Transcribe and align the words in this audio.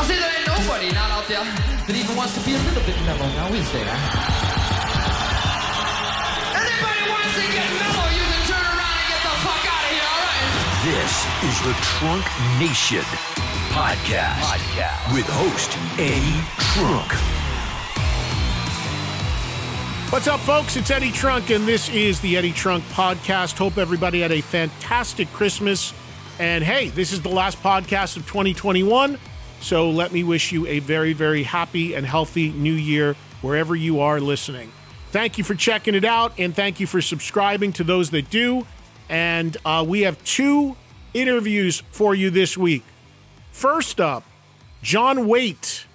I 0.00 0.04
say 0.08 0.16
there 0.16 0.32
ain't 0.32 0.48
nobody 0.48 0.88
not 0.96 1.12
out 1.12 1.28
there 1.28 1.44
that 1.44 1.92
even 1.92 2.16
wants 2.16 2.32
to 2.32 2.40
be 2.40 2.56
a 2.56 2.62
little 2.64 2.80
bit 2.88 2.96
mellow, 3.04 3.28
now 3.36 3.52
is 3.52 3.68
there? 3.68 3.84
Anybody 6.56 7.04
wants 7.04 7.36
to 7.36 7.44
get 7.44 7.68
mellow, 7.76 8.08
you 8.08 8.24
can 8.24 8.42
turn 8.48 8.64
around 8.64 8.96
and 8.96 9.08
get 9.12 9.20
the 9.20 9.36
fuck 9.44 9.60
out 9.60 9.84
of 9.84 9.92
here, 9.92 10.08
alright? 10.08 10.56
This 10.88 11.12
is 11.44 11.56
the 11.68 11.76
Trunk 11.84 12.24
Nation 12.56 13.04
podcast, 13.76 14.40
podcast. 14.40 15.12
with 15.12 15.28
host 15.28 15.76
Eddie 16.00 16.40
Trunk. 16.72 17.12
What's 20.10 20.28
up, 20.28 20.40
folks? 20.40 20.78
It's 20.78 20.90
Eddie 20.90 21.12
Trunk, 21.12 21.50
and 21.50 21.68
this 21.68 21.90
is 21.90 22.22
the 22.22 22.38
Eddie 22.38 22.52
Trunk 22.52 22.84
podcast. 22.84 23.58
Hope 23.58 23.76
everybody 23.76 24.22
had 24.22 24.32
a 24.32 24.40
fantastic 24.40 25.30
Christmas. 25.34 25.92
And 26.38 26.64
hey, 26.64 26.88
this 26.88 27.12
is 27.12 27.20
the 27.20 27.28
last 27.28 27.62
podcast 27.62 28.16
of 28.16 28.26
2021. 28.26 29.18
So 29.60 29.90
let 29.90 30.12
me 30.12 30.24
wish 30.24 30.52
you 30.52 30.66
a 30.66 30.78
very, 30.78 31.12
very 31.12 31.42
happy 31.42 31.94
and 31.94 32.06
healthy 32.06 32.50
new 32.50 32.72
year 32.72 33.14
wherever 33.42 33.76
you 33.76 34.00
are 34.00 34.20
listening. 34.20 34.72
Thank 35.10 35.38
you 35.38 35.44
for 35.44 35.54
checking 35.54 35.94
it 35.94 36.04
out, 36.04 36.38
and 36.38 36.54
thank 36.54 36.80
you 36.80 36.86
for 36.86 37.02
subscribing 37.02 37.72
to 37.74 37.84
those 37.84 38.10
that 38.10 38.30
do. 38.30 38.66
And 39.08 39.56
uh, 39.64 39.84
we 39.86 40.02
have 40.02 40.22
two 40.24 40.76
interviews 41.12 41.82
for 41.90 42.14
you 42.14 42.30
this 42.30 42.56
week. 42.56 42.84
First 43.50 44.00
up, 44.00 44.24
John 44.82 45.26
Waite. 45.26 45.86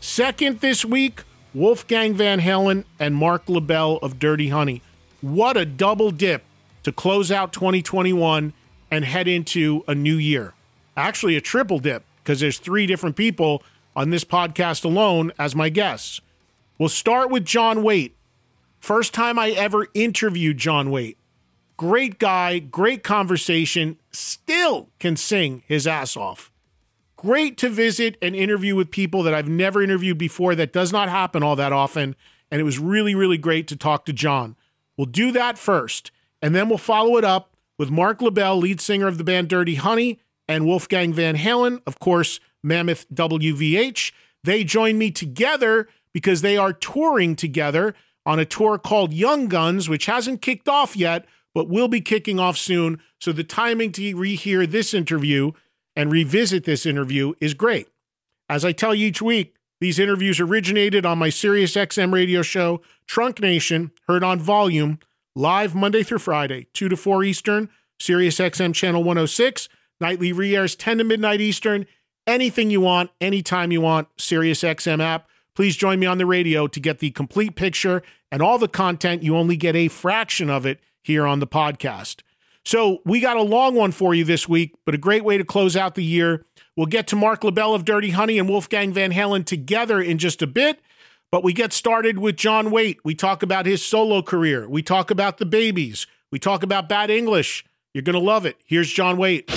Second 0.00 0.60
this 0.60 0.84
week, 0.84 1.22
Wolfgang 1.54 2.14
Van 2.14 2.40
Halen 2.40 2.84
and 2.98 3.14
Marc 3.14 3.48
Labelle 3.48 3.98
of 4.02 4.18
Dirty 4.18 4.48
Honey. 4.48 4.82
What 5.20 5.56
a 5.56 5.64
double 5.64 6.10
dip 6.10 6.42
to 6.82 6.90
close 6.90 7.30
out 7.30 7.52
2021 7.52 8.52
and 8.90 9.04
head 9.04 9.28
into 9.28 9.84
a 9.86 9.94
new 9.94 10.16
year. 10.16 10.54
Actually, 10.96 11.36
a 11.36 11.40
triple 11.40 11.78
dip 11.78 12.04
because 12.22 12.40
there's 12.40 12.58
three 12.58 12.86
different 12.86 13.16
people 13.16 13.62
on 13.94 14.10
this 14.10 14.24
podcast 14.24 14.84
alone 14.84 15.32
as 15.38 15.54
my 15.54 15.68
guests. 15.68 16.20
We'll 16.78 16.88
start 16.88 17.30
with 17.30 17.44
John 17.44 17.82
Waite. 17.82 18.16
First 18.80 19.14
time 19.14 19.38
I 19.38 19.50
ever 19.50 19.86
interviewed 19.94 20.58
John 20.58 20.90
Waite. 20.90 21.18
Great 21.76 22.18
guy, 22.18 22.58
great 22.58 23.02
conversation, 23.02 23.98
still 24.10 24.88
can 24.98 25.16
sing 25.16 25.62
his 25.66 25.86
ass 25.86 26.16
off. 26.16 26.50
Great 27.16 27.56
to 27.58 27.68
visit 27.68 28.16
and 28.20 28.34
interview 28.34 28.74
with 28.74 28.90
people 28.90 29.22
that 29.22 29.34
I've 29.34 29.48
never 29.48 29.82
interviewed 29.82 30.18
before. 30.18 30.54
That 30.54 30.72
does 30.72 30.92
not 30.92 31.08
happen 31.08 31.42
all 31.42 31.56
that 31.56 31.72
often. 31.72 32.16
And 32.50 32.60
it 32.60 32.64
was 32.64 32.78
really, 32.78 33.14
really 33.14 33.38
great 33.38 33.68
to 33.68 33.76
talk 33.76 34.04
to 34.06 34.12
John. 34.12 34.56
We'll 34.96 35.06
do 35.06 35.32
that 35.32 35.56
first, 35.56 36.10
and 36.42 36.54
then 36.54 36.68
we'll 36.68 36.78
follow 36.78 37.16
it 37.16 37.24
up 37.24 37.56
with 37.78 37.90
Marc 37.90 38.20
Labelle, 38.20 38.58
lead 38.58 38.80
singer 38.80 39.06
of 39.06 39.18
the 39.18 39.24
band 39.24 39.48
Dirty 39.48 39.76
Honey, 39.76 40.20
and 40.52 40.66
Wolfgang 40.66 41.14
Van 41.14 41.36
Halen, 41.36 41.80
of 41.86 41.98
course, 41.98 42.38
Mammoth 42.62 43.08
WVH. 43.08 44.12
They 44.44 44.64
join 44.64 44.98
me 44.98 45.10
together 45.10 45.88
because 46.12 46.42
they 46.42 46.58
are 46.58 46.74
touring 46.74 47.36
together 47.36 47.94
on 48.26 48.38
a 48.38 48.44
tour 48.44 48.76
called 48.76 49.14
Young 49.14 49.48
Guns, 49.48 49.88
which 49.88 50.04
hasn't 50.04 50.42
kicked 50.42 50.68
off 50.68 50.94
yet, 50.94 51.24
but 51.54 51.70
will 51.70 51.88
be 51.88 52.02
kicking 52.02 52.38
off 52.38 52.58
soon. 52.58 53.00
So 53.18 53.32
the 53.32 53.44
timing 53.44 53.92
to 53.92 54.14
rehear 54.14 54.70
this 54.70 54.92
interview 54.92 55.52
and 55.96 56.12
revisit 56.12 56.64
this 56.64 56.84
interview 56.84 57.32
is 57.40 57.54
great. 57.54 57.88
As 58.50 58.62
I 58.62 58.72
tell 58.72 58.94
you 58.94 59.06
each 59.06 59.22
week, 59.22 59.56
these 59.80 59.98
interviews 59.98 60.38
originated 60.38 61.06
on 61.06 61.18
my 61.18 61.30
Sirius 61.30 61.74
XM 61.76 62.12
radio 62.12 62.42
show, 62.42 62.82
Trunk 63.06 63.40
Nation, 63.40 63.90
heard 64.06 64.22
on 64.22 64.38
volume, 64.38 64.98
live 65.34 65.74
Monday 65.74 66.02
through 66.02 66.18
Friday, 66.18 66.66
2 66.74 66.90
to 66.90 66.96
4 66.96 67.24
Eastern, 67.24 67.70
Sirius 67.98 68.38
XM 68.38 68.74
channel 68.74 69.02
106. 69.02 69.70
Nightly 70.02 70.32
re-airs 70.32 70.74
10 70.74 70.98
to 70.98 71.04
midnight 71.04 71.40
Eastern. 71.40 71.86
Anything 72.26 72.70
you 72.70 72.80
want, 72.80 73.10
anytime 73.20 73.70
you 73.70 73.80
want, 73.80 74.08
SiriusXM 74.16 75.00
app. 75.00 75.28
Please 75.54 75.76
join 75.76 76.00
me 76.00 76.06
on 76.06 76.18
the 76.18 76.26
radio 76.26 76.66
to 76.66 76.80
get 76.80 76.98
the 76.98 77.12
complete 77.12 77.54
picture 77.54 78.02
and 78.32 78.42
all 78.42 78.58
the 78.58 78.66
content. 78.66 79.22
You 79.22 79.36
only 79.36 79.56
get 79.56 79.76
a 79.76 79.86
fraction 79.86 80.50
of 80.50 80.66
it 80.66 80.80
here 81.04 81.24
on 81.24 81.38
the 81.38 81.46
podcast. 81.46 82.22
So 82.64 82.98
we 83.04 83.20
got 83.20 83.36
a 83.36 83.42
long 83.42 83.76
one 83.76 83.92
for 83.92 84.12
you 84.12 84.24
this 84.24 84.48
week, 84.48 84.74
but 84.84 84.92
a 84.96 84.98
great 84.98 85.22
way 85.22 85.38
to 85.38 85.44
close 85.44 85.76
out 85.76 85.94
the 85.94 86.02
year. 86.02 86.44
We'll 86.76 86.86
get 86.86 87.06
to 87.08 87.16
Marc 87.16 87.44
Labelle 87.44 87.72
of 87.72 87.84
Dirty 87.84 88.10
Honey 88.10 88.40
and 88.40 88.48
Wolfgang 88.48 88.92
Van 88.92 89.12
Halen 89.12 89.46
together 89.46 90.00
in 90.00 90.18
just 90.18 90.42
a 90.42 90.48
bit. 90.48 90.80
But 91.30 91.44
we 91.44 91.52
get 91.52 91.72
started 91.72 92.18
with 92.18 92.34
John 92.34 92.72
Waite. 92.72 92.98
We 93.04 93.14
talk 93.14 93.44
about 93.44 93.66
his 93.66 93.84
solo 93.84 94.20
career. 94.20 94.68
We 94.68 94.82
talk 94.82 95.12
about 95.12 95.38
the 95.38 95.46
Babys. 95.46 96.08
We 96.32 96.40
talk 96.40 96.64
about 96.64 96.88
bad 96.88 97.08
English. 97.08 97.64
You're 97.94 98.02
going 98.02 98.18
to 98.18 98.18
love 98.18 98.46
it. 98.46 98.56
Here's 98.66 98.90
John 98.90 99.16
Waite. 99.16 99.48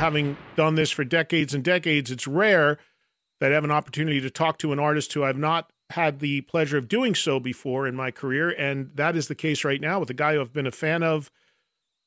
Having 0.00 0.38
done 0.56 0.76
this 0.76 0.90
for 0.90 1.04
decades 1.04 1.52
and 1.52 1.62
decades, 1.62 2.10
it's 2.10 2.26
rare 2.26 2.78
that 3.38 3.52
I 3.52 3.54
have 3.54 3.64
an 3.64 3.70
opportunity 3.70 4.18
to 4.22 4.30
talk 4.30 4.56
to 4.60 4.72
an 4.72 4.78
artist 4.78 5.12
who 5.12 5.22
I've 5.22 5.36
not 5.36 5.74
had 5.90 6.20
the 6.20 6.40
pleasure 6.40 6.78
of 6.78 6.88
doing 6.88 7.14
so 7.14 7.38
before 7.38 7.86
in 7.86 7.94
my 7.94 8.10
career. 8.10 8.48
And 8.48 8.92
that 8.94 9.14
is 9.14 9.28
the 9.28 9.34
case 9.34 9.62
right 9.62 9.78
now 9.78 10.00
with 10.00 10.08
a 10.08 10.14
guy 10.14 10.32
who 10.32 10.40
I've 10.40 10.54
been 10.54 10.66
a 10.66 10.72
fan 10.72 11.02
of 11.02 11.30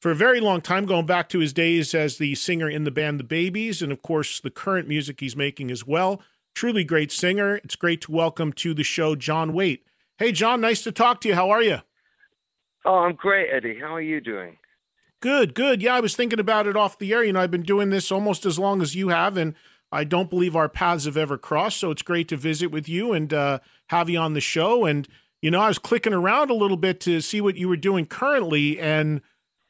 for 0.01 0.09
a 0.09 0.15
very 0.15 0.39
long 0.39 0.59
time, 0.59 0.87
going 0.87 1.05
back 1.05 1.29
to 1.29 1.39
his 1.39 1.53
days 1.53 1.93
as 1.93 2.17
the 2.17 2.33
singer 2.33 2.67
in 2.67 2.83
the 2.83 2.89
band 2.89 3.19
The 3.19 3.23
Babys, 3.23 3.83
and 3.83 3.91
of 3.91 4.01
course, 4.01 4.39
the 4.39 4.49
current 4.49 4.87
music 4.87 5.19
he's 5.19 5.35
making 5.35 5.69
as 5.69 5.85
well. 5.85 6.19
Truly 6.55 6.83
great 6.83 7.11
singer. 7.11 7.57
It's 7.57 7.75
great 7.75 8.01
to 8.01 8.11
welcome 8.11 8.53
to 8.53 8.73
the 8.73 8.83
show 8.83 9.15
John 9.15 9.53
Waite. 9.53 9.85
Hey, 10.17 10.31
John, 10.31 10.61
nice 10.61 10.81
to 10.81 10.91
talk 10.91 11.21
to 11.21 11.27
you. 11.29 11.35
How 11.35 11.51
are 11.51 11.61
you? 11.61 11.77
Oh, 12.85 12.95
I'm 12.95 13.13
great, 13.13 13.49
Eddie. 13.53 13.77
How 13.79 13.93
are 13.93 14.01
you 14.01 14.19
doing? 14.19 14.57
Good, 15.23 15.53
good. 15.53 15.81
Yeah, 15.81 15.95
I 15.95 16.01
was 16.01 16.17
thinking 16.17 16.41
about 16.41 16.67
it 16.67 16.75
off 16.75 16.97
the 16.97 17.13
air. 17.13 17.23
You 17.23 17.31
know, 17.31 17.39
I've 17.39 17.50
been 17.50 17.63
doing 17.63 17.91
this 17.91 18.11
almost 18.11 18.45
as 18.45 18.59
long 18.59 18.81
as 18.81 18.94
you 18.94 19.07
have, 19.07 19.38
and 19.38 19.56
I 19.89 20.03
don't 20.03 20.29
believe 20.29 20.53
our 20.53 20.67
paths 20.67 21.06
have 21.06 21.16
ever 21.16 21.38
crossed. 21.38 21.79
So 21.79 21.91
it's 21.91 22.01
great 22.01 22.28
to 22.28 22.35
visit 22.35 22.72
with 22.72 22.89
you 22.89 23.13
and 23.13 23.34
uh, 23.34 23.59
have 23.88 24.09
you 24.09 24.19
on 24.19 24.34
the 24.34 24.41
show. 24.41 24.84
And, 24.84 25.07
you 25.41 25.50
know, 25.50 25.61
I 25.61 25.69
was 25.69 25.79
clicking 25.79 26.11
around 26.11 26.50
a 26.50 26.53
little 26.53 26.75
bit 26.75 27.00
to 27.01 27.22
see 27.22 27.39
what 27.39 27.56
you 27.56 27.69
were 27.69 27.78
doing 27.78 28.06
currently. 28.06 28.78
And, 28.78 29.22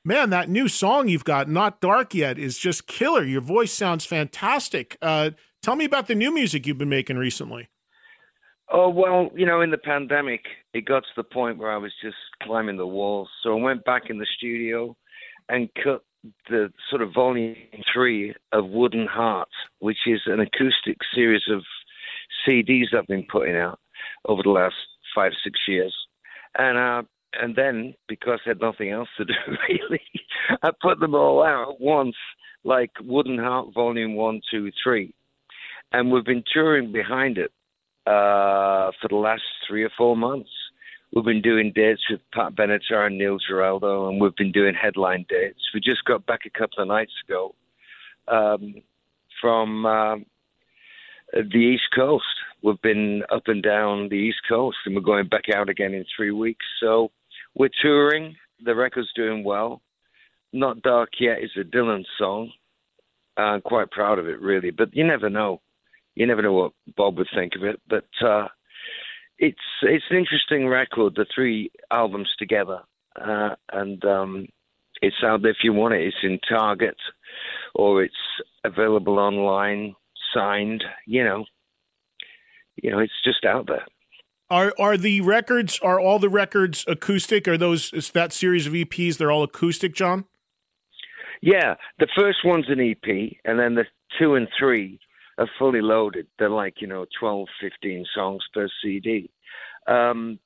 man, 0.04 0.32
that 0.32 0.50
new 0.50 0.68
song 0.68 1.08
you've 1.08 1.24
got, 1.24 1.48
Not 1.48 1.80
Dark 1.80 2.16
Yet, 2.16 2.40
is 2.40 2.58
just 2.58 2.88
killer. 2.88 3.24
Your 3.24 3.42
voice 3.42 3.72
sounds 3.72 4.06
fantastic. 4.06 4.98
Uh, 5.04 5.30
tell 5.62 5.76
me 5.76 5.86
about 5.86 6.08
the 6.08 6.16
new 6.16 6.34
music 6.34 6.66
you've 6.66 6.80
been 6.80 6.90
making 6.90 7.18
recently. 7.18 7.70
Oh, 8.72 8.90
well, 8.90 9.30
you 9.36 9.46
know, 9.46 9.62
in 9.62 9.70
the 9.70 9.78
pandemic, 9.78 10.46
it 10.74 10.86
got 10.86 11.02
to 11.02 11.10
the 11.16 11.24
point 11.24 11.60
where 11.60 11.72
I 11.72 11.78
was 11.78 11.94
just 12.02 12.18
climbing 12.42 12.78
the 12.78 12.88
walls. 12.88 13.30
So 13.44 13.56
I 13.56 13.62
went 13.62 13.86
back 13.86 14.10
in 14.10 14.18
the 14.18 14.26
studio 14.36 14.98
and 15.54 15.70
cut 15.84 16.02
the 16.50 16.74
sort 16.90 17.04
of 17.04 17.14
volume 17.14 17.56
three 17.94 18.34
of 18.52 18.70
Wooden 18.70 19.06
Heart, 19.06 19.50
which 19.80 20.08
is 20.08 20.22
an 20.26 20.40
acoustic 20.40 20.98
series 21.14 21.44
of 21.50 21.62
CDs 22.46 22.94
I've 22.94 23.06
been 23.06 23.28
putting 23.32 23.56
out 23.56 23.80
over 24.26 24.42
the 24.42 24.50
last 24.50 24.76
five, 25.14 25.34
six 25.44 25.60
years. 25.68 25.94
And 26.58 26.78
uh, 26.78 27.04
and 27.40 27.56
then 27.56 27.94
because 28.08 28.40
I 28.46 28.50
had 28.50 28.62
nothing 28.62 28.90
else 28.90 29.10
to 29.18 29.26
do 29.26 29.34
really, 29.70 30.02
I 30.64 30.72
put 30.82 31.00
them 31.00 31.14
all 31.14 31.44
out 31.44 31.74
at 31.74 31.80
once, 31.80 32.16
like 32.64 32.92
Wooden 33.02 33.38
Heart 33.38 33.76
Volume 33.76 34.16
One, 34.16 34.42
Two, 34.50 34.72
Three, 34.84 35.14
and 35.92 36.12
we've 36.12 36.26
been 36.26 36.44
touring 36.52 36.92
behind 36.92 37.38
it 37.38 37.52
uh, 38.08 38.90
for 39.00 39.08
the 39.10 39.16
last 39.16 39.44
three 39.68 39.84
or 39.84 39.92
four 39.96 40.18
months. 40.18 40.50
We've 41.14 41.24
been 41.24 41.44
doing 41.44 41.72
dates 41.76 42.02
with 42.10 42.22
Pat 42.34 42.56
Benatar 42.56 43.06
and 43.06 43.20
Neil 43.20 43.38
Giraldo, 43.38 44.10
and 44.10 44.20
we've 44.20 44.36
been 44.36 44.52
doing 44.52 44.74
headline 44.74 45.28
dates. 45.30 45.60
We 45.72 45.80
just 45.80 46.04
got 46.06 46.26
back 46.26 46.42
a 46.48 46.50
couple 46.50 46.82
of 46.82 46.88
nights 46.88 47.12
ago 47.28 47.54
um, 48.28 48.76
from 49.40 49.86
uh, 49.86 50.16
the 51.32 51.60
East 51.60 51.84
Coast. 51.96 52.26
We've 52.64 52.82
been 52.82 53.22
up 53.32 53.44
and 53.46 53.62
down 53.62 54.10
the 54.10 54.16
East 54.16 54.40
Coast, 54.50 54.78
and 54.88 54.96
we're 54.96 55.02
going 55.02 55.28
back 55.28 55.50
out 55.54 55.70
again 55.70 55.94
in 55.94 56.04
three 56.16 56.32
weeks. 56.32 56.66
So 56.80 57.12
we're 57.54 57.70
touring. 57.80 58.36
The 58.66 58.74
record's 58.74 59.14
doing 59.14 59.44
well. 59.44 59.84
Not 60.52 60.82
Dark 60.82 61.10
Yet 61.20 61.44
is 61.44 61.52
a 61.56 61.64
Dylan 61.64 62.06
song. 62.18 62.52
I'm 63.38 63.62
quite 63.62 63.92
proud 63.92 64.18
of 64.18 64.28
it, 64.28 64.42
really. 64.42 64.72
But 64.72 64.96
you 64.96 65.06
never 65.06 65.30
know. 65.30 65.62
You 66.16 66.26
never 66.26 66.42
know 66.42 66.54
what 66.54 66.72
Bob 66.98 67.20
would 67.20 67.28
think 67.36 67.54
of 67.56 67.64
it. 67.64 67.80
But 67.88 68.06
uh, 68.26 68.48
it's 69.38 69.58
it's 69.82 70.06
an 70.10 70.18
interesting 70.18 70.68
record, 70.68 71.16
the 71.16 71.26
three 71.34 71.72
albums 71.92 72.30
together, 72.38 72.82
uh, 73.20 73.56
and 73.72 74.04
um, 74.06 74.48
it's 75.02 75.24
out 75.24 75.42
there 75.42 75.52
if 75.52 75.58
you 75.64 75.74
want 75.74 75.94
it. 75.94 76.08
It's 76.08 76.18
in 76.24 76.40
Target, 76.48 76.98
or 77.76 78.04
it's 78.04 78.16
available 78.64 79.20
online, 79.20 79.96
signed. 80.34 80.84
You 81.06 81.24
know, 81.24 81.46
you 82.76 82.92
know, 82.92 83.00
it's 83.00 83.14
just 83.24 83.46
out 83.46 83.68
there. 83.68 83.86
Are 84.50 84.74
are 84.80 84.98
the 84.98 85.22
records 85.22 85.80
are 85.82 86.00
all 86.00 86.20
the 86.20 86.30
records 86.30 86.86
acoustic? 86.88 87.48
Are 87.48 87.58
those 87.58 87.92
is 87.94 88.12
that 88.12 88.34
series 88.34 88.68
of 88.68 88.74
EPs? 88.74 89.18
They're 89.18 89.32
all 89.32 89.44
acoustic, 89.44 89.96
John. 89.96 90.26
Yeah, 91.42 91.76
the 92.00 92.08
first 92.18 92.40
one's 92.46 92.70
an 92.70 92.80
EP, 92.80 93.34
and 93.44 93.60
then 93.60 93.76
the 93.76 93.86
two 94.18 94.36
and 94.36 94.48
three 94.58 95.00
are 95.38 95.50
fully 95.58 95.82
loaded. 95.82 96.28
They're 96.38 96.50
like 96.50 96.82
you 96.82 96.88
know 96.88 97.06
12, 97.20 97.48
15 97.62 98.06
songs 98.14 98.44
per 98.54 98.68
CD. 98.82 99.30
Um, 99.88 100.40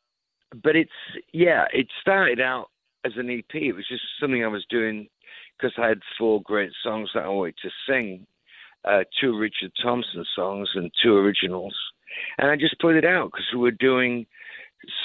but 0.64 0.76
it's 0.76 0.92
yeah, 1.34 1.66
it 1.74 1.88
started 2.02 2.40
out 2.40 2.68
as 3.06 3.14
an 3.18 3.30
EP. 3.30 3.54
It 3.54 3.74
was 3.74 3.88
just 3.88 4.04
something 4.20 4.44
I 4.44 4.48
was 4.48 4.66
doing 4.70 5.08
because 5.58 5.74
I 5.78 5.88
had 5.88 6.00
four 6.18 6.42
great 6.42 6.72
songs 6.84 7.10
that 7.14 7.24
I 7.24 7.30
wanted 7.30 7.56
to 7.64 7.70
sing, 7.88 8.26
uh, 8.86 9.04
two 9.20 9.38
Richard 9.38 9.72
Thompson 9.82 10.24
songs 10.36 10.70
and 10.76 10.92
two 11.04 11.16
originals, 11.16 11.76
and 12.38 12.50
I 12.50 12.56
just 12.56 12.80
put 12.80 12.96
it 12.96 13.06
out 13.06 13.32
because 13.32 13.48
we 13.54 13.60
were 13.60 13.72
doing 13.72 14.26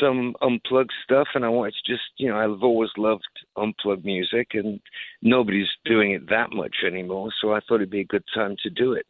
some 0.00 0.34
unplugged 0.42 0.92
stuff, 1.02 1.28
and 1.34 1.44
I 1.44 1.48
wanted 1.48 1.74
to 1.74 1.92
just 1.92 2.04
you 2.18 2.28
know 2.28 2.36
I've 2.36 2.62
always 2.62 2.90
loved 2.96 3.24
unplugged 3.56 4.04
music, 4.04 4.48
and 4.54 4.80
nobody's 5.22 5.68
doing 5.84 6.12
it 6.12 6.28
that 6.30 6.52
much 6.52 6.76
anymore, 6.86 7.30
so 7.40 7.52
I 7.52 7.60
thought 7.60 7.76
it'd 7.76 7.90
be 7.90 8.00
a 8.00 8.04
good 8.04 8.24
time 8.34 8.56
to 8.62 8.70
do 8.70 8.92
it. 8.92 9.06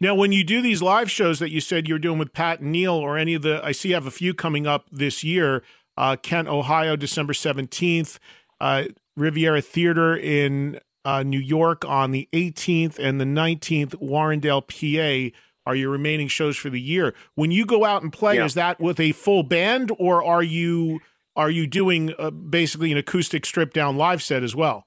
Now, 0.00 0.14
when 0.14 0.30
you 0.30 0.44
do 0.44 0.62
these 0.62 0.80
live 0.80 1.10
shows 1.10 1.40
that 1.40 1.50
you 1.50 1.60
said 1.60 1.88
you're 1.88 1.98
doing 1.98 2.18
with 2.18 2.32
Pat 2.32 2.60
and 2.60 2.70
Neil, 2.70 2.94
or 2.94 3.18
any 3.18 3.34
of 3.34 3.42
the, 3.42 3.60
I 3.64 3.72
see 3.72 3.88
you 3.88 3.94
have 3.94 4.06
a 4.06 4.12
few 4.12 4.32
coming 4.32 4.66
up 4.66 4.86
this 4.92 5.24
year. 5.24 5.62
Uh, 5.96 6.14
Kent, 6.14 6.46
Ohio, 6.46 6.94
December 6.94 7.32
17th, 7.32 8.18
uh, 8.60 8.84
Riviera 9.16 9.60
Theater 9.60 10.16
in 10.16 10.78
uh, 11.04 11.24
New 11.24 11.40
York 11.40 11.84
on 11.84 12.12
the 12.12 12.28
18th, 12.32 12.98
and 13.00 13.20
the 13.20 13.24
19th, 13.24 13.96
Warrendale, 13.96 14.62
PA 14.62 15.36
are 15.66 15.74
your 15.74 15.90
remaining 15.90 16.28
shows 16.28 16.56
for 16.56 16.70
the 16.70 16.80
year. 16.80 17.14
When 17.34 17.50
you 17.50 17.66
go 17.66 17.84
out 17.84 18.02
and 18.02 18.12
play, 18.12 18.36
yeah. 18.36 18.44
is 18.44 18.54
that 18.54 18.80
with 18.80 19.00
a 19.00 19.12
full 19.12 19.42
band, 19.42 19.90
or 19.98 20.24
are 20.24 20.42
you 20.42 21.00
are 21.36 21.50
you 21.50 21.66
doing 21.66 22.14
uh, 22.18 22.30
basically 22.30 22.90
an 22.90 22.98
acoustic 22.98 23.44
stripped 23.44 23.74
down 23.74 23.96
live 23.96 24.22
set 24.22 24.42
as 24.42 24.56
well? 24.56 24.84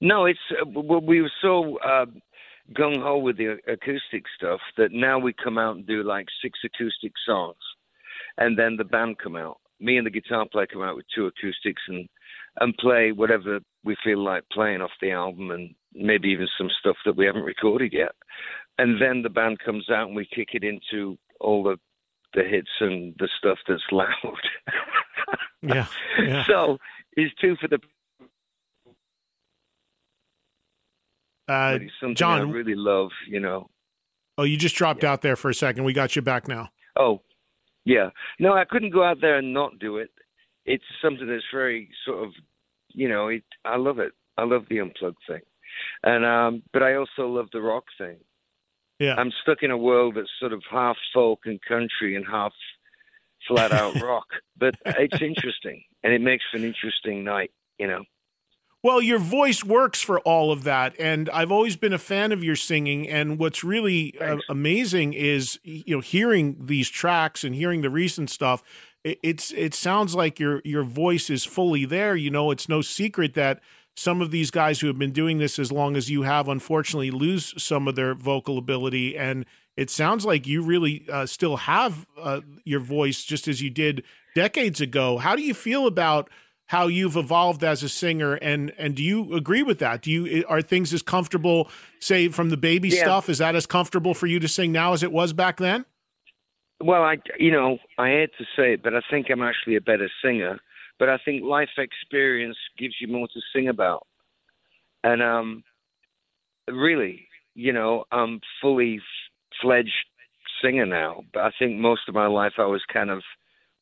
No, 0.00 0.26
it's 0.26 0.38
uh, 0.60 0.68
we 0.68 1.22
were 1.22 1.32
so 1.40 1.78
uh, 1.78 2.06
gung 2.72 3.02
ho 3.02 3.18
with 3.18 3.36
the 3.36 3.58
acoustic 3.66 4.24
stuff 4.36 4.60
that 4.76 4.92
now 4.92 5.18
we 5.18 5.32
come 5.32 5.58
out 5.58 5.76
and 5.76 5.86
do 5.86 6.02
like 6.02 6.26
six 6.42 6.58
acoustic 6.64 7.12
songs, 7.26 7.56
and 8.38 8.58
then 8.58 8.76
the 8.76 8.84
band 8.84 9.18
come 9.18 9.36
out. 9.36 9.58
Me 9.80 9.96
and 9.96 10.06
the 10.06 10.10
guitar 10.10 10.46
player 10.50 10.66
come 10.66 10.82
out 10.82 10.96
with 10.96 11.06
two 11.14 11.26
acoustics 11.26 11.82
and 11.88 12.08
and 12.60 12.76
play 12.76 13.12
whatever 13.12 13.60
we 13.84 13.96
feel 14.04 14.22
like 14.22 14.44
playing 14.52 14.80
off 14.80 14.90
the 15.00 15.10
album, 15.10 15.50
and 15.50 15.74
maybe 15.94 16.28
even 16.28 16.48
some 16.58 16.70
stuff 16.78 16.96
that 17.04 17.16
we 17.16 17.26
haven't 17.26 17.42
recorded 17.42 17.92
yet. 17.92 18.12
And 18.78 19.00
then 19.00 19.22
the 19.22 19.30
band 19.30 19.58
comes 19.58 19.90
out 19.90 20.06
and 20.06 20.16
we 20.16 20.26
kick 20.26 20.50
it 20.52 20.64
into 20.64 21.18
all 21.40 21.62
the 21.62 21.76
the 22.34 22.44
hits 22.44 22.70
and 22.80 23.14
the 23.18 23.28
stuff 23.38 23.58
that's 23.68 23.82
loud. 23.92 24.08
yeah, 25.62 25.86
yeah. 26.18 26.44
So 26.46 26.78
it's 27.14 27.34
two 27.40 27.56
for 27.60 27.68
the 27.68 27.78
Uh, 31.48 31.78
something 32.00 32.14
John, 32.14 32.40
I 32.40 32.50
really 32.50 32.74
love, 32.74 33.10
you 33.28 33.40
know. 33.40 33.68
Oh, 34.38 34.44
you 34.44 34.56
just 34.56 34.76
dropped 34.76 35.02
yeah. 35.02 35.12
out 35.12 35.22
there 35.22 35.36
for 35.36 35.50
a 35.50 35.54
second. 35.54 35.84
We 35.84 35.92
got 35.92 36.16
you 36.16 36.22
back 36.22 36.48
now. 36.48 36.68
Oh, 36.96 37.20
yeah. 37.84 38.10
No, 38.38 38.54
I 38.54 38.64
couldn't 38.64 38.90
go 38.90 39.02
out 39.02 39.20
there 39.20 39.38
and 39.38 39.52
not 39.52 39.78
do 39.78 39.98
it. 39.98 40.10
It's 40.64 40.84
something 41.02 41.26
that's 41.26 41.44
very 41.52 41.90
sort 42.06 42.24
of, 42.24 42.30
you 42.88 43.08
know, 43.08 43.28
it, 43.28 43.44
I 43.64 43.76
love 43.76 43.98
it. 43.98 44.12
I 44.38 44.44
love 44.44 44.64
the 44.70 44.78
unplugged 44.78 45.18
thing, 45.28 45.42
and 46.02 46.24
um, 46.24 46.62
but 46.72 46.82
I 46.82 46.94
also 46.94 47.28
love 47.28 47.48
the 47.52 47.60
rock 47.60 47.84
thing. 47.98 48.16
Yeah, 48.98 49.14
I'm 49.16 49.30
stuck 49.42 49.62
in 49.62 49.70
a 49.70 49.76
world 49.76 50.14
that's 50.16 50.30
sort 50.40 50.52
of 50.52 50.62
half 50.70 50.96
folk 51.12 51.40
and 51.44 51.60
country 51.60 52.16
and 52.16 52.24
half 52.26 52.52
flat 53.46 53.72
out 53.72 54.00
rock, 54.02 54.26
but 54.56 54.74
it's 54.86 55.20
interesting 55.20 55.84
and 56.02 56.12
it 56.12 56.20
makes 56.20 56.44
for 56.50 56.56
an 56.56 56.64
interesting 56.64 57.24
night, 57.24 57.50
you 57.78 57.86
know. 57.86 58.04
Well, 58.82 59.00
your 59.00 59.20
voice 59.20 59.62
works 59.62 60.02
for 60.02 60.18
all 60.20 60.50
of 60.50 60.64
that, 60.64 60.98
and 60.98 61.30
I've 61.30 61.52
always 61.52 61.76
been 61.76 61.92
a 61.92 61.98
fan 61.98 62.32
of 62.32 62.42
your 62.42 62.56
singing. 62.56 63.08
And 63.08 63.38
what's 63.38 63.62
really 63.62 64.18
uh, 64.20 64.38
amazing 64.48 65.12
is, 65.12 65.60
you 65.62 65.96
know, 65.96 66.00
hearing 66.00 66.56
these 66.58 66.90
tracks 66.90 67.44
and 67.44 67.54
hearing 67.54 67.82
the 67.82 67.90
recent 67.90 68.28
stuff. 68.28 68.64
It, 69.04 69.20
it's 69.22 69.52
it 69.52 69.74
sounds 69.74 70.16
like 70.16 70.40
your 70.40 70.60
your 70.64 70.82
voice 70.82 71.30
is 71.30 71.44
fully 71.44 71.84
there. 71.84 72.16
You 72.16 72.30
know, 72.30 72.50
it's 72.50 72.68
no 72.68 72.82
secret 72.82 73.34
that 73.34 73.60
some 73.94 74.20
of 74.20 74.32
these 74.32 74.50
guys 74.50 74.80
who 74.80 74.88
have 74.88 74.98
been 74.98 75.12
doing 75.12 75.38
this 75.38 75.60
as 75.60 75.70
long 75.70 75.96
as 75.96 76.10
you 76.10 76.22
have, 76.22 76.48
unfortunately, 76.48 77.12
lose 77.12 77.54
some 77.62 77.86
of 77.86 77.94
their 77.94 78.14
vocal 78.16 78.58
ability. 78.58 79.16
And 79.16 79.46
it 79.76 79.90
sounds 79.90 80.24
like 80.26 80.48
you 80.48 80.60
really 80.60 81.04
uh, 81.08 81.26
still 81.26 81.56
have 81.56 82.04
uh, 82.20 82.40
your 82.64 82.80
voice 82.80 83.22
just 83.22 83.46
as 83.46 83.62
you 83.62 83.70
did 83.70 84.02
decades 84.34 84.80
ago. 84.80 85.18
How 85.18 85.36
do 85.36 85.42
you 85.42 85.54
feel 85.54 85.86
about? 85.86 86.30
How 86.66 86.86
you've 86.86 87.16
evolved 87.16 87.62
as 87.62 87.82
a 87.82 87.88
singer 87.88 88.34
and 88.34 88.72
and 88.78 88.94
do 88.94 89.02
you 89.02 89.34
agree 89.34 89.62
with 89.62 89.78
that? 89.80 90.02
Do 90.02 90.10
you 90.10 90.44
are 90.48 90.62
things 90.62 90.92
as 90.92 91.02
comfortable 91.02 91.70
say 92.00 92.28
from 92.28 92.50
the 92.50 92.56
baby 92.56 92.88
yeah. 92.88 93.02
stuff 93.02 93.28
is 93.28 93.38
that 93.38 93.54
as 93.54 93.66
comfortable 93.66 94.14
for 94.14 94.26
you 94.26 94.40
to 94.40 94.48
sing 94.48 94.72
now 94.72 94.92
as 94.92 95.02
it 95.02 95.12
was 95.12 95.32
back 95.32 95.58
then? 95.58 95.84
Well 96.80 97.02
i 97.02 97.16
you 97.38 97.52
know 97.52 97.78
i 97.98 98.08
hate 98.08 98.30
to 98.38 98.44
say 98.56 98.74
it 98.74 98.82
but 98.82 98.94
i 98.94 99.00
think 99.10 99.26
i'm 99.30 99.42
actually 99.42 99.76
a 99.76 99.80
better 99.80 100.10
singer 100.24 100.58
but 100.98 101.08
i 101.08 101.18
think 101.24 101.44
life 101.44 101.68
experience 101.78 102.56
gives 102.78 102.94
you 103.00 103.08
more 103.08 103.28
to 103.28 103.40
sing 103.54 103.68
about. 103.68 104.06
And 105.04 105.22
um 105.22 105.64
really 106.70 107.28
you 107.54 107.72
know 107.72 108.04
i'm 108.12 108.40
fully 108.60 109.00
fledged 109.60 110.06
singer 110.62 110.86
now 110.86 111.24
but 111.32 111.40
i 111.42 111.50
think 111.58 111.78
most 111.78 112.02
of 112.08 112.14
my 112.14 112.26
life 112.26 112.54
i 112.58 112.64
was 112.64 112.82
kind 112.92 113.10
of 113.10 113.22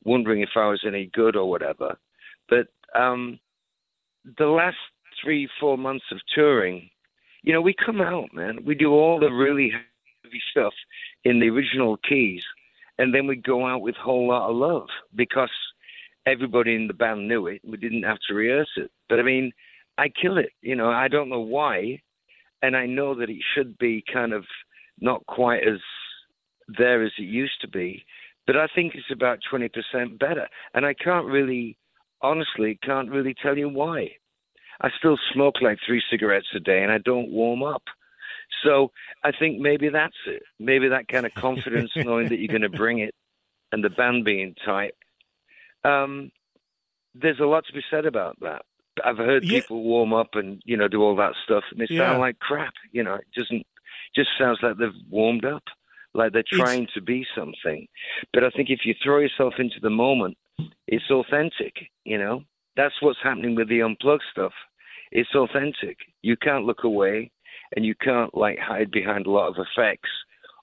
wondering 0.03 0.41
if 0.41 0.49
i 0.55 0.67
was 0.67 0.83
any 0.85 1.09
good 1.13 1.35
or 1.35 1.49
whatever 1.49 1.97
but 2.51 2.67
um, 2.93 3.39
the 4.37 4.45
last 4.45 4.77
three, 5.23 5.49
four 5.59 5.77
months 5.77 6.05
of 6.11 6.19
touring, 6.35 6.89
you 7.41 7.53
know, 7.53 7.61
we 7.61 7.73
come 7.73 8.01
out, 8.01 8.31
man. 8.33 8.59
We 8.63 8.75
do 8.75 8.91
all 8.91 9.19
the 9.19 9.31
really 9.31 9.71
heavy 9.71 10.41
stuff 10.51 10.73
in 11.23 11.39
the 11.39 11.49
original 11.49 11.97
keys, 12.07 12.43
and 12.99 13.15
then 13.15 13.25
we 13.25 13.37
go 13.37 13.65
out 13.65 13.81
with 13.81 13.95
a 13.95 14.03
whole 14.03 14.27
lot 14.27 14.49
of 14.49 14.55
love 14.55 14.87
because 15.15 15.49
everybody 16.27 16.75
in 16.75 16.87
the 16.87 16.93
band 16.93 17.27
knew 17.27 17.47
it. 17.47 17.61
We 17.65 17.77
didn't 17.77 18.03
have 18.03 18.19
to 18.27 18.35
rehearse 18.35 18.69
it. 18.75 18.91
But 19.09 19.19
I 19.19 19.23
mean, 19.23 19.51
I 19.97 20.09
kill 20.09 20.37
it. 20.37 20.51
You 20.61 20.75
know, 20.75 20.89
I 20.89 21.07
don't 21.07 21.29
know 21.29 21.39
why, 21.39 22.01
and 22.61 22.75
I 22.75 22.85
know 22.85 23.15
that 23.15 23.29
it 23.29 23.41
should 23.55 23.77
be 23.77 24.03
kind 24.13 24.33
of 24.33 24.43
not 24.99 25.25
quite 25.25 25.67
as 25.67 25.79
there 26.77 27.03
as 27.03 27.13
it 27.17 27.23
used 27.23 27.61
to 27.61 27.67
be. 27.67 28.03
But 28.45 28.57
I 28.57 28.67
think 28.73 28.95
it's 28.95 29.11
about 29.11 29.39
20% 29.51 30.19
better. 30.19 30.47
And 30.73 30.85
I 30.85 30.93
can't 30.93 31.27
really 31.27 31.77
honestly 32.21 32.79
can't 32.83 33.09
really 33.09 33.35
tell 33.41 33.57
you 33.57 33.69
why. 33.69 34.11
I 34.81 34.89
still 34.97 35.17
smoke 35.33 35.61
like 35.61 35.77
three 35.85 36.01
cigarettes 36.09 36.47
a 36.55 36.59
day 36.59 36.81
and 36.81 36.91
I 36.91 36.97
don't 36.97 37.31
warm 37.31 37.63
up. 37.63 37.83
So 38.63 38.91
I 39.23 39.31
think 39.31 39.59
maybe 39.59 39.89
that's 39.89 40.15
it. 40.27 40.43
Maybe 40.59 40.89
that 40.89 41.07
kind 41.07 41.25
of 41.25 41.33
confidence, 41.33 41.91
knowing 41.95 42.29
that 42.29 42.39
you're 42.39 42.47
going 42.47 42.69
to 42.69 42.69
bring 42.69 42.99
it, 42.99 43.15
and 43.71 43.83
the 43.83 43.89
band 43.89 44.25
being 44.25 44.55
tight. 44.65 44.93
Um, 45.83 46.31
there's 47.15 47.39
a 47.39 47.45
lot 47.45 47.65
to 47.67 47.73
be 47.73 47.81
said 47.89 48.05
about 48.05 48.37
that. 48.41 48.63
I've 49.03 49.17
heard 49.17 49.43
yeah. 49.43 49.61
people 49.61 49.83
warm 49.83 50.13
up 50.13 50.31
and 50.33 50.61
you 50.65 50.77
know 50.77 50.87
do 50.87 51.01
all 51.01 51.15
that 51.15 51.33
stuff, 51.43 51.63
and 51.71 51.79
they 51.79 51.93
yeah. 51.93 52.07
sound 52.07 52.19
like 52.19 52.39
crap. 52.39 52.73
You 52.91 53.03
know, 53.03 53.15
it 53.15 53.27
doesn't 53.35 53.65
just 54.15 54.29
sounds 54.37 54.59
like 54.61 54.77
they've 54.77 54.89
warmed 55.09 55.45
up, 55.45 55.63
like 56.13 56.33
they're 56.33 56.43
trying 56.45 56.83
it's... 56.83 56.93
to 56.93 57.01
be 57.01 57.25
something. 57.35 57.87
But 58.33 58.43
I 58.43 58.49
think 58.49 58.69
if 58.69 58.81
you 58.83 58.93
throw 59.01 59.19
yourself 59.19 59.53
into 59.57 59.79
the 59.81 59.89
moment 59.89 60.37
it's 60.87 61.09
authentic, 61.09 61.73
you 62.03 62.17
know. 62.17 62.43
That's 62.75 62.95
what's 63.01 63.19
happening 63.23 63.55
with 63.55 63.69
the 63.69 63.81
unplugged 63.81 64.23
stuff. 64.31 64.53
It's 65.11 65.33
authentic. 65.35 65.97
You 66.21 66.37
can't 66.37 66.65
look 66.65 66.83
away 66.83 67.31
and 67.75 67.85
you 67.85 67.95
can't 67.95 68.35
like 68.35 68.59
hide 68.59 68.91
behind 68.91 69.25
a 69.25 69.31
lot 69.31 69.49
of 69.49 69.55
effects 69.57 70.09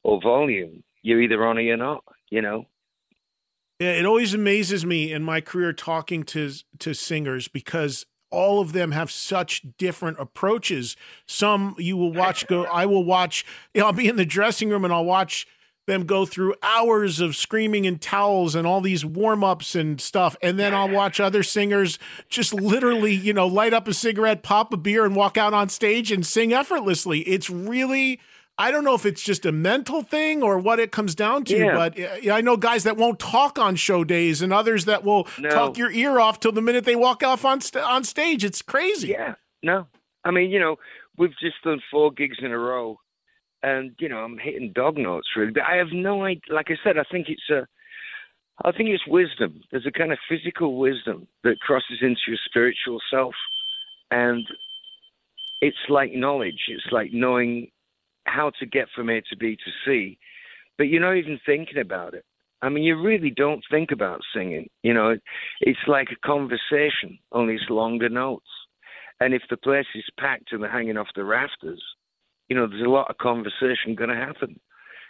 or 0.05 0.21
volume. 0.21 0.83
You're 1.03 1.21
either 1.21 1.45
on 1.47 1.59
or 1.59 1.61
you're 1.61 1.77
not, 1.77 2.03
you 2.31 2.43
know. 2.43 2.65
Yeah, 3.79 3.93
it 3.93 4.07
always 4.07 4.35
amazes 4.35 4.85
me 4.85 5.13
in 5.13 5.23
my 5.23 5.41
career 5.41 5.73
talking 5.73 6.25
to 6.25 6.51
to 6.81 6.95
singers 6.95 7.47
because 7.47 8.07
all 8.31 8.61
of 8.61 8.73
them 8.73 8.93
have 8.93 9.11
such 9.11 9.63
different 9.79 10.19
approaches. 10.19 10.97
Some 11.27 11.77
you 11.79 11.97
will 11.97 12.13
watch 12.13 12.47
go 12.47 12.65
I 12.65 12.87
will 12.87 13.05
watch, 13.05 13.45
you 13.75 13.81
know, 13.81 13.87
I'll 13.87 13.93
be 13.93 14.09
in 14.09 14.17
the 14.17 14.25
dressing 14.25 14.69
room 14.69 14.85
and 14.85 14.93
I'll 14.93 15.05
watch 15.05 15.47
them 15.89 16.05
go 16.05 16.25
through 16.25 16.55
hours 16.63 17.19
of 17.19 17.35
screaming 17.35 17.85
and 17.87 18.01
towels 18.01 18.55
and 18.55 18.65
all 18.65 18.81
these 18.81 19.05
warm 19.05 19.43
ups 19.43 19.75
and 19.75 20.01
stuff. 20.01 20.37
And 20.41 20.57
then 20.57 20.73
I'll 20.73 20.89
watch 20.89 21.19
other 21.19 21.43
singers 21.43 21.99
just 22.29 22.55
literally, 22.55 23.13
you 23.13 23.33
know, 23.33 23.49
light 23.49 23.75
up 23.75 23.89
a 23.89 23.95
cigarette, 23.95 24.45
pop 24.45 24.73
a 24.73 24.77
beer, 24.77 25.05
and 25.05 25.17
walk 25.17 25.37
out 25.37 25.53
on 25.53 25.69
stage 25.69 26.13
and 26.13 26.25
sing 26.25 26.53
effortlessly. 26.53 27.21
It's 27.23 27.51
really. 27.51 28.21
I 28.61 28.73
don't 28.73 28.83
know 28.83 28.95
if 28.95 29.07
it's 29.07 29.23
just 29.23 29.47
a 29.47 29.53
mental 29.53 30.03
thing 30.03 30.43
or 30.43 30.59
what 30.59 30.81
it 30.81 30.91
comes 30.91 31.15
down 31.15 31.45
to, 31.45 31.57
yeah. 31.57 31.75
but 31.77 32.29
I 32.29 32.41
know 32.41 32.57
guys 32.57 32.83
that 32.83 32.97
won't 32.97 33.21
talk 33.21 33.57
on 33.57 33.77
show 33.77 34.03
days 34.03 34.43
and 34.43 34.53
others 34.53 34.85
that 34.87 35.05
will 35.05 35.29
no. 35.39 35.49
talk 35.49 35.79
your 35.79 35.93
ear 35.93 36.19
off 36.19 36.41
till 36.41 36.51
the 36.51 36.61
minute 36.61 36.85
they 36.85 36.97
walk 36.97 37.23
off 37.23 37.45
on 37.45 37.61
st- 37.61 37.85
on 37.85 38.03
stage. 38.03 38.45
It's 38.45 38.61
crazy. 38.61 39.11
Yeah, 39.11 39.37
no, 39.63 39.87
I 40.25 40.33
mean, 40.33 40.51
you 40.51 40.59
know, 40.59 40.75
we've 41.17 41.39
just 41.41 41.63
done 41.63 41.81
four 41.89 42.11
gigs 42.11 42.39
in 42.43 42.51
a 42.51 42.59
row 42.59 42.99
and 43.63 43.93
you 43.99 44.09
know 44.09 44.19
I'm 44.19 44.39
hitting 44.39 44.73
dog 44.75 44.97
notes 44.97 45.29
really. 45.37 45.53
But 45.53 45.65
I 45.65 45.77
have 45.77 45.89
no 45.93 46.25
idea. 46.25 46.43
Like 46.51 46.67
I 46.71 46.77
said, 46.83 46.99
I 46.99 47.05
think 47.11 47.27
it's 47.29 47.49
a, 47.51 47.67
I 48.65 48.73
think 48.73 48.91
it's 48.91 49.07
wisdom. 49.07 49.61
There's 49.71 49.87
a 49.87 49.93
kind 49.93 50.13
of 50.13 50.19
physical 50.29 50.79
wisdom 50.79 51.27
that 51.45 51.61
crosses 51.61 51.99
into 52.01 52.21
your 52.29 52.39
spiritual 52.47 52.99
self, 53.11 53.35
and 54.11 54.45
it's 55.61 55.77
like 55.89 56.13
knowledge. 56.13 56.67
It's 56.69 56.93
like 56.93 57.11
knowing 57.13 57.71
how 58.25 58.51
to 58.61 58.67
get 58.67 58.89
from 58.95 59.11
A 59.11 59.21
to 59.23 59.37
B 59.37 59.57
to 59.57 59.71
C, 59.85 60.19
but 60.77 60.85
you're 60.85 61.01
not 61.01 61.17
even 61.17 61.41
thinking 61.45 61.79
about 61.79 62.15
it. 62.15 62.25
I 62.61 62.69
mean, 62.69 62.83
you 62.83 63.01
really 63.01 63.31
don't 63.31 63.63
think 63.71 63.93
about 63.93 64.21
singing. 64.35 64.69
You 64.83 64.93
know, 64.93 65.17
it's 65.61 65.79
like 65.87 66.09
a 66.11 66.27
conversation, 66.27 67.19
only 67.33 67.55
it's 67.55 67.71
longer 67.71 68.09
notes. 68.09 68.49
And 69.21 69.33
if 69.35 69.43
the 69.51 69.57
place 69.57 69.87
is 69.95 70.05
packed 70.19 70.53
and 70.53 70.63
they're 70.63 70.71
hanging 70.71 70.97
off 70.97 71.09
the 71.15 71.25
rafters, 71.25 71.83
you 72.49 72.57
know, 72.57 72.67
there's 72.67 72.83
a 72.83 72.91
lot 72.91 73.11
of 73.11 73.19
conversation 73.19 73.95
going 73.97 74.11
to 74.11 74.17
happen. 74.17 74.59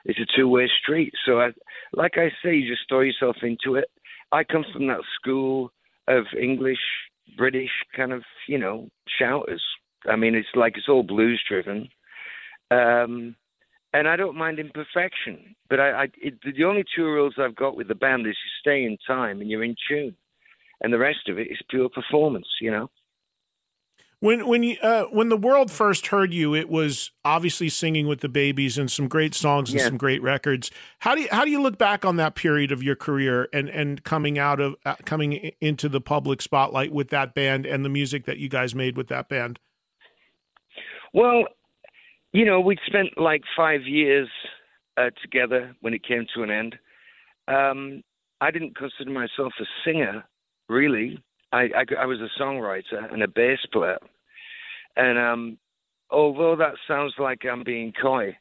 It's 0.05 0.19
a 0.19 0.37
two-way 0.37 0.69
street. 0.83 1.13
So, 1.25 1.41
I, 1.41 1.51
like 1.93 2.13
I 2.17 2.31
say, 2.43 2.55
you 2.55 2.69
just 2.69 2.89
throw 2.89 3.01
yourself 3.01 3.37
into 3.43 3.75
it. 3.77 3.87
I 4.33 4.45
come 4.45 4.65
from 4.73 4.87
that 4.89 5.01
school 5.21 5.73
of 6.07 6.25
English, 6.41 6.79
British 7.37 7.71
kind 7.97 8.13
of, 8.13 8.23
you 8.47 8.59
know, 8.59 8.89
shouters. 9.19 9.63
I 10.09 10.17
mean, 10.17 10.35
it's 10.35 10.49
like 10.55 10.77
it's 10.77 10.89
all 10.89 11.03
blues 11.03 11.43
driven. 11.49 11.89
Um, 12.71 13.37
and 13.93 14.07
I 14.07 14.17
don't 14.17 14.37
mind 14.37 14.59
imperfection. 14.59 15.55
But 15.71 15.81
I, 15.81 15.91
I 15.91 16.05
it, 16.21 16.35
the 16.57 16.65
only 16.65 16.85
two 16.95 17.05
rules 17.05 17.35
I've 17.39 17.57
got 17.57 17.77
with 17.77 17.89
the 17.89 17.95
band 17.95 18.27
is 18.27 18.37
you 18.45 18.51
stay 18.61 18.85
in 18.85 18.97
time 19.07 19.41
and 19.41 19.51
you're 19.51 19.65
in 19.65 19.77
tune, 19.89 20.15
and 20.81 20.93
the 20.93 20.99
rest 20.99 21.29
of 21.29 21.39
it 21.39 21.49
is 21.51 21.59
pure 21.71 21.89
performance. 21.89 22.49
You 22.61 22.71
know. 22.71 22.91
When 24.21 24.49
when 24.49 24.65
you, 24.65 24.77
uh, 24.83 25.05
when 25.05 25.29
the 25.29 25.37
world 25.37 25.71
first 25.71 26.09
heard 26.09 26.35
you, 26.35 26.53
it 26.55 26.69
was 26.69 27.13
obviously 27.25 27.69
singing 27.69 28.09
with 28.09 28.21
the 28.21 28.29
Babys 28.29 28.77
and 28.77 28.91
some 28.91 29.07
great 29.07 29.33
songs 29.33 29.71
and 29.71 29.79
Yeah. 29.79 29.87
some 29.87 29.97
great 29.97 30.21
records. 30.23 30.73
How 31.01 31.15
do 31.15 31.21
you 31.21 31.29
how 31.31 31.45
do 31.45 31.53
you 31.53 31.63
look 31.63 31.79
back 31.79 32.05
on 32.05 32.17
that 32.17 32.35
period 32.35 32.73
of 32.73 32.83
your 32.83 32.97
career 32.97 33.49
and 33.53 33.69
and 33.69 34.03
coming 34.03 34.37
out 34.37 34.59
of 34.59 34.75
uh, 34.85 34.97
coming 35.05 35.53
into 35.61 35.89
the 35.89 36.01
public 36.01 36.43
spotlight 36.43 36.91
with 36.93 37.11
that 37.11 37.33
band 37.33 37.65
and 37.65 37.85
the 37.85 37.89
music 37.89 38.25
that 38.25 38.39
you 38.39 38.49
guys 38.49 38.75
made 38.75 38.97
with 38.97 39.07
that 39.07 39.29
band? 39.29 39.61
Well, 41.15 41.45
you 42.33 42.45
know, 42.45 42.61
we'd 42.61 42.81
spent 42.87 43.17
like 43.17 43.43
five 43.57 43.83
years 43.87 44.29
uh, 44.97 45.11
together 45.23 45.77
when 45.81 45.95
it 45.95 46.03
came 46.05 46.27
to 46.35 46.43
an 46.43 46.51
end. 46.51 46.77
Um, 47.47 48.03
I 48.41 48.51
didn't 48.51 48.77
consider 48.77 49.11
myself 49.11 49.53
a 49.61 49.65
singer, 49.85 50.25
really. 50.69 51.23
I, 51.53 51.69
I, 51.77 51.85
I 52.01 52.07
was 52.07 52.21
a 52.21 52.41
songwriter 52.41 53.13
and 53.13 53.23
a 53.23 53.29
bass 53.29 53.59
player. 53.73 53.99
And 54.97 55.19
um, 55.19 55.59
although 56.11 56.57
that 56.57 56.75
sounds 56.87 57.15
like 57.19 57.45
I'm 57.45 57.65
being 57.65 57.93
coy, 58.01 58.37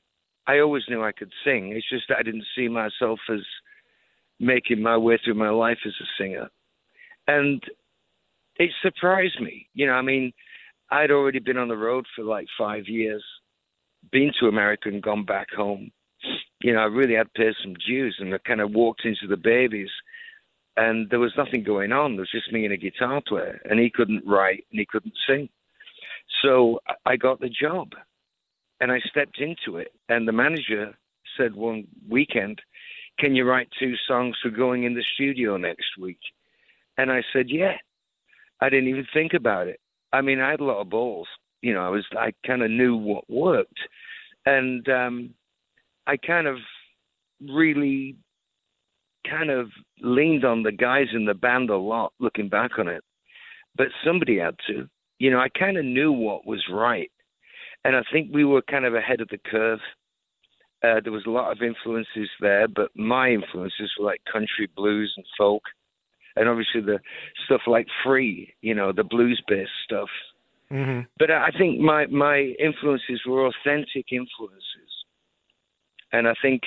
I 0.48 0.60
always 0.60 0.84
knew 0.90 1.04
I 1.04 1.12
could 1.12 1.32
sing. 1.44 1.74
It's 1.74 1.90
just 1.90 2.06
that 2.10 2.18
I 2.20 2.24
didn't 2.24 2.46
see 2.56 2.68
myself 2.68 3.20
as 3.32 3.42
making 4.40 4.82
my 4.82 4.98
way 4.98 5.20
through 5.24 5.34
my 5.34 5.50
life 5.50 5.80
as 5.86 5.94
a 6.02 6.22
singer. 6.22 6.50
And 7.28 7.62
it 8.58 8.72
surprised 8.82 9.42
me. 9.42 9.68
You 9.74 9.88
know, 9.88 9.94
I 9.94 10.02
mean, 10.02 10.32
I'd 10.90 11.12
already 11.12 11.40
been 11.40 11.58
on 11.58 11.68
the 11.68 11.78
road 11.78 12.06
for 12.16 12.24
like 12.24 12.48
five 12.58 12.88
years, 12.88 13.24
been 14.12 14.32
to 14.40 14.48
America 14.48 14.90
and 14.90 15.04
gone 15.04 15.26
back 15.26 15.48
home. 15.56 15.92
You 16.62 16.74
know, 16.74 16.80
I 16.80 16.86
really 16.86 17.16
had 17.16 17.34
paid 17.34 17.54
some 17.62 17.76
dues 17.86 18.16
and 18.20 18.34
I 18.34 18.38
kind 18.40 18.62
of 18.62 18.72
walked 18.72 19.06
into 19.06 19.28
the 19.28 19.38
Babys 19.38 19.90
and 20.78 21.10
there 21.10 21.20
was 21.20 21.34
nothing 21.36 21.64
going 21.64 21.92
on. 21.92 22.14
There 22.14 22.22
was 22.22 22.32
just 22.32 22.54
me 22.54 22.64
and 22.64 22.74
a 22.74 22.78
guitar 22.78 23.22
player 23.28 23.60
and 23.66 23.80
he 23.80 23.90
couldn't 23.90 24.26
write 24.26 24.66
and 24.72 24.80
he 24.80 24.86
couldn't 24.86 25.16
sing. 25.28 25.50
So 26.42 26.80
I- 27.06 27.18
got 27.18 27.40
the 27.40 27.50
job 27.50 27.94
and 28.80 28.92
I 28.92 29.00
stepped 29.00 29.40
into 29.40 29.78
it. 29.80 29.92
And 30.08 30.28
the 30.28 30.32
manager 30.32 30.96
said 31.36 31.56
one 31.56 31.88
weekend, 32.08 32.62
Can 33.20 33.36
you 33.36 33.46
write 33.46 33.70
two 33.80 33.96
songs 34.08 34.38
for 34.42 34.50
going 34.52 34.84
in 34.84 34.94
the 34.94 35.04
studio 35.16 35.58
next 35.58 35.98
week? 36.00 36.20
And 36.98 37.12
I 37.12 37.24
said, 37.34 37.50
Yeah. 37.50 37.78
I 38.60 38.70
didn't 38.70 38.90
even 38.90 39.08
think 39.14 39.34
about 39.34 39.68
it. 39.68 39.80
I 40.14 40.22
mean, 40.22 40.40
I 40.40 40.52
had 40.52 40.60
a 40.62 40.66
lot 40.66 40.82
of 40.82 40.90
balls. 40.90 41.28
You 41.62 41.74
know, 41.74 41.82
I 41.82 41.90
was 41.90 42.06
I 42.18 42.34
kind 42.46 42.64
of 42.64 42.72
knew 42.72 42.96
what 42.96 43.30
worked, 43.30 43.80
and 44.46 44.88
um, 44.90 45.34
I 46.06 46.18
kind 46.18 46.48
of 46.48 46.58
really 47.42 48.16
kind 49.30 49.50
of 49.50 49.70
leaned 50.02 50.46
on 50.46 50.64
the 50.64 50.72
guys 50.72 51.08
in 51.14 51.26
the 51.26 51.34
band 51.34 51.70
a 51.70 51.78
lot, 51.78 52.14
looking 52.20 52.50
back 52.50 52.72
on 52.78 52.88
it. 52.88 53.04
But 53.76 53.88
somebody 54.06 54.38
had 54.40 54.56
to. 54.68 54.88
You 55.20 55.32
know, 55.32 55.40
I 55.40 55.50
kind 55.50 55.78
of 55.78 55.86
knew 55.86 56.12
what 56.12 56.46
was 56.46 56.64
right, 56.72 57.12
and 57.84 57.96
I 57.96 58.02
think 58.12 58.30
we 58.32 58.46
were 58.46 58.62
kind 58.62 58.86
of 58.86 58.94
ahead 58.94 59.22
of 59.22 59.30
the 59.30 59.40
curve. 59.40 59.80
Uh, 60.84 61.00
there 61.04 61.12
was 61.12 61.26
a 61.26 61.32
lot 61.32 61.52
of 61.52 61.64
influences 61.64 62.30
there, 62.40 62.68
but 62.68 62.92
my 62.96 63.32
influences 63.32 63.92
were 63.98 64.06
like 64.06 64.22
country, 64.32 64.70
blues, 64.76 65.12
and 65.18 65.26
folk 65.38 65.64
and 66.38 66.48
obviously 66.48 66.82
the 66.82 67.00
stuff 67.46 67.62
like 67.68 67.88
free, 68.06 68.54
you 68.62 68.74
know, 68.74 68.92
the 68.94 69.04
blues 69.04 69.42
based 69.48 69.72
stuff. 69.84 70.10
Mm-hmm. 70.72 71.02
But 71.18 71.32
I 71.32 71.50
think 71.58 71.80
my 71.80 72.06
my 72.08 72.54
influences 72.60 73.22
were 73.26 73.48
authentic 73.48 74.12
influences, 74.12 74.92
and 76.12 76.28
I 76.28 76.34
think 76.42 76.62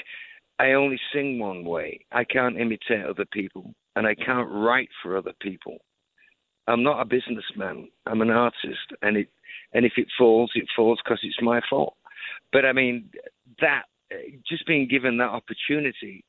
I 0.61 0.73
only 0.73 1.00
sing 1.11 1.38
one 1.38 1.64
way. 1.64 2.05
I 2.12 2.25
can't 2.25 2.61
imitate 2.61 3.07
other 3.07 3.25
people, 3.33 3.73
and 3.97 4.07
I 4.07 4.14
can't 4.14 4.50
write 4.50 4.90
for 5.02 5.17
other 5.17 5.33
people. 5.40 5.79
I'm 6.67 6.83
not 6.83 7.00
a 7.00 7.07
businessman. 7.07 7.88
I'm 8.05 8.21
an 8.21 8.29
artist, 8.29 8.93
and 9.00 9.17
it 9.17 9.29
and 9.73 9.87
if 9.87 9.93
it 9.97 10.09
falls, 10.19 10.50
it 10.55 10.67
falls 10.76 11.00
because 11.02 11.21
it's 11.23 11.40
my 11.40 11.62
fault. 11.71 11.95
But 12.52 12.67
I 12.67 12.75
mean 12.75 13.09
that 13.62 13.85
just 14.47 14.67
being 14.67 14.87
given 14.87 15.17
that 15.17 15.31
opportunity, 15.31 16.25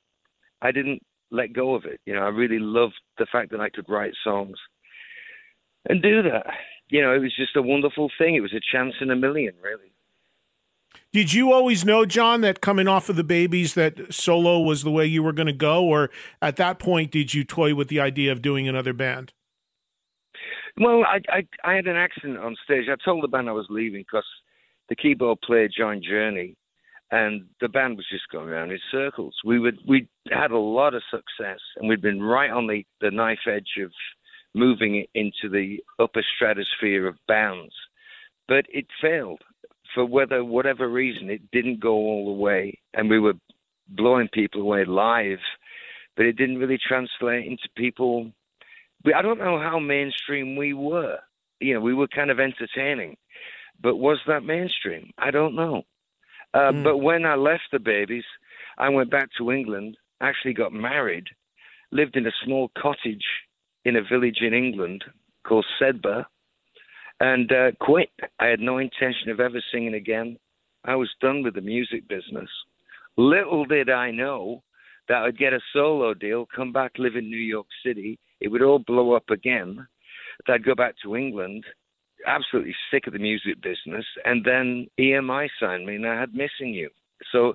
I 0.62 0.72
didn't 0.72 1.02
let 1.30 1.52
go 1.52 1.76
of 1.76 1.84
it. 1.84 2.00
You 2.06 2.14
know, 2.14 2.22
I 2.22 2.30
really 2.30 2.60
loved 2.60 3.02
the 3.18 3.28
fact 3.30 3.52
that 3.52 3.60
I 3.60 3.70
could 3.70 3.90
write 3.90 4.14
songs 4.24 4.58
and 5.90 6.02
do 6.02 6.24
that. 6.24 6.46
You 6.90 7.02
know, 7.02 7.14
it 7.14 7.20
was 7.20 7.36
just 7.36 7.58
a 7.58 7.62
wonderful 7.62 8.10
thing. 8.18 8.36
It 8.36 8.42
was 8.42 8.54
a 8.54 8.62
chance 8.72 8.94
in 9.02 9.12
a 9.12 9.16
million, 9.16 9.56
really. 9.62 9.92
Did 11.14 11.34
you 11.34 11.52
always 11.52 11.84
know, 11.84 12.06
John, 12.06 12.40
that 12.42 12.62
coming 12.62 12.88
off 12.88 13.10
of 13.10 13.18
the 13.18 13.24
Babys, 13.24 13.74
that 13.74 14.14
solo 14.14 14.62
was 14.62 14.84
the 14.84 14.92
way 14.92 15.06
you 15.06 15.22
were 15.22 15.34
going 15.34 15.48
to 15.48 15.54
go, 15.54 15.84
or 15.84 16.10
at 16.42 16.56
that 16.56 16.80
point 16.80 17.12
did 17.12 17.34
you 17.34 17.44
toy 17.44 17.76
with 17.76 17.90
the 17.90 18.00
idea 18.00 18.32
of 18.32 18.42
doing 18.42 18.66
another 18.68 18.94
band? 18.94 19.34
Well, 20.78 21.04
I, 21.04 21.20
I 21.28 21.48
I 21.66 21.76
had 21.76 21.88
an 21.88 21.98
accident 21.98 22.38
on 22.38 22.56
stage. 22.64 22.86
I 22.90 22.96
told 23.04 23.24
the 23.24 23.28
band 23.28 23.50
I 23.50 23.52
was 23.52 23.68
leaving 23.70 24.02
because 24.02 24.26
the 24.88 24.96
keyboard 24.96 25.42
player 25.42 25.68
joined 25.68 26.06
Journey, 26.08 26.56
and 27.12 27.44
the 27.60 27.68
band 27.68 27.98
was 27.98 28.06
just 28.10 28.30
going 28.32 28.48
around 28.48 28.72
in 28.72 28.80
circles. 28.90 29.36
We 29.44 29.60
would 29.60 29.80
we 29.86 30.08
had 30.32 30.52
a 30.52 30.58
lot 30.58 30.94
of 30.94 31.04
success, 31.12 31.60
and 31.76 31.90
we'd 31.90 32.02
been 32.02 32.24
right 32.24 32.50
on 32.50 32.68
the 32.68 32.86
the 33.02 33.12
knife 33.12 33.48
edge 33.48 33.84
of 33.84 33.92
moving 34.54 34.96
it 34.96 35.10
into 35.14 35.50
the 35.50 35.80
upper 36.00 36.24
stratosphere 36.36 37.06
of 37.06 37.16
bands, 37.28 37.74
but 38.48 38.66
it 38.70 38.86
failed 39.02 39.42
for 39.94 40.06
whether 40.06 40.44
whatever 40.44 40.88
reason. 40.88 41.30
It 41.30 41.52
didn't 41.52 41.80
go 41.80 41.94
all 41.94 42.26
the 42.26 42.42
way, 42.42 42.80
and 42.94 43.10
we 43.10 43.20
were 43.20 43.34
blowing 43.88 44.30
people 44.34 44.62
away 44.62 44.86
live, 44.86 45.40
but 46.16 46.26
it 46.26 46.38
didn't 46.38 46.60
really 46.60 46.78
translate 46.78 47.46
into 47.46 47.68
people. 47.76 48.32
I 49.16 49.22
don't 49.22 49.40
know 49.40 49.60
how 49.60 49.80
mainstream 49.80 50.56
we 50.56 50.74
were. 50.74 51.18
You 51.60 51.74
know, 51.76 51.82
we 51.82 51.94
were 51.94 52.08
kind 52.08 52.32
of 52.32 52.40
entertaining, 52.40 53.18
but 53.82 53.98
was 53.98 54.20
that 54.28 54.44
mainstream? 54.44 55.12
I 55.18 55.32
don't 55.32 55.56
know. 55.56 55.84
Uh, 56.54 56.72
Mm. 56.72 56.84
But 56.84 56.98
when 56.98 57.26
I 57.26 57.36
left 57.36 57.64
the 57.72 57.80
Babys, 57.80 58.26
I 58.78 58.90
went 58.90 59.10
back 59.12 59.30
to 59.38 59.52
England, 59.52 59.98
actually 60.22 60.54
got 60.54 60.74
married, 60.74 61.28
lived 61.92 62.16
in 62.16 62.28
a 62.28 62.32
small 62.44 62.72
cottage 62.78 63.26
in 63.86 63.96
a 63.96 64.02
village 64.02 64.40
in 64.42 64.54
England 64.54 65.04
called 65.44 65.66
Sedbergh, 65.80 66.26
and 67.22 67.52
uh, 67.52 67.72
quit. 67.80 68.10
I 68.40 68.48
had 68.48 68.60
no 68.60 68.80
intention 68.80 69.30
of 69.30 69.40
ever 69.40 69.62
singing 69.72 69.94
again. 69.94 70.38
I 70.84 70.96
was 70.96 71.10
done 71.22 71.44
with 71.44 71.54
the 71.54 71.62
music 71.62 72.08
business. 72.08 72.50
Little 73.16 73.64
did 73.66 73.92
I 73.92 74.10
know 74.10 74.64
that 75.08 75.22
I'd 75.22 75.38
get 75.38 75.54
a 75.54 75.60
solo 75.72 76.16
deal, 76.16 76.48
come 76.54 76.74
back, 76.74 76.94
live 76.98 77.16
in 77.16 77.30
New 77.30 77.38
York 77.38 77.68
City. 77.86 78.18
It 78.40 78.48
would 78.48 78.64
all 78.64 78.80
blow 78.80 79.14
up 79.14 79.30
again. 79.30 79.88
That 80.48 80.54
I'd 80.54 80.66
go 80.66 80.74
back 80.74 80.96
to 81.04 81.16
England, 81.16 81.64
absolutely 82.26 82.74
sick 82.90 83.06
of 83.06 83.14
the 83.14 83.20
music 83.20 83.62
business, 83.62 84.06
and 84.26 84.44
then 84.44 84.88
EMI 85.00 85.48
signed 85.60 85.86
me, 85.86 85.96
and 85.98 86.08
I 86.08 86.20
had 86.20 86.34
Missing 86.34 86.74
You. 86.74 86.90
So 87.32 87.54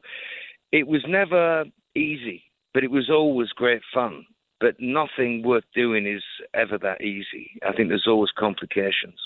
it 0.70 0.86
was 0.86 1.02
never 1.08 1.64
easy, 1.96 2.44
but 2.72 2.84
it 2.84 2.90
was 2.92 3.10
always 3.10 3.48
great 3.48 3.82
fun. 3.92 4.26
But 4.60 4.76
nothing 4.78 5.42
worth 5.44 5.64
doing 5.74 6.06
is 6.06 6.22
ever 6.54 6.78
that 6.78 7.00
easy. 7.00 7.58
I 7.66 7.72
think 7.72 7.88
there's 7.88 8.06
always 8.06 8.30
complications. 8.38 9.18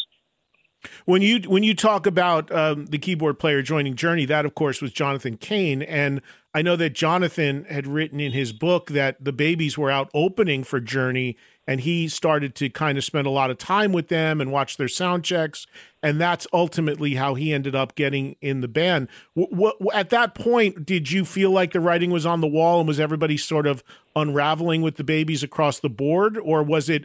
When 1.05 1.23
you 1.23 1.41
when 1.49 1.63
you 1.63 1.75
talk 1.75 2.07
about 2.07 2.51
um, 2.53 2.87
the 2.87 2.99
keyboard 2.99 3.39
player 3.39 3.63
joining 3.63 3.97
Journey, 3.97 4.25
that 4.27 4.47
of 4.47 4.55
course 4.55 4.81
was 4.81 4.93
Jonathan 4.93 5.37
Cain, 5.37 5.83
and 5.83 6.23
I 6.55 6.63
know 6.63 6.75
that 6.77 6.95
Jonathan 6.95 7.65
had 7.65 7.87
written 7.87 8.19
in 8.19 8.33
his 8.33 8.53
book 8.53 8.91
that 8.91 9.23
the 9.23 9.33
Babys 9.33 9.79
were 9.79 9.91
out 9.91 10.11
opening 10.13 10.65
for 10.65 10.81
Journey, 10.81 11.37
and 11.67 11.83
he 11.83 12.09
started 12.09 12.57
to 12.57 12.69
kind 12.69 12.99
of 12.99 13.05
spend 13.05 13.27
a 13.27 13.31
lot 13.31 13.51
of 13.51 13.59
time 13.59 13.93
with 13.93 14.09
them 14.09 14.41
and 14.41 14.51
watch 14.51 14.77
their 14.77 14.89
sound 14.89 15.23
checks, 15.23 15.69
and 16.03 16.21
that's 16.21 16.49
ultimately 16.53 17.15
how 17.15 17.35
he 17.35 17.53
ended 17.53 17.77
up 17.77 17.95
getting 17.95 18.35
in 18.41 18.63
the 18.63 18.69
band. 18.69 19.07
What, 19.35 19.77
at 19.95 20.11
that 20.11 20.35
point, 20.35 20.85
did 20.85 21.13
you 21.13 21.25
feel 21.25 21.53
like 21.53 21.73
the 21.73 21.81
writing 21.81 22.11
was 22.11 22.27
on 22.27 22.41
the 22.41 22.49
wall, 22.49 22.81
and 22.81 22.89
was 22.89 22.99
everybody 22.99 23.37
sort 23.37 23.69
of 23.69 23.85
unraveling 24.17 24.83
with 24.83 24.97
the 24.97 25.05
Babys 25.05 25.45
across 25.45 25.79
the 25.79 25.91
board, 25.91 26.37
or 26.37 26.65
was 26.65 26.89
it 26.89 27.05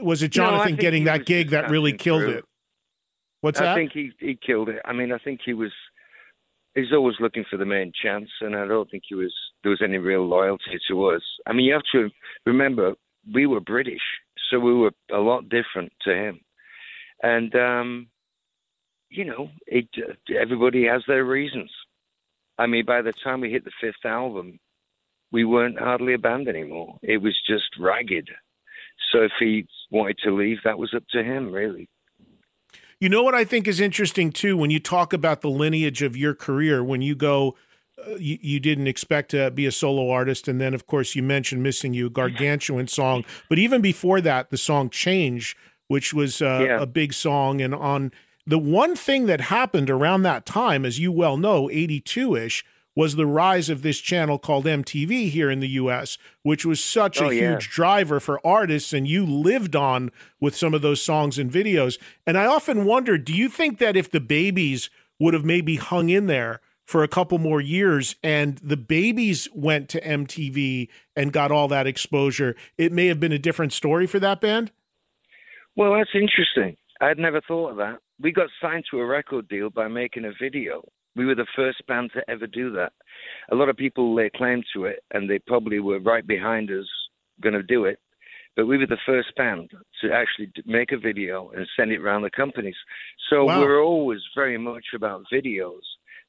was 0.00 0.22
it 0.22 0.30
Jonathan 0.30 0.76
no, 0.76 0.80
getting 0.80 1.04
that 1.04 1.26
gig 1.26 1.50
that 1.50 1.68
really 1.68 1.92
killed 1.92 2.22
through. 2.22 2.30
it? 2.30 2.44
What's 3.40 3.60
I 3.60 3.64
that? 3.66 3.74
think 3.74 3.92
he 3.92 4.12
he 4.18 4.36
killed 4.36 4.68
it. 4.68 4.80
I 4.84 4.92
mean, 4.92 5.12
I 5.12 5.18
think 5.18 5.40
he 5.44 5.54
was 5.54 5.72
he's 6.74 6.92
always 6.92 7.16
looking 7.20 7.44
for 7.50 7.56
the 7.56 7.64
main 7.66 7.92
chance, 8.02 8.28
and 8.40 8.54
I 8.56 8.66
don't 8.66 8.90
think 8.90 9.04
he 9.08 9.14
was 9.14 9.34
there 9.62 9.70
was 9.70 9.82
any 9.82 9.98
real 9.98 10.26
loyalty 10.26 10.78
to 10.88 11.06
us. 11.06 11.22
I 11.46 11.52
mean, 11.52 11.66
you 11.66 11.72
have 11.74 11.82
to 11.92 12.10
remember 12.46 12.94
we 13.32 13.46
were 13.46 13.60
British, 13.60 14.02
so 14.50 14.58
we 14.58 14.74
were 14.74 14.92
a 15.12 15.18
lot 15.18 15.48
different 15.48 15.92
to 16.02 16.14
him, 16.14 16.40
and 17.22 17.54
um, 17.54 18.08
you 19.08 19.24
know, 19.24 19.50
it 19.66 19.88
everybody 20.38 20.86
has 20.86 21.02
their 21.06 21.24
reasons. 21.24 21.70
I 22.58 22.66
mean, 22.66 22.84
by 22.84 23.02
the 23.02 23.14
time 23.24 23.40
we 23.40 23.50
hit 23.50 23.64
the 23.64 23.72
fifth 23.80 24.04
album, 24.04 24.58
we 25.32 25.44
weren't 25.44 25.78
hardly 25.78 26.12
a 26.14 26.18
band 26.18 26.46
anymore. 26.46 26.98
It 27.02 27.18
was 27.18 27.38
just 27.48 27.70
ragged. 27.78 28.28
So 29.10 29.22
if 29.22 29.32
he 29.38 29.66
wanted 29.90 30.18
to 30.24 30.36
leave, 30.36 30.58
that 30.64 30.78
was 30.78 30.92
up 30.94 31.04
to 31.12 31.22
him, 31.22 31.52
really. 31.52 31.88
You 33.00 33.08
know 33.08 33.22
what 33.22 33.34
I 33.34 33.44
think 33.44 33.66
is 33.66 33.80
interesting 33.80 34.30
too 34.30 34.58
when 34.58 34.70
you 34.70 34.78
talk 34.78 35.14
about 35.14 35.40
the 35.40 35.48
lineage 35.48 36.02
of 36.02 36.18
your 36.18 36.34
career 36.34 36.84
when 36.84 37.00
you 37.00 37.14
go 37.14 37.56
uh, 38.06 38.16
you, 38.16 38.38
you, 38.40 38.60
didn't 38.60 38.86
expect 38.86 39.30
to 39.30 39.50
be 39.50 39.66
a 39.66 39.72
solo 39.72 40.10
artist 40.10 40.48
and 40.48 40.60
then 40.60 40.74
of 40.74 40.86
course 40.86 41.14
you 41.14 41.22
mentioned 41.22 41.62
missing 41.62 41.92
you 41.94 42.08
gargantuan 42.08 42.86
song 42.86 43.24
but 43.48 43.58
even 43.58 43.80
before 43.80 44.20
that 44.20 44.50
the 44.50 44.56
song 44.56 44.88
change 44.90 45.56
which 45.88 46.14
was 46.14 46.40
uh, 46.40 46.64
yeah. 46.66 46.80
a 46.80 46.86
big 46.86 47.12
song 47.12 47.60
and 47.60 47.74
on 47.74 48.12
the 48.46 48.58
one 48.58 48.94
thing 48.94 49.26
that 49.26 49.40
happened 49.40 49.90
around 49.90 50.22
that 50.22 50.46
time 50.46 50.84
as 50.84 50.98
you 50.98 51.10
well 51.10 51.36
know 51.36 51.68
82ish 51.68 52.62
was 52.96 53.16
the 53.16 53.26
rise 53.26 53.68
of 53.68 53.82
this 53.82 53.98
channel 53.98 54.38
called 54.38 54.64
MTV 54.64 55.30
here 55.30 55.50
in 55.50 55.60
the 55.60 55.68
US, 55.68 56.18
which 56.42 56.64
was 56.64 56.82
such 56.82 57.20
oh, 57.20 57.30
a 57.30 57.34
yeah. 57.34 57.52
huge 57.52 57.70
driver 57.70 58.20
for 58.20 58.44
artists, 58.44 58.92
and 58.92 59.06
you 59.06 59.24
lived 59.24 59.76
on 59.76 60.10
with 60.40 60.56
some 60.56 60.74
of 60.74 60.82
those 60.82 61.00
songs 61.00 61.38
and 61.38 61.50
videos. 61.50 61.98
And 62.26 62.36
I 62.36 62.46
often 62.46 62.84
wonder 62.84 63.16
do 63.18 63.34
you 63.34 63.48
think 63.48 63.78
that 63.78 63.96
if 63.96 64.10
the 64.10 64.20
Babys 64.20 64.90
would 65.18 65.34
have 65.34 65.44
maybe 65.44 65.76
hung 65.76 66.08
in 66.08 66.26
there 66.26 66.60
for 66.84 67.04
a 67.04 67.08
couple 67.08 67.38
more 67.38 67.60
years 67.60 68.16
and 68.22 68.58
the 68.58 68.76
Babys 68.76 69.48
went 69.54 69.88
to 69.90 70.00
MTV 70.00 70.88
and 71.14 71.32
got 71.32 71.52
all 71.52 71.68
that 71.68 71.86
exposure, 71.86 72.56
it 72.76 72.90
may 72.90 73.06
have 73.06 73.20
been 73.20 73.32
a 73.32 73.38
different 73.38 73.72
story 73.72 74.06
for 74.06 74.18
that 74.18 74.40
band? 74.40 74.72
Well, 75.76 75.94
that's 75.94 76.10
interesting. 76.14 76.76
I'd 77.00 77.18
never 77.18 77.40
thought 77.46 77.70
of 77.70 77.76
that. 77.76 77.98
We 78.18 78.32
got 78.32 78.48
signed 78.60 78.84
to 78.90 78.98
a 78.98 79.06
record 79.06 79.48
deal 79.48 79.70
by 79.70 79.88
making 79.88 80.24
a 80.24 80.32
video 80.40 80.82
we 81.16 81.26
were 81.26 81.34
the 81.34 81.46
first 81.56 81.86
band 81.86 82.10
to 82.14 82.30
ever 82.30 82.46
do 82.46 82.70
that. 82.72 82.92
A 83.50 83.54
lot 83.54 83.68
of 83.68 83.76
people 83.76 84.14
lay 84.14 84.30
claim 84.30 84.62
to 84.74 84.84
it, 84.84 85.02
and 85.12 85.28
they 85.28 85.38
probably 85.38 85.80
were 85.80 85.98
right 86.00 86.26
behind 86.26 86.70
us 86.70 86.86
going 87.40 87.54
to 87.54 87.62
do 87.62 87.84
it. 87.84 87.98
But 88.56 88.66
we 88.66 88.78
were 88.78 88.86
the 88.86 88.98
first 89.06 89.34
band 89.36 89.70
to 90.02 90.12
actually 90.12 90.52
make 90.66 90.92
a 90.92 90.98
video 90.98 91.50
and 91.50 91.66
send 91.76 91.92
it 91.92 92.00
around 92.00 92.22
the 92.22 92.30
companies. 92.30 92.76
So 93.28 93.44
wow. 93.44 93.60
we're 93.60 93.82
always 93.82 94.20
very 94.34 94.58
much 94.58 94.86
about 94.94 95.24
videos. 95.32 95.82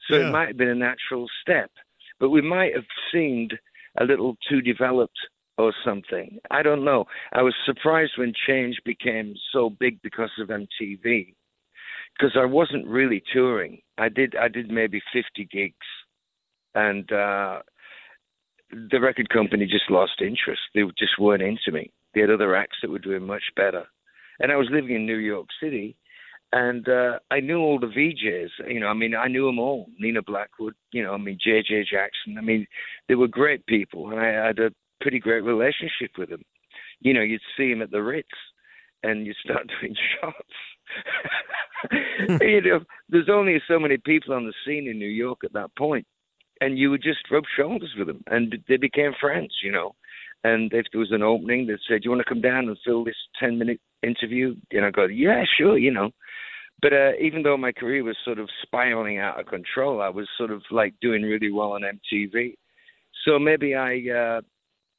So 0.07 0.17
Yeah. 0.17 0.29
it 0.29 0.31
might 0.31 0.47
have 0.49 0.57
been 0.57 0.69
a 0.69 0.75
natural 0.75 1.27
step, 1.41 1.71
but 2.19 2.29
we 2.29 2.41
might 2.41 2.73
have 2.75 2.85
seemed 3.11 3.57
a 3.97 4.05
little 4.05 4.37
too 4.47 4.61
developed 4.61 5.19
or 5.57 5.73
something. 5.83 6.39
I 6.49 6.63
don't 6.63 6.83
know. 6.83 7.05
I 7.33 7.41
was 7.41 7.55
surprised 7.65 8.13
when 8.17 8.33
change 8.47 8.79
became 8.85 9.35
so 9.51 9.69
big 9.69 10.01
because 10.01 10.31
of 10.39 10.49
MTV 10.49 11.35
because 12.17 12.35
I 12.35 12.45
wasn't 12.45 12.87
really 12.87 13.23
touring. 13.33 13.81
I 13.97 14.09
did 14.09 14.35
I 14.35 14.47
did 14.47 14.69
maybe 14.69 15.01
50 15.13 15.47
gigs, 15.51 15.75
and 16.75 17.11
uh, 17.11 17.59
the 18.71 18.99
record 18.99 19.29
company 19.29 19.65
just 19.65 19.89
lost 19.89 20.21
interest. 20.21 20.61
They 20.73 20.81
just 20.97 21.19
weren't 21.19 21.41
into 21.41 21.71
me. 21.71 21.91
They 22.13 22.21
had 22.21 22.29
other 22.29 22.55
acts 22.55 22.77
that 22.81 22.91
were 22.91 22.99
doing 22.99 23.25
much 23.25 23.43
better, 23.55 23.85
and 24.39 24.51
I 24.51 24.55
was 24.55 24.67
living 24.71 24.95
in 24.95 25.05
New 25.05 25.17
York 25.17 25.47
City, 25.61 25.95
and 26.53 26.87
uh, 26.89 27.19
I 27.29 27.39
knew 27.39 27.59
all 27.59 27.79
the 27.79 27.87
VJs. 27.87 28.71
You 28.71 28.79
know, 28.79 28.87
I 28.87 28.93
mean, 28.93 29.15
I 29.15 29.27
knew 29.27 29.45
them 29.45 29.59
all. 29.59 29.87
Nina 29.99 30.21
Blackwood. 30.21 30.73
You 30.91 31.03
know, 31.03 31.13
I 31.13 31.17
mean, 31.17 31.37
J.J. 31.41 31.85
Jackson. 31.89 32.37
I 32.37 32.41
mean, 32.41 32.67
they 33.07 33.15
were 33.15 33.27
great 33.27 33.65
people, 33.67 34.11
and 34.11 34.19
I 34.19 34.47
had 34.47 34.59
a 34.59 34.71
pretty 34.99 35.19
great 35.19 35.43
relationship 35.43 36.11
with 36.17 36.29
them. 36.29 36.43
You 36.99 37.13
know, 37.13 37.21
you'd 37.21 37.41
see 37.57 37.69
them 37.69 37.81
at 37.81 37.91
the 37.91 38.03
Ritz, 38.03 38.27
and 39.03 39.25
you'd 39.25 39.37
start 39.37 39.69
doing 39.81 39.95
shots. 40.21 40.53
you 42.41 42.61
know, 42.61 42.79
there's 43.09 43.29
only 43.29 43.61
so 43.67 43.79
many 43.79 43.97
people 43.97 44.33
on 44.33 44.45
the 44.45 44.53
scene 44.65 44.87
in 44.87 44.97
New 44.97 45.09
York 45.09 45.39
at 45.43 45.53
that 45.53 45.75
point, 45.77 46.05
and 46.59 46.77
you 46.77 46.89
would 46.91 47.03
just 47.03 47.29
rub 47.31 47.43
shoulders 47.55 47.93
with 47.97 48.07
them, 48.07 48.23
and 48.27 48.55
they 48.67 48.77
became 48.77 49.13
friends. 49.19 49.53
You 49.63 49.71
know, 49.71 49.95
and 50.43 50.71
if 50.73 50.85
there 50.91 50.99
was 50.99 51.11
an 51.11 51.23
opening, 51.23 51.67
they'd 51.67 51.77
say, 51.87 51.99
"Do 51.99 52.05
you 52.05 52.11
want 52.11 52.21
to 52.21 52.29
come 52.29 52.41
down 52.41 52.67
and 52.67 52.77
fill 52.85 53.03
this 53.03 53.15
ten 53.39 53.57
minute 53.57 53.79
interview?" 54.03 54.55
And 54.71 54.85
I 54.85 54.91
go, 54.91 55.05
"Yeah, 55.05 55.43
sure," 55.57 55.77
you 55.77 55.91
know. 55.91 56.11
But 56.81 56.93
uh, 56.93 57.11
even 57.21 57.43
though 57.43 57.57
my 57.57 57.71
career 57.71 58.03
was 58.03 58.17
sort 58.25 58.39
of 58.39 58.49
spiraling 58.63 59.19
out 59.19 59.39
of 59.39 59.45
control, 59.45 60.01
I 60.01 60.09
was 60.09 60.27
sort 60.37 60.51
of 60.51 60.63
like 60.71 60.95
doing 60.99 61.21
really 61.21 61.51
well 61.51 61.73
on 61.73 61.81
MTV. 61.81 62.55
So 63.25 63.37
maybe 63.37 63.75
I, 63.75 64.01
uh, 64.09 64.41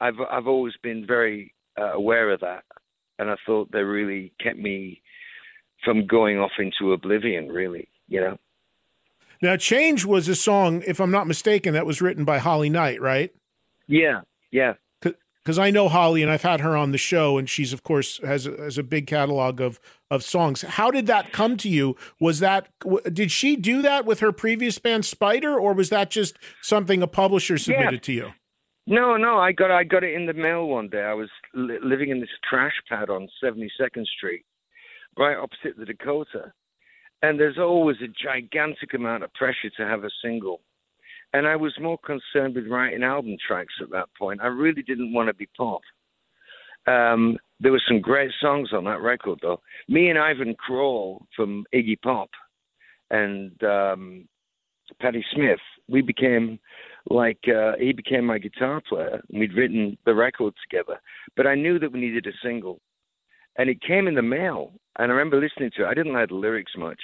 I've 0.01 0.21
I've 0.31 0.47
always 0.47 0.75
been 0.83 1.05
very 1.07 1.53
uh, 1.79 1.93
aware 1.93 2.31
of 2.31 2.41
that, 2.41 2.63
and 3.19 3.31
I 3.31 3.35
thought 3.45 3.73
they 3.73 3.83
really 3.83 4.33
kept 4.41 4.59
me 4.59 5.03
from 5.85 6.07
going 6.07 6.38
off 6.38 6.53
into 6.59 6.92
oblivion, 6.92 7.49
really, 7.49 7.88
you 8.09 8.21
know. 8.21 8.38
Now, 9.40 9.57
Change 9.57 10.05
was 10.05 10.29
a 10.29 10.37
song, 10.37 10.83
if 10.87 11.01
I'm 11.01 11.11
not 11.11 11.27
mistaken, 11.27 11.75
that 11.75 11.87
was 11.87 12.01
written 12.01 12.25
by 12.25 12.38
Holly 12.38 12.71
Knight, 12.71 13.01
right? 13.01 13.35
Yeah, 13.88 14.21
yeah. 14.51 14.75
Because 15.01 15.59
I 15.59 15.73
know 15.73 15.88
Holly 15.88 16.23
and 16.23 16.31
I've 16.31 16.42
had 16.42 16.61
her 16.61 16.77
on 16.77 16.92
the 16.92 16.99
show, 16.99 17.37
and 17.37 17.51
she's, 17.51 17.73
of 17.73 17.83
course, 17.83 18.21
has 18.23 18.47
a, 18.47 18.53
has 18.53 18.79
a 18.79 18.85
big 18.85 19.09
catalog 19.09 19.61
of, 19.61 19.81
of 20.09 20.23
songs. 20.23 20.62
How 20.62 20.92
did 20.92 21.09
that 21.09 21.33
come 21.33 21.57
to 21.57 21.68
you? 21.68 21.97
Was 22.21 22.38
that, 22.38 22.68
did 23.12 23.33
she 23.33 23.57
do 23.57 23.83
that 23.83 24.05
with 24.07 24.21
her 24.21 24.31
previous 24.31 24.79
band 24.79 25.05
Spider, 25.05 25.59
or 25.59 25.73
was 25.73 25.88
that 25.88 26.11
just 26.11 26.38
something 26.61 27.03
a 27.03 27.09
publisher 27.09 27.59
submitted 27.59 27.95
Yeah. 27.95 27.99
to 27.99 28.12
you? 28.12 28.33
No, 28.87 29.16
no, 29.16 29.38
I 29.38 29.51
got 29.51 29.71
I 29.73 29.83
got 29.85 30.03
it 30.05 30.14
in 30.14 30.27
the 30.27 30.33
mail 30.33 30.66
one 30.66 30.88
day. 30.88 31.03
I 31.03 31.14
was 31.14 31.29
li- 31.55 31.79
living 31.83 32.11
in 32.11 32.21
this 32.21 32.31
trash 32.49 32.75
pad 32.88 33.11
on 33.11 33.29
72nd 33.42 34.07
Street, 34.07 34.45
right 35.16 35.37
opposite 35.37 35.77
the 35.79 35.85
Dakota, 35.85 36.53
and 37.22 37.38
there's 37.38 37.59
always 37.59 37.96
a 38.03 38.09
gigantic 38.09 38.94
amount 38.94 39.25
of 39.25 39.33
pressure 39.35 39.70
to 39.77 39.87
have 39.87 40.05
a 40.05 40.11
single. 40.22 40.61
And 41.35 41.46
I 41.46 41.57
was 41.57 41.72
more 41.81 41.98
concerned 41.98 42.57
with 42.57 42.66
writing 42.66 43.03
album 43.03 43.37
tracks 43.46 43.75
at 43.81 43.90
that 43.90 44.09
point. 44.18 44.40
I 44.42 44.48
really 44.48 44.83
didn't 44.83 45.14
want 45.14 45.29
to 45.29 45.35
be 45.35 45.48
pop. 45.57 45.81
Um, 46.87 47.38
there 47.61 47.72
were 47.72 47.83
some 47.87 48.01
great 48.01 48.33
songs 48.40 48.70
on 48.72 48.85
that 48.85 49.01
record, 49.01 49.38
though. 49.40 49.61
Me 49.88 50.11
and 50.11 50.18
Ivan 50.18 50.57
Kral 50.57 51.25
from 51.35 51.64
Iggy 51.72 52.01
Pop 52.03 52.29
and 53.11 53.53
um, 53.62 54.29
Patti 55.01 55.25
Smith, 55.33 55.61
we 55.88 56.03
became 56.03 56.59
like 57.09 57.38
uh, 57.48 57.72
he 57.79 57.92
became 57.92 58.25
my 58.25 58.38
guitar 58.38 58.83
player, 58.88 59.20
and 59.31 59.40
we'd 59.40 59.55
written 59.55 59.96
the 60.05 60.14
record 60.14 60.55
together. 60.68 61.01
But 61.37 61.46
I 61.46 61.55
knew 61.55 61.79
that 61.79 61.92
we 61.92 62.01
needed 62.01 62.27
a 62.27 62.46
single, 62.46 62.81
and 63.59 63.68
it 63.68 63.81
came 63.81 64.07
in 64.07 64.14
the 64.14 64.22
mail. 64.22 64.72
And 64.99 65.11
I 65.11 65.15
remember 65.15 65.41
listening 65.41 65.71
to 65.77 65.85
it. 65.85 65.89
I 65.89 65.95
didn't 65.95 66.13
like 66.13 66.29
the 66.29 66.35
lyrics 66.35 66.73
much. 66.77 67.01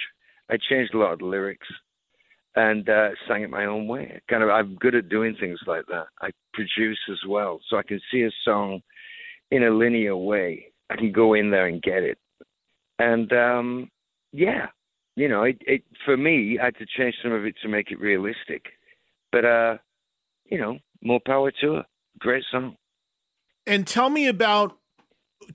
I 0.49 0.57
changed 0.57 0.93
a 0.93 0.97
lot 0.97 1.13
of 1.13 1.19
the 1.19 1.25
lyrics 1.25 1.67
and 2.55 2.87
uh, 2.89 3.09
sang 3.27 3.43
it 3.43 3.49
my 3.49 3.65
own 3.65 3.87
way. 3.87 4.21
Kind 4.29 4.43
of, 4.43 4.49
I'm 4.49 4.75
good 4.75 4.95
at 4.95 5.09
doing 5.09 5.35
things 5.39 5.59
like 5.67 5.85
that. 5.87 6.07
I 6.21 6.29
produce 6.53 6.99
as 7.11 7.19
well, 7.27 7.59
so 7.69 7.77
I 7.77 7.83
can 7.83 8.01
see 8.11 8.23
a 8.23 8.31
song 8.43 8.81
in 9.51 9.63
a 9.63 9.69
linear 9.69 10.15
way. 10.15 10.71
I 10.89 10.95
can 10.95 11.11
go 11.11 11.33
in 11.33 11.51
there 11.51 11.67
and 11.67 11.81
get 11.81 12.03
it. 12.03 12.17
And 12.97 13.31
um, 13.31 13.89
yeah, 14.31 14.67
you 15.15 15.27
know, 15.27 15.43
it, 15.43 15.57
it 15.61 15.83
for 16.05 16.17
me, 16.17 16.57
I 16.59 16.65
had 16.65 16.77
to 16.77 16.85
change 16.85 17.15
some 17.23 17.31
of 17.31 17.45
it 17.45 17.55
to 17.61 17.69
make 17.69 17.91
it 17.91 17.99
realistic. 17.99 18.65
But 19.31 19.45
uh, 19.45 19.77
you 20.45 20.57
know, 20.57 20.79
more 21.01 21.19
power 21.25 21.51
to 21.61 21.73
her. 21.73 21.85
Great 22.19 22.43
song. 22.51 22.75
And 23.65 23.85
tell 23.85 24.09
me 24.09 24.27
about 24.27 24.78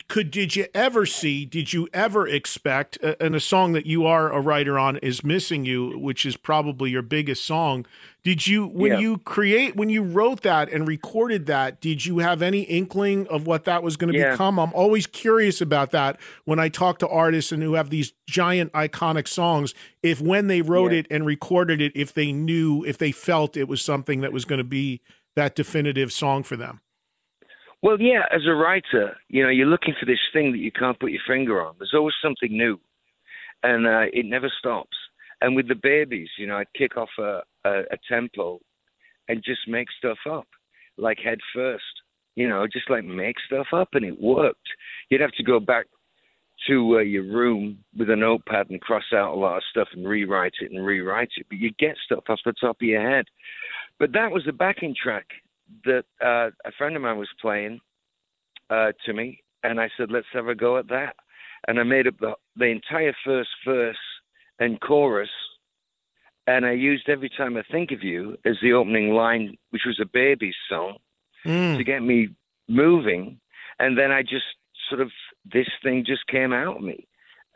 could 0.09 0.31
did 0.31 0.57
you 0.57 0.67
ever 0.75 1.05
see 1.07 1.45
did 1.45 1.73
you 1.73 1.89
ever 1.93 2.27
expect 2.27 2.97
and 3.21 3.35
a 3.35 3.41
song 3.41 3.73
that 3.75 3.87
you 3.87 4.07
are 4.07 4.33
a 4.33 4.41
writer 4.41 4.79
on 4.79 4.97
is 4.99 5.23
missing 5.23 5.65
you 5.65 5.99
which 5.99 6.25
is 6.25 6.37
probably 6.37 6.91
your 6.91 7.03
biggest 7.03 7.45
song 7.45 7.85
did 8.23 8.47
you 8.47 8.67
when 8.67 8.93
Yeah. 8.93 8.99
you 8.99 9.19
create 9.19 9.77
when 9.77 9.91
you 9.91 10.03
wrote 10.03 10.41
that 10.43 10.71
and 10.73 10.89
recorded 10.89 11.47
that 11.47 11.81
did 11.81 12.07
you 12.07 12.19
have 12.19 12.41
any 12.43 12.63
inkling 12.63 13.27
of 13.29 13.47
what 13.47 13.65
that 13.65 13.83
was 13.83 13.97
going 13.97 14.13
to 14.13 14.19
Yeah. 14.19 14.33
become 14.33 14.59
i'm 14.59 14.73
always 14.73 15.07
curious 15.07 15.61
about 15.61 15.91
that 15.91 16.19
when 16.45 16.59
i 16.59 16.69
talk 16.69 16.99
to 17.01 17.09
artists 17.09 17.53
and 17.53 17.63
who 17.63 17.75
have 17.75 17.91
these 17.91 18.15
giant 18.27 18.73
iconic 18.73 19.29
songs 19.29 19.75
if 20.03 20.21
when 20.21 20.47
they 20.49 20.63
wrote 20.63 20.93
Yeah. 20.93 21.01
it 21.01 21.07
and 21.11 21.27
recorded 21.27 21.81
it 21.83 21.93
if 21.95 22.13
they 22.13 22.33
knew 22.33 22.85
if 22.85 22.97
they 22.99 23.13
felt 23.13 23.57
it 23.57 23.69
was 23.69 23.83
something 23.83 24.23
that 24.23 24.33
was 24.33 24.45
going 24.47 24.59
to 24.59 24.65
be 24.65 25.03
that 25.37 25.55
definitive 25.55 26.11
song 26.13 26.43
for 26.43 26.57
them 26.57 26.81
Well, 27.83 28.01
yeah, 28.01 28.23
as 28.35 28.43
a 28.47 28.55
writer, 28.55 29.17
you 29.29 29.43
know, 29.43 29.51
you're 29.51 29.67
looking 29.67 29.95
for 29.99 30.07
this 30.07 30.19
thing 30.33 30.53
that 30.53 30.59
you 30.59 30.73
can't 30.73 30.99
put 30.99 31.13
your 31.13 31.23
finger 31.27 31.65
on. 31.65 31.75
There's 31.79 31.95
always 31.95 32.15
something 32.23 32.51
new, 32.51 32.79
and 33.63 33.87
uh, 33.87 34.07
it 34.13 34.27
never 34.27 34.51
stops. 34.59 34.97
And 35.41 35.55
with 35.55 35.69
the 35.69 35.75
Babys, 35.75 36.31
you 36.39 36.47
know, 36.47 36.57
I'd 36.57 36.73
kick 36.77 36.97
off 36.97 37.11
a, 37.19 37.43
a, 37.65 37.81
a 37.91 37.99
tempo 38.09 38.61
and 39.29 39.43
just 39.45 39.69
make 39.69 39.89
stuff 39.99 40.19
up, 40.31 40.47
like 40.97 41.19
head 41.19 41.39
first. 41.55 41.85
You 42.37 42.49
know, 42.49 42.67
just 42.67 42.91
like 42.91 43.05
make 43.05 43.37
stuff 43.47 43.67
up, 43.73 43.91
and 43.93 44.05
it 44.05 44.21
worked. 44.21 44.67
You'd 45.09 45.21
have 45.21 45.33
to 45.33 45.45
go 45.45 45.61
back 45.61 45.87
to 46.69 46.97
uh, 46.97 47.01
your 47.01 47.25
room 47.25 47.79
with 47.97 48.11
a 48.11 48.17
notepad 48.17 48.71
and 48.71 48.81
cross 48.81 49.05
out 49.15 49.35
a 49.35 49.39
lot 49.39 49.57
of 49.57 49.63
stuff 49.71 49.89
and 49.93 50.09
rewrite 50.09 50.55
it 50.61 50.73
and 50.73 50.85
rewrite 50.85 51.31
it, 51.37 51.47
but 51.49 51.59
you 51.59 51.71
get 51.79 51.97
stuff 52.05 52.25
off 52.29 52.39
the 52.45 52.53
top 52.61 52.77
of 52.81 52.87
your 52.87 53.09
head. 53.09 53.27
But 53.99 54.13
that 54.13 54.31
was 54.31 54.45
the 54.47 54.53
backing 54.53 54.95
track 55.01 55.27
that 55.85 56.05
uh, 56.25 56.51
a 56.65 56.73
friend 56.77 56.97
of 56.97 57.03
mine 57.03 57.19
was 57.19 57.29
playing 57.41 57.81
uh, 58.71 58.93
to 59.07 59.13
me, 59.13 59.43
and 59.63 59.81
I 59.81 59.91
said, 59.97 60.11
"Let's 60.11 60.27
have 60.33 60.49
a 60.49 60.55
go 60.55 60.79
at 60.79 60.89
that." 60.89 61.17
And 61.67 61.79
I 61.81 61.83
made 61.83 62.07
up 62.07 62.19
the 62.21 62.35
the 62.57 62.67
entire 62.67 63.15
first 63.25 63.51
verse 63.67 63.97
and 64.59 64.81
chorus, 64.81 65.31
and 66.47 66.65
I 66.67 66.73
used 66.73 67.09
"Every 67.09 67.31
Time 67.31 67.57
I 67.57 67.63
Think 67.71 67.91
of 67.91 68.03
You" 68.03 68.37
as 68.45 68.57
the 68.63 68.73
opening 68.73 69.11
line, 69.15 69.57
which 69.71 69.83
was 69.87 69.99
a 70.01 70.07
baby's 70.07 70.57
song, 70.69 70.99
Mm. 71.47 71.77
to 71.77 71.85
get 71.85 72.03
me 72.03 72.29
moving, 72.69 73.39
and 73.79 73.99
then 73.99 74.11
I 74.11 74.23
just 74.23 74.47
sort 74.89 75.03
of 75.03 75.11
this 75.45 75.69
thing 75.83 76.05
just 76.07 76.27
came 76.27 76.53
out 76.55 76.77
of 76.79 76.83
me. 76.83 77.07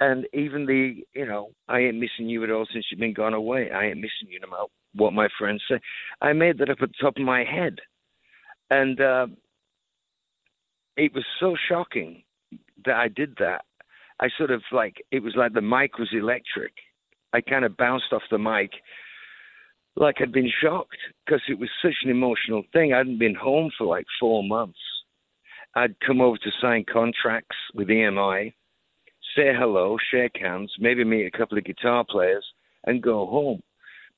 And 0.01 0.27
even 0.33 0.67
the, 0.67 1.05
you 1.15 1.27
know, 1.27 1.53
I 1.69 1.81
ain't 1.81 1.97
missing 1.97 2.29
you 2.29 2.45
at 2.45 2.51
all 2.51 2.67
since 2.71 2.87
you've 2.91 3.01
been 3.01 3.15
gone 3.15 3.35
away. 3.35 3.71
I 3.71 3.87
ain't 3.87 3.97
missing 3.97 4.29
you 4.29 4.39
no 4.41 4.49
matter 4.49 4.65
what 4.95 5.13
my 5.13 5.29
friends 5.39 5.63
say. 5.69 5.81
I 6.21 6.35
made 6.35 6.59
that 6.59 6.71
up 6.71 6.83
at 6.83 6.91
the 6.91 6.95
top 7.01 7.17
of 7.17 7.23
my 7.23 7.45
head. 7.45 7.79
And 8.71 9.01
uh, 9.01 9.27
it 10.97 11.15
was 11.15 11.25
so 11.41 11.57
shocking 11.69 12.23
that 12.85 12.97
I 12.97 13.09
did 13.09 13.37
that. 13.39 13.65
I 14.21 14.29
sort 14.37 14.51
of 14.51 14.63
like, 14.73 14.97
it 15.11 15.23
was 15.23 15.35
like 15.37 15.53
the 15.53 15.61
mic 15.61 15.99
was 15.99 16.09
electric. 16.13 16.73
I 17.33 17.41
kind 17.41 17.65
of 17.65 17.77
bounced 17.77 18.13
off 18.13 18.23
the 18.31 18.39
mic 18.39 18.73
like 19.99 20.17
I'd 20.21 20.33
been 20.33 20.51
shocked 20.63 20.97
because 21.25 21.43
it 21.49 21.59
was 21.59 21.69
such 21.83 21.95
an 22.05 22.11
emotional 22.11 22.63
thing. 22.73 22.93
I 22.93 22.99
hadn't 22.99 23.19
been 23.19 23.35
home 23.35 23.71
for 23.77 23.87
like 23.87 24.07
four 24.21 24.43
months. 24.43 24.79
I'd 25.75 25.99
come 26.01 26.21
over 26.21 26.39
to 26.39 26.51
sign 26.61 26.85
contracts 26.91 27.57
with 27.75 27.89
EMI, 27.89 28.53
say 29.37 29.53
hello, 29.55 29.97
shake 30.11 30.37
hands, 30.41 30.73
maybe 30.79 31.05
meet 31.05 31.27
a 31.27 31.37
couple 31.37 31.59
of 31.59 31.65
guitar 31.65 32.05
players, 32.09 32.45
and 32.85 33.03
go 33.03 33.27
home. 33.27 33.61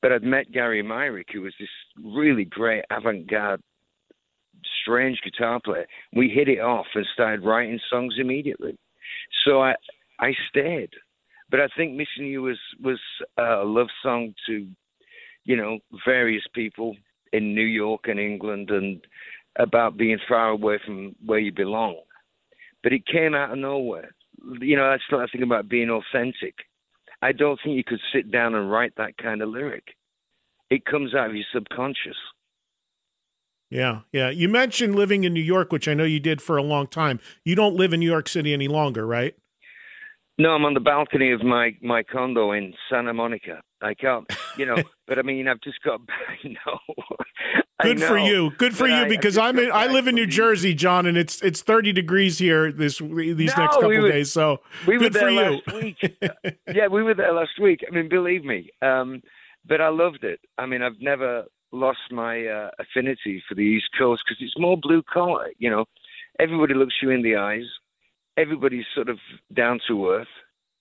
But 0.03 0.13
I'd 0.13 0.23
met 0.23 0.53
Gary 0.53 0.83
Myrick, 0.83 1.29
who 1.33 1.43
was 1.43 1.55
this 1.59 1.69
really 2.03 2.45
great 2.45 2.85
avant 2.91 3.29
garde, 3.29 3.63
strange 4.91 5.21
guitar 5.23 5.61
player. 5.65 5.87
We 6.15 6.29
hit 6.29 6.49
it 6.49 6.61
off 6.61 6.87
and 6.95 7.07
started 7.13 7.45
writing 7.45 7.79
songs 7.91 8.15
immediately. 8.19 8.77
So 9.45 9.63
I 9.63 9.75
I 10.19 10.33
stayed. 10.49 10.91
But 11.51 11.61
I 11.61 11.69
think 11.77 11.93
Missing 11.93 12.27
You 12.27 12.43
was 12.43 12.59
was 12.83 12.99
uh, 13.39 13.63
a 13.63 13.65
love 13.65 13.89
song 14.03 14.35
to, 14.47 14.67
you 15.45 15.57
know, 15.57 15.79
various 16.05 16.45
people 16.55 16.97
in 17.33 17.55
New 17.55 17.63
York 17.63 18.03
and 18.09 18.21
England 18.21 18.71
and 18.71 19.01
about 19.57 19.97
being 19.97 20.19
far 20.29 20.51
away 20.51 20.79
from 20.85 21.15
where 21.25 21.39
you 21.39 21.53
belong. 21.53 22.01
But 22.83 22.93
it 22.93 23.07
came 23.07 23.35
out 23.35 23.53
of 23.53 23.59
nowhere. 23.59 24.11
You 24.61 24.77
know, 24.77 24.91
that's 24.91 25.03
the 25.11 25.29
thing 25.33 25.43
about 25.43 25.69
being 25.69 25.91
authentic. 25.91 26.55
I 27.23 27.33
don't 27.33 27.59
think 27.63 27.77
you 27.77 27.85
could 27.85 28.01
sit 28.13 28.31
down 28.31 28.55
and 28.55 28.71
write 28.71 28.95
that 28.97 29.19
kind 29.19 29.43
of 29.43 29.51
lyric. 29.51 29.85
It 30.71 30.87
comes 30.87 31.15
out 31.15 31.31
of 31.31 31.37
your 31.37 31.45
subconscious. 31.53 32.17
Yeah, 33.71 34.01
yeah. 34.13 34.31
You 34.31 34.49
mentioned 34.49 34.97
living 34.97 35.23
in 35.25 35.33
New 35.33 35.43
York, 35.43 35.71
which 35.73 35.87
I 35.87 35.95
know 35.95 36.05
you 36.05 36.19
did 36.21 36.43
for 36.43 36.57
a 36.57 36.63
long 36.63 36.87
time. 36.89 37.21
You 37.45 37.55
don't 37.55 37.77
live 37.77 37.93
in 37.93 38.01
New 38.01 38.11
York 38.11 38.29
City 38.29 38.53
any 38.53 38.67
longer, 38.69 39.07
right? 39.07 39.35
No, 40.39 40.51
I'm 40.51 40.65
on 40.65 40.75
the 40.75 40.81
balcony 40.81 41.33
of 41.33 41.43
my 41.43 41.77
my 41.83 42.03
condo 42.03 42.53
in 42.53 42.75
Santa 42.91 43.13
Monica. 43.15 43.61
I 43.83 43.95
can't, 43.95 44.27
you 44.57 44.67
know, 44.67 44.77
but 45.07 45.19
I 45.19 45.23
mean, 45.23 45.47
I've 45.49 45.61
just 45.61 45.81
got. 45.83 46.01
I 46.29 46.49
know. 46.49 46.79
I 47.79 47.85
Good 47.85 48.03
for 48.03 48.19
you. 48.19 48.51
Good 48.59 48.77
for 48.77 48.87
you 48.87 48.95
I- 49.05 49.09
because 49.09 49.39
I'm 49.39 49.59
in, 49.59 49.71
I 49.73 49.87
live 49.87 50.07
in 50.09 50.15
New 50.15 50.27
Jersey, 50.27 50.75
John, 50.75 51.07
and 51.07 51.17
it's 51.17 51.41
it's 51.43 51.63
30 51.63 51.93
degrees 51.93 52.39
here 52.39 52.73
this 52.73 52.99
these 52.99 53.07
No, 53.57 53.63
next 53.63 53.75
couple 53.75 53.89
we 53.91 54.01
were- 54.01 54.11
days. 54.11 54.33
So 54.33 54.61
We 54.87 54.95
were 54.99 55.05
good 55.05 55.13
there 55.13 55.23
for 55.23 55.31
you. 55.31 55.41
last 55.67 55.73
week. 55.83 56.19
yeah, 56.75 56.89
we 56.89 57.03
were 57.03 57.15
there 57.15 57.33
last 57.33 57.59
week. 57.61 57.85
I 57.91 57.95
mean, 57.95 58.09
believe 58.09 58.45
me. 58.45 58.71
Um, 58.83 59.23
but 59.67 59.81
I 59.81 59.89
loved 59.89 60.25
it. 60.25 60.41
I 60.59 60.67
mean, 60.67 60.83
I've 60.83 61.01
never 61.01 61.45
lost 61.73 62.01
my 62.11 62.47
uh, 62.47 62.71
affinity 62.79 63.43
for 63.49 63.55
the 63.55 63.63
East 63.63 63.89
Coast 63.99 64.23
because 64.25 64.43
it's 64.43 64.59
more 64.59 64.77
blue 64.77 65.03
collar. 65.03 65.49
You 65.59 65.71
know, 65.71 65.85
everybody 66.39 66.75
looks 66.75 66.95
you 67.03 67.11
in 67.11 67.23
the 67.23 67.37
eyes. 67.37 67.67
Everybody's 68.37 68.87
sort 68.95 69.09
of 69.09 69.19
down 69.55 69.81
to 69.89 70.09
earth. 70.11 70.29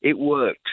It 0.01 0.17
works, 0.17 0.71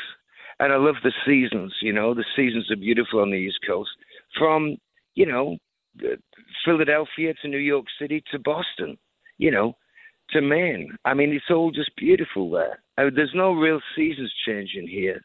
and 0.60 0.72
I 0.72 0.76
love 0.76 0.96
the 1.02 1.12
seasons. 1.26 1.74
You 1.82 1.92
know, 1.92 2.14
the 2.14 2.24
seasons 2.36 2.70
are 2.70 2.76
beautiful 2.76 3.20
on 3.20 3.30
the 3.30 3.36
East 3.36 3.58
Coast. 3.66 3.90
From 4.38 4.76
you 5.14 5.26
know, 5.26 5.56
uh, 6.04 6.16
Philadelphia 6.64 7.34
to 7.42 7.48
New 7.48 7.58
York 7.58 7.86
City 8.00 8.22
to 8.30 8.38
Boston. 8.38 8.96
You 9.38 9.50
know, 9.50 9.76
to 10.30 10.40
Maine. 10.40 10.96
I 11.04 11.14
mean, 11.14 11.32
it's 11.32 11.50
all 11.50 11.70
just 11.70 11.94
beautiful 11.96 12.50
there. 12.50 12.80
I 12.98 13.04
mean, 13.04 13.14
there's 13.14 13.34
no 13.34 13.52
real 13.52 13.80
seasons 13.94 14.32
changing 14.46 14.88
here. 14.88 15.20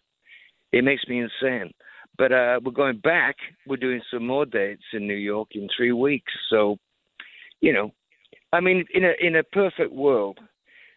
It 0.72 0.84
makes 0.84 1.04
me 1.08 1.20
insane. 1.20 1.72
But 2.18 2.32
uh, 2.32 2.60
we're 2.64 2.72
going 2.72 3.00
back. 3.00 3.36
We're 3.66 3.78
doing 3.78 4.02
some 4.14 4.28
more 4.28 4.46
dates 4.46 4.84
in 4.94 5.08
New 5.08 5.16
York 5.16 5.50
in 5.54 5.68
three 5.76 5.92
weeks. 5.92 6.32
So, 6.50 6.78
you 7.62 7.74
know, 7.74 7.92
I 8.54 8.60
mean, 8.60 8.86
in 8.94 9.06
a 9.06 9.14
in 9.20 9.36
a 9.36 9.44
perfect 9.44 9.94
world, 9.94 10.40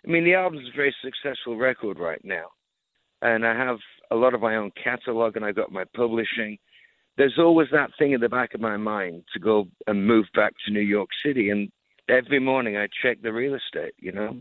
I 0.05 0.11
mean, 0.11 0.25
the 0.25 0.35
album's 0.35 0.69
a 0.73 0.77
very 0.77 0.95
successful 1.03 1.57
record 1.57 1.99
right 1.99 2.23
now, 2.25 2.47
and 3.23 3.47
I 3.47 3.57
have 3.57 3.79
a 4.11 4.17
lot 4.17 4.35
of 4.35 4.41
my 4.41 4.57
own 4.57 4.71
catalog, 4.83 5.37
and 5.37 5.45
I 5.45 5.53
got 5.53 5.73
my 5.73 5.85
publishing. 5.97 6.59
There's 7.17 7.39
always 7.39 7.69
that 7.71 7.91
thing 7.97 8.13
in 8.13 8.21
the 8.21 8.29
back 8.29 8.55
of 8.55 8.61
my 8.61 8.77
mind 8.77 9.23
to 9.33 9.39
go 9.39 9.69
and 9.87 10.07
move 10.07 10.27
back 10.35 10.53
to 10.67 10.73
New 10.73 10.81
York 10.81 11.11
City, 11.25 11.51
and 11.51 11.71
every 12.09 12.41
morning 12.41 12.77
I 12.77 12.89
check 13.03 13.23
the 13.23 13.33
real 13.33 13.55
estate. 13.55 13.95
You 13.99 14.13
know, 14.13 14.37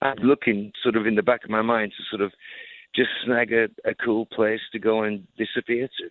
I'm 0.00 0.18
looking 0.18 0.72
sort 0.82 0.96
of 0.96 1.06
in 1.06 1.16
the 1.16 1.22
back 1.22 1.44
of 1.44 1.50
my 1.50 1.62
mind 1.62 1.92
to 1.96 2.04
sort 2.10 2.22
of 2.22 2.32
just 2.94 3.10
snag 3.24 3.52
a, 3.52 3.68
a 3.84 3.94
cool 3.94 4.26
place 4.26 4.60
to 4.72 4.78
go 4.78 5.02
and 5.02 5.26
disappear 5.36 5.88
to. 5.98 6.10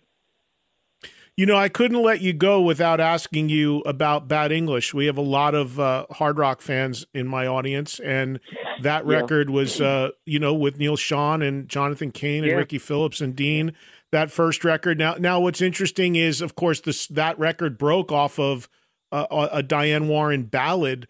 You 1.34 1.46
know, 1.46 1.56
I 1.56 1.70
couldn't 1.70 2.02
let 2.02 2.20
you 2.20 2.34
go 2.34 2.60
without 2.60 3.00
asking 3.00 3.48
you 3.48 3.78
about 3.86 4.28
Bad 4.28 4.52
English. 4.52 4.92
We 4.92 5.06
have 5.06 5.16
a 5.16 5.22
lot 5.22 5.54
of 5.54 5.80
uh, 5.80 6.04
hard 6.10 6.36
rock 6.36 6.60
fans 6.60 7.06
in 7.14 7.26
my 7.26 7.46
audience, 7.46 7.98
and 8.00 8.38
that 8.82 9.06
Yeah. 9.06 9.14
record 9.16 9.48
was, 9.48 9.80
uh, 9.80 10.10
you 10.26 10.38
know, 10.38 10.52
with 10.52 10.76
Neal 10.78 10.96
Schon 10.96 11.42
and 11.46 11.68
Jonathan 11.70 12.10
Cain 12.10 12.42
and 12.44 12.52
Yeah. 12.52 12.58
Ricky 12.58 12.78
Phillips 12.78 13.22
and 13.22 13.34
Deen. 13.34 13.72
That 14.10 14.30
first 14.30 14.62
record. 14.62 14.98
Now, 14.98 15.14
now, 15.18 15.40
what's 15.40 15.62
interesting 15.62 16.16
is, 16.16 16.42
of 16.42 16.54
course, 16.54 16.82
this 16.82 17.06
that 17.06 17.38
record 17.38 17.78
broke 17.78 18.12
off 18.12 18.38
of 18.38 18.68
uh, 19.10 19.26
a 19.30 19.58
a 19.58 19.62
Diane 19.62 20.08
Warren 20.08 20.42
ballad. 20.42 21.06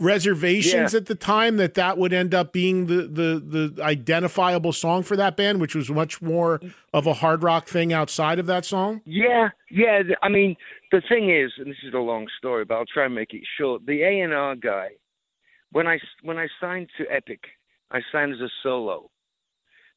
Reservations 0.00 0.92
Yeah. 0.92 0.98
at 0.98 1.06
the 1.06 1.14
time 1.14 1.56
that 1.58 1.74
that 1.74 1.96
would 1.98 2.12
end 2.12 2.34
up 2.34 2.52
being 2.52 2.86
the, 2.86 3.02
the 3.02 3.72
the 3.74 3.82
identifiable 3.82 4.72
song 4.72 5.02
for 5.02 5.16
that 5.16 5.36
band, 5.36 5.60
which 5.60 5.74
was 5.74 5.90
much 5.90 6.20
more 6.20 6.60
of 6.92 7.06
a 7.06 7.14
hard 7.14 7.42
rock 7.42 7.68
thing 7.68 7.92
outside 7.92 8.38
of 8.38 8.46
that 8.46 8.64
song. 8.64 9.00
Yeah, 9.04 9.50
yeah. 9.70 10.02
I 10.22 10.28
mean, 10.28 10.56
the 10.90 11.02
thing 11.08 11.30
is, 11.30 11.52
and 11.58 11.66
this 11.68 11.76
is 11.86 11.94
a 11.94 11.98
long 11.98 12.26
story, 12.38 12.64
but 12.64 12.74
I'll 12.74 12.84
try 12.86 13.04
and 13.04 13.14
make 13.14 13.32
it 13.32 13.42
short. 13.58 13.86
The 13.86 14.02
A 14.02 14.20
and 14.20 14.32
R 14.34 14.56
guy, 14.56 14.88
when 15.72 15.86
I 15.86 15.98
when 16.22 16.38
I 16.38 16.48
signed 16.60 16.88
to 16.98 17.04
Epic, 17.10 17.40
I 17.90 18.00
signed 18.10 18.32
as 18.32 18.40
a 18.40 18.50
solo. 18.62 19.10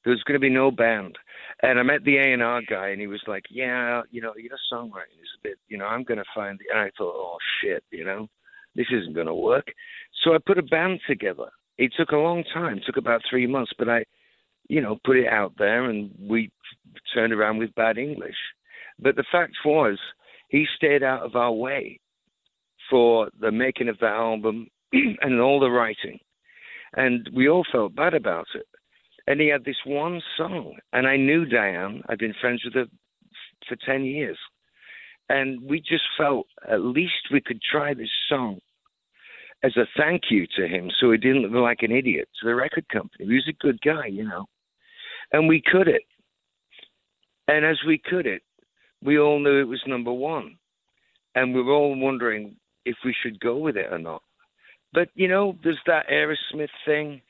There 0.05 0.11
was 0.11 0.23
going 0.23 0.35
to 0.35 0.39
be 0.39 0.49
no 0.49 0.71
band, 0.71 1.17
and 1.61 1.77
I 1.77 1.83
met 1.83 2.03
the 2.05 2.17
A 2.17 2.31
and 2.33 2.41
R 2.41 2.61
guy, 2.67 2.89
and 2.89 3.01
he 3.01 3.07
was 3.07 3.21
like, 3.27 3.43
"Yeah, 3.49 4.01
you 4.11 4.21
know, 4.21 4.33
your 4.37 4.57
songwriting 4.71 5.19
is 5.21 5.29
a 5.37 5.41
bit, 5.43 5.57
you 5.67 5.77
know, 5.77 5.85
I'm 5.85 6.03
going 6.03 6.19
to 6.19 6.23
find." 6.33 6.57
The, 6.59 6.65
and 6.71 6.79
I 6.79 6.91
thought, 6.97 7.13
"Oh 7.15 7.37
shit, 7.61 7.83
you 7.91 8.05
know, 8.05 8.29
this 8.75 8.87
isn't 8.91 9.15
going 9.15 9.27
to 9.27 9.33
work." 9.33 9.67
So 10.23 10.33
I 10.33 10.37
put 10.45 10.57
a 10.57 10.63
band 10.63 10.99
together. 11.07 11.49
It 11.77 11.93
took 11.97 12.11
a 12.11 12.17
long 12.17 12.43
time, 12.53 12.77
it 12.77 12.83
took 12.85 12.97
about 12.97 13.21
three 13.29 13.47
months, 13.47 13.71
but 13.77 13.87
I, 13.89 14.03
you 14.67 14.81
know, 14.81 14.99
put 15.05 15.17
it 15.17 15.27
out 15.27 15.53
there, 15.57 15.85
and 15.85 16.11
we 16.19 16.51
turned 17.13 17.33
around 17.33 17.57
with 17.57 17.73
Bad 17.75 17.97
English. 17.97 18.35
But 18.99 19.15
the 19.15 19.23
fact 19.31 19.53
was, 19.63 19.97
he 20.49 20.65
stayed 20.75 21.03
out 21.03 21.23
of 21.23 21.35
our 21.35 21.53
way 21.53 21.99
for 22.89 23.29
the 23.39 23.51
making 23.51 23.87
of 23.87 23.99
that 23.99 24.13
album 24.13 24.67
and 24.93 25.39
all 25.39 25.59
the 25.59 25.69
writing. 25.69 26.19
And 26.93 27.29
we 27.33 27.47
all 27.47 27.65
felt 27.71 27.95
bad 27.95 28.13
about 28.13 28.47
it. 28.55 28.65
And 29.27 29.39
he 29.39 29.47
had 29.47 29.63
this 29.63 29.77
one 29.85 30.21
song. 30.37 30.75
And 30.91 31.07
I 31.07 31.17
knew 31.17 31.45
Diane. 31.45 32.01
I'd 32.09 32.17
been 32.17 32.33
friends 32.41 32.63
with 32.65 32.73
her 32.73 32.85
for 33.67 33.77
10 33.85 34.03
years. 34.05 34.37
And 35.29 35.61
we 35.61 35.79
just 35.79 36.03
felt 36.17 36.47
at 36.67 36.81
least 36.81 37.31
we 37.31 37.41
could 37.41 37.61
try 37.61 37.93
this 37.93 38.09
song 38.27 38.59
as 39.63 39.75
a 39.77 39.85
thank 39.97 40.23
you 40.29 40.47
to 40.55 40.67
him 40.67 40.89
so 40.99 41.11
he 41.11 41.17
didn't 41.17 41.43
look 41.43 41.61
like 41.61 41.83
an 41.83 41.91
idiot 41.91 42.29
to 42.39 42.47
the 42.47 42.55
record 42.55 42.87
company. 42.89 43.25
He 43.25 43.33
was 43.33 43.49
a 43.49 43.63
good 43.63 43.79
guy, 43.81 44.07
you 44.07 44.23
know. 44.23 44.45
And 45.31 45.47
we 45.47 45.61
could 45.63 45.87
it. 45.87 46.03
And 47.47 47.65
as 47.65 47.77
we 47.85 47.97
could 47.97 48.25
it, 48.25 48.41
we 49.03 49.19
all 49.19 49.39
knew 49.39 49.59
it 49.59 49.67
was 49.67 49.81
number 49.85 50.11
one. 50.11 50.57
And 51.35 51.53
we 51.53 51.61
were 51.61 51.73
all 51.73 51.95
wondering 51.95 52.55
if 52.85 52.95
we 53.05 53.15
should 53.21 53.39
go 53.39 53.57
with 53.57 53.77
it 53.77 53.91
or 53.91 53.99
not. 53.99 54.23
But 54.93 55.09
you 55.13 55.27
know, 55.27 55.55
there's 55.63 55.79
that 55.85 56.07
Aerosmith 56.09 56.69
thing 56.85 57.21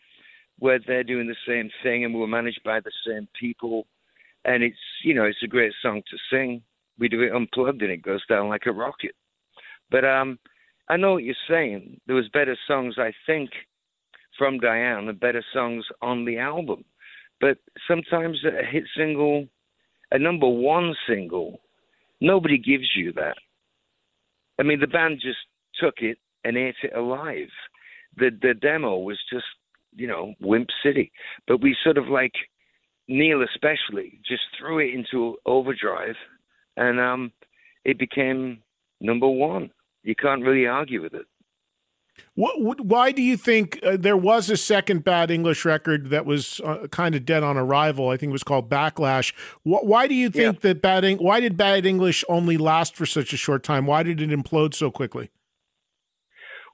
where 0.59 0.79
they're 0.85 1.03
doing 1.03 1.27
the 1.27 1.35
same 1.47 1.69
thing 1.83 2.05
and 2.05 2.13
we're 2.13 2.27
managed 2.27 2.61
by 2.63 2.79
the 2.79 2.91
same 3.05 3.27
people, 3.39 3.87
and 4.45 4.63
it's 4.63 4.77
you 5.03 5.13
know 5.13 5.23
it's 5.23 5.43
a 5.43 5.47
great 5.47 5.73
song 5.81 6.01
to 6.09 6.17
sing. 6.31 6.61
We 6.99 7.07
do 7.07 7.21
it 7.21 7.33
unplugged 7.33 7.81
and 7.81 7.91
it 7.91 8.01
goes 8.01 8.25
down 8.27 8.49
like 8.49 8.65
a 8.65 8.71
rocket. 8.71 9.15
But 9.89 10.05
um, 10.05 10.37
I 10.89 10.97
know 10.97 11.13
what 11.13 11.23
you're 11.23 11.35
saying. 11.49 11.99
There 12.07 12.15
was 12.15 12.27
better 12.29 12.57
songs, 12.67 12.95
I 12.97 13.13
think, 13.25 13.51
from 14.37 14.59
Diane 14.59 15.07
and 15.07 15.19
better 15.19 15.43
songs 15.53 15.85
on 16.01 16.25
the 16.25 16.37
album. 16.39 16.83
But 17.39 17.57
sometimes 17.87 18.43
a 18.43 18.65
hit 18.65 18.83
single, 18.95 19.47
a 20.11 20.19
number 20.19 20.47
one 20.47 20.95
single, 21.07 21.61
nobody 22.19 22.57
gives 22.57 22.95
you 22.95 23.13
that. 23.13 23.37
I 24.59 24.63
mean, 24.63 24.79
the 24.79 24.87
band 24.87 25.21
just 25.21 25.39
took 25.79 25.99
it 25.99 26.17
and 26.43 26.57
ate 26.57 26.75
it 26.83 26.95
alive. 26.95 27.49
The 28.17 28.31
the 28.41 28.53
demo 28.53 28.97
was 28.97 29.19
just, 29.31 29.45
you 29.95 30.07
know, 30.07 30.33
Wimp 30.41 30.69
City. 30.83 31.11
But 31.47 31.61
we 31.61 31.75
sort 31.83 31.97
of 31.97 32.07
like 32.07 32.33
Neal 33.07 33.43
especially 33.43 34.19
just 34.27 34.43
threw 34.57 34.79
it 34.79 34.93
into 34.93 35.37
overdrive 35.45 36.15
and 36.79 36.99
um 36.99 37.31
it 37.85 37.99
became 37.99 38.63
number 38.99 39.27
one. 39.27 39.69
You 40.03 40.15
can't 40.15 40.43
really 40.43 40.65
argue 40.65 41.01
with 41.01 41.13
it. 41.13 41.25
What, 42.35 42.81
why 42.81 43.11
do 43.11 43.21
you 43.21 43.37
think 43.37 43.79
uh, 43.83 43.95
there 43.97 44.17
was 44.17 44.49
a 44.49 44.57
second 44.57 45.05
bad 45.05 45.31
English 45.31 45.63
record 45.63 46.09
that 46.09 46.25
was 46.25 46.59
uh, 46.65 46.87
kind 46.91 47.15
of 47.15 47.25
dead 47.25 47.43
on 47.43 47.57
arrival? 47.57 48.09
I 48.09 48.17
think 48.17 48.29
it 48.29 48.33
was 48.33 48.43
called 48.43 48.69
Backlash. 48.69 49.33
Wh- 49.63 49.85
why 49.85 50.07
do 50.07 50.13
you 50.13 50.29
think 50.29 50.55
yeah. 50.55 50.73
that 50.73 50.81
bad? 50.81 51.05
Why 51.19 51.39
did 51.39 51.55
Bad 51.55 51.85
English 51.85 52.25
only 52.27 52.57
last 52.57 52.95
for 52.95 53.05
such 53.05 53.31
a 53.31 53.37
short 53.37 53.63
time? 53.63 53.85
Why 53.85 54.03
did 54.03 54.21
it 54.21 54.29
implode 54.29 54.73
so 54.73 54.91
quickly? 54.91 55.29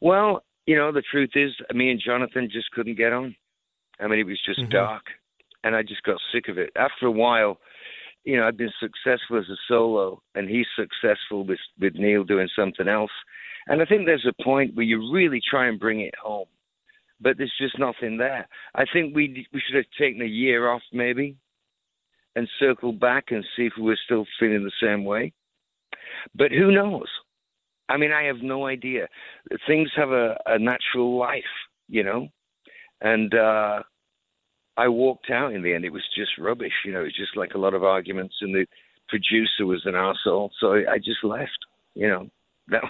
Well, 0.01 0.43
you 0.65 0.75
know, 0.75 0.91
the 0.91 1.03
truth 1.03 1.31
is, 1.35 1.51
me 1.73 1.91
and 1.91 2.01
Jonathan 2.03 2.49
just 2.51 2.71
couldn't 2.71 2.97
get 2.97 3.13
on. 3.13 3.35
I 3.99 4.07
mean, 4.07 4.19
it 4.19 4.25
was 4.25 4.41
just 4.45 4.59
mm-hmm. 4.59 4.69
dark, 4.69 5.03
and 5.63 5.75
I 5.75 5.83
just 5.83 6.03
got 6.03 6.17
sick 6.33 6.47
of 6.47 6.57
it. 6.57 6.71
After 6.75 7.05
a 7.05 7.11
while, 7.11 7.59
you 8.25 8.37
know, 8.37 8.47
I've 8.47 8.57
been 8.57 8.73
successful 8.79 9.37
as 9.37 9.49
a 9.49 9.57
solo, 9.67 10.21
and 10.33 10.49
he's 10.49 10.65
successful 10.75 11.45
with 11.45 11.59
with 11.79 11.93
Neal 11.95 12.23
doing 12.23 12.49
something 12.55 12.87
else. 12.87 13.11
And 13.67 13.81
I 13.81 13.85
think 13.85 14.05
there's 14.05 14.27
a 14.27 14.43
point 14.43 14.75
where 14.75 14.85
you 14.85 15.11
really 15.13 15.41
try 15.47 15.67
and 15.67 15.79
bring 15.79 16.01
it 16.01 16.13
home, 16.21 16.47
but 17.21 17.37
there's 17.37 17.53
just 17.59 17.79
nothing 17.79 18.17
there. 18.17 18.47
I 18.73 18.85
think 18.91 19.15
we 19.15 19.47
we 19.53 19.61
should 19.65 19.75
have 19.75 19.85
taken 19.97 20.21
a 20.21 20.25
year 20.25 20.69
off 20.69 20.81
maybe, 20.91 21.37
and 22.35 22.49
circled 22.59 22.99
back 22.99 23.25
and 23.29 23.45
see 23.55 23.67
if 23.67 23.73
we 23.77 23.83
were 23.83 23.99
still 24.05 24.25
feeling 24.39 24.63
the 24.63 24.85
same 24.85 25.05
way. 25.05 25.31
But 26.33 26.51
who 26.51 26.71
knows? 26.71 27.07
I 27.89 27.97
mean, 27.97 28.11
I 28.11 28.23
have 28.23 28.41
no 28.41 28.65
idea. 28.65 29.07
Things 29.67 29.91
have 29.95 30.09
a, 30.09 30.37
a 30.47 30.57
natural 30.57 31.17
life, 31.17 31.43
you 31.87 32.03
know, 32.03 32.27
and 33.01 33.33
uh, 33.35 33.83
I 34.77 34.87
walked 34.89 35.29
out 35.31 35.53
in 35.53 35.61
the 35.61 35.73
end. 35.73 35.85
It 35.85 35.93
was 35.93 36.03
just 36.15 36.31
rubbish, 36.37 36.73
you 36.85 36.91
know. 36.91 37.01
It 37.01 37.05
was 37.05 37.15
just 37.15 37.37
like 37.37 37.53
a 37.53 37.57
lot 37.57 37.73
of 37.73 37.83
arguments, 37.83 38.35
and 38.41 38.53
the 38.53 38.65
producer 39.07 39.65
was 39.65 39.81
an 39.85 39.95
asshole, 39.95 40.51
so 40.59 40.73
I 40.73 40.97
just 40.97 41.23
left, 41.23 41.59
you 41.93 42.07
know. 42.07 42.27
That 42.67 42.81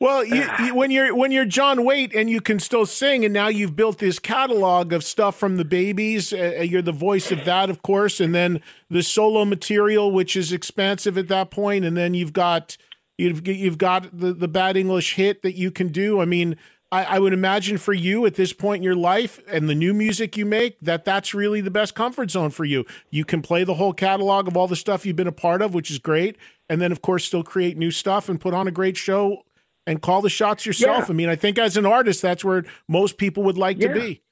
well, 0.00 0.24
you, 0.24 0.46
you, 0.64 0.74
when 0.74 0.90
you're 0.90 1.14
when 1.14 1.32
you're 1.32 1.44
John 1.44 1.84
Waite 1.84 2.14
and 2.14 2.28
you 2.28 2.40
can 2.40 2.58
still 2.58 2.86
sing, 2.86 3.24
and 3.24 3.32
now 3.32 3.48
you've 3.48 3.76
built 3.76 3.98
this 3.98 4.18
catalog 4.18 4.92
of 4.92 5.04
stuff 5.04 5.36
from 5.36 5.56
the 5.56 5.64
Babys. 5.64 6.32
Uh, 6.32 6.56
uh, 6.58 6.62
you're 6.62 6.82
the 6.82 6.92
voice 6.92 7.32
of 7.32 7.44
that, 7.44 7.70
of 7.70 7.82
course, 7.82 8.20
and 8.20 8.34
then 8.34 8.60
the 8.90 9.02
solo 9.02 9.44
material, 9.44 10.10
which 10.10 10.36
is 10.36 10.52
expansive 10.52 11.16
at 11.18 11.28
that 11.28 11.50
point, 11.50 11.84
and 11.84 11.96
then 11.96 12.14
you've 12.14 12.32
got 12.32 12.76
you've 13.16 13.46
you've 13.46 13.78
got 13.78 14.16
the 14.16 14.32
the 14.32 14.48
bad 14.48 14.76
English 14.76 15.14
hit 15.14 15.42
that 15.42 15.54
you 15.54 15.70
can 15.70 15.88
do. 15.88 16.20
I 16.20 16.24
mean, 16.24 16.56
I, 16.92 17.04
I, 17.04 17.18
would 17.18 17.32
imagine 17.32 17.78
for 17.78 17.92
you 17.92 18.26
at 18.26 18.36
this 18.36 18.52
point 18.52 18.78
in 18.80 18.82
your 18.84 18.94
life 18.94 19.40
and 19.48 19.68
the 19.68 19.74
new 19.74 19.92
music 19.92 20.36
you 20.36 20.46
make 20.46 20.78
that 20.80 21.04
that's 21.04 21.34
really 21.34 21.60
the 21.60 21.70
best 21.70 21.94
comfort 21.96 22.30
zone 22.30 22.50
for 22.50 22.64
you. 22.64 22.84
You 23.10 23.24
can 23.24 23.42
play 23.42 23.64
the 23.64 23.74
whole 23.74 23.92
catalog 23.92 24.46
of 24.46 24.56
all 24.56 24.68
the 24.68 24.76
stuff 24.76 25.04
you've 25.04 25.16
been 25.16 25.26
a 25.26 25.32
part 25.32 25.62
of, 25.62 25.74
which 25.74 25.90
is 25.90 25.98
great, 25.98 26.36
and 26.68 26.80
then 26.80 26.92
of 26.92 27.02
course 27.02 27.24
still 27.24 27.42
create 27.42 27.76
new 27.76 27.90
stuff 27.90 28.28
and 28.28 28.40
put 28.40 28.54
on 28.54 28.68
a 28.68 28.70
great 28.70 28.96
show 28.96 29.42
and 29.86 30.00
call 30.00 30.22
the 30.22 30.30
shots 30.30 30.64
yourself. 30.64 31.04
Yeah. 31.08 31.12
I 31.12 31.12
mean, 31.12 31.28
I 31.28 31.36
think 31.36 31.58
as 31.58 31.76
an 31.76 31.86
artist, 31.86 32.22
that's 32.22 32.44
where 32.44 32.64
most 32.88 33.18
people 33.18 33.42
would 33.44 33.58
like 33.58 33.80
yeah. 33.80 33.88
to 33.88 33.94
be. 33.94 34.22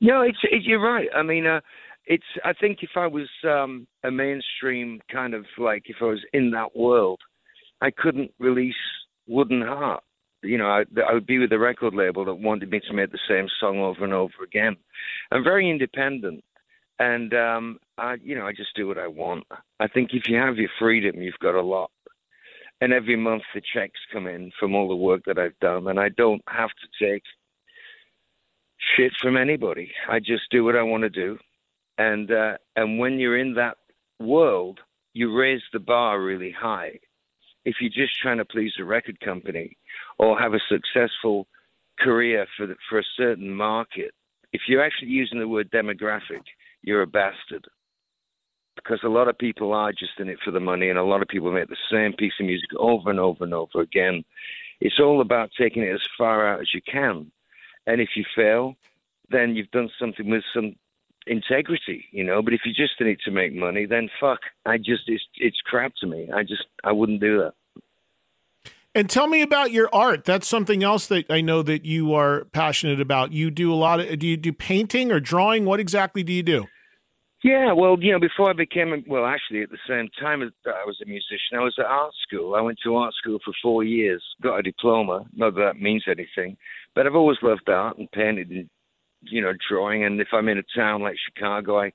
No, 0.00 0.20
it's 0.20 0.38
it, 0.42 0.62
you're 0.64 0.82
right. 0.82 1.08
I 1.16 1.22
mean, 1.22 1.46
uh, 1.46 1.60
it's 2.06 2.24
I 2.44 2.52
think 2.52 2.78
if 2.82 2.90
I 2.96 3.06
was 3.06 3.28
um, 3.48 3.86
a 4.04 4.10
mainstream 4.10 5.00
kind 5.10 5.32
of 5.32 5.46
like 5.56 5.84
if 5.86 5.96
I 6.02 6.06
was 6.06 6.20
in 6.34 6.50
that 6.50 6.76
world, 6.76 7.20
I 7.80 7.90
couldn't 7.90 8.32
release 8.38 8.74
Wooden 9.26 9.62
Heart 9.62 10.02
you 10.44 10.58
know, 10.58 10.66
I, 10.66 10.84
I 11.08 11.14
would 11.14 11.26
be 11.26 11.38
with 11.38 11.52
a 11.52 11.58
record 11.58 11.94
label 11.94 12.24
that 12.24 12.34
wanted 12.34 12.70
me 12.70 12.80
to 12.80 12.92
make 12.92 13.12
the 13.12 13.18
same 13.28 13.46
song 13.60 13.78
over 13.78 14.04
and 14.04 14.12
over 14.12 14.42
again. 14.44 14.76
I'm 15.32 15.44
very 15.44 15.70
independent, 15.70 16.44
and 16.98 17.32
um, 17.34 17.78
I, 17.98 18.16
you 18.22 18.34
know, 18.34 18.46
I 18.46 18.52
just 18.52 18.76
do 18.76 18.86
what 18.86 18.98
I 18.98 19.08
want. 19.08 19.44
I 19.80 19.88
think 19.88 20.10
if 20.12 20.28
you 20.28 20.36
have 20.36 20.56
your 20.56 20.70
freedom, 20.78 21.22
you've 21.22 21.38
got 21.40 21.54
a 21.54 21.62
lot. 21.62 21.90
And 22.80 22.92
every 22.92 23.16
month 23.16 23.42
the 23.54 23.62
checks 23.72 24.00
come 24.12 24.26
in 24.26 24.50
from 24.58 24.74
all 24.74 24.88
the 24.88 24.96
work 24.96 25.22
that 25.26 25.38
I've 25.38 25.58
done, 25.60 25.88
and 25.88 25.98
I 25.98 26.08
don't 26.10 26.42
have 26.48 26.70
to 26.70 27.06
take 27.10 27.22
shit 28.96 29.12
from 29.20 29.36
anybody. 29.36 29.92
I 30.08 30.18
just 30.18 30.42
do 30.50 30.64
what 30.64 30.76
I 30.76 30.82
want 30.82 31.02
to 31.04 31.10
do, 31.10 31.38
and 31.98 32.30
uh, 32.30 32.56
and 32.76 32.98
when 32.98 33.18
you're 33.18 33.38
in 33.38 33.54
that 33.54 33.78
world, 34.18 34.80
you 35.12 35.36
raise 35.36 35.62
the 35.72 35.78
bar 35.78 36.20
really 36.20 36.50
high. 36.50 36.98
If 37.64 37.76
you're 37.80 37.90
just 37.90 38.18
trying 38.20 38.38
to 38.38 38.44
please 38.44 38.72
a 38.78 38.84
record 38.84 39.20
company, 39.20 39.76
or 40.18 40.38
have 40.38 40.54
a 40.54 40.60
successful 40.68 41.46
career 41.98 42.46
for 42.56 42.66
the, 42.66 42.76
for 42.88 42.98
a 42.98 43.04
certain 43.16 43.54
market, 43.54 44.12
if 44.52 44.62
you're 44.68 44.84
actually 44.84 45.08
using 45.08 45.38
the 45.38 45.48
word 45.48 45.70
demographic, 45.70 46.42
you're 46.82 47.02
a 47.02 47.06
bastard. 47.06 47.66
Because 48.76 49.00
a 49.04 49.08
lot 49.08 49.28
of 49.28 49.38
people 49.38 49.72
are 49.72 49.92
just 49.92 50.18
in 50.18 50.28
it 50.28 50.38
for 50.44 50.50
the 50.50 50.60
money, 50.60 50.90
and 50.90 50.98
a 50.98 51.04
lot 51.04 51.22
of 51.22 51.28
people 51.28 51.50
make 51.52 51.68
the 51.68 51.76
same 51.90 52.12
piece 52.12 52.34
of 52.38 52.46
music 52.46 52.68
over 52.78 53.10
and 53.10 53.20
over 53.20 53.44
and 53.44 53.54
over 53.54 53.80
again. 53.80 54.24
It's 54.80 55.00
all 55.00 55.20
about 55.20 55.50
taking 55.58 55.82
it 55.82 55.94
as 55.94 56.06
far 56.18 56.46
out 56.46 56.60
as 56.60 56.74
you 56.74 56.82
can. 56.82 57.30
And 57.86 58.00
if 58.00 58.10
you 58.16 58.24
fail, 58.36 58.76
then 59.30 59.54
you've 59.54 59.70
done 59.70 59.90
something 59.98 60.28
with 60.28 60.44
some 60.52 60.74
integrity, 61.26 62.06
you 62.10 62.24
know. 62.24 62.42
But 62.42 62.54
if 62.54 62.60
you're 62.64 62.74
just 62.74 63.00
in 63.00 63.06
it 63.06 63.18
to 63.24 63.30
make 63.30 63.54
money, 63.54 63.86
then 63.86 64.08
fuck. 64.20 64.40
I 64.66 64.78
just 64.78 65.02
it's 65.06 65.24
it's 65.36 65.60
crap 65.64 65.92
to 66.00 66.06
me. 66.06 66.28
I 66.34 66.42
just 66.42 66.64
I 66.82 66.92
wouldn't 66.92 67.20
do 67.20 67.38
that. 67.38 67.54
And 68.96 69.10
tell 69.10 69.26
me 69.26 69.42
about 69.42 69.72
your 69.72 69.88
art. 69.92 70.24
That's 70.24 70.46
something 70.46 70.84
else 70.84 71.08
that 71.08 71.28
I 71.28 71.40
know 71.40 71.62
that 71.62 71.84
you 71.84 72.14
are 72.14 72.44
passionate 72.52 73.00
about. 73.00 73.32
You 73.32 73.50
do 73.50 73.72
a 73.72 73.74
lot 73.74 74.00
of 74.00 74.18
do 74.18 74.26
you 74.26 74.36
do 74.36 74.52
painting 74.52 75.10
or 75.10 75.20
drawing? 75.20 75.64
What 75.64 75.80
exactly 75.80 76.22
do 76.22 76.32
you 76.32 76.42
do? 76.42 76.66
Yeah, 77.42 77.72
well, 77.74 77.98
you 78.00 78.10
know, 78.10 78.18
before 78.18 78.48
I 78.48 78.54
became 78.54 78.94
a, 78.94 78.96
well, 79.06 79.26
actually, 79.26 79.60
at 79.60 79.68
the 79.68 79.76
same 79.86 80.08
time 80.18 80.42
as 80.42 80.48
I 80.64 80.86
was 80.86 80.98
a 81.02 81.06
musician, 81.06 81.58
I 81.58 81.58
was 81.58 81.74
at 81.78 81.84
art 81.84 82.14
school. 82.26 82.54
I 82.54 82.62
went 82.62 82.78
to 82.82 82.96
art 82.96 83.12
school 83.12 83.38
for 83.44 83.52
four 83.60 83.84
years, 83.84 84.24
got 84.42 84.60
a 84.60 84.62
diploma. 84.62 85.26
Not 85.36 85.54
that 85.56 85.60
that 85.60 85.80
means 85.80 86.04
anything, 86.06 86.56
but 86.94 87.06
I've 87.06 87.14
always 87.14 87.36
loved 87.42 87.68
art 87.68 87.98
and 87.98 88.10
painted 88.12 88.48
and 88.48 88.70
you 89.30 89.42
know 89.42 89.52
drawing. 89.68 90.04
And 90.04 90.20
if 90.20 90.28
I'm 90.32 90.48
in 90.48 90.58
a 90.58 90.64
town 90.76 91.02
like 91.02 91.16
Chicago, 91.26 91.80
I 91.80 91.92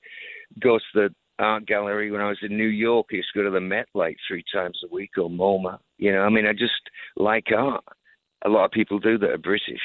go 0.59 0.77
to 0.77 0.83
the 0.93 1.09
art 1.37 1.65
gallery. 1.65 2.11
When 2.11 2.21
I 2.21 2.29
was 2.29 2.39
in 2.41 2.57
New 2.57 2.67
York, 2.67 3.07
I 3.11 3.17
used 3.17 3.29
to 3.33 3.39
go 3.39 3.43
to 3.45 3.51
the 3.51 3.61
Met 3.61 3.87
like 3.93 4.17
three 4.27 4.43
times 4.53 4.79
a 4.83 4.93
week 4.93 5.11
or 5.17 5.29
MoMA. 5.29 5.79
You 5.97 6.11
know, 6.11 6.21
I 6.21 6.29
mean, 6.29 6.45
I 6.45 6.53
just 6.53 6.81
like 7.15 7.47
art. 7.55 7.83
A 8.45 8.49
lot 8.49 8.65
of 8.65 8.71
people 8.71 8.99
do 8.99 9.17
that 9.17 9.31
are 9.31 9.37
British, 9.37 9.81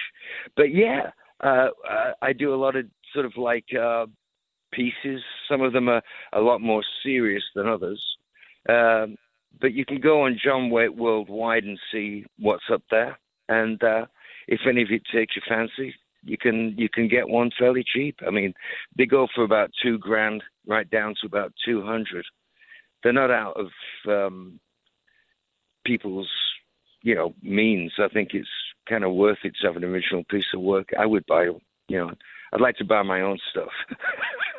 but 0.57 0.73
yeah, 0.73 1.11
uh, 1.43 1.69
I 2.23 2.33
do 2.33 2.55
a 2.55 2.57
lot 2.57 2.77
of 2.77 2.87
sort 3.13 3.27
of 3.27 3.33
like 3.37 3.65
uh, 3.75 4.07
pieces. 4.73 5.23
Some 5.49 5.61
of 5.61 5.73
them 5.73 5.89
are 5.89 6.03
a 6.33 6.41
lot 6.41 6.61
more 6.61 6.83
serious 7.03 7.43
than 7.57 7.67
others. 7.69 8.03
Um, 8.69 9.17
but 9.61 9.73
you 9.73 9.85
can 9.85 10.01
go 10.01 10.23
on 10.23 10.39
John 10.43 10.71
Waite 10.71 10.97
Worldwide 10.97 11.65
and 11.65 11.79
see 11.93 12.25
what's 12.39 12.65
up 12.73 12.83
there. 12.91 13.19
And 13.49 13.83
uh, 13.83 14.07
if 14.49 14.61
any 14.69 14.83
of 14.83 14.89
it 14.91 15.03
takes 15.13 15.37
your 15.37 15.45
fancy, 15.49 15.95
you 16.25 16.39
can 16.39 16.75
you 16.77 16.89
can 16.89 17.09
get 17.09 17.29
one 17.29 17.51
fairly 17.59 17.85
cheap. 17.85 18.17
I 18.27 18.31
mean, 18.31 18.55
they 18.97 19.07
go 19.07 19.29
for 19.35 19.45
about 19.45 19.71
two 19.83 19.99
grand, 19.99 20.43
right 20.67 20.89
down 20.89 21.15
to 21.21 21.27
about 21.27 21.53
two 21.65 21.83
hundred. 21.83 22.25
They're 23.03 23.13
not 23.13 23.31
out 23.31 23.57
of 23.57 23.69
um, 24.09 24.61
people's 25.85 26.31
you 27.03 27.15
know 27.15 27.35
means. 27.43 27.93
I 27.99 28.09
think 28.09 28.31
it's 28.33 28.49
kind 28.89 29.05
of 29.05 29.13
worth 29.13 29.39
it 29.45 29.55
to 29.61 29.67
have 29.67 29.77
an 29.77 29.85
original 29.85 30.25
piece 30.25 30.53
of 30.55 30.61
work. 30.61 30.91
I 30.99 31.07
would 31.07 31.25
buy, 31.27 31.45
you 31.45 31.99
know, 31.99 32.11
I'd 32.53 32.61
like 32.61 32.77
to 32.77 32.85
buy 32.85 33.03
my 33.03 33.21
own 33.21 33.39
stuff. 33.51 33.73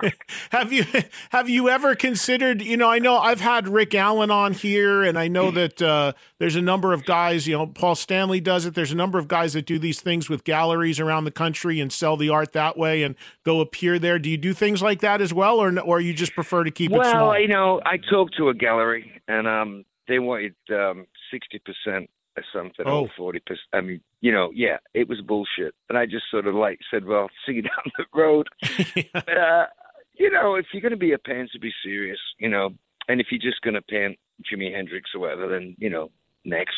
have 0.50 0.72
you 0.72 0.84
have 1.30 1.48
you 1.48 1.68
ever 1.68 1.94
considered 1.94 2.62
you 2.62 2.76
know 2.76 2.88
i 2.88 2.98
know 2.98 3.18
i've 3.18 3.40
had 3.40 3.68
rick 3.68 3.94
allen 3.94 4.30
on 4.30 4.52
here 4.52 5.02
and 5.02 5.18
i 5.18 5.28
know 5.28 5.50
that 5.50 5.82
uh, 5.82 6.12
there's 6.38 6.56
a 6.56 6.62
number 6.62 6.92
of 6.92 7.04
guys 7.04 7.46
you 7.46 7.56
know 7.56 7.66
paul 7.66 7.94
stanley 7.94 8.40
does 8.40 8.64
it. 8.64 8.74
There's 8.74 8.92
a 8.92 8.96
number 8.96 9.18
of 9.18 9.28
guys 9.28 9.52
that 9.54 9.66
do 9.66 9.78
these 9.78 10.00
things 10.00 10.28
with 10.28 10.44
galleries 10.44 11.00
around 11.00 11.24
the 11.24 11.30
country 11.30 11.80
and 11.80 11.92
sell 11.92 12.16
the 12.16 12.28
art 12.28 12.52
that 12.52 12.78
way 12.78 13.02
and 13.02 13.14
go 13.44 13.60
appear 13.60 13.98
there. 13.98 14.18
Do 14.18 14.30
you 14.30 14.36
do 14.36 14.52
things 14.54 14.80
like 14.82 15.00
that 15.00 15.20
as 15.20 15.34
well 15.34 15.58
or 15.58 15.78
or 15.80 16.00
you 16.00 16.14
just 16.14 16.34
prefer 16.34 16.64
to 16.64 16.70
keep 16.70 16.92
well, 16.92 17.00
it 17.00 17.10
small? 17.10 17.28
well 17.30 17.40
you 17.40 17.48
know 17.48 17.80
i 17.84 17.96
talked 17.96 18.36
to 18.36 18.48
a 18.48 18.54
gallery 18.54 19.20
and 19.28 19.46
um 19.48 19.84
they 20.08 20.18
wanted 20.20 20.54
um, 20.70 21.06
sixty 21.32 21.58
percent 21.58 22.08
or 22.36 22.44
something, 22.52 22.86
Oh. 22.86 23.08
forty 23.16 23.40
percent. 23.40 23.66
I 23.72 23.80
mean, 23.80 24.00
you 24.20 24.32
know, 24.32 24.50
yeah, 24.54 24.78
it 24.94 25.08
was 25.08 25.20
bullshit. 25.20 25.74
And 25.88 25.96
I 25.98 26.06
just 26.06 26.24
sort 26.30 26.46
of 26.46 26.54
like 26.54 26.78
said, 26.90 27.04
"Well, 27.04 27.28
see 27.46 27.52
you 27.54 27.62
down 27.62 27.92
the 27.98 28.04
road." 28.14 28.46
But 29.12 29.28
uh, 29.36 29.66
you 30.14 30.30
know, 30.30 30.54
if 30.54 30.66
you're 30.72 30.82
going 30.82 30.92
to 30.92 30.96
be 30.96 31.12
a 31.12 31.18
pansy, 31.18 31.58
be 31.60 31.72
serious. 31.84 32.18
You 32.38 32.48
know, 32.48 32.70
and 33.08 33.20
if 33.20 33.28
you're 33.30 33.40
just 33.50 33.60
going 33.62 33.74
to 33.74 33.82
pan 33.82 34.16
Jimi 34.44 34.74
Hendrix 34.74 35.10
or 35.14 35.20
whatever, 35.20 35.48
then 35.48 35.76
you 35.78 35.90
know, 35.90 36.10
next. 36.44 36.76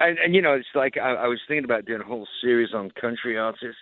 And, 0.00 0.18
and 0.18 0.34
you 0.34 0.42
know, 0.42 0.54
it's 0.54 0.66
like 0.74 0.96
I, 0.96 1.14
I 1.14 1.28
was 1.28 1.40
thinking 1.46 1.64
about 1.64 1.84
doing 1.84 2.00
a 2.00 2.04
whole 2.04 2.26
series 2.42 2.74
on 2.74 2.90
country 3.00 3.38
artists, 3.38 3.76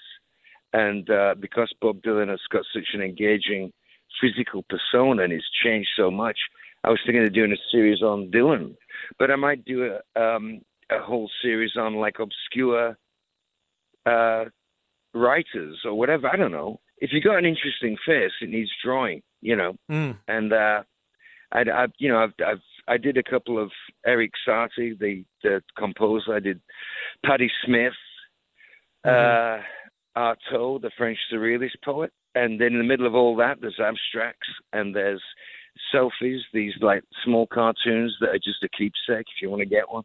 and 0.73 1.09
uh, 1.09 1.35
because 1.41 1.73
Bob 1.81 2.03
Dylan 2.03 2.29
has 2.29 2.41
got 2.51 2.65
such 2.75 2.89
an 2.95 3.01
engaging 3.01 3.73
physical 4.21 4.63
persona 4.69 5.23
and 5.23 5.33
he's 5.33 5.43
changed 5.65 5.89
so 5.97 6.11
much, 6.11 6.39
I 6.85 6.91
was 6.91 6.99
thinking 7.05 7.25
of 7.25 7.35
doing 7.35 7.53
a 7.53 7.57
series 7.71 8.03
on 8.03 8.31
Dylan. 8.31 8.77
But 9.19 9.31
I 9.31 9.37
might 9.37 9.65
do 9.65 9.99
a 10.17 10.21
um, 10.21 10.63
a 10.91 11.03
whole 11.03 11.31
series 11.43 11.73
on 11.77 11.95
like 11.95 12.17
obscure 12.19 12.97
uh, 14.07 14.45
writers 15.15 15.81
or 15.85 15.95
whatever. 15.95 16.29
I 16.29 16.37
don't 16.37 16.53
know. 16.53 16.81
If 16.99 17.11
you 17.13 17.21
got 17.21 17.39
an 17.39 17.47
interesting 17.47 17.97
face, 18.07 18.33
it 18.41 18.49
needs 18.49 18.71
drawing, 18.85 19.23
you 19.41 19.57
know. 19.57 19.75
Mm. 19.91 20.19
And 20.29 20.53
uh, 20.53 20.83
I, 21.53 21.61
I, 21.61 21.87
you 21.99 22.09
know, 22.09 22.19
I've, 22.19 22.35
I've 22.45 22.63
I 22.89 22.97
did 22.97 23.17
a 23.17 23.23
couple 23.23 23.63
of 23.63 23.71
Eric 24.07 24.33
Satie, 24.47 24.99
the 24.99 25.25
the 25.43 25.63
composer. 25.77 26.35
I 26.35 26.41
did 26.41 26.61
Patti 27.25 27.51
Smith, 27.65 27.93
uh, 29.05 29.59
Artaud, 30.17 30.83
the 30.83 30.91
French 30.97 31.19
surrealist 31.33 31.83
poet, 31.85 32.13
and 32.35 32.61
then 32.61 32.73
in 32.73 32.79
the 32.79 32.85
middle 32.85 33.07
of 33.07 33.15
all 33.15 33.37
that, 33.37 33.61
there's 33.61 33.81
abstracts 33.81 34.49
and 34.73 34.95
there's 34.95 35.23
selfies, 35.95 36.41
these 36.53 36.75
like 36.81 37.03
small 37.25 37.47
cartoons 37.47 38.17
that 38.21 38.31
are 38.31 38.39
just 38.39 38.63
a 38.63 38.69
keepsake 38.69 39.27
if 39.35 39.43
you 39.43 39.51
want 39.51 39.61
to 39.61 39.67
get 39.67 39.91
one. 39.91 40.05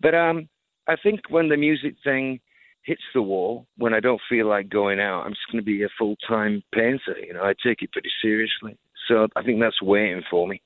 But 0.00 0.14
um, 0.14 0.48
I 0.86 0.96
think 0.96 1.20
when 1.28 1.48
the 1.48 1.56
music 1.56 1.94
thing 2.04 2.40
hits 2.82 3.02
the 3.14 3.22
wall, 3.22 3.66
when 3.76 3.94
I 3.94 4.00
don't 4.00 4.20
feel 4.28 4.48
like 4.48 4.68
going 4.68 5.00
out, 5.00 5.24
I'm 5.24 5.32
just 5.32 5.50
going 5.52 5.62
to 5.62 5.66
be 5.66 5.82
a 5.82 5.88
full 5.98 6.16
time 6.26 6.62
painter. 6.72 7.18
You 7.24 7.34
know, 7.34 7.42
I 7.42 7.54
take 7.62 7.82
it 7.82 7.92
pretty 7.92 8.10
seriously. 8.22 8.78
So 9.08 9.28
I 9.36 9.42
think 9.42 9.60
that's 9.60 9.82
waiting 9.82 10.22
for 10.30 10.46
me. 10.46 10.62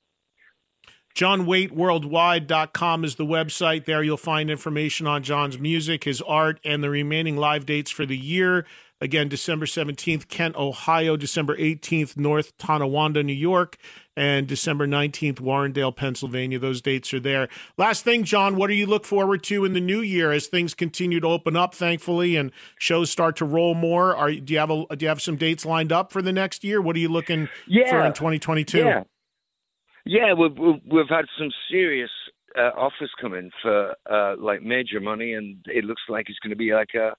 JohnWaiteWorldwide.com 1.14 3.04
is 3.04 3.16
the 3.16 3.26
website. 3.26 3.84
There 3.84 4.02
you'll 4.02 4.16
find 4.16 4.50
information 4.50 5.06
on 5.06 5.22
John's 5.22 5.58
music, 5.58 6.04
his 6.04 6.22
art, 6.22 6.58
and 6.64 6.82
the 6.82 6.88
remaining 6.88 7.36
live 7.36 7.66
dates 7.66 7.90
for 7.90 8.06
the 8.06 8.16
year. 8.16 8.66
Again, 9.02 9.28
December 9.28 9.66
17th, 9.66 10.28
Kent, 10.28 10.54
Ohio. 10.54 11.16
December 11.16 11.56
18th, 11.56 12.16
North 12.16 12.56
Tonawanda, 12.56 13.24
New 13.24 13.32
York. 13.32 13.76
And 14.16 14.46
December 14.46 14.86
19th, 14.86 15.40
Warrendale, 15.40 15.96
Pennsylvania. 15.96 16.60
Those 16.60 16.80
dates 16.80 17.12
are 17.12 17.18
there. 17.18 17.48
Last 17.76 18.04
thing, 18.04 18.22
John, 18.22 18.54
what 18.54 18.68
do 18.68 18.74
you 18.74 18.86
look 18.86 19.04
forward 19.04 19.42
to 19.44 19.64
in 19.64 19.72
the 19.72 19.80
new 19.80 20.00
year 20.02 20.30
as 20.30 20.46
things 20.46 20.72
continue 20.72 21.18
to 21.18 21.26
open 21.26 21.56
up, 21.56 21.74
thankfully, 21.74 22.36
and 22.36 22.52
shows 22.78 23.10
start 23.10 23.34
to 23.36 23.44
roll 23.44 23.74
more? 23.74 24.14
Are 24.14 24.30
do 24.30 24.52
you 24.52 24.60
have 24.60 24.70
a, 24.70 24.84
do 24.96 25.04
you 25.04 25.08
have 25.08 25.20
some 25.20 25.36
dates 25.36 25.66
lined 25.66 25.90
up 25.90 26.12
for 26.12 26.22
the 26.22 26.32
next 26.32 26.62
year? 26.62 26.80
What 26.80 26.94
are 26.94 27.00
you 27.00 27.08
looking 27.08 27.48
Yeah. 27.66 27.90
for 27.90 28.06
in 28.06 28.12
2022? 28.12 28.78
Yeah, 28.78 29.02
yeah, 30.04 30.32
we've 30.32 30.56
we've, 30.56 30.80
we've 30.86 31.08
had 31.08 31.24
some 31.36 31.50
serious 31.70 32.10
uh, 32.56 32.70
offers 32.76 33.10
come 33.20 33.34
in 33.34 33.50
for 33.62 33.94
uh, 34.10 34.36
like 34.38 34.62
major 34.62 35.00
money, 35.00 35.32
and 35.32 35.56
it 35.66 35.84
looks 35.84 36.02
like 36.08 36.28
it's 36.28 36.38
going 36.38 36.50
to 36.50 36.56
be 36.56 36.72
like 36.72 36.94
a 36.94 37.16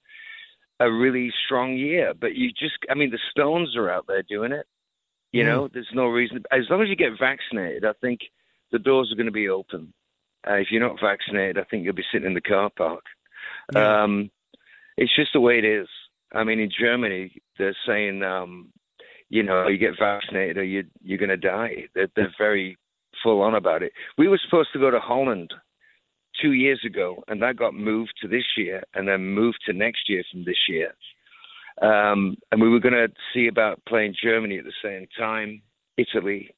a 0.80 0.92
really 0.92 1.32
strong 1.46 1.76
year. 1.78 2.14
But 2.20 2.36
you 2.36 2.50
just, 2.50 2.78
I 2.90 2.96
mean, 2.96 3.12
the 3.12 3.20
Stones 3.32 3.76
are 3.76 3.90
out 3.90 4.06
there 4.08 4.24
doing 4.24 4.52
it. 4.52 4.66
You 5.32 5.44
know, 5.44 5.68
there's 5.74 5.90
no 5.94 6.06
reason. 6.06 6.44
As 6.52 6.70
long 6.70 6.84
as 6.84 6.90
you 6.90 6.96
get 6.96 7.18
vaccinated, 7.20 7.86
I 7.86 7.94
think 8.02 8.20
the 8.72 8.78
doors 8.78 9.12
are 9.12 9.16
going 9.16 9.26
to 9.26 9.32
be 9.32 9.50
open. 9.50 9.92
Uh, 10.48 10.56
if 10.56 10.68
you're 10.70 10.88
not 10.88 11.00
vaccinated, 11.02 11.58
I 11.58 11.64
think 11.64 11.84
you'll 11.84 11.96
be 11.96 12.06
sitting 12.12 12.28
in 12.28 12.36
the 12.36 12.42
car 12.42 12.70
park. 12.70 13.04
Yeah. 13.74 14.04
Um, 14.04 14.30
it's 14.96 15.16
just 15.16 15.34
the 15.34 15.40
way 15.40 15.58
it 15.58 15.66
is. 15.66 15.88
I 16.34 16.44
mean, 16.44 16.60
in 16.60 16.70
Germany, 16.70 17.42
they're 17.58 17.76
saying, 17.88 18.22
um, 18.22 18.72
you 19.30 19.42
know, 19.42 19.68
you 19.68 19.80
get 19.80 19.98
vaccinated 19.98 20.58
or 20.58 20.64
you, 20.64 20.84
you're 21.02 21.18
going 21.18 21.30
to 21.30 21.38
die. 21.38 21.86
They're, 21.96 22.10
they're 22.16 22.34
very 22.38 22.78
full 23.24 23.42
on 23.42 23.56
about 23.56 23.82
it. 23.82 23.94
We 24.18 24.28
were 24.28 24.40
supposed 24.44 24.70
to 24.74 24.80
go 24.80 24.92
to 24.92 25.00
Holland 25.00 25.52
two 26.44 26.54
years 26.54 26.82
ago, 26.86 27.24
and 27.28 27.42
that 27.42 27.56
got 27.56 27.74
moved 27.74 28.14
to 28.22 28.28
this 28.28 28.44
year, 28.58 28.84
and 28.94 29.08
then 29.08 29.34
moved 29.34 29.60
to 29.66 29.74
next 29.74 30.10
year 30.10 30.24
from 30.32 30.44
this 30.44 30.68
year. 30.68 30.94
Um, 31.82 32.38
and 32.52 32.62
we 32.62 32.70
were 32.70 32.80
going 32.80 32.94
to 32.94 33.08
see 33.34 33.48
about 33.48 33.82
playing 33.88 34.16
Germany 34.22 34.58
at 34.58 34.66
the 34.66 34.74
same 34.84 35.08
time, 35.18 35.62
Italy. 35.98 36.54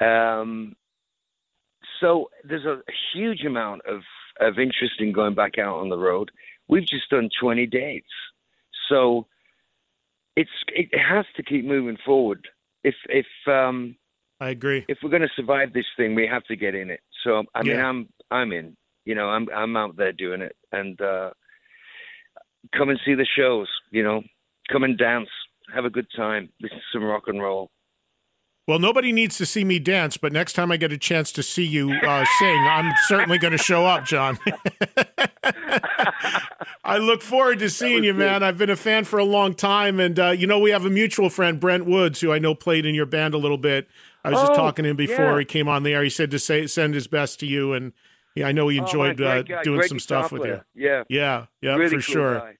Um, 0.00 0.76
so 2.00 2.30
there's 2.44 2.64
a 2.64 2.80
huge 3.12 3.44
amount 3.44 3.82
of, 3.86 4.02
of 4.40 4.58
interest 4.58 4.94
in 5.00 5.12
going 5.12 5.34
back 5.34 5.58
out 5.58 5.78
on 5.78 5.88
the 5.88 5.98
road. 5.98 6.30
We've 6.68 6.86
just 6.86 7.10
done 7.10 7.28
20 7.40 7.66
dates. 7.66 8.06
So 8.88 9.26
it's 10.36 10.50
it 10.68 10.88
has 10.96 11.26
to 11.36 11.42
keep 11.42 11.64
moving 11.64 11.98
forward. 12.06 12.46
If 12.84 12.94
if 13.08 13.26
um, 13.48 13.96
I 14.40 14.50
agree. 14.50 14.84
if 14.88 14.98
we're 15.02 15.10
going 15.10 15.22
to 15.22 15.28
survive 15.34 15.72
this 15.72 15.84
thing, 15.96 16.14
we 16.14 16.26
have 16.26 16.44
to 16.44 16.56
get 16.56 16.74
in 16.74 16.90
it. 16.90 17.00
So 17.24 17.44
I 17.54 17.62
mean, 17.62 17.76
Yeah. 17.76 17.88
I'm 17.88 18.08
I'm 18.30 18.52
in. 18.52 18.76
You 19.08 19.14
know, 19.14 19.30
I'm 19.30 19.48
I'm 19.48 19.74
out 19.74 19.96
there 19.96 20.12
doing 20.12 20.42
it, 20.42 20.54
and 20.70 21.00
uh, 21.00 21.30
come 22.76 22.90
and 22.90 23.00
see 23.06 23.14
the 23.14 23.24
shows. 23.24 23.66
You 23.90 24.02
know, 24.02 24.20
come 24.70 24.84
and 24.84 24.98
dance, 24.98 25.30
have 25.74 25.86
a 25.86 25.90
good 25.90 26.08
time, 26.14 26.50
listen 26.60 26.76
to 26.76 26.82
some 26.92 27.04
rock 27.04 27.22
and 27.26 27.40
roll. 27.40 27.70
Well, 28.66 28.78
nobody 28.78 29.12
needs 29.12 29.38
to 29.38 29.46
see 29.46 29.64
me 29.64 29.78
dance, 29.78 30.18
but 30.18 30.30
next 30.30 30.52
time 30.52 30.70
I 30.70 30.76
get 30.76 30.92
a 30.92 30.98
chance 30.98 31.32
to 31.32 31.42
see 31.42 31.64
you 31.64 31.90
uh, 31.90 32.26
sing, 32.38 32.58
I'm 32.68 32.92
certainly 33.06 33.38
going 33.38 33.52
to 33.52 33.56
show 33.56 33.86
up, 33.86 34.04
John. 34.04 34.38
I 36.84 36.98
look 36.98 37.22
forward 37.22 37.60
to 37.60 37.70
seeing 37.70 38.04
you, 38.04 38.12
man. 38.12 38.42
I've 38.42 38.58
been 38.58 38.68
a 38.68 38.76
fan 38.76 39.04
for 39.04 39.18
a 39.18 39.24
long 39.24 39.54
time, 39.54 39.98
and 39.98 40.18
uh, 40.18 40.30
you 40.32 40.46
know 40.46 40.58
we 40.58 40.70
have 40.70 40.84
a 40.84 40.90
mutual 40.90 41.30
friend, 41.30 41.58
Brent 41.58 41.86
Woods, 41.86 42.20
who 42.20 42.30
I 42.30 42.38
know 42.38 42.54
played 42.54 42.84
in 42.84 42.94
your 42.94 43.06
band 43.06 43.32
a 43.32 43.38
little 43.38 43.56
bit. 43.56 43.88
I 44.22 44.28
was 44.28 44.40
just 44.40 44.52
Oh, 44.52 44.56
talking 44.56 44.82
to 44.82 44.90
him 44.90 44.96
before 44.96 45.32
yeah. 45.32 45.38
he 45.38 45.44
came 45.46 45.66
on 45.66 45.82
the 45.82 45.94
air. 45.94 46.02
He 46.04 46.10
said 46.10 46.30
to 46.32 46.38
say 46.38 46.66
send 46.66 46.92
his 46.92 47.06
best 47.06 47.40
to 47.40 47.46
you, 47.46 47.72
and 47.72 47.94
yeah, 48.38 48.48
I 48.48 48.52
know 48.52 48.68
he 48.68 48.78
Oh, 48.80 48.84
enjoyed 48.84 49.16
great 49.16 49.50
uh, 49.50 49.62
doing 49.62 49.78
great 49.78 49.88
some 49.88 49.98
stuff 49.98 50.32
with 50.32 50.44
you. 50.44 50.60
Yeah, 50.74 51.04
Yeah, 51.08 51.46
yeah, 51.60 51.76
really 51.76 51.88
for 51.88 51.94
cool 51.96 52.00
sure. 52.00 52.34
guy. 52.38 52.54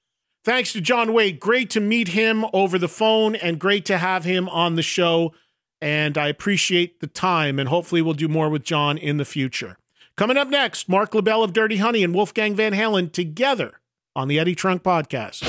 Thanks 0.45 0.71
to 0.73 0.81
John 0.81 1.11
Waite. 1.13 1.39
Great 1.39 1.69
to 1.71 1.79
meet 1.79 2.09
him 2.09 2.45
over 2.53 2.77
the 2.79 2.87
phone 2.87 3.35
and 3.35 3.59
great 3.59 3.85
to 3.85 3.97
have 3.97 4.23
him 4.23 4.47
on 4.49 4.75
the 4.75 4.81
show. 4.81 5.33
And 5.81 6.17
I 6.17 6.27
appreciate 6.27 6.99
the 6.99 7.07
time, 7.07 7.57
and 7.59 7.69
hopefully, 7.69 8.01
we'll 8.01 8.13
do 8.13 8.27
more 8.27 8.49
with 8.49 8.63
John 8.63 8.97
in 8.97 9.17
the 9.17 9.25
future. 9.25 9.77
Coming 10.17 10.35
up 10.37 10.49
next, 10.49 10.89
Marc 10.89 11.13
Labelle 11.15 11.43
of 11.43 11.53
Dirty 11.53 11.77
Honey 11.77 12.03
and 12.03 12.13
Wolfgang 12.13 12.53
Van 12.55 12.73
Halen 12.73 13.11
together 13.13 13.79
on 14.15 14.27
the 14.27 14.37
Eddie 14.39 14.55
Trunk 14.55 14.83
Podcast. 14.83 15.43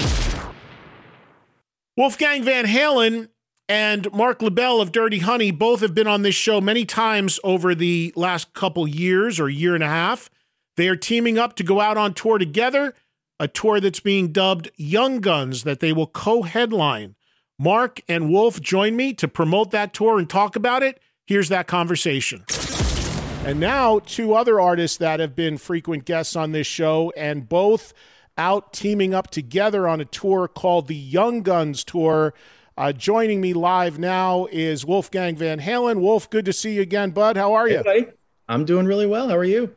Wolfgang 1.96 2.44
Van 2.44 2.64
Halen 2.66 3.28
and 3.70 4.12
Marc 4.12 4.42
Labelle 4.42 4.80
of 4.80 4.90
Dirty 4.90 5.20
Honey 5.20 5.52
both 5.52 5.80
have 5.80 5.94
been 5.94 6.08
on 6.08 6.22
this 6.22 6.34
show 6.34 6.60
many 6.60 6.84
times 6.84 7.38
over 7.44 7.72
the 7.72 8.12
last 8.16 8.52
couple 8.52 8.88
years 8.88 9.38
or 9.38 9.48
year 9.48 9.76
and 9.76 9.84
a 9.84 9.88
half. 9.88 10.28
They 10.76 10.88
are 10.88 10.96
teaming 10.96 11.38
up 11.38 11.54
to 11.54 11.62
go 11.62 11.80
out 11.80 11.96
on 11.96 12.12
tour 12.12 12.36
together, 12.36 12.94
a 13.38 13.46
tour 13.46 13.78
that's 13.78 14.00
being 14.00 14.32
dubbed 14.32 14.72
Young 14.76 15.20
Guns 15.20 15.62
that 15.62 15.78
they 15.78 15.92
will 15.92 16.08
co 16.08 16.42
headline. 16.42 17.14
Marc 17.60 18.00
and 18.08 18.28
Wolf 18.28 18.60
join 18.60 18.96
me 18.96 19.14
to 19.14 19.28
promote 19.28 19.70
that 19.70 19.94
tour 19.94 20.18
and 20.18 20.28
talk 20.28 20.56
about 20.56 20.82
it. 20.82 21.00
Here's 21.24 21.48
that 21.50 21.68
conversation. 21.68 22.44
And 23.44 23.60
now, 23.60 24.00
two 24.00 24.34
other 24.34 24.60
artists 24.60 24.96
that 24.96 25.20
have 25.20 25.36
been 25.36 25.58
frequent 25.58 26.06
guests 26.06 26.34
on 26.34 26.50
this 26.50 26.66
show 26.66 27.12
and 27.16 27.48
both 27.48 27.94
out 28.36 28.72
teaming 28.72 29.14
up 29.14 29.30
together 29.30 29.86
on 29.86 30.00
a 30.00 30.04
tour 30.06 30.48
called 30.48 30.88
the 30.88 30.96
Young 30.96 31.42
Guns 31.42 31.84
Tour. 31.84 32.34
Uh, 32.80 32.92
joining 32.92 33.42
me 33.42 33.52
live 33.52 33.98
now 33.98 34.46
is 34.50 34.86
Wolfgang 34.86 35.36
Van 35.36 35.60
Halen. 35.60 36.00
Wolf, 36.00 36.30
good 36.30 36.46
to 36.46 36.52
see 36.54 36.76
you 36.76 36.80
again, 36.80 37.10
bud. 37.10 37.36
How 37.36 37.52
are 37.52 37.68
you? 37.68 37.76
Hey, 37.76 37.82
buddy. 37.82 38.06
I'm 38.48 38.64
doing 38.64 38.86
really 38.86 39.06
well. 39.06 39.28
How 39.28 39.36
are 39.36 39.44
you? 39.44 39.74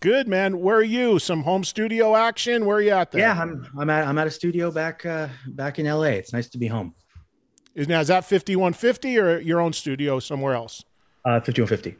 Good, 0.00 0.26
man. 0.26 0.58
Where 0.60 0.76
are 0.76 0.82
you? 0.82 1.18
Some 1.18 1.42
home 1.42 1.64
studio 1.64 2.16
action? 2.16 2.64
Where 2.64 2.78
are 2.78 2.80
you 2.80 2.92
at 2.92 3.12
there? 3.12 3.20
Yeah, 3.20 3.38
I'm 3.38 3.68
I'm 3.78 3.90
at 3.90 4.08
I'm 4.08 4.16
at 4.16 4.26
a 4.26 4.30
studio 4.30 4.70
back 4.70 5.04
uh, 5.04 5.28
back 5.48 5.78
in 5.78 5.84
LA. 5.84 6.16
It's 6.16 6.32
nice 6.32 6.48
to 6.48 6.56
be 6.56 6.66
home. 6.66 6.94
Is, 7.74 7.88
now, 7.88 8.00
is 8.00 8.08
that 8.08 8.24
5150 8.24 9.18
or 9.18 9.38
your 9.40 9.60
own 9.60 9.74
studio 9.74 10.18
somewhere 10.18 10.54
else? 10.54 10.82
Uh, 11.26 11.40
5150. 11.40 11.98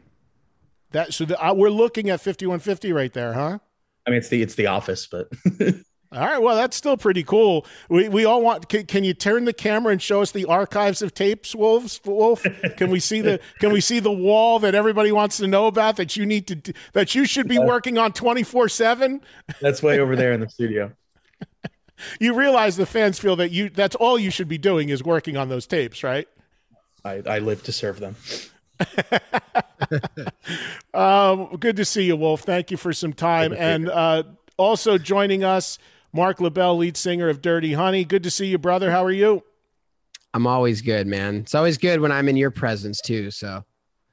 That 0.93 1.13
So 1.13 1.27
the, 1.27 1.39
uh, 1.39 1.53
we're 1.53 1.69
looking 1.69 2.09
at 2.09 2.19
5150 2.19 2.95
right 2.95 3.13
there, 3.13 3.35
huh? 3.35 3.59
I 4.07 4.11
mean, 4.11 4.17
it's 4.17 4.31
the 4.31 4.41
it's 4.41 4.55
the 4.55 4.69
office, 4.69 5.07
but 5.07 5.29
All 6.13 6.27
right, 6.27 6.43
well, 6.43 6.57
that's 6.57 6.77
still 6.77 6.97
pretty 6.97 7.23
cool. 7.23 7.65
We 7.89 8.09
we 8.09 8.25
all 8.25 8.43
want. 8.43 8.69
Can, 8.69 8.85
can 8.87 9.05
you 9.05 9.15
turn 9.15 9.45
the 9.45 9.53
camera 9.53 9.93
and 9.93 10.03
show 10.03 10.23
us 10.23 10.33
the 10.33 10.45
archives 10.45 11.03
of 11.03 11.15
tapes, 11.15 11.55
Wolves? 11.55 12.01
Wolf, 12.05 12.45
can 12.77 12.91
we 12.91 12.99
see 12.99 13.21
the 13.21 13.39
can 13.61 13.73
we 13.73 13.81
see 13.81 14.01
the 14.01 14.11
wall 14.11 14.59
that 14.59 14.75
everybody 14.75 15.13
wants 15.13 15.37
to 15.37 15.47
know 15.47 15.69
about 15.69 15.95
that 15.97 16.17
you 16.17 16.27
need 16.27 16.49
to 16.49 16.75
that 16.95 17.15
you 17.15 17.27
should 17.27 17.47
be 17.47 17.61
working 17.61 17.97
on 17.97 18.13
twenty 18.13 18.43
four 18.43 18.69
seven? 18.69 19.21
that's 19.61 19.85
way 19.85 20.01
over 20.01 20.17
there 20.17 20.33
in 20.33 20.41
the 20.41 20.49
studio. 20.59 20.91
You 22.19 22.35
realize 22.35 22.77
the 22.77 22.87
fans 22.87 23.21
feel 23.21 23.37
that 23.37 23.53
you 23.53 23.71
that's 23.71 23.95
all 23.95 24.19
you 24.19 24.33
should 24.33 24.49
be 24.49 24.59
doing 24.59 24.89
is 24.89 25.05
working 25.05 25.37
on 25.37 25.49
those 25.49 25.67
tapes, 25.67 26.03
right? 26.03 26.27
I, 27.05 27.23
I 27.25 27.39
live 27.39 27.63
to 27.65 27.73
serve 27.73 28.01
them. 28.01 28.17
um, 30.95 31.57
good 31.57 31.77
to 31.77 31.85
see 31.85 32.05
you, 32.05 32.17
Wolf. 32.17 32.43
Thank 32.43 32.71
you 32.71 32.77
for 32.77 32.93
some 32.93 33.13
time. 33.13 33.53
And 33.53 33.89
uh, 33.89 34.25
also 34.57 34.99
joining 34.99 35.45
us, 35.45 35.79
Marc 36.13 36.41
Labelle, 36.41 36.77
lead 36.77 36.97
singer 36.97 37.29
of 37.29 37.41
Dirty 37.41 37.75
Honey. 37.75 38.05
Good 38.05 38.23
to 38.25 38.31
see 38.31 38.47
you, 38.47 38.59
brother. 38.59 38.91
How 38.91 39.05
are 39.05 39.13
you? 39.13 39.45
I'm 40.35 40.47
always 40.47 40.81
good, 40.83 41.07
man. 41.07 41.37
It's 41.37 41.55
always 41.55 41.79
good 41.79 42.01
when 42.01 42.13
I'm 42.13 42.29
in 42.29 42.37
your 42.37 42.51
presence 42.51 43.01
too. 43.01 43.31
So 43.31 43.65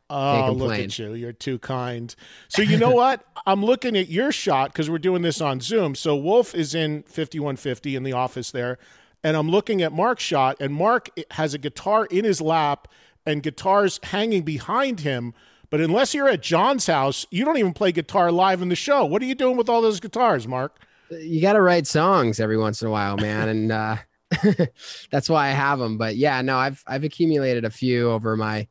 Oh, 0.10 0.54
look 0.56 0.72
at 0.80 0.98
you. 0.98 1.14
You're 1.14 1.34
too 1.34 1.60
kind. 1.60 2.16
So, 2.48 2.62
you 2.62 2.78
know 2.78 2.92
what? 2.94 3.26
I'm 3.46 3.64
looking 3.64 3.98
at 3.98 4.08
your 4.08 4.32
shot 4.32 4.72
because 4.72 4.90
we're 4.90 5.00
doing 5.00 5.22
this 5.22 5.42
on 5.42 5.60
Zoom. 5.60 5.96
So, 5.96 6.16
Wolf 6.16 6.56
is 6.56 6.74
in 6.74 7.04
5150 7.04 7.96
in 7.96 8.04
the 8.04 8.14
office 8.14 8.52
there. 8.52 8.78
And 9.24 9.36
I'm 9.36 9.50
looking 9.50 9.82
at 9.82 9.92
Marc's 9.92 10.24
shot, 10.24 10.58
and 10.60 10.74
Marc 10.74 11.10
has 11.32 11.54
a 11.54 11.58
guitar 11.58 12.06
in 12.06 12.24
his 12.24 12.40
lap 12.40 12.88
and 13.26 13.44
guitars 13.44 14.00
hanging 14.04 14.44
behind 14.44 15.02
him. 15.02 15.34
But 15.70 15.82
unless 15.82 16.14
you're 16.14 16.30
at 16.30 16.42
John's 16.42 16.88
house, 16.88 17.26
you 17.30 17.44
don't 17.44 17.58
even 17.58 17.74
play 17.74 17.92
guitar 17.92 18.32
live 18.32 18.62
in 18.62 18.70
the 18.70 18.76
show. 18.76 19.04
What 19.04 19.22
are 19.22 19.26
you 19.26 19.36
doing 19.36 19.58
with 19.58 19.68
all 19.68 19.82
those 19.82 20.00
guitars, 20.00 20.48
Marc? 20.48 20.80
You 21.12 21.42
got 21.42 21.54
to 21.54 21.62
write 21.62 21.88
songs 21.88 22.40
every 22.40 22.58
once 22.58 22.82
in 22.82 22.88
a 22.88 22.92
while, 22.92 23.18
man. 23.18 23.50
and 23.50 23.72
uh, 23.72 23.98
that's 25.12 25.30
why 25.30 25.48
I 25.48 25.52
have 25.52 25.80
them. 25.80 25.98
But 25.98 26.16
yeah, 26.16 26.42
no, 26.42 26.58
I've, 26.58 26.84
I've 26.88 27.04
accumulated 27.04 27.66
a 27.66 27.70
few 27.70 28.10
over 28.12 28.36
my 28.36 28.68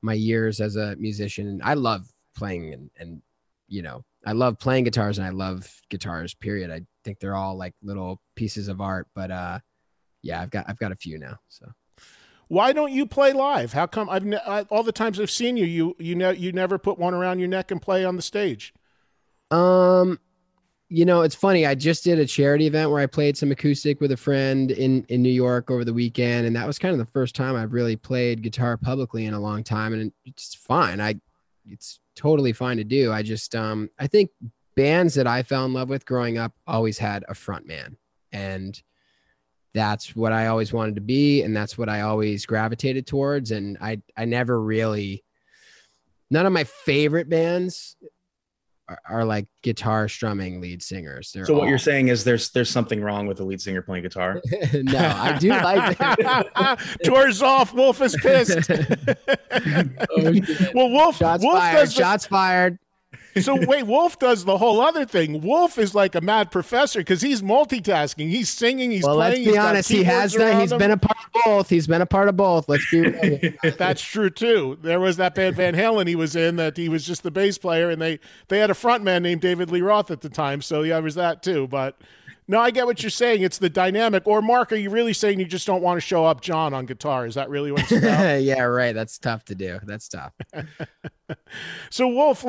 my 0.00 0.14
years 0.14 0.60
as 0.60 0.76
a 0.76 0.96
musician. 0.96 1.60
I 1.64 1.74
love 1.74 2.08
playing 2.36 2.72
and, 2.72 2.90
and 2.98 3.22
you 3.66 3.82
know, 3.82 4.04
I 4.24 4.32
love 4.32 4.58
playing 4.58 4.84
guitars 4.84 5.18
and 5.18 5.26
I 5.26 5.30
love 5.30 5.70
guitars, 5.90 6.34
period. 6.34 6.70
I 6.70 6.82
think 7.04 7.18
they're 7.18 7.34
all 7.34 7.56
like 7.56 7.74
little 7.82 8.20
pieces 8.36 8.68
of 8.68 8.80
art, 8.80 9.08
but 9.14 9.30
uh 9.30 9.58
yeah, 10.22 10.40
I've 10.40 10.50
got 10.50 10.66
I've 10.68 10.78
got 10.78 10.92
a 10.92 10.96
few 10.96 11.18
now. 11.18 11.38
So 11.48 11.66
why 12.48 12.72
don't 12.72 12.92
you 12.92 13.06
play 13.06 13.32
live? 13.32 13.72
How 13.72 13.86
come 13.86 14.08
I've 14.08 14.24
ne- 14.24 14.38
I, 14.46 14.62
all 14.62 14.82
the 14.82 14.92
times 14.92 15.20
I've 15.20 15.30
seen 15.30 15.56
you, 15.56 15.64
you 15.64 15.96
you 15.98 16.14
know 16.14 16.30
you 16.30 16.52
never 16.52 16.78
put 16.78 16.98
one 16.98 17.14
around 17.14 17.38
your 17.38 17.48
neck 17.48 17.70
and 17.70 17.82
play 17.82 18.04
on 18.04 18.16
the 18.16 18.22
stage? 18.22 18.72
Um 19.50 20.18
you 20.90 21.04
know, 21.04 21.20
it's 21.20 21.34
funny. 21.34 21.66
I 21.66 21.74
just 21.74 22.02
did 22.02 22.18
a 22.18 22.26
charity 22.26 22.66
event 22.66 22.90
where 22.90 23.00
I 23.00 23.06
played 23.06 23.36
some 23.36 23.52
acoustic 23.52 24.00
with 24.00 24.10
a 24.12 24.16
friend 24.16 24.70
in 24.70 25.04
in 25.08 25.22
New 25.22 25.28
York 25.30 25.70
over 25.70 25.84
the 25.84 25.92
weekend, 25.92 26.46
and 26.46 26.56
that 26.56 26.66
was 26.66 26.78
kind 26.78 26.92
of 26.92 26.98
the 26.98 27.12
first 27.12 27.34
time 27.34 27.56
I've 27.56 27.74
really 27.74 27.96
played 27.96 28.42
guitar 28.42 28.76
publicly 28.76 29.26
in 29.26 29.34
a 29.34 29.40
long 29.40 29.62
time, 29.62 29.92
and 29.92 30.12
it's 30.24 30.54
fine. 30.54 31.00
I 31.00 31.16
it's 31.68 32.00
totally 32.16 32.52
fine 32.52 32.78
to 32.78 32.84
do. 32.84 33.12
I 33.12 33.22
just 33.22 33.54
um 33.54 33.90
I 33.98 34.06
think 34.06 34.30
bands 34.76 35.14
that 35.14 35.26
I 35.26 35.42
fell 35.42 35.66
in 35.66 35.74
love 35.74 35.90
with 35.90 36.06
growing 36.06 36.38
up 36.38 36.54
always 36.66 36.96
had 36.96 37.24
a 37.28 37.34
front 37.34 37.66
man, 37.66 37.98
and 38.32 38.80
that's 39.74 40.16
what 40.16 40.32
I 40.32 40.46
always 40.46 40.72
wanted 40.72 40.94
to 40.94 41.02
be, 41.02 41.42
and 41.42 41.54
that's 41.54 41.76
what 41.76 41.90
I 41.90 42.00
always 42.00 42.46
gravitated 42.46 43.06
towards. 43.06 43.50
And 43.50 43.76
I 43.82 44.00
I 44.16 44.24
never 44.24 44.58
really 44.58 45.22
none 46.30 46.46
of 46.46 46.52
my 46.52 46.64
favorite 46.64 47.28
bands 47.28 47.94
are, 48.88 48.98
are 49.08 49.24
like 49.24 49.46
guitar 49.62 50.08
strumming 50.08 50.60
lead 50.60 50.82
singers. 50.82 51.30
They're 51.34 51.44
so 51.44 51.54
what 51.54 51.62
all- 51.64 51.68
you're 51.68 51.78
saying 51.78 52.08
is 52.08 52.24
there's 52.24 52.50
there's 52.50 52.70
something 52.70 53.00
wrong 53.02 53.26
with 53.26 53.36
the 53.38 53.44
lead 53.44 53.60
singer 53.60 53.82
playing 53.82 54.04
guitar. 54.04 54.40
no, 54.72 54.98
I 54.98 55.36
do 55.38 55.48
like 55.50 55.98
Doors 57.02 57.42
off. 57.42 57.74
Wolf 57.74 58.00
is 58.02 58.16
pissed. 58.20 58.68
well, 60.74 60.90
Wolf. 60.90 61.16
shots 61.16 61.42
Wolf 61.44 61.58
fired. 61.58 61.74
does 61.76 61.94
the- 61.94 62.00
shots 62.02 62.26
fired. 62.26 62.78
So 63.40 63.54
wait, 63.66 63.84
Wolf 63.86 64.18
does 64.18 64.44
the 64.44 64.58
whole 64.58 64.80
other 64.80 65.04
thing. 65.04 65.40
Wolf 65.40 65.78
is 65.78 65.94
like 65.94 66.14
a 66.14 66.20
mad 66.20 66.50
professor 66.50 67.00
because 67.00 67.22
he's 67.22 67.42
multitasking. 67.42 68.28
He's 68.30 68.48
singing. 68.48 68.90
He's 68.90 69.04
Well, 69.04 69.16
playing. 69.16 69.44
let's 69.44 69.52
be 69.52 69.58
honest. 69.58 69.88
He 69.88 70.02
has 70.04 70.34
around 70.36 70.60
He's 70.60 70.72
him. 70.72 70.78
been 70.78 70.90
a 70.90 70.96
part 70.96 71.18
of 71.34 71.42
both. 71.44 71.68
He's 71.68 71.86
been 71.86 72.02
a 72.02 72.06
part 72.06 72.28
of 72.28 72.36
both. 72.36 72.68
Let's 72.68 72.88
be 72.90 73.00
real. 73.02 73.52
That's 73.78 74.02
true 74.02 74.30
too. 74.30 74.78
There 74.82 75.00
was 75.00 75.16
that 75.18 75.34
band 75.34 75.56
Van 75.56 75.74
Halen 75.74 76.06
he 76.06 76.16
was 76.16 76.34
in 76.36 76.56
that 76.56 76.76
he 76.76 76.88
was 76.88 77.06
just 77.06 77.22
the 77.22 77.30
bass 77.30 77.58
player, 77.58 77.90
and 77.90 78.00
they 78.00 78.18
they 78.48 78.58
had 78.58 78.70
a 78.70 78.74
front 78.74 79.04
man 79.04 79.22
named 79.22 79.40
David 79.40 79.70
Lee 79.70 79.80
Roth 79.82 80.10
at 80.10 80.20
the 80.20 80.28
time. 80.28 80.62
So 80.62 80.82
yeah, 80.82 80.94
there 80.94 81.02
was 81.02 81.14
that 81.16 81.42
too. 81.42 81.66
But 81.68 81.96
no, 82.50 82.58
I 82.58 82.70
get 82.70 82.86
what 82.86 83.02
you're 83.02 83.10
saying. 83.10 83.42
It's 83.42 83.58
the 83.58 83.68
dynamic. 83.68 84.26
Or 84.26 84.40
Marc, 84.40 84.72
are 84.72 84.76
you 84.76 84.88
really 84.88 85.12
saying 85.12 85.38
you 85.38 85.44
just 85.44 85.66
don't 85.66 85.82
want 85.82 85.98
to 85.98 86.00
show 86.00 86.24
up 86.24 86.40
John 86.40 86.72
on 86.72 86.86
guitar? 86.86 87.26
Is 87.26 87.34
that 87.34 87.50
really 87.50 87.70
what 87.70 87.82
it's 87.82 87.92
about? 87.92 88.42
yeah, 88.42 88.62
right. 88.62 88.94
That's 88.94 89.18
tough 89.18 89.44
to 89.46 89.54
do. 89.54 89.78
That's 89.84 90.08
tough. 90.08 90.32
So 91.90 92.08
Wolf, 92.08 92.42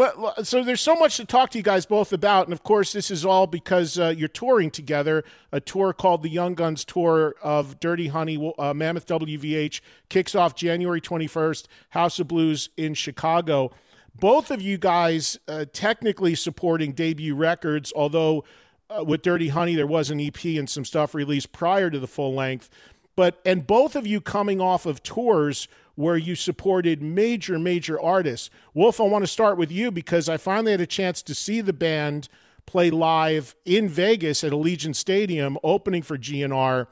so 0.44 0.64
there's 0.64 0.80
so 0.80 0.96
much 0.96 1.18
to 1.18 1.26
talk 1.26 1.50
to 1.52 1.58
you 1.58 1.64
guys 1.64 1.86
both 1.86 2.14
about, 2.14 2.46
and 2.46 2.54
of 2.54 2.64
course, 2.64 2.94
this 2.94 3.12
is 3.12 3.26
all 3.26 3.46
because 3.46 4.00
uh, 4.00 4.14
you're 4.16 4.30
touring 4.30 4.72
together. 4.72 5.26
A 5.52 5.60
tour 5.60 5.92
called 5.92 6.24
the 6.24 6.30
Young 6.30 6.54
Guns 6.54 6.86
Tour 6.86 7.36
of 7.42 7.80
Dirty 7.82 8.08
Honey, 8.08 8.54
uh, 8.58 8.74
Mammoth 8.74 9.06
WVH 9.06 9.82
kicks 10.08 10.34
off 10.34 10.56
January 10.56 11.02
21st. 11.02 11.66
House 11.90 12.20
of 12.20 12.30
Blues 12.30 12.70
in 12.78 12.94
Chicago. 12.94 13.72
Both 14.16 14.52
of 14.52 14.62
you 14.62 14.78
guys 14.78 15.38
uh, 15.48 15.66
technically 15.72 16.36
supporting 16.36 16.94
debut 16.94 17.36
records, 17.36 17.92
although 17.96 18.46
uh, 18.90 19.04
with 19.04 19.22
Dirty 19.22 19.50
Honey 19.50 19.76
there 19.76 19.88
was 19.88 20.10
an 20.10 20.20
EP 20.20 20.44
and 20.46 20.70
some 20.70 20.86
stuff 20.86 21.14
released 21.14 21.52
prior 21.52 21.90
to 21.90 22.00
the 22.00 22.08
full 22.08 22.34
length. 22.34 22.70
But 23.16 23.40
and 23.46 23.68
both 23.68 23.96
of 23.96 24.08
you 24.08 24.22
coming 24.22 24.62
off 24.62 24.86
of 24.86 25.04
tours 25.04 25.68
where 25.96 26.16
you 26.16 26.34
supported 26.34 27.02
major, 27.02 27.60
major 27.60 28.00
artists. 28.00 28.50
Wolf, 28.74 29.02
I 29.02 29.04
want 29.04 29.24
to 29.24 29.28
start 29.28 29.58
with 29.58 29.70
you 29.70 29.92
because 29.92 30.30
I 30.30 30.38
finally 30.38 30.72
had 30.72 30.80
a 30.80 30.88
chance 30.88 31.22
to 31.24 31.36
see 31.36 31.60
the 31.60 31.74
band 31.74 32.30
play 32.66 32.90
live 32.90 33.54
in 33.66 33.90
Vegas 33.90 34.42
at 34.46 34.54
Allegiant 34.54 34.96
Stadium, 34.96 35.58
opening 35.62 36.02
for 36.02 36.18
GNR. 36.18 36.88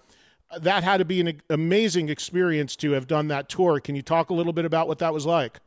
That 0.60 0.84
had 0.84 0.98
to 0.98 1.06
be 1.06 1.22
an 1.22 1.42
amazing 1.50 2.10
experience 2.10 2.76
to 2.78 2.92
have 2.92 3.08
done 3.08 3.30
that 3.30 3.48
tour. 3.48 3.80
Can 3.80 3.96
you 3.96 4.02
talk 4.02 4.30
a 4.30 4.34
little 4.34 4.52
bit 4.52 4.66
about 4.66 4.90
what 4.90 5.00
that 5.00 5.14
was 5.14 5.26
like? 5.26 5.62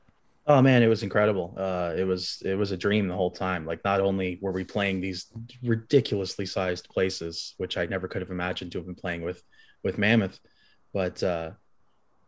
Oh 0.50 0.60
man, 0.60 0.82
it 0.82 0.88
was 0.88 1.04
incredible. 1.04 1.54
Uh, 1.56 1.94
it 1.96 2.02
was 2.02 2.42
it 2.44 2.56
was 2.56 2.72
a 2.72 2.76
dream 2.76 3.06
the 3.06 3.14
whole 3.14 3.30
time. 3.30 3.64
Like 3.64 3.84
not 3.84 4.00
only 4.00 4.36
were 4.42 4.50
we 4.50 4.64
playing 4.64 5.00
these 5.00 5.26
ridiculously 5.62 6.44
sized 6.44 6.88
places, 6.88 7.54
which 7.58 7.76
I 7.76 7.86
never 7.86 8.08
could 8.08 8.20
have 8.20 8.32
imagined 8.32 8.72
to 8.72 8.78
have 8.78 8.86
been 8.86 8.96
playing 8.96 9.22
with 9.22 9.40
with 9.84 9.96
Mammoth, 9.96 10.40
but 10.92 11.22
uh, 11.22 11.52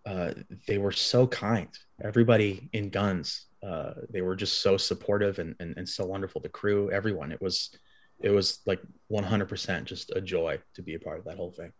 uh, 0.07 0.35
they 0.69 0.79
were 0.79 0.93
so 0.93 1.27
kind. 1.27 1.69
Everybody 2.01 2.71
in 2.73 2.91
Guns, 2.91 3.47
uh, 3.61 3.95
they 4.09 4.23
were 4.23 4.37
just 4.37 4.61
so 4.61 4.77
supportive 4.77 5.41
and, 5.41 5.57
and 5.59 5.77
and 5.77 5.89
so 5.89 6.07
wonderful. 6.07 6.41
The 6.41 6.49
crew, 6.49 6.93
everyone. 6.93 7.33
It 7.33 7.43
was 7.43 7.77
it 8.21 8.31
was 8.31 8.61
like 8.67 8.81
100% 9.11 9.85
just 9.85 10.13
a 10.15 10.21
joy 10.21 10.61
to 10.75 10.83
be 10.83 10.95
a 10.95 11.01
part 11.01 11.19
of 11.19 11.25
that 11.25 11.39
whole 11.39 11.51
thing. 11.51 11.73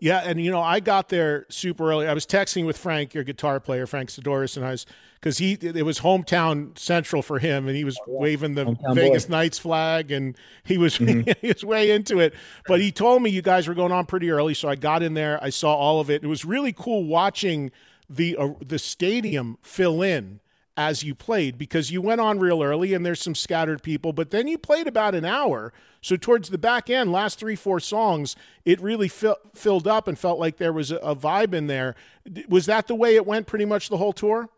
Yeah, 0.00 0.22
and 0.24 0.38
you 0.38 0.50
know, 0.50 0.60
I 0.60 0.80
got 0.80 1.08
there 1.08 1.46
super 1.48 1.90
early. 1.90 2.06
I 2.06 2.12
was 2.12 2.26
texting 2.26 2.66
with 2.66 2.76
Frank, 2.76 3.14
your 3.14 3.24
guitar 3.24 3.58
player, 3.58 3.86
Frank 3.86 4.10
Sidoris, 4.10 4.56
and 4.56 4.66
I 4.66 4.72
was 4.72 4.86
because 5.18 5.38
he 5.38 5.54
it 5.54 5.86
was 5.86 6.00
hometown 6.00 6.76
central 6.76 7.22
for 7.22 7.38
him, 7.38 7.66
and 7.66 7.76
he 7.76 7.84
was 7.84 7.98
waving 8.06 8.54
the 8.54 8.66
Hometown 8.66 8.94
Vegas 8.94 9.24
boy. 9.24 9.30
Knights 9.30 9.58
flag, 9.58 10.10
and 10.10 10.36
he 10.64 10.76
was 10.76 10.96
he 10.98 11.24
was 11.42 11.64
way 11.64 11.90
into 11.90 12.18
it. 12.20 12.34
But 12.66 12.82
he 12.82 12.92
told 12.92 13.22
me 13.22 13.30
you 13.30 13.40
guys 13.40 13.66
were 13.66 13.74
going 13.74 13.92
on 13.92 14.04
pretty 14.04 14.30
early, 14.30 14.52
so 14.52 14.68
I 14.68 14.74
got 14.74 15.02
in 15.02 15.14
there. 15.14 15.42
I 15.42 15.48
saw 15.48 15.74
all 15.74 16.00
of 16.00 16.10
it. 16.10 16.22
It 16.22 16.26
was 16.26 16.44
really 16.44 16.74
cool 16.74 17.04
watching 17.04 17.70
the 18.10 18.36
uh, 18.36 18.50
the 18.60 18.78
stadium 18.78 19.56
fill 19.62 20.02
in 20.02 20.40
as 20.76 21.02
you 21.02 21.14
played 21.14 21.56
because 21.56 21.90
you 21.90 22.02
went 22.02 22.20
on 22.20 22.38
real 22.38 22.62
early 22.62 22.94
and 22.94 23.06
there's 23.06 23.22
some 23.22 23.34
scattered 23.34 23.82
people, 23.82 24.12
but 24.12 24.30
then 24.30 24.48
you 24.48 24.58
played 24.58 24.86
about 24.86 25.14
an 25.14 25.24
hour. 25.24 25.72
So 26.00 26.16
towards 26.16 26.50
the 26.50 26.58
back 26.58 26.90
end, 26.90 27.12
last 27.12 27.38
three, 27.38 27.56
four 27.56 27.80
songs, 27.80 28.34
it 28.64 28.80
really 28.80 29.08
fill, 29.08 29.36
filled 29.54 29.86
up 29.86 30.08
and 30.08 30.18
felt 30.18 30.38
like 30.38 30.56
there 30.56 30.72
was 30.72 30.90
a, 30.90 30.96
a 30.96 31.14
vibe 31.14 31.54
in 31.54 31.68
there. 31.68 31.94
Was 32.48 32.66
that 32.66 32.88
the 32.88 32.94
way 32.94 33.14
it 33.14 33.26
went 33.26 33.46
pretty 33.46 33.64
much 33.64 33.88
the 33.88 33.98
whole 33.98 34.12
tour? 34.12 34.48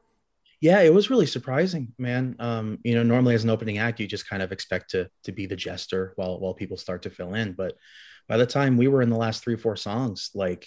Yeah, 0.60 0.80
it 0.80 0.94
was 0.94 1.10
really 1.10 1.26
surprising, 1.26 1.92
man. 1.98 2.34
Um, 2.38 2.78
you 2.82 2.94
know, 2.94 3.02
normally 3.02 3.34
as 3.34 3.44
an 3.44 3.50
opening 3.50 3.76
act, 3.76 4.00
you 4.00 4.06
just 4.06 4.28
kind 4.28 4.42
of 4.42 4.52
expect 4.52 4.90
to 4.92 5.10
to 5.24 5.32
be 5.32 5.44
the 5.44 5.54
jester 5.54 6.14
while 6.16 6.40
while 6.40 6.54
people 6.54 6.78
start 6.78 7.02
to 7.02 7.10
fill 7.10 7.34
in. 7.34 7.52
But 7.52 7.76
by 8.26 8.38
the 8.38 8.46
time 8.46 8.78
we 8.78 8.88
were 8.88 9.02
in 9.02 9.10
the 9.10 9.18
last 9.18 9.44
three, 9.44 9.56
four 9.56 9.76
songs, 9.76 10.30
like 10.34 10.66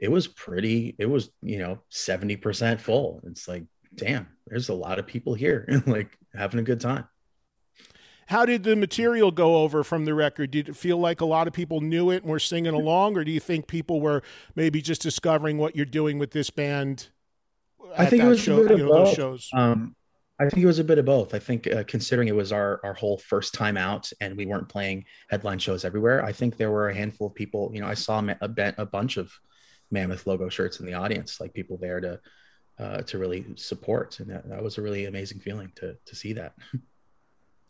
it 0.00 0.10
was 0.10 0.26
pretty, 0.26 0.96
it 0.98 1.06
was, 1.06 1.30
you 1.42 1.58
know, 1.58 1.78
70% 1.92 2.80
full. 2.80 3.20
It's 3.26 3.46
like, 3.46 3.64
damn, 3.94 4.28
there's 4.46 4.68
a 4.68 4.74
lot 4.74 4.98
of 4.98 5.06
people 5.06 5.34
here, 5.34 5.66
like 5.86 6.16
having 6.34 6.60
a 6.60 6.62
good 6.64 6.80
time. 6.80 7.06
How 8.26 8.46
did 8.46 8.62
the 8.62 8.76
material 8.76 9.32
go 9.32 9.56
over 9.56 9.82
from 9.82 10.04
the 10.04 10.14
record? 10.14 10.52
Did 10.52 10.68
it 10.68 10.76
feel 10.76 10.98
like 10.98 11.20
a 11.20 11.24
lot 11.24 11.48
of 11.48 11.52
people 11.52 11.80
knew 11.80 12.10
it 12.10 12.22
and 12.22 12.30
were 12.30 12.38
singing 12.38 12.74
along, 12.74 13.16
or 13.16 13.24
do 13.24 13.32
you 13.32 13.40
think 13.40 13.66
people 13.66 14.00
were 14.00 14.22
maybe 14.54 14.80
just 14.80 15.02
discovering 15.02 15.58
what 15.58 15.74
you're 15.74 15.84
doing 15.84 16.16
with 16.18 16.30
this 16.30 16.48
band? 16.48 17.08
I 17.96 18.06
think 18.06 18.22
it 18.22 18.28
was 18.28 18.40
show, 18.40 18.60
a 18.60 18.68
bit 18.68 18.70
of 18.72 18.78
know, 18.78 18.88
both. 18.88 19.16
shows. 19.16 19.50
Um, 19.52 19.96
I 20.38 20.48
think 20.48 20.62
it 20.62 20.66
was 20.66 20.78
a 20.78 20.84
bit 20.84 20.98
of 20.98 21.04
both. 21.04 21.34
I 21.34 21.40
think 21.40 21.66
uh, 21.66 21.82
considering 21.88 22.28
it 22.28 22.34
was 22.36 22.52
our 22.52 22.80
our 22.84 22.94
whole 22.94 23.18
first 23.18 23.52
time 23.52 23.76
out 23.76 24.10
and 24.20 24.36
we 24.36 24.46
weren't 24.46 24.68
playing 24.68 25.04
headline 25.28 25.58
shows 25.58 25.84
everywhere, 25.84 26.24
I 26.24 26.30
think 26.30 26.56
there 26.56 26.70
were 26.70 26.88
a 26.88 26.94
handful 26.94 27.26
of 27.26 27.34
people. 27.34 27.72
You 27.74 27.80
know, 27.80 27.88
I 27.88 27.94
saw 27.94 28.20
a, 28.20 28.74
a 28.78 28.86
bunch 28.86 29.16
of 29.16 29.32
Mammoth 29.90 30.26
logo 30.26 30.48
shirts 30.48 30.78
in 30.78 30.86
the 30.86 30.94
audience, 30.94 31.40
like 31.40 31.52
people 31.52 31.78
there 31.78 32.00
to 32.00 32.20
uh, 32.80 33.02
to 33.02 33.18
really 33.18 33.44
support, 33.56 34.20
and 34.20 34.30
that, 34.30 34.48
that 34.48 34.62
was 34.62 34.78
a 34.78 34.82
really 34.82 35.04
amazing 35.04 35.40
feeling 35.40 35.70
to 35.76 35.96
to 36.04 36.16
see 36.16 36.32
that. 36.34 36.54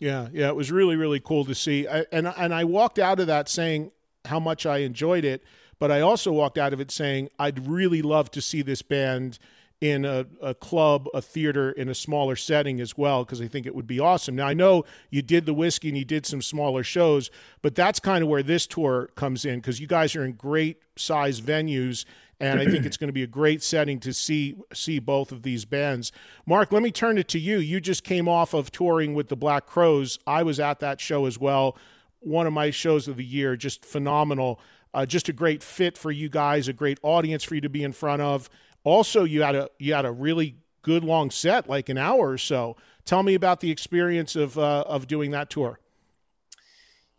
Yeah, 0.02 0.28
yeah, 0.32 0.48
it 0.48 0.56
was 0.56 0.72
really 0.72 0.96
really 0.96 1.20
cool 1.20 1.44
to 1.44 1.54
see. 1.54 1.86
I, 1.86 2.06
and 2.10 2.26
and 2.26 2.54
I 2.54 2.64
walked 2.64 2.98
out 2.98 3.20
of 3.20 3.26
that 3.26 3.50
saying 3.50 3.90
how 4.24 4.40
much 4.40 4.64
I 4.64 4.78
enjoyed 4.78 5.26
it, 5.26 5.44
but 5.78 5.90
I 5.90 6.00
also 6.00 6.32
walked 6.32 6.56
out 6.56 6.72
of 6.72 6.80
it 6.80 6.90
saying 6.90 7.28
I'd 7.38 7.66
really 7.66 8.00
love 8.00 8.30
to 8.30 8.40
see 8.40 8.62
this 8.62 8.80
band 8.80 9.38
in 9.80 10.04
a, 10.04 10.26
a 10.42 10.54
club, 10.54 11.08
a 11.14 11.22
theater, 11.22 11.70
in 11.70 11.88
a 11.88 11.94
smaller 11.94 12.36
setting 12.36 12.80
as 12.80 12.98
well, 12.98 13.24
because 13.24 13.40
I 13.40 13.48
think 13.48 13.66
it 13.66 13.74
would 13.74 13.86
be 13.86 13.98
awesome. 13.98 14.36
Now, 14.36 14.46
I 14.46 14.54
know 14.54 14.84
you 15.08 15.22
did 15.22 15.46
the 15.46 15.54
Whisky 15.54 15.88
and 15.88 15.96
you 15.96 16.04
did 16.04 16.26
some 16.26 16.42
smaller 16.42 16.82
shows, 16.82 17.30
but 17.62 17.74
that's 17.74 17.98
kind 17.98 18.22
of 18.22 18.28
where 18.28 18.42
this 18.42 18.66
tour 18.66 19.10
comes 19.14 19.44
in 19.44 19.58
because 19.58 19.80
you 19.80 19.86
guys 19.86 20.14
are 20.16 20.24
in 20.24 20.32
great 20.32 20.82
size 20.96 21.40
venues. 21.40 22.04
And 22.40 22.58
I 22.58 22.64
think 22.64 22.86
it's 22.86 22.96
going 22.96 23.08
to 23.08 23.12
be 23.12 23.22
a 23.22 23.26
great 23.28 23.62
setting 23.62 24.00
to 24.00 24.14
see 24.14 24.56
see 24.72 24.98
both 24.98 25.30
of 25.30 25.42
these 25.42 25.66
bands. 25.66 26.10
Marc, 26.46 26.72
let 26.72 26.82
me 26.82 26.90
turn 26.90 27.18
it 27.18 27.28
to 27.28 27.38
you. 27.38 27.58
You 27.58 27.80
just 27.80 28.02
came 28.02 28.28
off 28.28 28.54
of 28.54 28.72
touring 28.72 29.14
with 29.14 29.28
the 29.28 29.36
Black 29.36 29.66
Crowes. 29.66 30.18
I 30.26 30.42
was 30.42 30.58
at 30.58 30.80
that 30.80 31.00
show 31.00 31.26
as 31.26 31.38
well. 31.38 31.76
One 32.20 32.46
of 32.46 32.52
my 32.54 32.70
shows 32.70 33.08
of 33.08 33.16
the 33.18 33.24
year, 33.24 33.56
just 33.56 33.84
phenomenal. 33.84 34.58
Uh, 34.92 35.06
just 35.06 35.28
a 35.28 35.32
great 35.32 35.62
fit 35.62 35.96
for 35.96 36.10
you 36.10 36.28
guys, 36.28 36.66
a 36.66 36.72
great 36.72 36.98
audience 37.02 37.44
for 37.44 37.54
you 37.54 37.60
to 37.60 37.68
be 37.68 37.84
in 37.84 37.92
front 37.92 38.22
of. 38.22 38.48
Also, 38.82 39.24
you 39.24 39.42
had 39.42 39.54
a 39.54 39.68
you 39.78 39.92
had 39.92 40.06
a 40.06 40.12
really 40.12 40.56
good 40.82 41.04
long 41.04 41.30
set, 41.30 41.68
like 41.68 41.88
an 41.88 41.98
hour 41.98 42.30
or 42.30 42.38
so. 42.38 42.76
Tell 43.04 43.22
me 43.22 43.34
about 43.34 43.60
the 43.60 43.70
experience 43.70 44.34
of 44.34 44.58
uh, 44.58 44.84
of 44.86 45.06
doing 45.06 45.30
that 45.32 45.50
tour. 45.50 45.78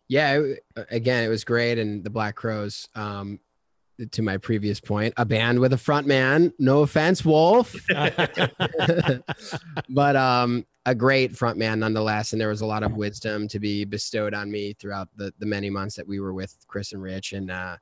Yeah, 0.07 0.41
again, 0.89 1.23
it 1.23 1.29
was 1.29 1.43
great, 1.45 1.77
and 1.77 2.03
the 2.03 2.09
Black 2.09 2.35
Crowes. 2.35 2.89
Um, 2.95 3.39
to 4.11 4.21
my 4.21 4.37
previous 4.37 4.79
point, 4.79 5.13
a 5.17 5.25
band 5.25 5.59
with 5.59 5.73
a 5.73 5.77
front 5.77 6.07
man. 6.07 6.53
No 6.59 6.81
offense, 6.81 7.23
Wolf, 7.23 7.75
but 9.89 10.15
um, 10.15 10.65
a 10.85 10.95
great 10.95 11.35
front 11.35 11.57
man 11.57 11.79
nonetheless. 11.79 12.31
And 12.31 12.41
there 12.41 12.49
was 12.49 12.61
a 12.61 12.65
lot 12.65 12.83
of 12.83 12.93
wisdom 12.93 13.47
to 13.49 13.59
be 13.59 13.85
bestowed 13.85 14.33
on 14.33 14.51
me 14.51 14.73
throughout 14.73 15.09
the 15.15 15.33
the 15.39 15.45
many 15.45 15.69
months 15.69 15.95
that 15.95 16.07
we 16.07 16.19
were 16.19 16.33
with 16.33 16.55
Chris 16.67 16.93
and 16.93 17.01
Rich, 17.01 17.33
and 17.33 17.51
uh, 17.51 17.77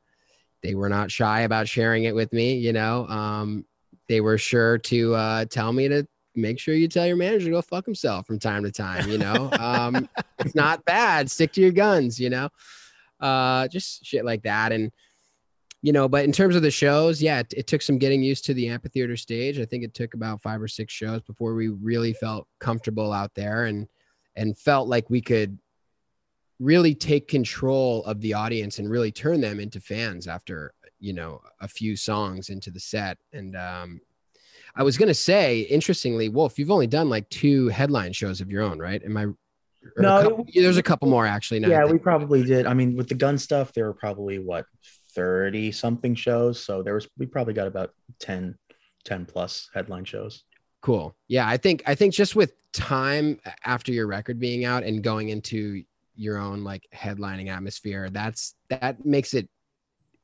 they 0.61 0.75
were 0.75 0.89
not 0.89 1.11
shy 1.11 1.41
about 1.41 1.67
sharing 1.67 2.03
it 2.03 2.15
with 2.15 2.33
me. 2.33 2.55
You 2.55 2.73
know, 2.73 3.07
um, 3.07 3.65
they 4.07 4.21
were 4.21 4.37
sure 4.37 4.77
to 4.77 5.15
uh, 5.15 5.45
tell 5.45 5.71
me 5.71 5.87
to 5.87 6.05
make 6.35 6.59
sure 6.59 6.73
you 6.73 6.87
tell 6.87 7.05
your 7.05 7.15
manager 7.15 7.45
to 7.45 7.51
go 7.51 7.61
fuck 7.61 7.85
himself 7.85 8.27
from 8.27 8.39
time 8.39 8.63
to 8.63 8.71
time. 8.71 9.09
You 9.09 9.17
know, 9.17 9.49
um, 9.59 10.09
it's 10.39 10.55
not 10.55 10.83
bad. 10.85 11.29
Stick 11.29 11.53
to 11.53 11.61
your 11.61 11.71
guns. 11.71 12.19
You 12.19 12.29
know, 12.29 12.49
uh, 13.19 13.67
just 13.67 14.05
shit 14.05 14.25
like 14.25 14.43
that. 14.43 14.71
And 14.71 14.91
you 15.81 15.93
know, 15.93 16.09
but 16.09 16.25
in 16.25 16.31
terms 16.31 16.55
of 16.55 16.61
the 16.61 16.71
shows, 16.71 17.21
yeah, 17.21 17.39
it, 17.39 17.53
it, 17.55 17.67
took 17.67 17.81
some 17.81 17.97
getting 17.97 18.21
used 18.21 18.45
to 18.45 18.53
the 18.53 18.67
amphitheater 18.67 19.15
stage. 19.15 19.59
I 19.59 19.65
think 19.65 19.83
it 19.83 19.93
took 19.93 20.13
about 20.13 20.41
five 20.41 20.61
or 20.61 20.67
six 20.67 20.93
shows 20.93 21.21
before 21.21 21.53
we 21.53 21.69
really 21.69 22.11
felt 22.13 22.47
comfortable 22.59 23.13
out 23.13 23.33
there 23.33 23.65
and 23.65 23.87
and 24.35 24.57
felt 24.57 24.87
like 24.87 25.09
we 25.09 25.21
could 25.21 25.57
really 26.59 26.93
take 26.93 27.27
control 27.27 28.03
of 28.03 28.19
the 28.19 28.33
audience 28.33 28.79
and 28.79 28.89
really 28.89 29.11
turn 29.11 29.39
them 29.39 29.59
into 29.59 29.79
fans 29.79 30.27
after 30.27 30.73
you 30.99 31.13
know 31.13 31.41
a 31.61 31.67
few 31.67 31.95
songs 31.95 32.49
into 32.49 32.71
the 32.71 32.79
set. 32.79 33.17
And 33.33 33.55
um 33.55 34.01
i 34.75 34.83
was 34.83 34.99
gonna 34.99 35.15
say 35.15 35.61
interestingly 35.61 36.29
wolf 36.29 36.59
you've 36.59 36.69
only 36.69 36.85
done 36.85 37.09
like 37.09 37.27
two 37.29 37.69
headline 37.69 38.13
shows 38.13 38.39
of 38.39 38.51
your 38.51 38.61
own 38.61 38.77
right? 38.77 39.01
Am 39.03 39.17
i 39.17 39.25
no 39.97 40.19
a 40.19 40.23
couple, 40.23 40.45
there's 40.53 40.77
a 40.77 40.83
couple 40.83 41.09
more 41.09 41.25
actually 41.25 41.59
yeah 41.61 41.85
we 41.85 41.97
probably 41.97 42.43
did. 42.43 42.67
I 42.67 42.73
mean 42.73 42.95
with 42.97 43.07
the 43.07 43.15
gun 43.15 43.37
stuff 43.37 43.73
there 43.73 43.85
were 43.85 43.93
probably 43.93 44.37
what 44.37 44.65
30 45.19 45.73
something 45.73 46.15
shows. 46.15 46.63
So 46.63 46.81
there 46.81 46.93
was 46.93 47.05
we 47.17 47.25
probably 47.25 47.53
got 47.53 47.67
about 47.67 47.91
10 48.19 48.57
10 49.03 49.25
plus 49.25 49.69
headline 49.73 50.05
shows. 50.05 50.45
Cool. 50.81 51.13
Yeah 51.27 51.45
i 51.45 51.57
think 51.57 51.83
i 51.85 51.93
think 51.93 52.13
just 52.13 52.37
with 52.37 52.53
time 52.71 53.37
after 53.65 53.91
your 53.91 54.07
record 54.07 54.39
being 54.39 54.63
out 54.63 54.83
and 54.83 55.03
going 55.03 55.27
into 55.29 55.83
your 56.15 56.37
own 56.37 56.63
like 56.63 56.87
headlining 56.93 57.49
atmosphere 57.49 58.09
that's 58.09 58.55
that 58.69 59.05
makes 59.05 59.33
it 59.33 59.49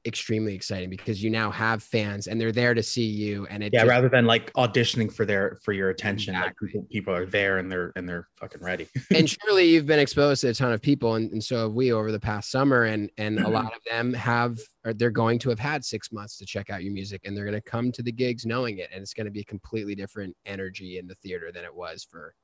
extremely 0.06 0.54
exciting 0.54 0.90
because 0.90 1.24
you 1.24 1.30
now 1.30 1.50
have 1.50 1.82
fans 1.82 2.28
and 2.28 2.40
they're 2.40 2.52
there 2.52 2.74
to 2.74 2.84
see 2.84 3.06
you 3.06 3.48
and 3.50 3.64
it 3.64 3.74
yeah 3.74 3.82
just, 3.82 3.90
rather 3.90 4.08
than 4.08 4.26
like 4.26 4.54
auditioning 4.54 5.12
for 5.12 5.26
their 5.26 5.58
for 5.64 5.74
your 5.74 5.90
attention 5.90 6.36
exactly. 6.36 6.68
like 6.68 6.74
people, 6.74 6.88
people, 6.92 7.14
are 7.14 7.26
there 7.26 7.58
and 7.58 7.72
they're 7.72 7.92
and 7.96 8.08
they're 8.08 8.28
fucking 8.40 8.62
ready 8.62 8.88
and 9.16 9.30
surely 9.30 9.66
you've 9.66 9.86
been 9.86 10.00
exposed 10.00 10.42
to 10.42 10.50
a 10.50 10.54
ton 10.54 10.72
of 10.72 10.82
people 10.82 11.16
and, 11.16 11.32
and 11.32 11.44
so 11.44 11.64
have 11.64 11.74
we 11.74 11.92
over 11.92 12.12
the 12.12 12.20
past 12.20 12.52
summer 12.52 12.84
and 12.84 13.10
and 13.18 13.40
a 13.40 13.48
lot 13.48 13.66
of 13.76 13.82
them 13.90 14.14
have 14.14 14.60
or 14.86 14.94
they're 14.94 15.10
going 15.10 15.40
to 15.40 15.50
have 15.50 15.60
had 15.60 15.84
six 15.84 16.12
months 16.12 16.38
to 16.38 16.46
check 16.46 16.70
out 16.70 16.84
your 16.84 16.94
music 16.94 17.22
and 17.26 17.36
they're 17.36 17.46
going 17.46 17.60
to 17.60 17.70
come 17.70 17.92
to 17.92 18.04
the 18.04 18.12
gigs 18.12 18.46
knowing 18.46 18.78
it 18.78 18.90
and 18.94 19.02
it's 19.02 19.14
going 19.14 19.26
to 19.26 19.32
be 19.32 19.42
a 19.42 19.46
completely 19.46 19.96
different 19.96 20.36
energy 20.46 21.00
in 21.00 21.08
the 21.08 21.16
theater 21.16 21.52
than 21.52 21.64
it 21.64 21.74
was 21.74 22.04
for 22.04 22.36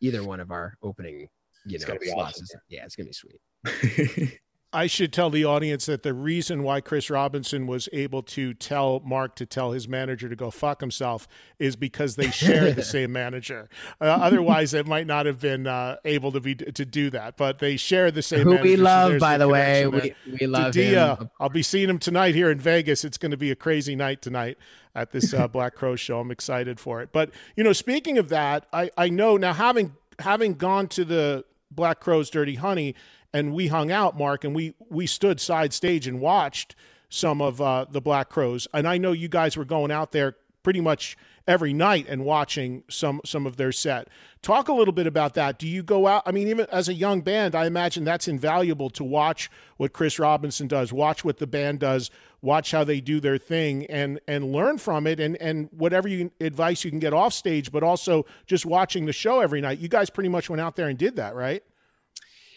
either 0.00 0.24
one 0.24 0.40
of 0.40 0.50
our 0.50 0.76
opening 0.82 1.28
you 1.66 1.76
it's 1.76 1.88
know, 1.88 1.96
awesome. 2.16 2.46
yeah, 2.68 2.84
it's 2.84 2.94
gonna 2.94 3.08
be 3.08 3.12
sweet. 3.12 3.40
I 4.74 4.88
should 4.88 5.12
tell 5.12 5.30
the 5.30 5.44
audience 5.44 5.86
that 5.86 6.02
the 6.02 6.12
reason 6.12 6.64
why 6.64 6.80
Chris 6.80 7.08
Robinson 7.08 7.68
was 7.68 7.88
able 7.92 8.24
to 8.24 8.52
tell 8.54 9.00
Marc 9.04 9.36
to 9.36 9.46
tell 9.46 9.70
his 9.70 9.86
manager 9.86 10.28
to 10.28 10.34
go 10.34 10.50
fuck 10.50 10.80
himself 10.80 11.28
is 11.60 11.76
because 11.76 12.16
they 12.16 12.30
share 12.32 12.72
the 12.72 12.82
same 12.82 13.12
manager. 13.12 13.68
Uh, 14.00 14.06
otherwise, 14.06 14.74
it 14.74 14.84
might 14.88 15.06
not 15.06 15.26
have 15.26 15.40
been 15.40 15.68
uh, 15.68 15.96
able 16.04 16.32
to 16.32 16.40
be 16.40 16.56
to 16.56 16.84
do 16.84 17.08
that. 17.10 17.36
But 17.36 17.60
they 17.60 17.76
share 17.76 18.10
the 18.10 18.20
same. 18.20 18.40
Who 18.40 18.50
manager, 18.50 18.62
we 18.64 18.76
love, 18.76 19.12
so 19.12 19.18
by 19.20 19.38
the, 19.38 19.46
way, 19.46 19.86
we, 19.86 20.12
we 20.40 20.46
love 20.48 20.74
Dadia, 20.74 21.20
him. 21.20 21.30
I'll 21.38 21.48
be 21.48 21.62
seeing 21.62 21.88
him 21.88 22.00
tonight 22.00 22.34
here 22.34 22.50
in 22.50 22.58
Vegas. 22.58 23.04
It's 23.04 23.16
going 23.16 23.30
to 23.30 23.36
be 23.36 23.52
a 23.52 23.56
crazy 23.56 23.94
night 23.94 24.22
tonight 24.22 24.58
at 24.96 25.12
this 25.12 25.32
uh, 25.32 25.46
Black 25.46 25.76
Crow 25.76 25.94
show. 25.94 26.18
I'm 26.18 26.32
excited 26.32 26.80
for 26.80 27.00
it. 27.00 27.10
But 27.12 27.30
you 27.56 27.62
know, 27.62 27.72
speaking 27.72 28.18
of 28.18 28.28
that, 28.30 28.66
I 28.72 28.90
I 28.98 29.08
know 29.08 29.36
now 29.36 29.52
having 29.52 29.94
having 30.18 30.54
gone 30.54 30.88
to 30.88 31.04
the 31.04 31.44
Black 31.70 32.00
Crowes 32.00 32.30
Dirty 32.30 32.56
Honey, 32.56 32.94
and 33.34 33.52
we 33.52 33.66
hung 33.66 33.90
out, 33.90 34.16
Marc, 34.16 34.44
and 34.44 34.54
we 34.54 34.74
we 34.88 35.06
stood 35.06 35.40
side 35.40 35.74
stage 35.74 36.06
and 36.06 36.20
watched 36.20 36.76
some 37.10 37.42
of 37.42 37.60
uh, 37.60 37.84
the 37.90 38.00
Black 38.00 38.30
Crowes. 38.30 38.66
And 38.72 38.88
I 38.88 38.96
know 38.96 39.12
you 39.12 39.28
guys 39.28 39.56
were 39.56 39.64
going 39.64 39.90
out 39.90 40.12
there 40.12 40.36
pretty 40.62 40.80
much 40.80 41.18
every 41.46 41.74
night 41.74 42.06
and 42.08 42.24
watching 42.24 42.84
some 42.88 43.20
some 43.24 43.44
of 43.44 43.56
their 43.56 43.72
set. 43.72 44.08
Talk 44.40 44.68
a 44.68 44.72
little 44.72 44.94
bit 44.94 45.08
about 45.08 45.34
that. 45.34 45.58
Do 45.58 45.66
you 45.66 45.82
go 45.82 46.06
out? 46.06 46.22
I 46.26 46.30
mean, 46.30 46.46
even 46.46 46.66
as 46.70 46.88
a 46.88 46.94
young 46.94 47.22
band, 47.22 47.56
I 47.56 47.66
imagine 47.66 48.04
that's 48.04 48.28
invaluable 48.28 48.88
to 48.90 49.02
watch 49.02 49.50
what 49.78 49.92
Chris 49.92 50.20
Robinson 50.20 50.68
does, 50.68 50.92
watch 50.92 51.24
what 51.24 51.38
the 51.38 51.46
band 51.46 51.80
does, 51.80 52.12
watch 52.40 52.70
how 52.70 52.84
they 52.84 53.00
do 53.00 53.18
their 53.18 53.36
thing, 53.36 53.84
and 53.86 54.20
and 54.28 54.52
learn 54.52 54.78
from 54.78 55.08
it, 55.08 55.18
and 55.18 55.36
and 55.38 55.68
whatever 55.72 56.06
you, 56.06 56.30
advice 56.40 56.84
you 56.84 56.90
can 56.90 57.00
get 57.00 57.12
off 57.12 57.32
stage, 57.32 57.72
but 57.72 57.82
also 57.82 58.26
just 58.46 58.64
watching 58.64 59.06
the 59.06 59.12
show 59.12 59.40
every 59.40 59.60
night. 59.60 59.80
You 59.80 59.88
guys 59.88 60.08
pretty 60.08 60.28
much 60.28 60.48
went 60.48 60.60
out 60.60 60.76
there 60.76 60.88
and 60.88 60.96
did 60.96 61.16
that, 61.16 61.34
right? 61.34 61.64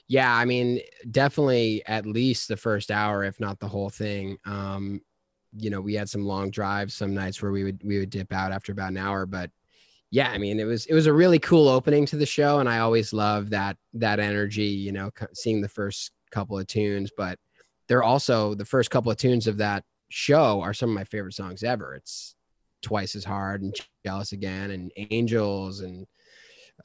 Yeah, 0.08 0.34
I 0.34 0.46
mean, 0.46 0.80
definitely 1.12 1.84
at 1.86 2.06
least 2.06 2.48
the 2.48 2.58
first 2.58 2.92
hour, 2.92 3.24
if 3.24 3.40
not 3.40 3.60
the 3.60 3.68
whole 3.68 3.90
thing. 3.90 4.38
Um, 4.46 5.02
you 5.54 5.70
know, 5.70 5.82
we 5.82 5.96
had 5.96 6.10
some 6.10 6.24
long 6.24 6.50
drives 6.50 6.94
some 6.94 7.14
nights 7.14 7.42
where 7.42 7.52
we 7.52 7.64
would 7.64 7.82
we 7.84 8.00
would 8.00 8.10
dip 8.10 8.32
out 8.34 8.52
after 8.52 8.72
about 8.72 8.92
an 8.92 8.98
hour, 8.98 9.26
but 9.26 9.52
yeah, 10.12 10.30
I 10.32 10.38
mean, 10.40 10.60
it 10.60 10.66
was 10.66 10.86
it 10.88 10.94
was 10.94 11.08
a 11.08 11.14
really 11.14 11.40
cool 11.40 11.68
opening 11.70 12.06
to 12.08 12.18
the 12.18 12.26
show, 12.26 12.60
and 12.60 12.70
I 12.70 12.80
always 12.80 13.14
love 13.14 13.52
that 13.52 13.78
that 13.96 14.20
energy. 14.20 14.66
You 14.66 14.92
know, 14.94 15.12
seeing 15.34 15.62
the 15.62 15.70
first 15.70 16.12
couple 16.32 16.58
of 16.60 16.68
tunes, 16.68 17.12
but 17.16 17.40
they're 17.90 18.04
also 18.04 18.56
the 18.56 18.66
first 18.66 18.92
couple 18.92 19.12
of 19.12 19.18
tunes 19.18 19.48
of 19.48 19.58
that 19.60 19.84
show 20.10 20.62
are 20.62 20.74
some 20.74 20.90
of 20.90 20.96
my 20.96 21.04
favorite 21.06 21.34
songs 21.36 21.64
ever. 21.64 21.96
It's 21.96 22.36
twice 22.82 23.16
as 23.16 23.26
hard 23.26 23.62
and 23.64 23.76
jealous 24.06 24.32
again, 24.34 24.72
and 24.72 24.92
angels, 24.98 25.82
and 25.82 26.08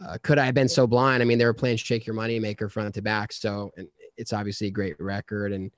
uh, 0.00 0.18
could 0.22 0.38
I 0.38 0.46
have 0.46 0.54
been 0.54 0.68
so 0.68 0.86
blind? 0.86 1.22
I 1.22 1.26
mean, 1.26 1.38
they 1.38 1.44
were 1.44 1.54
playing 1.54 1.76
"Shake 1.76 2.06
Your 2.06 2.14
Money 2.14 2.38
Maker" 2.38 2.68
front 2.68 2.94
to 2.94 3.02
back, 3.02 3.32
so 3.32 3.72
and 3.76 3.88
it's 4.16 4.32
obviously 4.32 4.68
a 4.68 4.70
great 4.70 5.00
record 5.00 5.52
and 5.52 5.70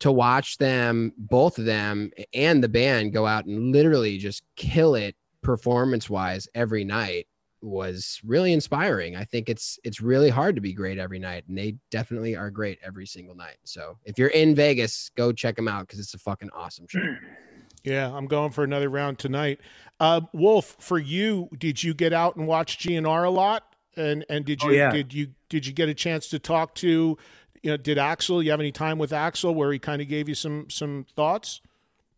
to 0.00 0.12
watch 0.12 0.58
them, 0.58 1.12
both 1.16 1.58
of 1.58 1.64
them 1.64 2.10
and 2.34 2.62
the 2.62 2.68
band 2.68 3.12
go 3.12 3.26
out 3.26 3.46
and 3.46 3.72
literally 3.72 4.18
just 4.18 4.42
kill 4.56 4.94
it 4.96 5.16
performance 5.40 6.10
wise 6.10 6.48
every 6.54 6.84
night 6.84 7.26
was 7.62 8.20
really 8.24 8.52
inspiring. 8.52 9.16
I 9.16 9.24
think 9.24 9.48
it's 9.48 9.78
it's 9.84 10.00
really 10.00 10.28
hard 10.28 10.54
to 10.56 10.60
be 10.60 10.74
great 10.74 10.98
every 10.98 11.18
night, 11.18 11.44
and 11.48 11.56
they 11.56 11.76
definitely 11.90 12.36
are 12.36 12.50
great 12.50 12.78
every 12.84 13.06
single 13.06 13.34
night. 13.34 13.56
So 13.64 13.96
if 14.04 14.18
you're 14.18 14.28
in 14.28 14.54
Vegas, 14.54 15.10
go 15.16 15.32
check 15.32 15.56
them 15.56 15.68
out 15.68 15.86
because 15.86 16.00
it's 16.00 16.14
a 16.14 16.18
fucking 16.18 16.50
awesome 16.54 16.86
show. 16.88 17.00
Yeah, 17.84 18.10
I'm 18.12 18.26
going 18.26 18.50
for 18.50 18.64
another 18.64 18.88
round 18.88 19.18
tonight. 19.18 19.60
Uh, 20.00 20.22
Wolf, 20.32 20.76
for 20.80 20.98
you, 20.98 21.48
did 21.58 21.82
you 21.82 21.94
get 21.94 22.12
out 22.12 22.36
and 22.36 22.46
watch 22.46 22.78
GNR 22.78 23.26
a 23.26 23.30
lot? 23.30 23.64
And 23.96 24.24
and 24.28 24.44
did 24.44 24.60
oh, 24.64 24.70
you 24.70 24.72
oh, 24.72 24.76
yeah. 24.76 24.90
did 24.90 25.14
you 25.14 25.28
did 25.48 25.66
you 25.66 25.72
get 25.72 25.88
a 25.88 25.94
chance 25.94 26.28
to 26.28 26.38
talk 26.38 26.74
to 26.76 27.16
you 27.64 27.70
know, 27.70 27.76
did 27.78 27.96
Axl? 27.96 28.44
You 28.44 28.50
have 28.50 28.60
any 28.60 28.72
time 28.72 28.98
with 28.98 29.10
Axl 29.10 29.54
where 29.54 29.72
he 29.72 29.78
kind 29.78 30.02
of 30.02 30.08
gave 30.08 30.28
you 30.28 30.34
some 30.34 30.68
some 30.68 31.06
thoughts? 31.16 31.62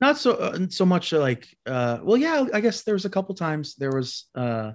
Not 0.00 0.18
so 0.18 0.32
uh, 0.32 0.66
so 0.68 0.84
much 0.84 1.12
like 1.12 1.56
uh, 1.66 1.98
well, 2.02 2.16
yeah, 2.16 2.46
I 2.52 2.60
guess 2.60 2.82
there 2.82 2.94
was 2.94 3.04
a 3.04 3.10
couple 3.10 3.34
times. 3.34 3.76
There 3.76 3.92
was 3.92 4.24
uh, 4.34 4.72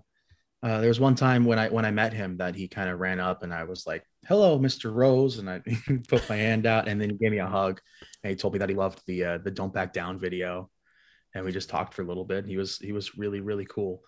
uh, 0.63 0.79
there 0.79 0.87
was 0.87 0.99
one 0.99 1.15
time 1.15 1.43
when 1.43 1.59
I 1.59 1.67
when 1.67 1.85
I 1.85 1.91
met 1.91 2.13
him 2.13 2.37
that 2.37 2.55
he 2.55 2.69
kind 2.69 2.89
of 2.89 2.99
ran 2.99 3.19
up 3.19 3.43
and 3.43 3.53
I 3.53 3.65
was 3.65 3.85
like, 3.85 4.05
"Hello, 4.27 4.57
Mr. 4.57 4.93
Rose," 4.93 5.39
and 5.39 5.49
I 5.49 5.61
put 6.07 6.27
my 6.29 6.37
hand 6.37 6.65
out 6.65 6.87
and 6.87 7.01
then 7.01 7.09
he 7.09 7.17
gave 7.17 7.31
me 7.31 7.39
a 7.39 7.47
hug 7.47 7.81
and 8.23 8.29
he 8.29 8.35
told 8.35 8.53
me 8.53 8.59
that 8.59 8.69
he 8.69 8.75
loved 8.75 9.01
the 9.07 9.25
uh, 9.25 9.37
the 9.39 9.51
"Don't 9.51 9.73
Back 9.73 9.91
Down" 9.91 10.17
video, 10.17 10.69
and 11.33 11.45
we 11.45 11.51
just 11.51 11.69
talked 11.69 11.93
for 11.93 12.01
a 12.01 12.05
little 12.05 12.25
bit. 12.25 12.45
He 12.45 12.57
was 12.57 12.77
he 12.77 12.91
was 12.91 13.17
really 13.17 13.39
really 13.41 13.65
cool. 13.65 14.01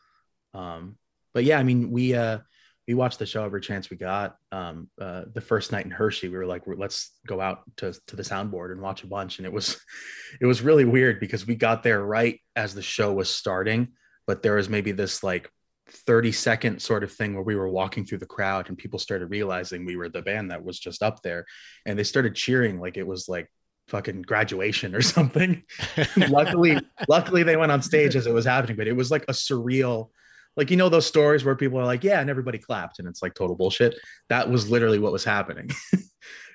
Um, 0.54 0.98
but 1.34 1.44
yeah, 1.44 1.58
I 1.58 1.64
mean, 1.64 1.92
we 1.92 2.14
uh, 2.14 2.40
we 2.88 2.94
watched 2.94 3.20
the 3.20 3.26
show 3.26 3.46
every 3.46 3.62
chance 3.62 3.90
we 3.90 3.98
got. 3.98 4.36
Um, 4.52 4.90
uh, 5.00 5.24
the 5.34 5.42
first 5.42 5.72
night 5.72 5.86
in 5.86 5.92
Hershey, 5.92 6.28
we 6.28 6.38
were 6.38 6.46
like, 6.46 6.64
let's 6.66 7.12
go 7.26 7.40
out 7.40 7.62
to, 7.78 7.94
to 8.08 8.16
the 8.16 8.24
soundboard 8.24 8.72
and 8.72 8.82
watch 8.82 9.04
a 9.04 9.08
bunch. 9.08 9.40
And 9.40 9.46
it 9.46 9.54
was, 9.54 9.80
it 10.42 10.46
was 10.46 10.62
really 10.62 10.86
weird 10.86 11.20
because 11.20 11.48
we 11.48 11.56
got 11.56 11.84
there 11.84 12.04
right 12.04 12.40
as 12.56 12.74
the 12.74 12.82
show 12.82 13.14
was 13.14 13.30
starting. 13.30 13.90
but 14.28 14.42
there 14.42 14.56
was 14.56 14.70
maybe 14.70 14.92
this 14.92 15.24
like 15.24 15.50
30 15.88 16.32
second 16.32 16.82
sort 16.82 17.04
of 17.04 17.12
thing 17.12 17.34
where 17.34 17.44
we 17.44 17.56
were 17.56 17.70
walking 17.70 18.06
through 18.06 18.18
the 18.18 18.26
crowd 18.26 18.68
and 18.68 18.78
people 18.78 19.00
started 19.00 19.28
realizing 19.28 19.86
we 19.86 19.98
were 19.98 20.10
the 20.10 20.22
band 20.22 20.52
that 20.52 20.64
was 20.64 20.80
just 20.80 21.04
up 21.04 21.22
there 21.22 21.46
and 21.86 22.00
they 22.00 22.04
started 22.04 22.36
cheering 22.36 22.80
like 22.80 22.96
it 22.96 23.06
was 23.06 23.28
like 23.28 23.52
fucking 23.88 24.24
graduation 24.24 24.96
or 24.96 25.02
something. 25.16 25.64
Luckily 26.18 26.80
luckily 27.08 27.44
they 27.44 27.58
went 27.58 27.72
on 27.72 27.82
stage 27.82 28.16
as 28.16 28.28
it 28.28 28.34
was 28.34 28.46
happening 28.46 28.76
but 28.76 28.88
it 28.88 28.96
was 28.96 29.12
like 29.12 29.24
a 29.24 29.34
surreal 29.34 30.10
like 30.56 30.70
you 30.70 30.78
know 30.78 30.90
those 30.90 31.06
stories 31.06 31.44
where 31.44 31.56
people 31.56 31.80
are 31.80 31.86
like 31.86 32.04
yeah 32.04 32.22
and 32.22 32.30
everybody 32.30 32.58
clapped 32.58 33.00
and 33.00 33.08
it's 33.08 33.22
like 33.22 33.34
total 33.34 33.56
bullshit. 33.56 33.96
That 34.30 34.50
was 34.50 34.70
literally 34.70 35.00
what 35.00 35.12
was 35.12 35.24
happening. 35.24 35.70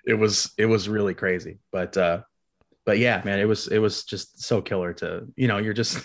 It 0.07 0.15
was 0.15 0.51
it 0.57 0.65
was 0.65 0.89
really 0.89 1.13
crazy 1.13 1.59
but 1.71 1.95
uh 1.99 2.23
but 2.87 2.97
yeah 2.97 3.21
man 3.27 3.41
it 3.41 3.45
was 3.45 3.69
it 3.69 3.79
was 3.79 4.05
just 4.05 4.43
so 4.43 4.63
killer 4.63 4.95
to 4.95 5.27
you 5.37 5.49
know 5.49 5.59
you're 5.59 5.75
just 5.75 5.99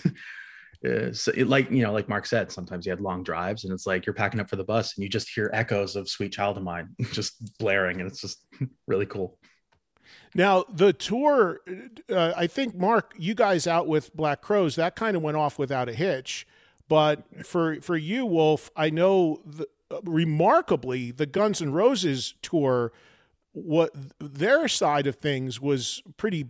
uh, 0.86 1.10
so 1.10 1.32
it, 1.34 1.48
like 1.48 1.70
you 1.70 1.82
know 1.82 1.90
like 1.90 2.06
mark 2.06 2.26
said 2.26 2.52
sometimes 2.52 2.84
you 2.84 2.90
had 2.90 3.00
long 3.00 3.22
drives 3.22 3.64
and 3.64 3.72
it's 3.72 3.86
like 3.86 4.04
you're 4.04 4.12
packing 4.12 4.40
up 4.40 4.50
for 4.50 4.56
the 4.56 4.64
bus 4.64 4.94
and 4.94 5.02
you 5.02 5.08
just 5.08 5.30
hear 5.34 5.50
echoes 5.54 5.96
of 5.96 6.06
sweet 6.06 6.34
child 6.34 6.58
of 6.58 6.62
mine 6.62 6.88
just 7.12 7.56
blaring 7.58 8.00
and 8.00 8.10
it's 8.10 8.20
just 8.20 8.44
really 8.86 9.06
cool 9.06 9.38
now 10.34 10.64
the 10.68 10.92
tour 10.92 11.60
uh, 12.10 12.32
i 12.36 12.46
think 12.46 12.74
mark 12.74 13.14
you 13.16 13.34
guys 13.34 13.66
out 13.66 13.86
with 13.86 14.14
black 14.14 14.40
Crowes, 14.42 14.76
that 14.76 14.96
kind 14.96 15.16
of 15.16 15.22
went 15.22 15.36
off 15.36 15.58
without 15.58 15.88
a 15.88 15.92
hitch. 15.94 16.46
But 16.88 17.46
for 17.46 17.80
for 17.80 17.96
you 17.96 18.26
wolf 18.26 18.70
i 18.76 18.90
know 18.90 19.40
the, 19.46 19.66
uh, 19.90 20.00
remarkably 20.04 21.10
the 21.10 21.26
guns 21.26 21.62
n' 21.62 21.72
roses 21.72 22.34
tour 22.42 22.92
what 23.52 23.90
their 24.18 24.68
side 24.68 25.06
of 25.06 25.16
things 25.16 25.60
was 25.60 26.02
pretty 26.16 26.46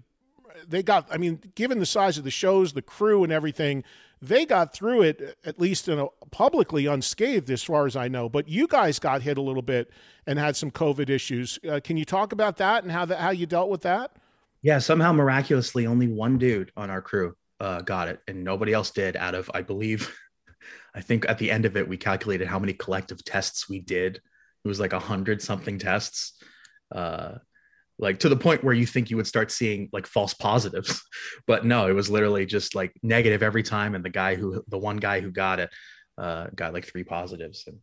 they 0.67 0.83
got 0.83 1.07
i 1.11 1.17
mean 1.17 1.41
given 1.55 1.79
the 1.79 1.87
size 1.87 2.19
of 2.19 2.25
the 2.25 2.31
shows 2.31 2.73
the 2.73 2.83
crew 2.83 3.23
and 3.23 3.33
everything 3.33 3.85
they 4.27 4.47
got 4.47 4.75
through 4.75 5.03
it 5.03 5.37
at 5.45 5.61
least 5.61 5.89
in 5.89 5.99
a 5.99 6.07
publicly 6.31 6.87
unscathed 6.87 7.51
as 7.51 7.63
far 7.63 7.87
as 7.87 7.97
i 7.97 8.09
know 8.09 8.29
but 8.29 8.49
you 8.49 8.67
guys 8.67 8.99
got 8.99 9.23
hit 9.23 9.39
a 9.39 9.43
little 9.43 9.63
bit 9.63 9.91
and 10.27 10.39
had 10.39 10.57
some 10.57 10.71
covid 10.71 11.11
issues. 11.11 11.59
Uh, 11.69 11.81
can 11.83 11.97
you 11.97 12.05
talk 12.05 12.33
about 12.33 12.57
that 12.57 12.83
and 12.83 12.93
how 12.93 13.05
that 13.05 13.21
how 13.21 13.31
you 13.31 13.47
dealt 13.47 13.71
with 13.71 13.83
that? 13.83 14.13
Yeah 14.63 14.79
somehow 14.79 15.13
miraculously 15.13 15.87
only 15.87 16.09
one 16.09 16.39
dude 16.39 16.73
on 16.77 16.91
our 16.91 17.03
crew 17.03 17.37
uh, 17.61 17.83
got 17.83 18.09
it 18.09 18.21
and 18.27 18.43
nobody 18.43 18.73
else 18.73 18.91
did 18.91 19.17
out 19.17 19.35
of 19.35 19.51
i 19.55 19.63
believe 19.63 20.15
i 20.95 21.01
think 21.01 21.29
at 21.29 21.39
the 21.39 21.51
end 21.51 21.65
of 21.65 21.77
it 21.77 21.89
we 21.89 21.97
calculated 21.97 22.49
how 22.49 22.59
many 22.59 22.73
collective 22.73 23.25
tests 23.25 23.69
we 23.69 23.81
did. 23.81 24.17
It 24.17 24.69
was 24.69 24.81
like 24.81 24.95
a 24.95 24.99
hundred 24.99 25.43
something 25.43 25.79
tests. 25.79 26.43
Uh, 26.91 27.35
like 27.99 28.19
to 28.21 28.29
the 28.29 28.37
point 28.37 28.65
where 28.65 28.75
you 28.75 28.87
think 28.87 29.11
you 29.11 29.17
would 29.17 29.27
start 29.27 29.51
seeing 29.51 29.89
like 29.93 30.07
false 30.07 30.35
positives. 30.35 31.03
But 31.47 31.65
no 31.65 31.89
it 31.89 31.93
was 31.93 32.09
literally 32.09 32.47
just 32.47 32.75
like 32.75 32.93
negative 33.03 33.43
every 33.43 33.63
time 33.63 33.95
and 33.95 34.05
the 34.05 34.11
guy 34.11 34.35
who 34.35 34.63
the 34.69 34.79
one 34.79 34.97
guy 34.97 35.21
who 35.21 35.31
got 35.31 35.61
it 35.61 35.71
uh, 36.17 36.47
got 36.55 36.73
like 36.73 36.87
three 36.87 37.05
positives. 37.05 37.67
And 37.67 37.79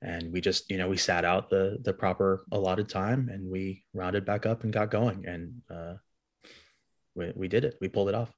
and 0.00 0.32
we 0.32 0.40
just 0.40 0.70
you 0.70 0.78
know 0.78 0.88
we 0.88 0.96
sat 0.96 1.24
out 1.24 1.50
the 1.50 1.78
the 1.82 1.92
proper 1.92 2.44
allotted 2.52 2.88
time 2.88 3.28
and 3.32 3.48
we 3.48 3.84
rounded 3.94 4.24
back 4.24 4.46
up 4.46 4.64
and 4.64 4.72
got 4.72 4.90
going. 4.90 5.26
And 5.26 5.62
uh, 5.70 5.94
we, 7.14 7.32
we 7.34 7.48
did 7.48 7.64
it. 7.64 7.76
We 7.80 7.88
pulled 7.88 8.08
it 8.08 8.14
off. 8.14 8.32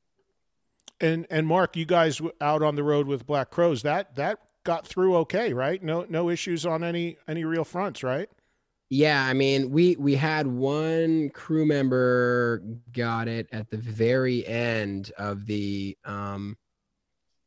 And 1.00 1.26
and 1.30 1.46
mark 1.46 1.76
you 1.76 1.86
guys 1.86 2.20
out 2.40 2.62
on 2.62 2.76
the 2.76 2.82
road 2.82 3.06
with 3.06 3.26
black 3.26 3.50
crowes 3.50 3.82
that 3.82 4.16
that 4.16 4.38
got 4.64 4.86
through 4.86 5.16
okay 5.16 5.52
right? 5.54 5.82
No 5.82 6.06
no 6.08 6.28
issues 6.28 6.66
on 6.66 6.84
any 6.84 7.16
any 7.26 7.44
real 7.44 7.64
fronts 7.64 8.02
right 8.02 8.28
yeah, 8.92 9.24
I 9.24 9.34
mean, 9.34 9.70
we 9.70 9.94
we 9.96 10.16
had 10.16 10.48
one 10.48 11.30
crew 11.30 11.64
member 11.64 12.60
got 12.92 13.28
it 13.28 13.48
at 13.52 13.70
the 13.70 13.76
very 13.76 14.44
end 14.44 15.12
of 15.16 15.46
the 15.46 15.96
um 16.04 16.56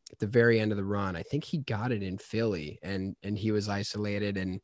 at 0.10 0.20
the 0.20 0.28
very 0.28 0.62
end 0.62 0.72
of 0.72 0.78
the 0.78 0.86
run. 0.86 1.18
I 1.18 1.22
think 1.22 1.44
he 1.44 1.58
got 1.58 1.92
it 1.92 2.02
in 2.02 2.18
Philly 2.18 2.80
and 2.82 3.18
and 3.24 3.38
he 3.38 3.52
was 3.52 3.68
isolated 3.68 4.38
and 4.38 4.62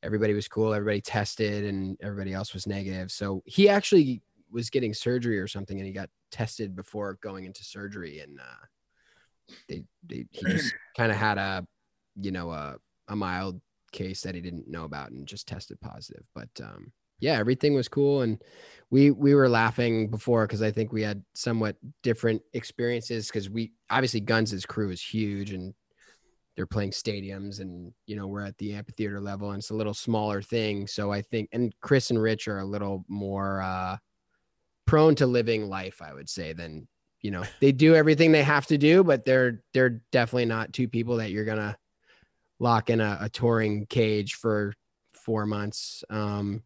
everybody 0.00 0.32
was 0.32 0.46
cool, 0.46 0.72
everybody 0.72 1.00
tested 1.00 1.64
and 1.64 1.98
everybody 2.00 2.32
else 2.32 2.54
was 2.54 2.68
negative. 2.68 3.10
So 3.10 3.42
he 3.44 3.68
actually 3.68 4.22
was 4.48 4.70
getting 4.70 4.94
surgery 4.94 5.40
or 5.40 5.48
something 5.48 5.76
and 5.76 5.86
he 5.88 5.92
got 5.92 6.08
tested 6.30 6.76
before 6.76 7.18
going 7.20 7.46
into 7.46 7.64
surgery 7.64 8.20
and 8.20 8.38
uh 8.38 9.56
they, 9.68 9.82
they 10.06 10.24
he 10.30 10.44
just 10.46 10.72
kind 10.96 11.10
of 11.10 11.18
had 11.18 11.36
a 11.36 11.66
you 12.14 12.30
know 12.30 12.52
a 12.52 12.76
a 13.08 13.16
mild 13.16 13.60
case 13.92 14.22
that 14.22 14.34
he 14.34 14.40
didn't 14.40 14.68
know 14.68 14.84
about 14.84 15.10
and 15.10 15.26
just 15.26 15.48
tested 15.48 15.80
positive. 15.80 16.24
But 16.34 16.48
um, 16.62 16.92
yeah, 17.20 17.38
everything 17.38 17.74
was 17.74 17.88
cool, 17.88 18.22
and 18.22 18.42
we 18.90 19.10
we 19.10 19.34
were 19.34 19.48
laughing 19.48 20.08
before 20.08 20.46
because 20.46 20.62
I 20.62 20.70
think 20.70 20.92
we 20.92 21.02
had 21.02 21.22
somewhat 21.34 21.76
different 22.02 22.42
experiences 22.52 23.28
because 23.28 23.48
we 23.50 23.72
obviously 23.90 24.20
Guns' 24.20 24.66
crew 24.66 24.90
is 24.90 25.02
huge 25.02 25.52
and 25.52 25.74
they're 26.56 26.66
playing 26.66 26.90
stadiums 26.90 27.60
and 27.60 27.92
you 28.06 28.16
know 28.16 28.26
we're 28.26 28.44
at 28.44 28.56
the 28.58 28.72
amphitheater 28.72 29.20
level 29.20 29.50
and 29.50 29.58
it's 29.58 29.70
a 29.70 29.74
little 29.74 29.94
smaller 29.94 30.40
thing 30.40 30.86
so 30.86 31.12
i 31.12 31.20
think 31.20 31.48
and 31.52 31.74
chris 31.80 32.10
and 32.10 32.20
rich 32.20 32.48
are 32.48 32.60
a 32.60 32.64
little 32.64 33.04
more 33.08 33.60
uh 33.60 33.96
prone 34.86 35.14
to 35.14 35.26
living 35.26 35.68
life 35.68 36.00
i 36.02 36.12
would 36.12 36.28
say 36.28 36.52
than 36.52 36.88
you 37.20 37.30
know 37.30 37.44
they 37.60 37.72
do 37.72 37.94
everything 37.94 38.32
they 38.32 38.42
have 38.42 38.66
to 38.66 38.78
do 38.78 39.04
but 39.04 39.24
they're 39.24 39.62
they're 39.74 40.00
definitely 40.12 40.46
not 40.46 40.72
two 40.72 40.88
people 40.88 41.16
that 41.16 41.30
you're 41.30 41.44
gonna 41.44 41.76
lock 42.58 42.90
in 42.90 43.00
a, 43.00 43.18
a 43.22 43.28
touring 43.28 43.86
cage 43.86 44.34
for 44.34 44.74
four 45.12 45.46
months. 45.46 46.04
Um, 46.10 46.62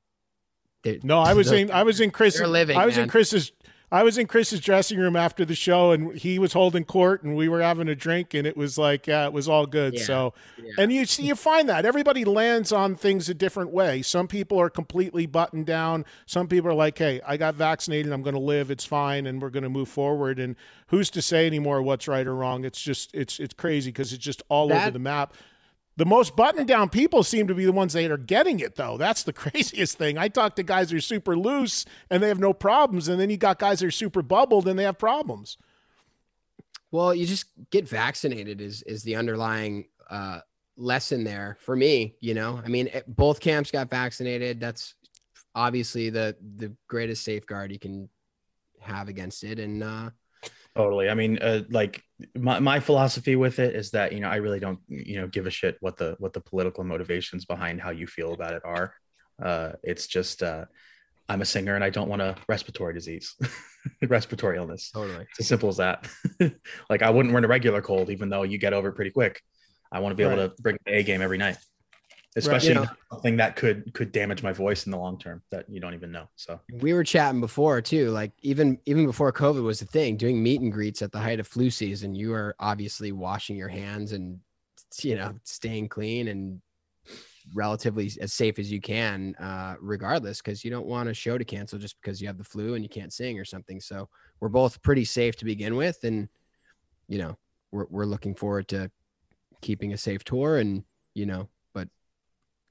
no, 1.02 1.20
I 1.20 1.34
was 1.34 1.50
in 1.52 1.70
I 1.70 1.82
was 1.82 2.00
in 2.00 2.10
Chris. 2.10 2.40
Living, 2.40 2.76
I 2.76 2.86
was 2.86 2.96
man. 2.96 3.04
in 3.04 3.10
Chris's. 3.10 3.52
I 3.92 4.04
was 4.04 4.18
in 4.18 4.28
Chris's 4.28 4.60
dressing 4.60 4.98
room 4.98 5.16
after 5.16 5.44
the 5.44 5.56
show, 5.56 5.90
and 5.90 6.16
he 6.16 6.38
was 6.38 6.52
holding 6.52 6.84
court, 6.84 7.24
and 7.24 7.34
we 7.34 7.48
were 7.48 7.60
having 7.60 7.88
a 7.88 7.96
drink, 7.96 8.34
and 8.34 8.46
it 8.46 8.56
was 8.56 8.78
like, 8.78 9.08
yeah, 9.08 9.24
it 9.24 9.32
was 9.32 9.48
all 9.48 9.66
good. 9.66 9.94
Yeah, 9.94 10.04
so, 10.04 10.34
yeah. 10.62 10.70
and 10.78 10.92
you 10.92 11.04
see, 11.04 11.24
you 11.24 11.34
find 11.34 11.68
that 11.68 11.84
everybody 11.84 12.24
lands 12.24 12.70
on 12.70 12.94
things 12.94 13.28
a 13.28 13.34
different 13.34 13.72
way. 13.72 14.00
Some 14.02 14.28
people 14.28 14.60
are 14.60 14.70
completely 14.70 15.26
buttoned 15.26 15.66
down. 15.66 16.04
Some 16.24 16.46
people 16.46 16.70
are 16.70 16.74
like, 16.74 16.98
hey, 16.98 17.20
I 17.26 17.36
got 17.36 17.56
vaccinated, 17.56 18.12
I'm 18.12 18.22
going 18.22 18.36
to 18.36 18.40
live, 18.40 18.70
it's 18.70 18.84
fine, 18.84 19.26
and 19.26 19.42
we're 19.42 19.50
going 19.50 19.64
to 19.64 19.68
move 19.68 19.88
forward. 19.88 20.38
And 20.38 20.54
who's 20.86 21.10
to 21.10 21.20
say 21.20 21.48
anymore 21.48 21.82
what's 21.82 22.06
right 22.06 22.28
or 22.28 22.36
wrong? 22.36 22.64
It's 22.64 22.80
just, 22.80 23.12
it's, 23.12 23.40
it's 23.40 23.54
crazy 23.54 23.90
because 23.90 24.12
it's 24.12 24.24
just 24.24 24.40
all 24.48 24.68
That- 24.68 24.82
over 24.82 24.90
the 24.92 25.00
map. 25.00 25.34
The 26.00 26.06
most 26.06 26.34
buttoned 26.34 26.66
down 26.66 26.88
people 26.88 27.22
seem 27.22 27.46
to 27.48 27.54
be 27.54 27.66
the 27.66 27.72
ones 27.72 27.92
that 27.92 28.10
are 28.10 28.16
getting 28.16 28.60
it, 28.60 28.74
though. 28.76 28.96
That's 28.96 29.22
the 29.22 29.32
craziest 29.34 29.98
thing. 29.98 30.16
I 30.16 30.28
talk 30.28 30.56
to 30.56 30.62
guys 30.62 30.90
who 30.90 30.96
are 30.96 31.00
super 31.02 31.36
loose 31.36 31.84
and 32.08 32.22
they 32.22 32.28
have 32.28 32.38
no 32.38 32.54
problems, 32.54 33.08
and 33.08 33.20
then 33.20 33.28
you 33.28 33.36
got 33.36 33.58
guys 33.58 33.80
that 33.80 33.86
are 33.88 33.90
super 33.90 34.22
bubbled 34.22 34.66
and 34.66 34.78
they 34.78 34.84
have 34.84 34.96
problems. 34.96 35.58
Well, 36.90 37.14
you 37.14 37.26
just 37.26 37.48
get 37.68 37.86
vaccinated 37.86 38.62
is 38.62 38.80
is 38.84 39.02
the 39.02 39.16
underlying 39.16 39.88
uh, 40.08 40.40
lesson 40.78 41.22
there 41.22 41.58
for 41.60 41.76
me. 41.76 42.16
You 42.20 42.32
know, 42.32 42.62
I 42.64 42.68
mean, 42.68 42.86
it- 42.86 43.04
both 43.06 43.38
camps 43.38 43.70
got 43.70 43.90
vaccinated. 43.90 44.58
That's 44.58 44.94
obviously 45.54 46.08
the 46.08 46.34
the 46.56 46.74
greatest 46.88 47.24
safeguard 47.24 47.72
you 47.72 47.78
can 47.78 48.08
have 48.80 49.08
against 49.08 49.44
it. 49.44 49.58
And 49.58 49.82
uh, 49.82 50.10
Totally. 50.76 51.08
I 51.08 51.14
mean, 51.14 51.38
uh, 51.38 51.62
like 51.70 52.02
my, 52.36 52.60
my 52.60 52.80
philosophy 52.80 53.34
with 53.34 53.58
it 53.58 53.74
is 53.74 53.90
that 53.90 54.12
you 54.12 54.20
know 54.20 54.28
I 54.28 54.36
really 54.36 54.60
don't 54.60 54.78
you 54.88 55.20
know 55.20 55.26
give 55.26 55.46
a 55.46 55.50
shit 55.50 55.76
what 55.80 55.96
the 55.96 56.14
what 56.18 56.32
the 56.32 56.40
political 56.40 56.84
motivations 56.84 57.44
behind 57.44 57.80
how 57.80 57.90
you 57.90 58.06
feel 58.06 58.32
about 58.32 58.54
it 58.54 58.62
are. 58.64 58.94
Uh, 59.42 59.72
it's 59.82 60.06
just 60.06 60.42
uh, 60.42 60.66
I'm 61.28 61.42
a 61.42 61.44
singer 61.44 61.74
and 61.74 61.82
I 61.82 61.90
don't 61.90 62.08
want 62.08 62.22
a 62.22 62.36
respiratory 62.48 62.94
disease, 62.94 63.34
respiratory 64.08 64.58
illness. 64.58 64.90
totally, 64.90 65.26
It's 65.30 65.40
as 65.40 65.48
simple 65.48 65.68
as 65.68 65.78
that. 65.78 66.08
like 66.90 67.02
I 67.02 67.10
wouldn't 67.10 67.34
run 67.34 67.44
a 67.44 67.48
regular 67.48 67.82
cold, 67.82 68.10
even 68.10 68.28
though 68.28 68.42
you 68.42 68.58
get 68.58 68.72
over 68.72 68.88
it 68.88 68.94
pretty 68.94 69.10
quick. 69.10 69.40
I 69.92 69.98
want 69.98 70.12
to 70.12 70.16
be 70.16 70.22
able 70.22 70.48
to 70.48 70.54
bring 70.62 70.76
the 70.86 70.98
A 70.98 71.02
game 71.02 71.20
every 71.20 71.38
night, 71.38 71.56
especially 72.36 72.74
know. 72.74 72.86
something 73.12 73.36
that 73.36 73.56
could 73.56 73.92
could 73.94 74.12
damage 74.12 74.42
my 74.42 74.52
voice 74.52 74.86
in 74.86 74.92
the 74.92 74.98
long 74.98 75.18
term 75.18 75.42
that 75.50 75.68
you 75.68 75.80
don't 75.80 75.94
even 75.94 76.12
know. 76.12 76.28
So 76.36 76.60
we 76.80 76.92
were 76.92 77.04
chatting 77.04 77.40
before 77.40 77.80
too. 77.82 78.10
Like 78.10 78.32
even 78.42 78.78
even 78.86 79.06
before 79.06 79.32
COVID 79.32 79.62
was 79.62 79.82
a 79.82 79.86
thing, 79.86 80.16
doing 80.16 80.42
meet 80.42 80.60
and 80.60 80.72
greets 80.72 81.02
at 81.02 81.12
the 81.12 81.18
height 81.18 81.40
of 81.40 81.46
flu 81.46 81.70
season, 81.70 82.14
you 82.14 82.32
are 82.32 82.54
obviously 82.58 83.12
washing 83.12 83.56
your 83.56 83.68
hands 83.68 84.12
and 84.12 84.38
you 85.02 85.16
know 85.16 85.34
staying 85.44 85.88
clean 85.88 86.28
and 86.28 86.60
relatively 87.54 88.10
as 88.20 88.32
safe 88.32 88.58
as 88.58 88.70
you 88.70 88.80
can, 88.80 89.34
uh, 89.36 89.74
regardless, 89.80 90.40
because 90.40 90.64
you 90.64 90.70
don't 90.70 90.86
want 90.86 91.08
a 91.08 91.14
show 91.14 91.38
to 91.38 91.44
cancel 91.44 91.78
just 91.78 92.00
because 92.00 92.20
you 92.20 92.26
have 92.26 92.38
the 92.38 92.44
flu 92.44 92.74
and 92.74 92.84
you 92.84 92.88
can't 92.88 93.12
sing 93.12 93.38
or 93.38 93.44
something. 93.44 93.80
So 93.80 94.08
we're 94.40 94.48
both 94.48 94.80
pretty 94.82 95.04
safe 95.04 95.36
to 95.36 95.44
begin 95.44 95.76
with, 95.76 96.04
and 96.04 96.28
you 97.08 97.18
know 97.18 97.36
we're 97.72 97.86
we're 97.90 98.04
looking 98.04 98.34
forward 98.34 98.68
to 98.68 98.90
keeping 99.60 99.92
a 99.92 99.98
safe 99.98 100.24
tour 100.24 100.58
and 100.58 100.84
you 101.14 101.26
know, 101.26 101.48
but 101.59 101.59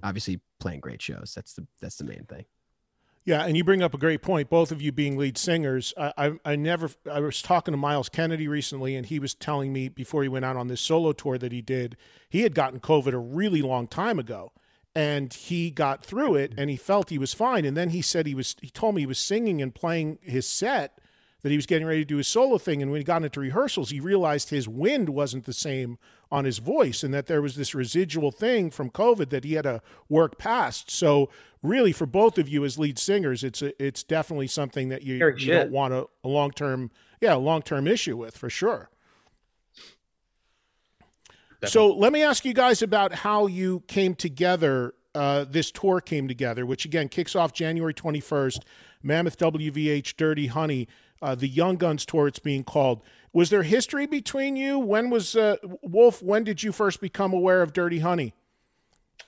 obviously 0.04 0.39
playing 0.60 0.80
great 0.80 1.02
shows. 1.02 1.34
That's 1.36 1.54
the 1.54 1.68
that's 1.82 1.97
the 1.97 2.06
main 2.06 2.26
thing. 2.26 2.45
Yeah, 3.26 3.43
and 3.43 3.56
you 3.56 3.64
bring 3.64 3.84
up 3.84 3.93
a 3.93 3.97
great 3.97 4.22
point. 4.22 4.50
Both 4.50 4.72
of 4.72 4.82
you 4.82 4.91
being 4.91 5.18
lead 5.18 5.38
singers, 5.38 5.93
I, 5.97 6.14
I, 6.18 6.32
I 6.45 6.56
never. 6.56 6.89
I 7.12 7.20
was 7.20 7.41
talking 7.41 7.74
to 7.74 7.78
Myles 7.78 8.10
Kennedy 8.10 8.47
recently, 8.47 8.95
and 8.95 9.06
he 9.06 9.20
was 9.20 9.36
telling 9.36 9.72
me 9.72 9.89
before 9.89 10.24
he 10.24 10.30
went 10.30 10.45
out 10.45 10.56
on 10.56 10.68
this 10.68 10.82
solo 10.82 11.12
tour 11.12 11.38
that 11.38 11.52
he 11.52 11.62
did, 11.62 11.97
he 12.30 12.41
had 12.41 12.56
gotten 12.56 12.80
COVID 12.80 13.14
a 13.14 13.18
really 13.18 13.62
long 13.62 13.88
time 13.88 14.20
ago, 14.20 14.52
and 14.95 15.34
he 15.34 15.70
got 15.70 16.04
through 16.04 16.36
it, 16.36 16.54
and 16.58 16.70
he 16.70 16.76
felt 16.78 17.10
he 17.10 17.18
was 17.18 17.34
fine. 17.34 17.66
And 17.66 17.76
then 17.78 17.89
he 17.89 18.02
said 18.02 18.26
he 18.26 18.36
was. 18.36 18.56
He 18.62 18.70
told 18.70 18.95
me 18.95 19.02
he 19.02 19.08
was 19.08 19.20
singing 19.20 19.62
and 19.62 19.76
playing 19.76 20.18
his 20.22 20.47
set 20.47 20.97
that 21.42 21.50
he 21.50 21.56
was 21.56 21.66
getting 21.66 21.88
ready 21.88 22.02
to 22.02 22.06
do 22.06 22.18
his 22.18 22.28
solo 22.28 22.58
thing. 22.58 22.82
And 22.82 22.92
when 22.92 23.00
he 23.00 23.04
got 23.04 23.24
into 23.24 23.40
rehearsals, 23.40 23.92
he 23.92 24.00
realized 24.00 24.50
his 24.50 24.68
wind 24.68 25.10
wasn't 25.10 25.46
the 25.46 25.54
same 25.54 25.98
on 26.32 26.46
his 26.46 26.60
voice 26.60 27.04
and 27.04 27.14
that 27.14 27.28
there 27.28 27.42
was 27.42 27.56
this 27.56 27.74
residual 27.74 28.32
thing 28.32 28.70
from 28.70 28.90
COVID 28.90 29.30
that 29.30 29.44
he 29.44 29.54
had 29.54 29.64
to 29.64 29.82
work 30.10 30.38
past. 30.38 30.92
So, 30.92 31.30
really, 31.64 31.92
for 31.92 32.06
both 32.06 32.38
of 32.38 32.48
you 32.48 32.64
as 32.66 32.78
lead 32.78 33.00
singers, 33.00 33.44
it's 33.44 33.62
a, 33.62 33.84
it's 33.84 34.04
definitely 34.04 34.48
something 34.48 34.90
that 34.90 35.04
you, 35.04 35.16
you 35.38 35.54
don't 35.54 35.72
want 35.72 35.94
a, 35.94 36.08
a 36.24 36.28
long 36.28 36.52
term, 36.52 36.92
yeah, 37.22 37.34
long 37.36 37.62
term 37.62 37.88
issue 37.88 38.18
with 38.18 38.38
for 38.38 38.50
sure. 38.50 38.90
Definitely. 41.62 41.70
So 41.70 41.98
let 41.98 42.14
me 42.14 42.22
ask 42.22 42.46
you 42.46 42.54
guys 42.54 42.82
about 42.82 43.14
how 43.14 43.48
you 43.48 43.84
came 43.88 44.16
together. 44.16 44.94
Uh, 45.16 45.44
this 45.50 45.72
tour 45.72 46.00
came 46.00 46.28
together, 46.28 46.66
which 46.66 46.86
again 46.86 47.10
kicks 47.10 47.36
off 47.36 47.52
January 47.52 47.94
21st. 47.94 48.60
Mammoth 49.02 49.38
WVH 49.38 50.16
Dirty 50.18 50.48
Honey 50.48 50.88
uh, 51.22 51.36
the 51.36 51.47
Young 51.47 51.76
Guns 51.76 52.05
tour. 52.05 52.28
It's 52.28 52.39
being 52.39 52.63
called. 52.63 53.01
Was 53.34 53.49
there 53.49 53.63
history 53.63 54.07
between 54.07 54.55
you? 54.55 54.80
When 54.80 55.09
was 55.09 55.36
uh, 55.36 55.57
Wolf? 55.84 56.22
When 56.22 56.43
did 56.43 56.63
you 56.63 56.72
first 56.72 57.01
become 57.01 57.34
aware 57.34 57.61
of 57.61 57.74
Dirty 57.74 57.99
Honey? 57.99 58.34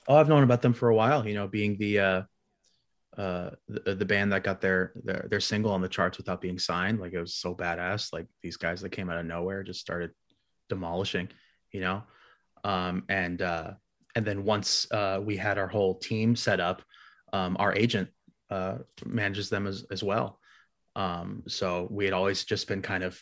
Oh, 0.07 0.15
I've 0.15 0.29
known 0.29 0.43
about 0.43 0.61
them 0.61 0.73
for 0.73 0.89
a 0.89 0.95
while. 0.95 1.27
You 1.27 1.35
know, 1.35 1.47
being 1.47 1.77
the 1.77 1.99
uh, 1.99 2.21
uh, 3.17 3.51
the, 3.67 3.95
the 3.95 4.05
band 4.05 4.31
that 4.31 4.43
got 4.43 4.61
their, 4.61 4.93
their 5.03 5.27
their 5.29 5.39
single 5.39 5.71
on 5.71 5.81
the 5.81 5.89
charts 5.89 6.17
without 6.17 6.41
being 6.41 6.57
signed. 6.57 6.99
Like 6.99 7.13
it 7.13 7.19
was 7.19 7.35
so 7.35 7.53
badass. 7.53 8.13
Like 8.13 8.27
these 8.41 8.57
guys 8.57 8.81
that 8.81 8.91
came 8.91 9.09
out 9.09 9.17
of 9.17 9.25
nowhere 9.25 9.63
just 9.63 9.81
started 9.81 10.11
demolishing. 10.69 11.29
You 11.71 11.81
know, 11.81 12.03
um, 12.63 13.03
and 13.09 13.41
uh, 13.41 13.71
and 14.15 14.25
then 14.25 14.43
once 14.43 14.91
uh, 14.91 15.19
we 15.23 15.37
had 15.37 15.57
our 15.57 15.67
whole 15.67 15.95
team 15.95 16.35
set 16.35 16.59
up, 16.59 16.81
um, 17.33 17.55
our 17.59 17.73
agent 17.75 18.09
uh, 18.49 18.79
manages 19.05 19.49
them 19.49 19.67
as 19.67 19.85
as 19.91 20.03
well. 20.03 20.39
Um, 20.95 21.43
so 21.47 21.87
we 21.89 22.05
had 22.05 22.13
always 22.13 22.43
just 22.43 22.67
been 22.67 22.81
kind 22.81 23.03
of, 23.03 23.19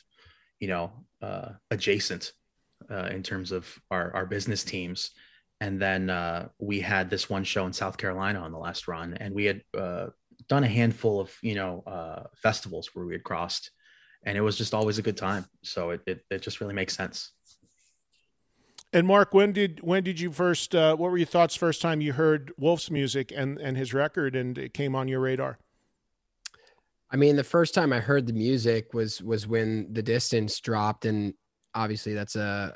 you 0.59 0.67
know, 0.67 0.91
uh, 1.22 1.49
adjacent 1.72 2.34
uh, 2.89 3.09
in 3.11 3.24
terms 3.24 3.51
of 3.51 3.67
our, 3.91 4.13
our 4.15 4.26
business 4.26 4.63
teams. 4.63 5.11
And 5.61 5.82
then 5.82 6.09
uh, 6.09 6.47
we 6.57 6.80
had 6.80 7.09
this 7.09 7.30
one 7.30 7.43
show 7.43 7.65
in 7.65 7.74
South 7.74 7.97
Carolina 7.97 8.39
on 8.39 8.51
the 8.51 8.57
last 8.57 8.88
run, 8.88 9.13
and 9.15 9.36
we 9.36 9.45
had 9.45 9.61
uh, 9.78 10.07
done 10.47 10.63
a 10.63 10.70
handful 10.70 11.20
of, 11.20 11.36
you 11.41 11.55
know, 11.55 11.84
uh, 11.86 12.24
festivals 12.36 12.89
where 12.93 13.05
we 13.05 13.13
had 13.13 13.24
crossed, 13.24 13.72
and 14.26 14.38
it 14.38 14.41
was 14.41 14.57
just 14.57 14.74
always 14.74 14.99
a 14.99 15.01
good 15.01 15.17
time. 15.17 15.45
So 15.63 15.91
it, 15.91 16.01
it, 16.07 16.26
it 16.30 16.41
just 16.41 16.61
really 16.61 16.74
makes 16.74 16.95
sense. 16.95 17.34
And 18.93 19.05
Marc, 19.05 19.34
when 19.34 19.51
did 19.51 19.82
when 19.82 20.03
did 20.03 20.20
you 20.20 20.32
first? 20.32 20.74
Uh, 20.74 20.95
what 20.95 21.11
were 21.11 21.17
your 21.17 21.28
thoughts 21.28 21.55
first 21.55 21.82
time 21.82 22.01
you 22.01 22.13
heard 22.13 22.51
Wolf's 22.57 22.89
music 22.89 23.32
and 23.36 23.59
and 23.59 23.78
his 23.78 23.93
record, 23.93 24.36
and 24.36 24.57
it 24.57 24.74
came 24.74 24.95
on 24.95 25.07
your 25.07 25.20
radar? 25.20 25.59
I 27.12 27.18
mean, 27.18 27.36
the 27.36 27.43
first 27.43 27.74
time 27.74 27.91
I 27.91 27.99
heard 27.99 28.28
the 28.28 28.34
music 28.34 28.93
was 28.93 29.22
was 29.22 29.47
when 29.47 29.91
the 29.93 30.03
distance 30.03 30.60
dropped, 30.60 31.05
and 31.05 31.34
obviously 31.74 32.14
that's 32.14 32.36
a 32.36 32.74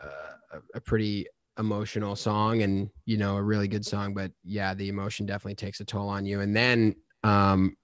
a, 0.52 0.58
a 0.78 0.82
pretty 0.82 1.28
emotional 1.60 2.16
song 2.16 2.64
and 2.64 2.90
you 3.06 3.18
know 3.18 3.38
a 3.38 3.42
really 3.42 3.68
good 3.68 3.86
song. 3.86 4.14
But 4.14 4.32
yeah, 4.44 4.74
the 4.74 4.90
emotion 4.90 5.26
definitely 5.26 5.56
takes 5.56 5.80
a 5.80 5.86
toll 5.86 6.10
on 6.10 6.26
you. 6.26 6.42
And 6.42 6.56
then, 6.56 6.96
um, 7.24 7.78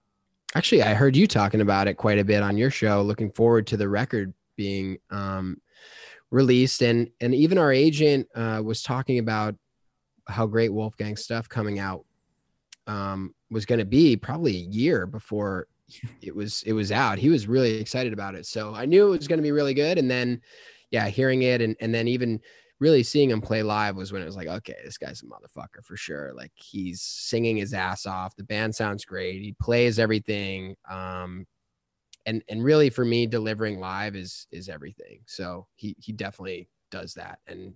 actually, 0.56 0.82
I 0.82 0.94
heard 0.96 1.16
you 1.16 1.28
talking 1.28 1.62
about 1.62 1.88
it 1.88 1.96
quite 1.96 2.20
a 2.20 2.26
bit 2.26 2.42
on 2.42 2.58
your 2.58 2.72
show. 2.72 3.02
Looking 3.02 3.32
forward 3.32 3.68
to 3.68 3.78
the 3.78 3.88
record 3.88 4.34
being 4.56 4.98
um, 5.12 5.62
released, 6.32 6.82
and 6.82 7.10
and 7.22 7.36
even 7.36 7.60
our 7.60 7.72
agent 7.72 8.28
uh, 8.34 8.62
was 8.64 8.82
talking 8.82 9.20
about 9.20 9.56
how 10.28 10.48
great 10.48 10.74
Wolfgang 10.74 11.16
stuff 11.16 11.48
coming 11.48 11.80
out 11.80 12.06
um, 12.88 13.34
was 13.52 13.66
going 13.66 13.80
to 13.80 13.86
be 13.86 14.16
probably 14.16 14.56
a 14.56 14.68
year 14.70 15.06
before 15.06 15.68
it 16.22 16.36
was 16.36 16.64
it 16.66 16.74
was 16.74 16.92
out. 16.92 17.18
He 17.18 17.30
was 17.30 17.48
really 17.48 17.76
excited 17.76 18.14
about 18.14 18.36
it. 18.36 18.46
So 18.46 18.74
I 18.74 18.86
knew 18.86 19.08
it 19.08 19.18
was 19.18 19.28
going 19.28 19.40
to 19.40 19.44
be 19.44 19.52
really 19.52 19.74
good. 19.74 19.98
And 19.98 20.10
then, 20.10 20.42
yeah, 20.92 21.08
hearing 21.08 21.44
it 21.44 21.62
and 21.62 21.76
and 21.80 21.94
then 21.94 22.08
even 22.08 22.40
really 22.80 23.04
seeing 23.04 23.30
him 23.30 23.42
play 23.42 23.62
live 23.62 23.96
was 23.96 24.14
when 24.14 24.22
it 24.22 24.26
was 24.26 24.38
like, 24.38 24.48
okay, 24.48 24.76
this 24.86 24.98
guy's 24.98 25.22
a 25.22 25.26
motherfucker 25.26 25.84
for 25.84 25.98
sure. 25.98 26.34
Like 26.34 26.52
he's 26.56 27.02
singing 27.02 27.58
his 27.58 27.74
ass 27.74 28.06
off. 28.06 28.36
The 28.36 28.44
band 28.44 28.74
sounds 28.74 29.04
great. 29.04 29.42
He 29.42 29.54
plays 29.60 30.00
everything. 30.00 30.76
Um, 30.90 31.46
and 32.26 32.44
and 32.50 32.64
really 32.64 32.90
for 32.90 33.06
me, 33.06 33.28
delivering 33.28 33.80
live 33.80 34.16
is 34.16 34.48
is 34.52 34.70
everything. 34.70 35.22
So 35.26 35.68
he 35.76 35.96
he 36.00 36.14
definitely 36.14 36.70
does 36.92 37.14
that. 37.16 37.40
And 37.48 37.74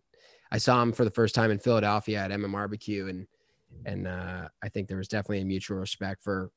I 0.52 0.58
saw 0.58 0.82
him 0.82 0.94
for 0.94 1.04
the 1.04 1.12
first 1.12 1.36
time 1.36 1.52
in 1.52 1.60
Philadelphia 1.60 2.20
at 2.20 2.32
MMRBQ 2.32 3.10
and 3.10 3.28
and 3.86 4.08
uh, 4.08 4.48
I 4.64 4.70
think 4.70 4.88
there 4.88 4.98
was 4.98 5.08
definitely 5.08 5.42
a 5.42 5.46
mutual 5.46 5.78
respect 5.78 6.24
for 6.24 6.52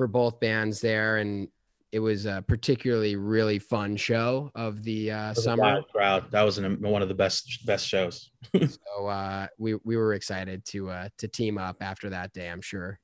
for 0.00 0.06
both 0.06 0.40
bands 0.40 0.80
there, 0.80 1.18
and 1.18 1.46
it 1.92 1.98
was 1.98 2.24
a 2.24 2.42
particularly 2.48 3.16
really 3.16 3.58
fun 3.58 3.98
show 3.98 4.50
of 4.54 4.82
the 4.82 5.10
uh, 5.10 5.34
summer 5.34 5.82
crowd. 5.92 6.24
That 6.30 6.40
was 6.40 6.56
an, 6.56 6.80
one 6.80 7.02
of 7.02 7.08
the 7.08 7.14
best 7.14 7.66
best 7.66 7.86
shows. 7.86 8.30
so 8.58 9.06
uh, 9.06 9.48
we 9.58 9.74
we 9.84 9.98
were 9.98 10.14
excited 10.14 10.64
to 10.68 10.88
uh, 10.88 11.08
to 11.18 11.28
team 11.28 11.58
up 11.58 11.82
after 11.82 12.08
that 12.08 12.32
day. 12.32 12.48
I'm 12.48 12.62
sure. 12.62 12.98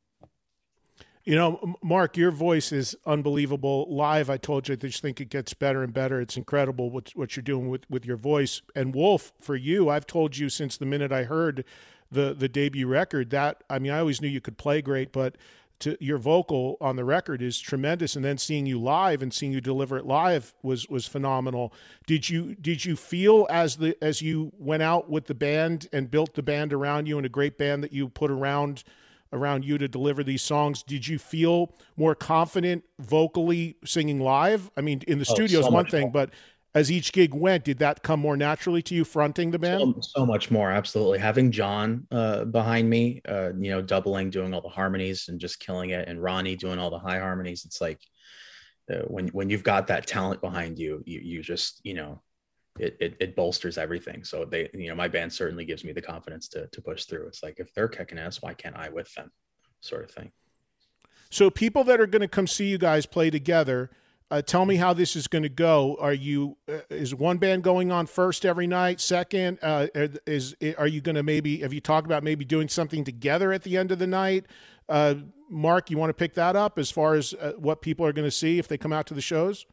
You 1.24 1.34
know, 1.34 1.74
Marc, 1.82 2.16
your 2.16 2.30
voice 2.30 2.72
is 2.72 2.96
unbelievable. 3.04 3.94
Live, 3.94 4.30
I 4.30 4.38
told 4.38 4.66
you, 4.66 4.72
I 4.72 4.76
just 4.76 5.02
think 5.02 5.20
it 5.20 5.28
gets 5.28 5.52
better 5.52 5.82
and 5.82 5.92
better. 5.92 6.18
It's 6.22 6.38
incredible 6.38 6.88
what 6.88 7.10
what 7.14 7.36
you're 7.36 7.42
doing 7.42 7.68
with, 7.68 7.82
with 7.90 8.06
your 8.06 8.16
voice. 8.16 8.62
And 8.74 8.94
Wolf, 8.94 9.34
for 9.38 9.54
you, 9.54 9.90
I've 9.90 10.06
told 10.06 10.38
you 10.38 10.48
since 10.48 10.78
the 10.78 10.86
minute 10.86 11.12
I 11.12 11.24
heard 11.24 11.62
the 12.10 12.32
the 12.32 12.48
debut 12.48 12.86
record 12.86 13.28
that 13.30 13.64
I 13.68 13.80
mean, 13.80 13.92
I 13.92 13.98
always 13.98 14.22
knew 14.22 14.28
you 14.28 14.40
could 14.40 14.56
play 14.56 14.80
great, 14.80 15.12
but 15.12 15.36
to 15.80 15.96
your 16.00 16.18
vocal 16.18 16.76
on 16.80 16.96
the 16.96 17.04
record 17.04 17.42
is 17.42 17.60
tremendous 17.60 18.16
and 18.16 18.24
then 18.24 18.38
seeing 18.38 18.66
you 18.66 18.80
live 18.80 19.22
and 19.22 19.32
seeing 19.32 19.52
you 19.52 19.60
deliver 19.60 19.96
it 19.98 20.06
live 20.06 20.54
was 20.62 20.88
was 20.88 21.06
phenomenal. 21.06 21.72
Did 22.06 22.28
you 22.28 22.54
did 22.54 22.84
you 22.84 22.96
feel 22.96 23.46
as 23.50 23.76
the 23.76 23.96
as 24.02 24.22
you 24.22 24.52
went 24.58 24.82
out 24.82 25.10
with 25.10 25.26
the 25.26 25.34
band 25.34 25.88
and 25.92 26.10
built 26.10 26.34
the 26.34 26.42
band 26.42 26.72
around 26.72 27.06
you 27.06 27.16
and 27.18 27.26
a 27.26 27.30
great 27.30 27.58
band 27.58 27.84
that 27.84 27.92
you 27.92 28.08
put 28.08 28.30
around 28.30 28.84
around 29.32 29.64
you 29.64 29.76
to 29.76 29.88
deliver 29.88 30.22
these 30.22 30.42
songs 30.42 30.82
did 30.84 31.06
you 31.06 31.18
feel 31.18 31.74
more 31.96 32.14
confident 32.14 32.84
vocally 33.00 33.76
singing 33.84 34.20
live? 34.20 34.70
I 34.76 34.80
mean 34.80 35.02
in 35.06 35.18
the 35.18 35.26
oh, 35.28 35.34
studio 35.34 35.60
is 35.60 35.66
so 35.66 35.72
one 35.72 35.86
thing 35.86 36.10
but 36.10 36.30
as 36.74 36.90
each 36.92 37.12
gig 37.12 37.32
went, 37.32 37.64
did 37.64 37.78
that 37.78 38.02
come 38.02 38.20
more 38.20 38.36
naturally 38.36 38.82
to 38.82 38.94
you 38.94 39.04
fronting 39.04 39.50
the 39.50 39.58
band? 39.58 39.94
So, 40.02 40.20
so 40.20 40.26
much 40.26 40.50
more, 40.50 40.70
absolutely. 40.70 41.18
Having 41.18 41.52
John 41.52 42.06
uh, 42.10 42.44
behind 42.44 42.90
me, 42.90 43.22
uh, 43.26 43.52
you 43.58 43.70
know, 43.70 43.80
doubling, 43.80 44.28
doing 44.28 44.52
all 44.52 44.60
the 44.60 44.68
harmonies 44.68 45.28
and 45.28 45.40
just 45.40 45.58
killing 45.58 45.90
it, 45.90 46.06
and 46.06 46.22
Ronnie 46.22 46.56
doing 46.56 46.78
all 46.78 46.90
the 46.90 46.98
high 46.98 47.18
harmonies. 47.18 47.64
It's 47.64 47.80
like 47.80 48.00
uh, 48.92 49.04
when 49.06 49.28
when 49.28 49.48
you've 49.48 49.62
got 49.62 49.86
that 49.86 50.06
talent 50.06 50.40
behind 50.42 50.78
you, 50.78 51.02
you 51.06 51.20
you 51.20 51.42
just 51.42 51.80
you 51.82 51.94
know, 51.94 52.20
it, 52.78 52.96
it 53.00 53.16
it 53.20 53.36
bolsters 53.36 53.78
everything. 53.78 54.22
So 54.22 54.44
they, 54.44 54.68
you 54.74 54.88
know, 54.88 54.94
my 54.94 55.08
band 55.08 55.32
certainly 55.32 55.64
gives 55.64 55.82
me 55.82 55.92
the 55.92 56.02
confidence 56.02 56.46
to 56.48 56.66
to 56.66 56.82
push 56.82 57.04
through. 57.04 57.26
It's 57.26 57.42
like 57.42 57.58
if 57.58 57.72
they're 57.72 57.88
kicking 57.88 58.18
ass, 58.18 58.42
why 58.42 58.52
can't 58.52 58.76
I 58.76 58.90
with 58.90 59.12
them, 59.14 59.30
sort 59.80 60.04
of 60.04 60.10
thing. 60.10 60.30
So 61.30 61.50
people 61.50 61.84
that 61.84 62.00
are 62.00 62.06
going 62.06 62.22
to 62.22 62.28
come 62.28 62.46
see 62.46 62.66
you 62.66 62.78
guys 62.78 63.06
play 63.06 63.30
together 63.30 63.90
uh, 64.30 64.42
tell 64.42 64.64
me 64.64 64.76
how 64.76 64.92
this 64.92 65.14
is 65.14 65.28
going 65.28 65.44
to 65.44 65.48
go. 65.48 65.96
Are 66.00 66.12
you 66.12 66.56
uh, 66.68 66.80
is 66.90 67.14
one 67.14 67.38
band 67.38 67.62
going 67.62 67.92
on 67.92 68.06
first 68.06 68.44
every 68.44 68.66
night? 68.66 69.00
Second, 69.00 69.58
uh, 69.62 69.86
is 70.26 70.54
are 70.76 70.86
you 70.86 71.00
going 71.00 71.14
to 71.14 71.22
maybe 71.22 71.58
have 71.58 71.72
you 71.72 71.80
talked 71.80 72.06
about 72.06 72.24
maybe 72.24 72.44
doing 72.44 72.68
something 72.68 73.04
together 73.04 73.52
at 73.52 73.62
the 73.62 73.76
end 73.76 73.92
of 73.92 73.98
the 73.98 74.06
night? 74.06 74.46
Uh, 74.88 75.14
Marc, 75.48 75.90
you 75.90 75.98
want 75.98 76.10
to 76.10 76.14
pick 76.14 76.34
that 76.34 76.56
up 76.56 76.78
as 76.78 76.90
far 76.90 77.14
as 77.14 77.34
uh, 77.34 77.52
what 77.58 77.82
people 77.82 78.04
are 78.04 78.12
going 78.12 78.26
to 78.26 78.32
see 78.32 78.58
if 78.58 78.66
they 78.66 78.76
come 78.76 78.92
out 78.92 79.06
to 79.06 79.14
the 79.14 79.20
shows? 79.20 79.64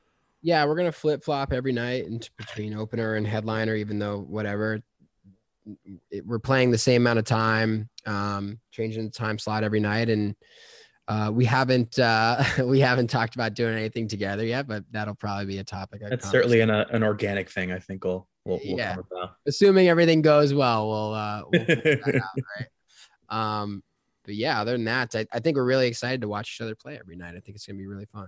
Yeah, 0.44 0.66
we're 0.66 0.76
going 0.76 0.88
to 0.88 0.92
flip 0.92 1.24
flop 1.24 1.52
every 1.52 1.72
night 1.72 2.06
in 2.06 2.22
between 2.38 2.76
opener 2.76 3.16
and 3.16 3.26
headliner, 3.26 3.76
even 3.76 3.98
though 3.98 4.20
whatever 4.20 4.84
we're 6.26 6.40
playing 6.40 6.70
the 6.70 6.78
same 6.78 7.04
amount 7.04 7.20
of 7.20 7.26
time, 7.26 7.90
um, 8.06 8.60
changing 8.72 9.06
the 9.06 9.12
time 9.12 9.40
slot 9.40 9.64
every 9.64 9.80
night 9.80 10.10
and 10.10 10.36
uh, 11.08 11.32
we 11.34 11.46
haven't 11.46 12.00
uh, 12.00 12.44
we 12.64 12.80
haven't 12.80 13.08
talked 13.08 13.36
about 13.36 13.54
doing 13.54 13.78
anything 13.78 14.08
together 14.08 14.46
yet, 14.46 14.68
but 14.68 14.84
that'll 14.92 15.16
probably 15.16 15.46
be 15.46 15.58
a 15.58 15.64
topic. 15.64 16.02
That's 16.08 16.30
certainly 16.30 16.62
an, 16.62 16.70
uh, 16.70 16.86
an 16.92 17.04
organic 17.04 17.50
thing. 17.50 17.72
I 17.72 17.80
think 17.80 18.04
we'll, 18.04 18.28
we'll, 18.46 18.60
we'll 18.64 18.78
yeah. 18.78 18.96
Assuming 19.46 19.90
everything 19.90 20.22
goes 20.22 20.54
well, 20.54 20.90
we'll, 20.90 21.14
uh, 21.14 21.42
we'll 21.52 21.62
out, 21.62 22.24
right? 22.58 22.68
Um, 23.30 23.84
but 24.24 24.36
yeah, 24.36 24.62
other 24.62 24.74
than 24.74 24.86
that, 24.86 25.14
I, 25.16 25.26
I 25.34 25.40
think 25.40 25.58
we're 25.58 25.66
really 25.66 25.88
excited 25.88 26.22
to 26.22 26.28
watch 26.28 26.56
each 26.56 26.62
other 26.62 26.76
play 26.76 26.98
every 26.98 27.16
night. 27.16 27.36
I 27.36 27.40
think 27.40 27.56
it's 27.56 27.66
gonna 27.66 27.80
be 27.80 27.88
really 27.88 28.06
fun. 28.06 28.28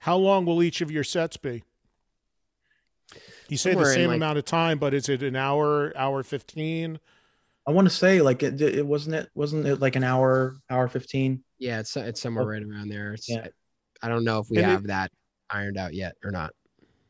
How 0.00 0.16
long 0.16 0.46
will 0.46 0.62
each 0.62 0.80
of 0.80 0.90
your 0.90 1.04
sets 1.04 1.36
be? 1.36 1.64
You 3.48 3.58
say 3.58 3.72
Somewhere 3.72 3.88
the 3.88 3.94
same 3.94 4.08
like, 4.08 4.16
amount 4.16 4.38
of 4.38 4.46
time, 4.46 4.78
but 4.78 4.94
is 4.94 5.08
it 5.10 5.22
an 5.22 5.36
hour, 5.36 5.92
hour 5.96 6.22
fifteen? 6.22 6.98
I 7.66 7.72
want 7.72 7.88
to 7.88 7.94
say 7.94 8.20
like 8.20 8.42
it, 8.42 8.60
it 8.60 8.86
wasn't 8.86 9.16
it 9.16 9.30
wasn't 9.34 9.66
it 9.66 9.80
like 9.80 9.96
an 9.96 10.04
hour, 10.04 10.56
hour 10.70 10.88
fifteen. 10.88 11.42
Yeah, 11.64 11.80
it's 11.80 11.96
it's 11.96 12.20
somewhere 12.20 12.44
oh. 12.44 12.48
right 12.48 12.62
around 12.62 12.90
there. 12.90 13.14
It's, 13.14 13.26
yeah. 13.26 13.46
I 14.02 14.08
don't 14.08 14.22
know 14.22 14.38
if 14.38 14.50
we 14.50 14.58
and 14.58 14.66
have 14.66 14.84
it, 14.84 14.88
that 14.88 15.10
ironed 15.48 15.78
out 15.78 15.94
yet 15.94 16.14
or 16.22 16.30
not. 16.30 16.52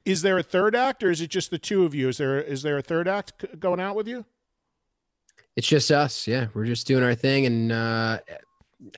Is 0.04 0.22
there 0.22 0.38
a 0.38 0.44
third 0.44 0.76
act, 0.76 1.02
or 1.02 1.10
is 1.10 1.20
it 1.20 1.28
just 1.28 1.50
the 1.50 1.58
two 1.58 1.84
of 1.84 1.92
you? 1.92 2.08
Is 2.08 2.18
there 2.18 2.40
is 2.40 2.62
there 2.62 2.78
a 2.78 2.82
third 2.82 3.08
act 3.08 3.44
going 3.58 3.80
out 3.80 3.96
with 3.96 4.06
you? 4.06 4.24
It's 5.56 5.66
just 5.66 5.90
us. 5.90 6.28
Yeah, 6.28 6.46
we're 6.54 6.66
just 6.66 6.86
doing 6.86 7.02
our 7.02 7.16
thing, 7.16 7.46
and 7.46 7.72
uh, 7.72 8.20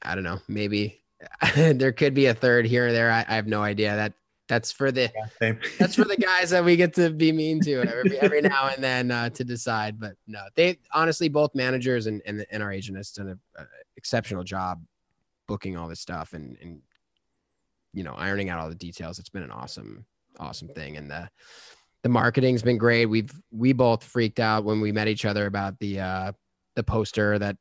I 0.02 0.14
don't 0.14 0.24
know. 0.24 0.40
Maybe 0.46 1.02
there 1.56 1.92
could 1.92 2.12
be 2.12 2.26
a 2.26 2.34
third 2.34 2.66
here 2.66 2.88
or 2.88 2.92
there. 2.92 3.10
I, 3.10 3.24
I 3.26 3.36
have 3.36 3.46
no 3.46 3.62
idea. 3.62 3.96
That 3.96 4.12
That's 4.50 4.72
for 4.72 4.92
the 4.92 5.10
Yeah, 5.40 5.52
that's 5.78 5.94
for 5.94 6.04
the 6.04 6.18
guys 6.18 6.50
that 6.50 6.66
we 6.66 6.76
get 6.76 6.92
to 6.96 7.08
be 7.08 7.32
mean 7.32 7.60
to 7.62 7.80
every, 7.80 8.18
every 8.18 8.40
now 8.42 8.68
and 8.68 8.84
then 8.84 9.10
uh, 9.10 9.30
to 9.30 9.42
decide. 9.42 9.98
But 9.98 10.16
no, 10.26 10.42
they 10.54 10.80
honestly 10.92 11.30
both 11.30 11.54
managers 11.54 12.08
and 12.08 12.20
and, 12.26 12.44
and 12.50 12.62
our 12.62 12.72
agent 12.72 12.98
has 12.98 13.10
done 13.10 13.28
an 13.56 13.66
exceptional 13.96 14.44
job 14.44 14.82
booking 15.46 15.76
all 15.76 15.88
this 15.88 16.00
stuff 16.00 16.32
and 16.32 16.56
and 16.62 16.80
you 17.92 18.02
know 18.02 18.14
ironing 18.14 18.48
out 18.50 18.58
all 18.58 18.68
the 18.68 18.74
details. 18.74 19.18
It's 19.18 19.28
been 19.30 19.42
an 19.42 19.50
awesome 19.50 20.04
awesome 20.38 20.68
thing, 20.68 20.96
and 20.96 21.10
the 21.10 21.28
the 22.02 22.08
marketing's 22.08 22.62
been 22.62 22.78
great. 22.78 23.06
We've 23.06 23.32
we 23.50 23.72
both 23.72 24.04
freaked 24.04 24.40
out 24.40 24.64
when 24.64 24.80
we 24.80 24.92
met 24.92 25.08
each 25.08 25.24
other 25.24 25.46
about 25.46 25.78
the 25.78 26.00
uh 26.00 26.32
the 26.74 26.82
poster 26.82 27.38
that 27.38 27.56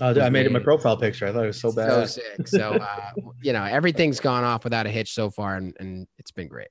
Uh, 0.00 0.14
I 0.20 0.30
made 0.30 0.46
it 0.46 0.52
my 0.52 0.60
profile 0.60 0.96
picture. 0.96 1.26
I 1.26 1.32
thought 1.32 1.44
it 1.44 1.48
was 1.48 1.60
so 1.60 1.70
so 1.70 1.76
bad. 1.76 2.08
sick. 2.08 2.46
So 2.48 2.72
uh, 2.74 3.10
you 3.42 3.52
know 3.52 3.64
everything's 3.64 4.20
gone 4.20 4.44
off 4.44 4.64
without 4.64 4.86
a 4.86 4.90
hitch 4.90 5.12
so 5.12 5.30
far, 5.30 5.56
and 5.56 5.76
and 5.80 6.06
it's 6.18 6.30
been 6.30 6.48
great. 6.48 6.68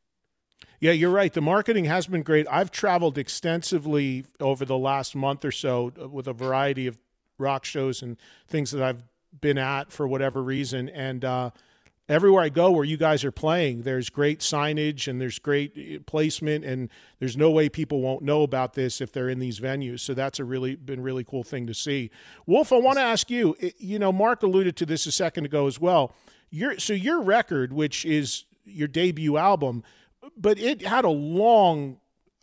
Yeah, 0.81 0.93
you're 0.93 1.11
right. 1.11 1.33
The 1.33 1.41
marketing 1.41 1.85
has 1.85 2.07
been 2.07 2.23
great. 2.23 2.47
I've 2.49 2.71
traveled 2.71 3.17
extensively 3.17 4.23
over 4.39 4.63
the 4.63 4.77
last 4.77 5.13
month 5.13 5.43
or 5.43 5.51
so 5.51 5.91
with 6.09 6.25
a 6.25 6.31
variety 6.33 6.87
of 6.87 6.97
rock 7.37 7.65
shows 7.65 8.01
and 8.01 8.15
things 8.47 8.71
that 8.71 8.81
I've 8.81 9.03
been 9.39 9.57
at 9.57 9.91
for 9.91 10.07
whatever 10.07 10.41
reason. 10.43 10.89
And 10.89 11.23
uh, 11.23 11.51
everywhere 12.07 12.43
I 12.43 12.49
go 12.49 12.71
where 12.71 12.83
you 12.83 12.97
guys 12.97 13.23
are 13.23 13.31
playing, 13.31 13.83
there's 13.83 14.09
great 14.09 14.39
signage 14.39 15.07
and 15.07 15.21
there's 15.21 15.39
great 15.39 15.77
uh, 15.77 15.99
placement, 16.05 16.65
and 16.65 16.89
there's 17.19 17.37
no 17.37 17.51
way 17.51 17.69
people 17.69 18.01
won't 18.01 18.23
know 18.23 18.43
about 18.43 18.73
this 18.73 19.01
if 19.01 19.11
they're 19.11 19.29
in 19.29 19.39
these 19.39 19.59
venues. 19.59 20.01
So 20.01 20.13
that's 20.13 20.39
a 20.39 20.43
really 20.43 20.75
been 20.75 21.01
really 21.01 21.23
cool 21.23 21.43
thing 21.43 21.67
to 21.67 21.73
see. 21.73 22.11
Wolf, 22.45 22.73
I 22.73 22.77
want 22.77 22.97
to 22.97 23.03
ask 23.03 23.29
you. 23.29 23.55
You 23.77 23.99
know, 23.99 24.11
Marc 24.11 24.43
alluded 24.43 24.75
to 24.77 24.85
this 24.85 25.05
a 25.05 25.11
second 25.11 25.45
ago 25.45 25.67
as 25.67 25.79
well. 25.79 26.15
Your 26.49 26.79
so 26.79 26.93
your 26.93 27.21
record, 27.21 27.71
which 27.71 28.05
is 28.05 28.45
your 28.65 28.87
debut 28.87 29.37
album, 29.37 29.83
but 30.35 30.57
it 30.59 30.81
had 30.81 31.05
a 31.05 31.09
long 31.09 31.99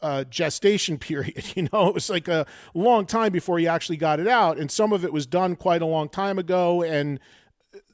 uh, 0.07 0.25
gestation 0.25 0.99
period. 0.99 1.57
You 1.57 1.69
know, 1.73 1.89
it 1.89 1.95
was 1.95 2.09
like 2.09 2.29
a 2.29 2.47
long 2.75 3.07
time 3.07 3.33
before 3.33 3.59
you 3.59 3.69
actually 3.69 3.97
got 3.97 4.21
it 4.21 4.29
out, 4.29 4.59
and 4.59 4.71
some 4.71 4.93
of 4.93 5.05
it 5.05 5.13
was 5.13 5.27
done 5.27 5.57
quite 5.57 5.83
a 5.83 5.87
long 5.87 6.09
time 6.09 6.39
ago. 6.39 6.83
And 6.83 7.19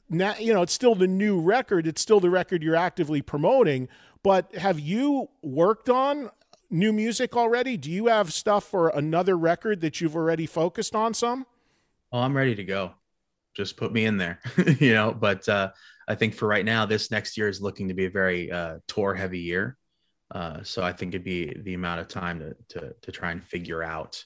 now, 0.09 0.35
you 0.37 0.53
know, 0.53 0.61
it's 0.61 0.73
still 0.73 0.95
the 0.95 1.07
new 1.07 1.39
record. 1.39 1.87
It's 1.87 2.01
still 2.01 2.19
the 2.19 2.29
record 2.29 2.61
you're 2.61 2.75
actively 2.75 3.21
promoting. 3.21 3.89
But 4.21 4.55
have 4.55 4.79
you 4.79 5.29
worked 5.41 5.89
on 5.89 6.29
new 6.69 6.93
music 6.93 7.35
already? 7.35 7.77
Do 7.77 7.91
you 7.91 8.07
have 8.07 8.31
stuff 8.31 8.63
for 8.63 8.89
another 8.89 9.37
record 9.37 9.81
that 9.81 9.99
you've 9.99 10.15
already 10.15 10.45
focused 10.45 10.95
on? 10.95 11.13
Some. 11.13 11.45
Oh, 12.11 12.19
I'm 12.19 12.37
ready 12.37 12.55
to 12.55 12.63
go. 12.63 12.91
Just 13.55 13.75
put 13.75 13.91
me 13.91 14.05
in 14.05 14.17
there, 14.17 14.39
you 14.79 14.93
know. 14.93 15.13
But 15.13 15.47
uh, 15.49 15.71
I 16.07 16.15
think 16.15 16.35
for 16.35 16.47
right 16.47 16.65
now, 16.65 16.85
this 16.85 17.11
next 17.11 17.37
year 17.37 17.47
is 17.47 17.61
looking 17.61 17.87
to 17.87 17.93
be 17.93 18.05
a 18.05 18.09
very 18.09 18.51
uh, 18.51 18.77
tour 18.87 19.13
heavy 19.13 19.39
year. 19.39 19.77
Uh, 20.33 20.63
so 20.63 20.81
I 20.83 20.91
think 20.91 21.13
it'd 21.13 21.23
be 21.23 21.53
the 21.61 21.75
amount 21.75 22.01
of 22.01 22.07
time 22.07 22.39
to, 22.39 22.55
to 22.79 22.95
to 23.01 23.11
try 23.11 23.31
and 23.31 23.43
figure 23.43 23.83
out 23.83 24.23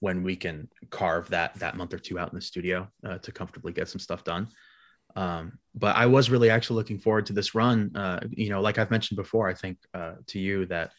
when 0.00 0.22
we 0.22 0.36
can 0.36 0.68
carve 0.90 1.28
that 1.30 1.54
that 1.56 1.76
month 1.76 1.92
or 1.92 1.98
two 1.98 2.18
out 2.18 2.30
in 2.30 2.36
the 2.36 2.42
studio 2.42 2.88
uh, 3.04 3.18
to 3.18 3.32
comfortably 3.32 3.72
get 3.72 3.88
some 3.88 3.98
stuff 3.98 4.22
done. 4.22 4.48
Um, 5.16 5.58
but 5.74 5.96
I 5.96 6.06
was 6.06 6.30
really 6.30 6.50
actually 6.50 6.76
looking 6.76 6.98
forward 6.98 7.26
to 7.26 7.32
this 7.32 7.54
run. 7.54 7.90
Uh, 7.96 8.20
you 8.30 8.50
know, 8.50 8.60
like 8.60 8.78
I've 8.78 8.90
mentioned 8.90 9.16
before, 9.16 9.48
I 9.48 9.54
think 9.54 9.78
uh, 9.94 10.14
to 10.28 10.38
you 10.38 10.66
that 10.66 10.92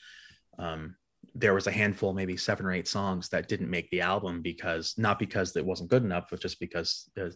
um, 0.57 0.95
there 1.35 1.53
was 1.53 1.67
a 1.67 1.71
handful, 1.71 2.13
maybe 2.13 2.35
seven 2.35 2.65
or 2.65 2.73
eight 2.73 2.87
songs 2.87 3.29
that 3.29 3.47
didn't 3.47 3.69
make 3.69 3.89
the 3.91 4.01
album 4.01 4.41
because 4.41 4.95
not 4.97 5.19
because 5.19 5.55
it 5.55 5.65
wasn't 5.65 5.91
good 5.91 6.03
enough, 6.03 6.27
but 6.31 6.41
just 6.41 6.59
because, 6.59 7.09
uh, 7.21 7.29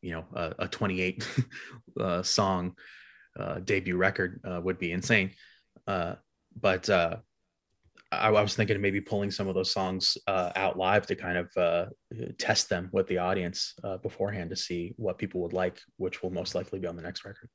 you 0.00 0.12
know, 0.12 0.24
a, 0.34 0.54
a 0.60 0.68
28 0.68 1.28
uh, 2.00 2.22
song 2.22 2.74
debut 3.64 3.98
record 3.98 4.40
would 4.64 4.78
be 4.78 4.92
insane. 4.92 5.30
Uh, 5.86 6.14
but 6.60 6.88
uh, 6.90 7.16
I, 8.12 8.28
I 8.28 8.42
was 8.42 8.54
thinking 8.54 8.76
of 8.76 8.82
maybe 8.82 9.00
pulling 9.00 9.30
some 9.30 9.48
of 9.48 9.54
those 9.54 9.72
songs 9.72 10.16
uh, 10.26 10.52
out 10.56 10.76
live 10.76 11.06
to 11.06 11.16
kind 11.16 11.38
of 11.38 11.56
uh, 11.56 11.86
test 12.38 12.68
them 12.68 12.88
with 12.92 13.06
the 13.08 13.18
audience 13.18 13.74
uh, 13.84 13.98
beforehand 13.98 14.50
to 14.50 14.56
see 14.56 14.94
what 14.96 15.18
people 15.18 15.40
would 15.42 15.52
like, 15.52 15.80
which 15.96 16.22
will 16.22 16.30
most 16.30 16.54
likely 16.54 16.78
be 16.78 16.86
on 16.86 16.96
the 16.96 17.02
next 17.02 17.24
record. 17.24 17.48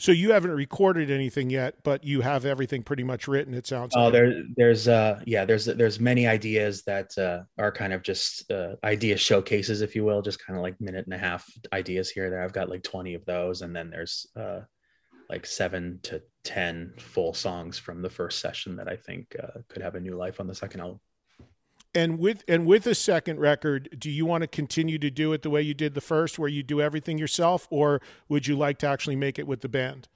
So 0.00 0.12
you 0.12 0.30
haven't 0.30 0.52
recorded 0.52 1.10
anything 1.10 1.50
yet, 1.50 1.82
but 1.82 2.04
you 2.04 2.20
have 2.20 2.44
everything 2.44 2.84
pretty 2.84 3.02
much 3.02 3.26
written. 3.26 3.52
It 3.52 3.66
sounds. 3.66 3.96
Oh, 3.96 4.04
like. 4.04 4.12
there, 4.12 4.42
there's, 4.56 4.86
uh, 4.86 5.20
yeah, 5.26 5.44
there's, 5.44 5.64
there's 5.64 5.98
many 5.98 6.28
ideas 6.28 6.84
that 6.84 7.18
uh, 7.18 7.42
are 7.58 7.72
kind 7.72 7.92
of 7.92 8.02
just 8.02 8.48
uh, 8.52 8.76
idea 8.84 9.16
showcases, 9.16 9.80
if 9.80 9.96
you 9.96 10.04
will, 10.04 10.22
just 10.22 10.44
kind 10.44 10.56
of 10.56 10.62
like 10.62 10.80
minute 10.80 11.06
and 11.06 11.14
a 11.14 11.18
half 11.18 11.44
ideas 11.72 12.10
here. 12.10 12.30
There, 12.30 12.44
I've 12.44 12.52
got 12.52 12.68
like 12.68 12.84
20 12.84 13.14
of 13.14 13.24
those, 13.24 13.62
and 13.62 13.74
then 13.74 13.90
there's 13.90 14.24
uh, 14.36 14.60
like 15.28 15.46
seven 15.46 16.00
to 16.04 16.22
10 16.44 16.94
full 16.98 17.34
songs 17.34 17.78
from 17.78 18.02
the 18.02 18.10
first 18.10 18.40
session 18.40 18.76
that 18.76 18.88
I 18.88 18.96
think 18.96 19.36
uh, 19.42 19.60
could 19.68 19.82
have 19.82 19.94
a 19.94 20.00
new 20.00 20.16
life 20.16 20.40
on 20.40 20.46
the 20.46 20.54
second 20.54 20.80
album. 20.80 21.00
And 21.94 22.18
with 22.18 22.44
and 22.46 22.66
with 22.66 22.86
a 22.86 22.94
second 22.94 23.40
record, 23.40 23.96
do 23.98 24.10
you 24.10 24.26
want 24.26 24.42
to 24.42 24.46
continue 24.46 24.98
to 24.98 25.10
do 25.10 25.32
it 25.32 25.42
the 25.42 25.50
way 25.50 25.62
you 25.62 25.74
did 25.74 25.94
the 25.94 26.02
first, 26.02 26.38
where 26.38 26.48
you 26.48 26.62
do 26.62 26.82
everything 26.82 27.18
yourself, 27.18 27.66
or 27.70 28.02
would 28.28 28.46
you 28.46 28.56
like 28.56 28.78
to 28.78 28.86
actually 28.86 29.16
make 29.16 29.38
it 29.38 29.46
with 29.46 29.62
the 29.62 29.68
band? 29.68 30.06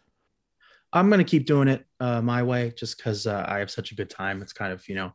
I'm 0.93 1.09
gonna 1.09 1.25
keep 1.25 1.47
doing 1.47 1.69
it 1.69 1.87
uh, 1.99 2.21
my 2.21 2.43
way, 2.43 2.75
just 2.77 2.99
because 2.99 3.27
uh, 3.27 3.47
I 3.49 3.59
have 3.59 3.71
such 3.71 3.91
a 3.91 3.95
good 3.95 4.11
time. 4.11 4.43
It's 4.43 4.53
kind 4.53 4.71
of 4.71 4.87
you 4.87 4.95
know 4.95 5.13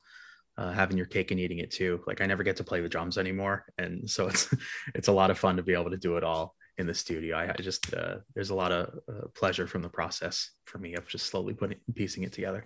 uh, 0.57 0.71
having 0.71 0.97
your 0.97 1.05
cake 1.05 1.29
and 1.29 1.39
eating 1.39 1.59
it 1.59 1.69
too. 1.69 2.01
Like 2.07 2.21
I 2.21 2.25
never 2.25 2.41
get 2.43 2.57
to 2.57 2.63
play 2.63 2.81
the 2.81 2.89
drums 2.89 3.19
anymore, 3.19 3.65
and 3.77 4.09
so 4.09 4.27
it's 4.27 4.53
it's 4.95 5.09
a 5.09 5.13
lot 5.13 5.29
of 5.29 5.37
fun 5.37 5.57
to 5.57 5.63
be 5.63 5.73
able 5.73 5.91
to 5.91 5.97
do 5.97 6.17
it 6.17 6.23
all 6.23 6.56
in 6.77 6.87
the 6.87 6.93
studio. 6.93 7.37
I, 7.37 7.49
I 7.49 7.61
just 7.61 7.93
uh, 7.93 8.17
there's 8.35 8.49
a 8.49 8.55
lot 8.55 8.71
of 8.71 8.99
uh, 9.09 9.27
pleasure 9.33 9.67
from 9.67 9.81
the 9.81 9.89
process 9.89 10.51
for 10.65 10.77
me 10.77 10.95
of 10.95 11.07
just 11.07 11.25
slowly 11.27 11.53
putting 11.53 11.79
piecing 11.95 12.23
it 12.23 12.33
together, 12.33 12.65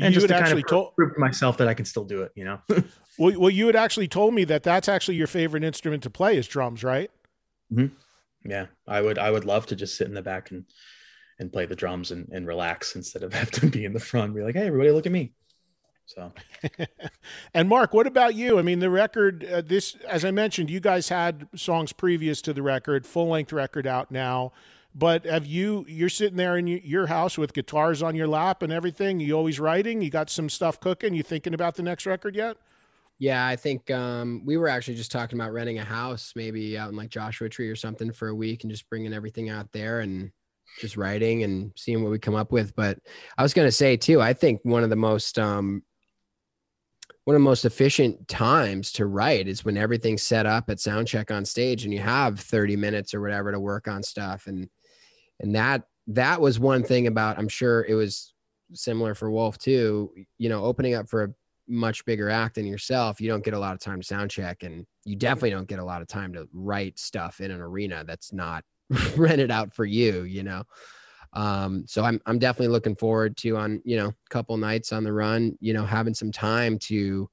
and 0.00 0.14
you 0.14 0.20
just 0.20 0.28
to 0.28 0.40
kind 0.40 0.58
of 0.58 0.66
told 0.66 0.94
prove 0.94 1.14
to 1.14 1.20
myself 1.20 1.56
that 1.58 1.68
I 1.68 1.74
can 1.74 1.84
still 1.84 2.04
do 2.04 2.22
it. 2.22 2.32
You 2.34 2.44
know. 2.44 2.60
well, 3.18 3.38
well, 3.38 3.50
you 3.50 3.66
had 3.66 3.76
actually 3.76 4.08
told 4.08 4.34
me 4.34 4.44
that 4.44 4.62
that's 4.62 4.88
actually 4.88 5.16
your 5.16 5.26
favorite 5.26 5.64
instrument 5.64 6.02
to 6.04 6.10
play 6.10 6.36
is 6.36 6.46
drums, 6.46 6.82
right? 6.82 7.10
yeah, 8.44 8.66
I 8.86 9.00
would 9.00 9.18
I 9.18 9.30
would 9.30 9.44
love 9.44 9.66
to 9.66 9.76
just 9.76 9.96
sit 9.96 10.08
in 10.08 10.14
the 10.14 10.22
back 10.22 10.50
and 10.50 10.64
and 11.38 11.52
play 11.52 11.66
the 11.66 11.76
drums 11.76 12.10
and, 12.10 12.28
and 12.32 12.46
relax 12.46 12.96
instead 12.96 13.22
of 13.22 13.32
have 13.34 13.50
to 13.52 13.66
be 13.66 13.84
in 13.84 13.92
the 13.92 14.00
front 14.00 14.26
and 14.26 14.34
be 14.34 14.42
like, 14.42 14.54
hey, 14.54 14.66
everybody, 14.66 14.90
look 14.90 15.06
at 15.06 15.12
me. 15.12 15.32
So 16.08 16.32
And 17.54 17.68
Marc, 17.68 17.92
what 17.92 18.06
about 18.06 18.34
you? 18.34 18.58
I 18.58 18.62
mean, 18.62 18.78
the 18.78 18.90
record, 18.90 19.44
uh, 19.44 19.60
this, 19.60 19.94
as 20.08 20.24
I 20.24 20.30
mentioned, 20.30 20.70
you 20.70 20.80
guys 20.80 21.08
had 21.08 21.46
songs 21.54 21.92
previous 21.92 22.42
to 22.42 22.52
the 22.52 22.62
record, 22.62 23.06
full 23.06 23.28
length 23.28 23.52
record 23.52 23.86
out 23.86 24.10
now. 24.10 24.52
But 24.94 25.26
have 25.26 25.46
you? 25.46 25.84
You're 25.86 26.08
sitting 26.08 26.38
there 26.38 26.56
in 26.56 26.66
your 26.66 27.06
house 27.06 27.36
with 27.36 27.52
guitars 27.52 28.02
on 28.02 28.16
your 28.16 28.26
lap 28.26 28.62
and 28.62 28.72
everything. 28.72 29.20
You 29.20 29.34
always 29.34 29.60
writing. 29.60 30.00
You 30.00 30.10
got 30.10 30.30
some 30.30 30.48
stuff 30.48 30.80
cooking. 30.80 31.14
You 31.14 31.22
thinking 31.22 31.54
about 31.54 31.76
the 31.76 31.82
next 31.82 32.06
record 32.06 32.34
yet? 32.34 32.56
Yeah, 33.18 33.46
I 33.46 33.54
think 33.54 33.90
um, 33.90 34.42
we 34.46 34.56
were 34.56 34.68
actually 34.68 34.94
just 34.94 35.12
talking 35.12 35.38
about 35.38 35.52
renting 35.52 35.78
a 35.78 35.84
house, 35.84 36.32
maybe 36.34 36.78
out 36.78 36.88
in 36.88 36.96
like 36.96 37.10
Joshua 37.10 37.48
Tree 37.48 37.68
or 37.68 37.76
something 37.76 38.12
for 38.12 38.28
a 38.28 38.34
week, 38.34 38.64
and 38.64 38.70
just 38.70 38.88
bringing 38.88 39.12
everything 39.12 39.50
out 39.50 39.70
there 39.72 40.00
and 40.00 40.32
just 40.80 40.96
writing 40.96 41.42
and 41.42 41.72
seeing 41.76 42.02
what 42.02 42.10
we 42.10 42.18
come 42.18 42.34
up 42.34 42.50
with. 42.50 42.74
But 42.74 42.98
I 43.36 43.42
was 43.42 43.54
going 43.54 43.68
to 43.68 43.72
say 43.72 43.96
too, 43.96 44.20
I 44.20 44.32
think 44.32 44.60
one 44.62 44.84
of 44.84 44.90
the 44.90 44.96
most 44.96 45.38
um, 45.38 45.82
one 47.28 47.34
of 47.34 47.42
the 47.42 47.44
most 47.44 47.66
efficient 47.66 48.26
times 48.26 48.90
to 48.90 49.04
write 49.04 49.48
is 49.48 49.62
when 49.62 49.76
everything's 49.76 50.22
set 50.22 50.46
up 50.46 50.70
at 50.70 50.80
sound 50.80 51.06
check 51.06 51.30
on 51.30 51.44
stage 51.44 51.84
and 51.84 51.92
you 51.92 52.00
have 52.00 52.40
30 52.40 52.74
minutes 52.74 53.12
or 53.12 53.20
whatever 53.20 53.52
to 53.52 53.60
work 53.60 53.86
on 53.86 54.02
stuff. 54.02 54.46
And 54.46 54.66
and 55.38 55.54
that 55.54 55.82
that 56.06 56.40
was 56.40 56.58
one 56.58 56.82
thing 56.82 57.06
about 57.06 57.38
i'm 57.38 57.48
sure 57.48 57.84
it 57.84 57.92
was 57.92 58.32
similar 58.72 59.14
for 59.14 59.30
wolf 59.30 59.58
too 59.58 60.10
you 60.38 60.48
know 60.48 60.64
opening 60.64 60.94
up 60.94 61.06
for 61.06 61.24
a 61.24 61.28
much 61.68 62.02
bigger 62.06 62.30
act 62.30 62.54
than 62.54 62.66
yourself 62.66 63.20
you 63.20 63.28
don't 63.28 63.44
get 63.44 63.52
a 63.52 63.58
lot 63.58 63.74
of 63.74 63.80
time 63.80 64.00
to 64.00 64.06
sound 64.06 64.30
check 64.30 64.62
and 64.62 64.86
you 65.04 65.14
definitely 65.14 65.50
don't 65.50 65.68
get 65.68 65.78
a 65.78 65.84
lot 65.84 66.00
of 66.00 66.08
time 66.08 66.32
to 66.32 66.48
write 66.54 66.98
stuff 66.98 67.40
in 67.42 67.50
an 67.50 67.60
arena 67.60 68.04
that's 68.06 68.32
not 68.32 68.64
rented 69.16 69.50
out 69.50 69.74
for 69.74 69.84
you 69.84 70.22
you 70.22 70.42
know 70.42 70.62
um 71.34 71.84
so 71.86 72.04
i'm 72.04 72.20
i'm 72.26 72.38
definitely 72.38 72.72
looking 72.72 72.96
forward 72.96 73.36
to 73.36 73.56
on 73.56 73.80
you 73.84 73.96
know 73.96 74.08
a 74.08 74.30
couple 74.30 74.56
nights 74.56 74.92
on 74.92 75.04
the 75.04 75.12
run 75.12 75.56
you 75.60 75.72
know 75.72 75.84
having 75.84 76.14
some 76.14 76.32
time 76.32 76.78
to 76.78 77.28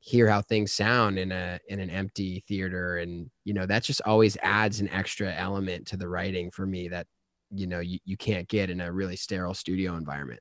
hear 0.00 0.28
how 0.28 0.42
things 0.42 0.72
sound 0.72 1.18
in 1.18 1.32
a 1.32 1.58
in 1.68 1.80
an 1.80 1.88
empty 1.90 2.44
theater 2.46 2.98
and 2.98 3.30
you 3.44 3.54
know 3.54 3.66
that 3.66 3.82
just 3.82 4.02
always 4.04 4.36
adds 4.42 4.80
an 4.80 4.88
extra 4.90 5.32
element 5.34 5.86
to 5.86 5.96
the 5.96 6.08
writing 6.08 6.50
for 6.50 6.66
me 6.66 6.88
that 6.88 7.06
you 7.50 7.66
know 7.66 7.80
you, 7.80 7.98
you 8.04 8.16
can't 8.16 8.48
get 8.48 8.70
in 8.70 8.80
a 8.80 8.92
really 8.92 9.16
sterile 9.16 9.54
studio 9.54 9.96
environment 9.96 10.40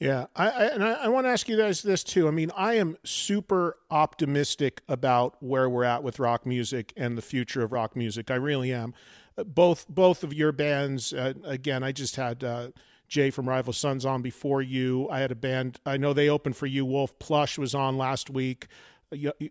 Yeah, 0.00 0.26
I, 0.36 0.48
I 0.48 0.64
and 0.66 0.84
I, 0.84 0.92
I 0.92 1.08
want 1.08 1.26
to 1.26 1.30
ask 1.30 1.48
you 1.48 1.56
guys 1.56 1.82
this 1.82 2.04
too. 2.04 2.28
I 2.28 2.30
mean, 2.30 2.52
I 2.56 2.74
am 2.74 2.96
super 3.04 3.76
optimistic 3.90 4.82
about 4.88 5.42
where 5.42 5.68
we're 5.68 5.82
at 5.84 6.04
with 6.04 6.20
rock 6.20 6.46
music 6.46 6.92
and 6.96 7.18
the 7.18 7.22
future 7.22 7.62
of 7.62 7.72
rock 7.72 7.96
music. 7.96 8.30
I 8.30 8.36
really 8.36 8.72
am. 8.72 8.94
Uh, 9.38 9.44
Both 9.44 9.86
both 9.88 10.24
of 10.24 10.34
your 10.34 10.52
bands. 10.52 11.12
Uh, 11.12 11.34
again, 11.44 11.82
I 11.82 11.92
just 11.92 12.16
had 12.16 12.42
uh, 12.42 12.68
Jay 13.08 13.30
from 13.30 13.48
Rival 13.48 13.72
Sons 13.72 14.04
on 14.04 14.20
before 14.22 14.60
you. 14.60 15.08
I 15.10 15.20
had 15.20 15.30
a 15.30 15.36
band. 15.36 15.78
I 15.86 15.96
know 15.96 16.12
they 16.12 16.28
opened 16.28 16.56
for 16.56 16.66
you. 16.66 16.84
Wolf 16.84 17.18
Plush 17.18 17.56
was 17.58 17.74
on 17.74 17.96
last 17.96 18.28
week. 18.30 18.66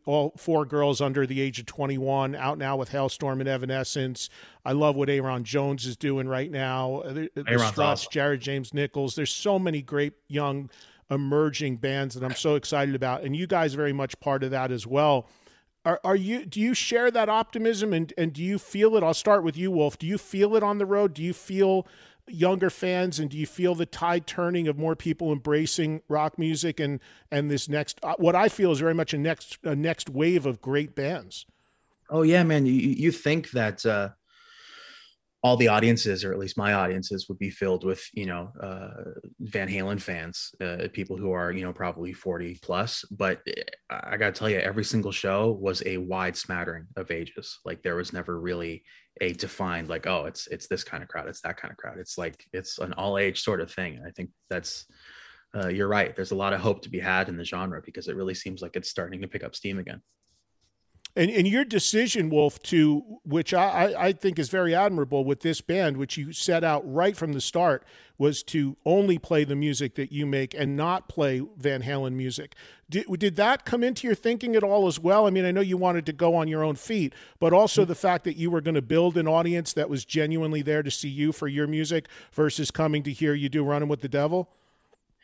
all 0.06 0.34
four 0.38 0.66
girls 0.66 1.02
under 1.02 1.26
the 1.26 1.42
age 1.42 1.60
of 1.60 1.66
21 1.66 2.36
out 2.36 2.60
now 2.60 2.78
with 2.78 2.92
Halestorm 2.92 3.40
and 3.40 3.50
Evanescence. 3.50 4.30
I 4.64 4.74
love 4.74 4.96
what 4.96 5.10
Ayron 5.10 5.42
Jones 5.44 5.88
is 5.88 5.98
doing 5.98 6.28
right 6.28 6.52
now. 6.52 7.02
The, 7.06 7.32
the 7.34 7.44
Struts, 7.58 7.80
awesome. 7.80 8.10
Jared 8.12 8.42
James 8.42 8.74
Nichols. 8.74 9.16
There's 9.16 9.34
so 9.34 9.58
many 9.58 9.82
great 9.82 10.14
young 10.28 10.70
emerging 11.10 11.78
bands 11.78 12.14
that 12.16 12.24
I'm 12.24 12.36
so 12.36 12.56
excited 12.56 12.94
about, 12.94 13.24
and 13.24 13.36
you 13.36 13.48
guys 13.48 13.74
are 13.74 13.78
very 13.78 13.94
much 13.94 14.20
part 14.20 14.44
of 14.44 14.52
that 14.52 14.72
as 14.72 14.86
well. 14.86 15.28
Are, 15.88 16.02
are 16.04 16.18
you? 16.18 16.46
Do 16.46 16.60
you 16.60 16.74
share 16.74 17.10
that 17.12 17.30
optimism, 17.30 17.94
and 17.94 18.12
and 18.18 18.34
do 18.34 18.44
you 18.44 18.60
feel 18.60 18.98
it? 18.98 19.04
I'll 19.04 19.14
start 19.14 19.42
with 19.42 19.56
you, 19.56 19.72
Wolf. 19.72 19.98
Do 19.98 20.06
you 20.06 20.18
feel 20.18 20.54
it 20.58 20.62
on 20.62 20.80
the 20.80 20.86
road? 20.86 21.14
Do 21.14 21.24
you 21.24 21.34
feel 21.34 21.88
younger 22.30 22.70
fans 22.70 23.20
and 23.20 23.30
do 23.30 23.38
you 23.38 23.46
feel 23.46 23.74
the 23.74 23.86
tide 23.86 24.28
turning 24.28 24.68
of 24.68 24.78
more 24.78 24.98
people 24.98 25.32
embracing 25.32 26.02
rock 26.10 26.38
music 26.38 26.78
and 26.78 27.00
and 27.32 27.50
this 27.50 27.70
next 27.70 28.02
uh, 28.04 28.16
what 28.18 28.36
i 28.36 28.50
feel 28.50 28.70
is 28.70 28.82
very 28.82 28.94
much 28.94 29.14
a 29.14 29.18
next 29.18 29.58
a 29.64 29.74
next 29.74 30.10
wave 30.10 30.46
of 30.46 30.60
great 30.60 30.94
bands 30.94 31.46
oh 32.10 32.24
yeah 32.24 32.44
man 32.44 32.66
you 32.66 32.74
you 32.74 33.14
think 33.14 33.52
that 33.52 33.86
uh 33.86 34.10
all 35.48 35.56
the 35.56 35.70
audiences 35.70 36.26
or 36.26 36.34
at 36.34 36.40
least 36.40 36.58
my 36.58 36.74
audiences 36.74 37.28
would 37.30 37.40
be 37.40 37.50
filled 37.50 37.86
with 37.86 38.04
you 38.14 38.26
know 38.26 38.52
uh, 38.62 39.12
van 39.40 39.70
halen 39.70 40.00
fans 40.00 40.52
uh, 40.62 40.88
people 40.92 41.16
who 41.16 41.32
are 41.32 41.52
you 41.54 41.64
know 41.64 41.72
probably 41.72 42.12
40 42.12 42.60
plus. 42.62 43.06
But 43.10 43.40
eh, 43.48 43.64
i 43.90 44.18
gotta 44.18 44.34
tell 44.34 44.50
you 44.50 44.60
every 44.60 44.84
single 44.84 45.14
show 45.14 45.52
was 45.52 45.82
a 45.86 45.96
wide 45.98 46.36
smattering 46.36 46.86
of 46.98 47.12
ages. 47.12 47.60
Like 47.64 47.82
there 47.82 47.96
was 47.96 48.12
never 48.12 48.40
really 48.40 48.84
a 49.22 49.32
defined 49.34 49.88
like 49.88 50.06
oh 50.06 50.26
it's 50.26 50.48
it's 50.48 50.68
this 50.68 50.84
kind 50.84 51.02
of 51.02 51.10
crowd 51.10 51.28
it's 51.28 51.42
that 51.42 51.58
kind 51.58 51.72
of 51.72 51.78
crowd. 51.78 51.98
It's 51.98 52.18
like 52.18 52.44
it's 52.52 52.78
an 52.80 52.94
all 52.94 53.18
age 53.18 53.42
sort 53.42 53.62
of 53.62 53.72
thing. 53.72 53.96
And 53.96 54.06
i 54.06 54.12
think 54.12 54.30
that's 54.50 54.86
uh, 55.56 55.70
you're 55.70 55.88
right. 55.88 56.14
There's 56.14 56.32
a 56.32 56.42
lot 56.44 56.54
of 56.54 56.60
hope 56.60 56.82
to 56.82 56.90
be 56.90 57.00
had 57.00 57.30
in 57.30 57.38
the 57.38 57.46
genre 57.46 57.82
because 57.84 58.10
it 58.10 58.18
really 58.18 58.34
seems 58.34 58.62
like 58.62 58.76
it's 58.76 58.90
starting 58.90 59.22
to 59.22 59.30
pick 59.30 59.46
up 59.46 59.56
steam 59.56 59.80
again 59.80 60.02
and, 61.18 61.32
and 61.32 61.48
your 61.48 61.66
decision, 61.66 62.30
Wolf, 62.30 62.62
to 62.64 63.04
which 63.26 63.54
I, 63.54 63.94
I 63.98 64.14
think 64.14 64.38
is 64.38 64.50
very 64.50 64.76
admirable 64.76 65.26
with 65.26 65.42
this 65.42 65.62
band, 65.62 65.98
which 65.98 66.16
you 66.16 66.32
set 66.32 66.64
out 66.64 66.84
right 66.92 67.18
from 67.18 67.34
the 67.34 67.42
start, 67.42 67.84
was 68.20 68.44
to 68.44 68.78
only 68.86 69.18
play 69.18 69.44
the 69.44 69.56
music 69.56 69.96
that 69.96 70.12
you 70.12 70.26
make 70.26 70.54
and 70.54 70.78
not 70.78 71.10
play 71.10 71.42
Van 71.58 71.82
Halen 71.82 72.14
music. 72.14 72.56
Did, 72.90 73.08
did 73.20 73.36
that 73.36 73.66
come 73.66 73.84
into 73.84 74.06
your 74.06 74.16
thinking 74.16 74.56
at 74.56 74.64
all 74.64 74.88
as 74.88 75.00
well? 75.00 75.26
I 75.26 75.32
mean, 75.32 75.44
I 75.44 75.52
know 75.52 75.62
you 75.62 75.76
wanted 75.76 76.06
to 76.06 76.14
go 76.14 76.36
on 76.36 76.48
your 76.48 76.64
own 76.64 76.76
feet, 76.76 77.14
but 77.40 77.52
also 77.52 77.84
the 77.84 77.96
fact 77.96 78.24
that 78.26 78.38
you 78.38 78.52
were 78.52 78.62
going 78.62 78.76
to 78.76 78.82
build 78.82 79.18
an 79.18 79.28
audience 79.28 79.74
that 79.74 79.90
was 79.90 80.06
genuinely 80.06 80.62
there 80.62 80.84
to 80.84 80.92
see 80.92 81.10
you 81.10 81.32
for 81.32 81.48
your 81.48 81.68
music 81.68 82.08
versus 82.32 82.70
coming 82.70 83.02
to 83.04 83.12
hear 83.12 83.34
you 83.34 83.50
do 83.50 83.64
Running 83.64 83.90
with 83.90 84.02
the 84.02 84.08
Devil. 84.08 84.50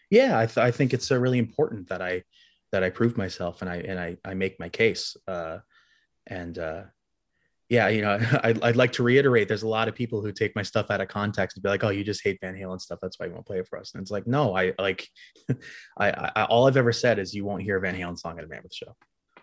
Yeah, 0.09 0.39
I, 0.39 0.45
th- 0.47 0.57
I 0.57 0.71
think 0.71 0.93
it's 0.93 1.11
uh, 1.11 1.19
really 1.19 1.39
important 1.39 1.87
that 1.89 2.01
I 2.01 2.23
that 2.71 2.83
I 2.83 2.89
prove 2.89 3.17
myself 3.17 3.61
and 3.61 3.69
I 3.69 3.77
and 3.77 3.99
I 3.99 4.17
I 4.25 4.33
make 4.33 4.59
my 4.59 4.67
case. 4.67 5.15
Uh, 5.27 5.59
and 6.27 6.57
uh, 6.57 6.83
yeah, 7.69 7.87
you 7.87 8.01
know, 8.01 8.19
I'd, 8.43 8.61
I'd, 8.61 8.75
like 8.75 8.91
to 8.93 9.03
reiterate. 9.03 9.47
There's 9.47 9.63
a 9.63 9.67
lot 9.67 9.87
of 9.87 9.95
people 9.95 10.21
who 10.21 10.31
take 10.31 10.55
my 10.55 10.61
stuff 10.61 10.91
out 10.91 11.01
of 11.01 11.07
context 11.07 11.57
and 11.57 11.63
be 11.63 11.69
like, 11.69 11.83
"Oh, 11.83 11.89
you 11.89 12.03
just 12.03 12.23
hate 12.23 12.39
Van 12.41 12.55
Halen 12.55 12.79
stuff. 12.79 12.99
That's 13.01 13.19
why 13.19 13.27
you 13.27 13.33
won't 13.33 13.45
play 13.45 13.59
it 13.59 13.67
for 13.67 13.79
us." 13.79 13.93
And 13.93 14.01
it's 14.01 14.11
like, 14.11 14.27
no, 14.27 14.55
I 14.55 14.73
like, 14.77 15.07
I, 15.97 16.31
I, 16.35 16.43
all 16.45 16.67
I've 16.67 16.77
ever 16.77 16.93
said 16.93 17.19
is 17.19 17.33
you 17.33 17.45
won't 17.45 17.63
hear 17.63 17.77
a 17.77 17.81
Van 17.81 17.95
Halen 17.95 18.17
song 18.17 18.37
at 18.37 18.45
a 18.45 18.47
Mammoth 18.47 18.73
show. 18.73 18.95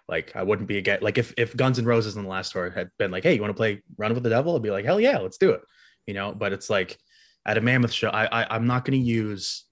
Like, 0.09 0.35
I 0.35 0.43
wouldn't 0.43 0.69
be 0.69 0.79
again. 0.79 0.99
Like, 1.03 1.19
if 1.19 1.35
if 1.37 1.57
Guns 1.57 1.79
N' 1.79 1.85
Roses 1.85 2.17
in 2.17 2.23
the 2.23 2.29
last 2.29 2.53
tour 2.53 2.71
had 2.71 2.91
been 2.99 3.11
like, 3.11 3.25
"Hey, 3.25 3.35
you 3.35 3.41
want 3.41 3.51
to 3.51 3.57
play 3.57 3.83
Run 3.97 4.15
with 4.15 4.23
the 4.23 4.31
Devil?" 4.31 4.57
I'd 4.57 4.63
be 4.63 4.71
like, 4.71 4.85
"Hell 4.85 5.01
yeah, 5.01 5.19
let's 5.19 5.39
do 5.39 5.51
it." 5.51 5.63
You 6.07 6.15
know, 6.15 6.33
but 6.33 6.53
it's 6.53 6.71
like 6.71 6.99
at 7.47 7.59
a 7.59 7.61
Mammoth 7.61 7.93
show, 7.93 8.11
I, 8.11 8.43
I 8.43 8.55
I'm 8.55 8.67
not 8.67 8.85
going 8.85 9.01
to 9.01 9.07
use 9.07 9.65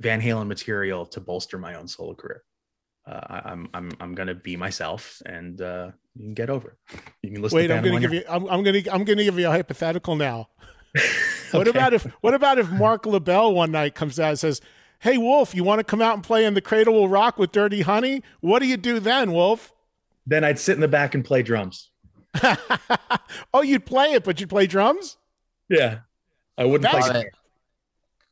Van 0.00 0.20
Halen 0.20 0.46
material 0.46 1.06
to 1.06 1.20
bolster 1.20 1.58
my 1.58 1.74
own 1.74 1.86
solo 1.88 2.14
career 2.14 2.42
uh, 3.06 3.20
I, 3.28 3.52
am 3.52 3.68
I'm 3.74 3.90
I'm 4.00 4.14
gonna 4.14 4.34
be 4.34 4.56
myself, 4.56 5.20
and 5.26 5.60
uh, 5.60 5.90
you 6.14 6.24
can 6.24 6.34
get 6.34 6.50
over 6.50 6.70
it. 6.70 7.00
You 7.22 7.32
can 7.32 7.42
listen. 7.42 7.56
Wait, 7.56 7.70
I'm 7.70 7.84
gonna 7.84 8.00
give 8.00 8.12
your... 8.12 8.22
you. 8.22 8.28
I'm, 8.28 8.48
I'm, 8.48 8.62
gonna 8.62 8.80
I'm 8.90 9.04
gonna 9.04 9.24
give 9.24 9.38
you 9.38 9.46
a 9.46 9.50
hypothetical 9.50 10.16
now. 10.16 10.48
okay. 10.96 11.08
What 11.52 11.68
about 11.68 11.92
if 11.92 12.04
What 12.22 12.34
about 12.34 12.58
if 12.58 12.70
Marc 12.70 13.04
Labelle 13.04 13.52
one 13.52 13.70
night 13.72 13.94
comes 13.94 14.18
out 14.18 14.30
and 14.30 14.38
says, 14.38 14.60
"Hey 15.00 15.18
Wolf, 15.18 15.54
you 15.54 15.64
want 15.64 15.80
to 15.80 15.84
come 15.84 16.00
out 16.00 16.14
and 16.14 16.22
play 16.22 16.46
in 16.46 16.54
the 16.54 16.62
Cradle 16.62 16.94
Will 16.94 17.08
Rock 17.08 17.38
with 17.38 17.52
Dirty 17.52 17.82
Honey?" 17.82 18.22
What 18.40 18.60
do 18.60 18.66
you 18.66 18.78
do 18.78 19.00
then, 19.00 19.32
Wolf? 19.32 19.72
Then 20.26 20.42
I'd 20.42 20.58
sit 20.58 20.74
in 20.74 20.80
the 20.80 20.88
back 20.88 21.14
and 21.14 21.22
play 21.22 21.42
drums. 21.42 21.90
oh, 23.54 23.60
you'd 23.62 23.84
play 23.84 24.12
it, 24.12 24.24
but 24.24 24.40
you'd 24.40 24.48
play 24.48 24.66
drums. 24.66 25.18
Yeah, 25.68 25.98
I 26.56 26.64
wouldn't 26.64 26.90
That's, 26.90 27.10
play. 27.10 27.30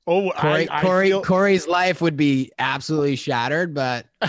Oh, 0.07 0.33
Corey, 0.33 0.69
I, 0.69 0.79
I 0.79 0.83
Corey 0.83 1.09
feel... 1.09 1.23
Corey's 1.23 1.69
life 1.69 2.01
would 2.01 2.17
be 2.17 2.51
absolutely 2.59 3.15
shattered, 3.15 3.73
but 3.73 4.07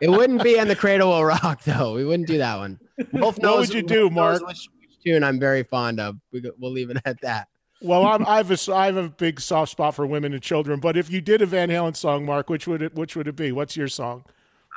it 0.00 0.08
wouldn't 0.08 0.44
be 0.44 0.56
in 0.56 0.68
the 0.68 0.76
Cradle 0.76 1.10
Will 1.10 1.24
Rock 1.24 1.64
though. 1.64 1.94
We 1.94 2.04
wouldn't 2.04 2.28
do 2.28 2.38
that 2.38 2.56
one. 2.56 2.78
Both 3.12 3.38
what 3.42 3.58
would 3.58 3.74
you 3.74 3.82
do, 3.82 4.10
Marc? 4.10 4.46
Which, 4.46 4.68
which 4.78 5.02
tune 5.02 5.24
I'm 5.24 5.40
very 5.40 5.64
fond 5.64 5.98
of. 5.98 6.16
We, 6.32 6.42
will 6.58 6.70
leave 6.70 6.90
it 6.90 6.98
at 7.04 7.20
that. 7.22 7.48
Well, 7.82 8.06
I'm, 8.06 8.24
I 8.28 8.36
have 8.36 8.50
a 8.50 8.72
I 8.72 8.86
have 8.86 8.96
a 8.96 9.08
big 9.08 9.40
soft 9.40 9.72
spot 9.72 9.96
for 9.96 10.06
women 10.06 10.32
and 10.32 10.42
children. 10.42 10.78
But 10.78 10.96
if 10.96 11.10
you 11.10 11.20
did 11.20 11.42
a 11.42 11.46
Van 11.46 11.68
Halen 11.68 11.96
song, 11.96 12.24
Marc, 12.24 12.48
which 12.48 12.68
would 12.68 12.80
it 12.80 12.94
which 12.94 13.16
would 13.16 13.26
it 13.26 13.34
be? 13.34 13.50
What's 13.50 13.76
your 13.76 13.88
song? 13.88 14.24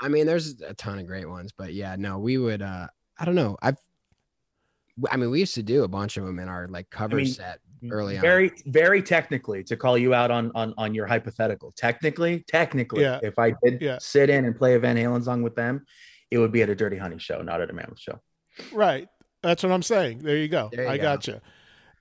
I 0.02 0.08
mean, 0.08 0.26
there's 0.26 0.60
a 0.62 0.74
ton 0.74 0.98
of 0.98 1.06
great 1.08 1.28
ones, 1.28 1.52
but 1.56 1.74
yeah, 1.74 1.95
no, 1.98 2.18
we 2.18 2.38
would. 2.38 2.64
uh 2.64 2.88
I 3.20 3.26
don't 3.26 3.36
know. 3.36 3.58
I've 3.62 3.78
I 5.12 5.18
mean, 5.18 5.30
we 5.30 5.39
used 5.39 5.56
to 5.56 5.64
do 5.64 5.84
a 5.84 5.88
bunch 5.88 6.18
of 6.18 6.26
them 6.26 6.39
in 6.39 6.48
our 6.48 6.68
like 6.68 6.89
cover 6.89 7.18
I 7.18 7.24
mean, 7.24 7.28
set 7.28 7.60
early 7.91 8.17
very, 8.17 8.49
on. 8.49 8.55
Very, 8.55 8.63
very 8.65 9.01
technically 9.01 9.63
to 9.65 9.78
call 9.78 9.97
you 9.97 10.13
out 10.13 10.32
on 10.32 10.51
on 10.55 10.73
on 10.78 10.93
your 10.93 11.05
hypothetical. 11.05 11.73
Technically, 11.78 12.43
technically, 12.47 13.01
yeah. 13.01 13.19
if 13.23 13.38
I 13.39 13.53
did 13.63 13.82
yeah. 13.82 13.97
sit 13.99 14.30
in 14.30 14.45
and 14.45 14.55
play 14.55 14.75
a 14.75 14.80
Van 14.80 14.95
Halen 14.95 15.23
song 15.23 15.41
with 15.41 15.55
them, 15.55 15.86
it 16.32 16.38
would 16.38 16.51
be 16.51 16.61
at 16.61 16.69
a 16.69 16.75
Dirty 16.75 16.97
Honey 16.97 17.19
show, 17.19 17.41
not 17.41 17.61
at 17.61 17.69
a 17.69 17.73
Mammoth 17.73 17.99
show. 17.99 18.19
Right. 18.71 19.07
That's 19.43 19.63
what 19.63 19.71
I'm 19.71 19.84
saying. 19.84 20.19
There 20.19 20.38
you 20.38 20.47
go. 20.47 20.69
There 20.71 20.86
you 20.86 20.89
I 20.89 20.97
go. 20.97 21.03
gotcha. 21.03 21.41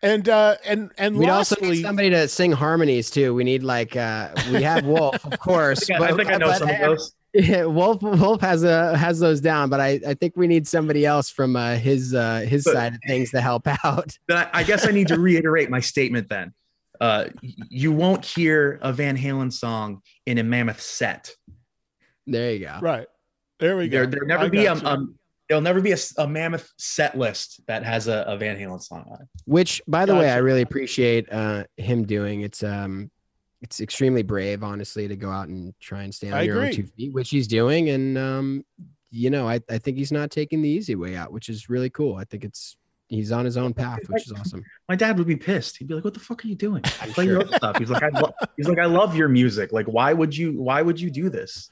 And 0.02 0.28
uh 0.28 0.56
and 0.64 0.92
and 0.98 1.16
we 1.16 1.26
also 1.28 1.56
need 1.60 1.82
somebody 1.82 2.10
to 2.10 2.28
sing 2.28 2.52
harmonies 2.52 3.10
too. 3.10 3.34
We 3.34 3.44
need 3.44 3.62
like 3.62 3.96
uh 3.96 4.30
we 4.50 4.62
have 4.62 4.84
Wolf, 4.84 5.24
of 5.24 5.38
course. 5.38 5.82
I 5.84 5.86
think, 5.86 5.98
but, 5.98 6.12
I, 6.12 6.16
think 6.16 6.30
I 6.30 6.36
know 6.36 6.52
some 6.52 6.68
of 6.68 6.80
those. 6.80 7.14
Yeah, 7.38 7.64
Wolf 7.64 8.00
Wolf 8.00 8.40
has 8.40 8.64
a 8.64 8.96
has 8.96 9.18
those 9.18 9.42
down, 9.42 9.68
but 9.68 9.78
I, 9.78 10.00
I 10.06 10.14
think 10.14 10.34
we 10.36 10.46
need 10.46 10.66
somebody 10.66 11.04
else 11.04 11.28
from 11.28 11.54
uh, 11.54 11.74
his 11.74 12.14
uh, 12.14 12.46
his 12.48 12.64
but, 12.64 12.72
side 12.72 12.94
of 12.94 13.00
things 13.06 13.30
to 13.32 13.40
help 13.42 13.66
out. 13.84 14.16
Then 14.26 14.38
I, 14.38 14.48
I 14.54 14.62
guess 14.62 14.86
I 14.86 14.90
need 14.90 15.08
to 15.08 15.18
reiterate 15.18 15.68
my 15.68 15.80
statement. 15.80 16.30
Then 16.30 16.54
uh, 17.00 17.26
you 17.68 17.92
won't 17.92 18.24
hear 18.24 18.78
a 18.80 18.92
Van 18.92 19.18
Halen 19.18 19.52
song 19.52 20.00
in 20.24 20.38
a 20.38 20.42
Mammoth 20.42 20.80
set. 20.80 21.30
There 22.26 22.52
you 22.52 22.60
go. 22.60 22.78
Right 22.80 23.06
there 23.58 23.76
we 23.76 23.88
go. 23.88 23.98
There, 23.98 24.06
there'll 24.06 24.26
never 24.26 24.48
be 24.48 24.66
a, 24.66 24.74
a, 24.74 25.06
there'll 25.48 25.62
never 25.62 25.80
be 25.80 25.92
a, 25.92 25.98
a, 26.18 26.26
Mammoth 26.26 26.70
set 26.78 27.16
list 27.16 27.60
that 27.66 27.84
has 27.84 28.08
a, 28.08 28.24
a, 28.26 28.36
Van 28.36 28.56
Halen 28.56 28.82
song 28.82 29.04
on 29.10 29.22
it. 29.22 29.28
Which, 29.44 29.82
by 29.86 30.04
the 30.04 30.12
gotcha. 30.12 30.26
way, 30.26 30.30
I 30.30 30.38
really 30.38 30.62
appreciate 30.62 31.32
uh, 31.32 31.64
him 31.76 32.04
doing. 32.04 32.42
It's 32.42 32.62
um 32.62 33.10
it's 33.66 33.80
extremely 33.80 34.22
brave, 34.22 34.62
honestly, 34.62 35.08
to 35.08 35.16
go 35.16 35.28
out 35.28 35.48
and 35.48 35.74
try 35.80 36.04
and 36.04 36.14
stand 36.14 36.34
on 36.34 36.40
I 36.40 36.42
your 36.44 36.56
agree. 36.58 36.68
own 36.68 36.74
two 36.74 36.86
feet, 36.86 37.12
which 37.12 37.30
he's 37.30 37.48
doing. 37.48 37.88
And 37.88 38.16
um, 38.16 38.64
you 39.10 39.28
know, 39.28 39.48
I, 39.48 39.60
I 39.68 39.78
think 39.78 39.98
he's 39.98 40.12
not 40.12 40.30
taking 40.30 40.62
the 40.62 40.68
easy 40.68 40.94
way 40.94 41.16
out, 41.16 41.32
which 41.32 41.48
is 41.48 41.68
really 41.68 41.90
cool. 41.90 42.14
I 42.14 42.22
think 42.24 42.44
it's 42.44 42.76
he's 43.08 43.32
on 43.32 43.44
his 43.44 43.56
own 43.56 43.74
path, 43.74 43.98
which 44.08 44.26
is 44.26 44.32
awesome. 44.32 44.64
My 44.88 44.94
dad 44.94 45.18
would 45.18 45.26
be 45.26 45.34
pissed. 45.34 45.78
He'd 45.78 45.88
be 45.88 45.94
like, 45.94 46.04
"What 46.04 46.14
the 46.14 46.20
fuck 46.20 46.44
are 46.44 46.48
you 46.48 46.54
doing? 46.54 46.82
Play 46.82 47.24
your 47.24 47.40
own 47.40 47.48
stuff." 47.48 47.76
He's 47.78 47.90
like, 47.90 48.04
I 48.04 48.08
lo-. 48.20 48.32
"He's 48.56 48.68
like, 48.68 48.78
I 48.78 48.86
love 48.86 49.16
your 49.16 49.28
music. 49.28 49.72
Like, 49.72 49.86
why 49.86 50.12
would 50.12 50.36
you? 50.36 50.52
Why 50.60 50.80
would 50.80 51.00
you 51.00 51.10
do 51.10 51.28
this?" 51.28 51.68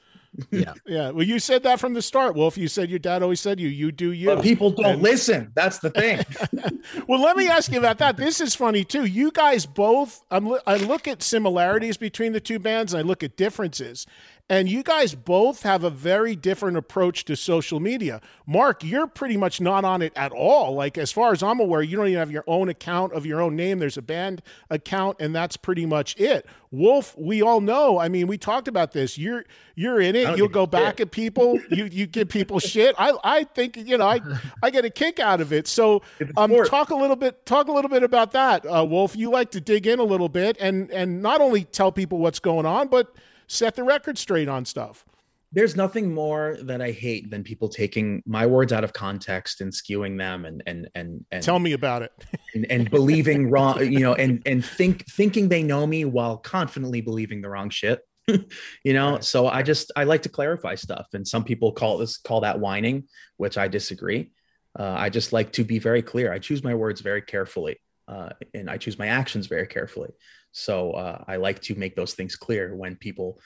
Yeah. 0.51 0.73
Yeah. 0.85 1.09
Well, 1.09 1.25
you 1.25 1.39
said 1.39 1.63
that 1.63 1.79
from 1.79 1.93
the 1.93 2.01
start, 2.01 2.35
Wolf. 2.35 2.57
You 2.57 2.67
said 2.67 2.89
your 2.89 2.99
dad 2.99 3.23
always 3.23 3.39
said 3.39 3.59
you, 3.59 3.67
you 3.67 3.91
do 3.91 4.11
you. 4.11 4.27
But 4.27 4.43
people 4.43 4.69
don't 4.69 4.85
and... 4.85 5.01
listen. 5.01 5.51
That's 5.55 5.79
the 5.79 5.89
thing. 5.89 6.23
well, 7.07 7.19
let 7.19 7.35
me 7.35 7.47
ask 7.47 7.71
you 7.71 7.79
about 7.79 7.97
that. 7.99 8.17
This 8.17 8.39
is 8.39 8.55
funny 8.55 8.83
too. 8.83 9.05
You 9.05 9.31
guys 9.31 9.65
both, 9.65 10.23
I'm, 10.29 10.53
I 10.67 10.77
look 10.77 11.07
at 11.07 11.23
similarities 11.23 11.97
between 11.97 12.33
the 12.33 12.39
two 12.39 12.59
bands 12.59 12.93
and 12.93 13.03
I 13.03 13.07
look 13.07 13.23
at 13.23 13.35
differences. 13.35 14.05
And 14.47 14.69
you 14.69 14.83
guys 14.83 15.15
both 15.15 15.63
have 15.63 15.83
a 15.83 15.89
very 15.89 16.35
different 16.35 16.77
approach 16.77 17.25
to 17.25 17.35
social 17.35 17.79
media. 17.79 18.21
Marc, 18.45 18.83
you're 18.83 19.07
pretty 19.07 19.37
much 19.37 19.59
not 19.59 19.83
on 19.83 20.03
it 20.03 20.13
at 20.15 20.31
all. 20.31 20.75
Like, 20.75 20.99
as 20.99 21.11
far 21.11 21.31
as 21.31 21.41
I'm 21.41 21.59
aware, 21.59 21.81
you 21.81 21.97
don't 21.97 22.07
even 22.07 22.19
have 22.19 22.29
your 22.29 22.43
own 22.45 22.69
account 22.69 23.13
of 23.13 23.25
your 23.25 23.41
own 23.41 23.55
name. 23.55 23.79
There's 23.79 23.97
a 23.97 24.03
band 24.03 24.43
account, 24.69 25.17
and 25.19 25.33
that's 25.35 25.57
pretty 25.57 25.87
much 25.87 26.15
it. 26.17 26.45
Wolf, 26.69 27.17
we 27.17 27.41
all 27.41 27.59
know. 27.59 27.97
I 27.97 28.07
mean, 28.07 28.27
we 28.27 28.37
talked 28.37 28.67
about 28.67 28.91
this. 28.91 29.17
You're 29.17 29.45
you're 29.73 29.99
in 29.99 30.15
it. 30.15 30.37
You'll 30.37 30.47
go 30.47 30.67
back 30.67 30.97
shit. 30.97 31.07
at 31.07 31.11
people. 31.11 31.59
You 31.71 31.85
you 31.85 32.05
give 32.05 32.29
people 32.29 32.59
shit. 32.59 32.95
I 32.99 33.13
I 33.23 33.43
think 33.45 33.77
you 33.77 33.97
know 33.97 34.05
I 34.07 34.19
I 34.61 34.69
get 34.69 34.85
a 34.85 34.91
kick 34.91 35.19
out 35.19 35.41
of 35.41 35.53
it. 35.53 35.67
So 35.67 36.03
um, 36.37 36.53
talk 36.65 36.91
a 36.91 36.95
little 36.95 37.15
bit 37.15 37.45
talk 37.47 37.67
a 37.67 37.71
little 37.71 37.89
bit 37.89 38.03
about 38.03 38.33
that, 38.33 38.65
uh, 38.65 38.85
Wolf. 38.85 39.15
You 39.15 39.31
like 39.31 39.51
to 39.51 39.61
dig 39.61 39.87
in 39.87 39.99
a 39.99 40.03
little 40.03 40.29
bit 40.29 40.57
and 40.59 40.91
and 40.91 41.21
not 41.21 41.41
only 41.41 41.63
tell 41.63 41.91
people 41.91 42.19
what's 42.19 42.39
going 42.39 42.65
on, 42.65 42.89
but 42.89 43.15
set 43.47 43.75
the 43.75 43.83
record 43.83 44.17
straight 44.17 44.47
on 44.47 44.65
stuff. 44.65 45.05
There's 45.51 45.75
nothing 45.75 46.13
more 46.13 46.57
that 46.63 46.81
I 46.81 46.91
hate 46.91 47.29
than 47.29 47.43
people 47.43 47.69
taking 47.69 48.21
my 48.25 48.45
words 48.45 48.73
out 48.73 48.83
of 48.83 48.91
context 48.91 49.61
and 49.61 49.71
skewing 49.71 50.17
them 50.17 50.43
and 50.45 50.61
and 50.65 50.89
and, 50.95 51.25
and 51.31 51.43
tell 51.43 51.59
me 51.59 51.73
about 51.73 52.01
it 52.01 52.11
and, 52.53 52.69
and 52.69 52.89
believing 52.89 53.49
wrong, 53.51 53.79
you 53.79 53.99
know, 53.99 54.15
and 54.15 54.41
and 54.45 54.65
think 54.65 55.05
thinking 55.11 55.47
they 55.47 55.63
know 55.63 55.87
me 55.87 56.03
while 56.03 56.37
confidently 56.37 56.99
believing 57.01 57.41
the 57.41 57.49
wrong 57.49 57.69
shit. 57.69 58.01
you 58.83 58.93
know 58.93 59.13
Right. 59.13 59.23
so 59.23 59.47
i 59.47 59.61
just 59.61 59.91
i 59.95 60.03
like 60.03 60.23
to 60.23 60.29
clarify 60.29 60.73
stuff 60.73 61.09
and 61.13 61.27
some 61.27 61.43
people 61.43 61.71
call 61.71 61.99
this 61.99 62.17
call 62.17 62.41
that 62.41 62.59
whining 62.59 63.07
which 63.37 63.55
i 63.55 63.67
disagree 63.67 64.31
uh, 64.79 64.95
i 64.97 65.09
just 65.09 65.31
like 65.31 65.51
to 65.51 65.63
be 65.63 65.77
very 65.77 66.01
clear 66.01 66.33
i 66.33 66.39
choose 66.39 66.63
my 66.63 66.73
words 66.73 67.01
very 67.01 67.21
carefully 67.21 67.79
uh, 68.07 68.29
and 68.55 68.67
i 68.67 68.77
choose 68.77 68.97
my 68.97 69.09
actions 69.09 69.45
very 69.45 69.67
carefully 69.67 70.09
so 70.55 70.91
uh, 70.91 71.23
i 71.27 71.35
like 71.35 71.61
to 71.61 71.75
make 71.75 71.95
those 71.95 72.13
things 72.13 72.35
clear 72.35 72.73
when 72.75 72.95
people 72.95 73.39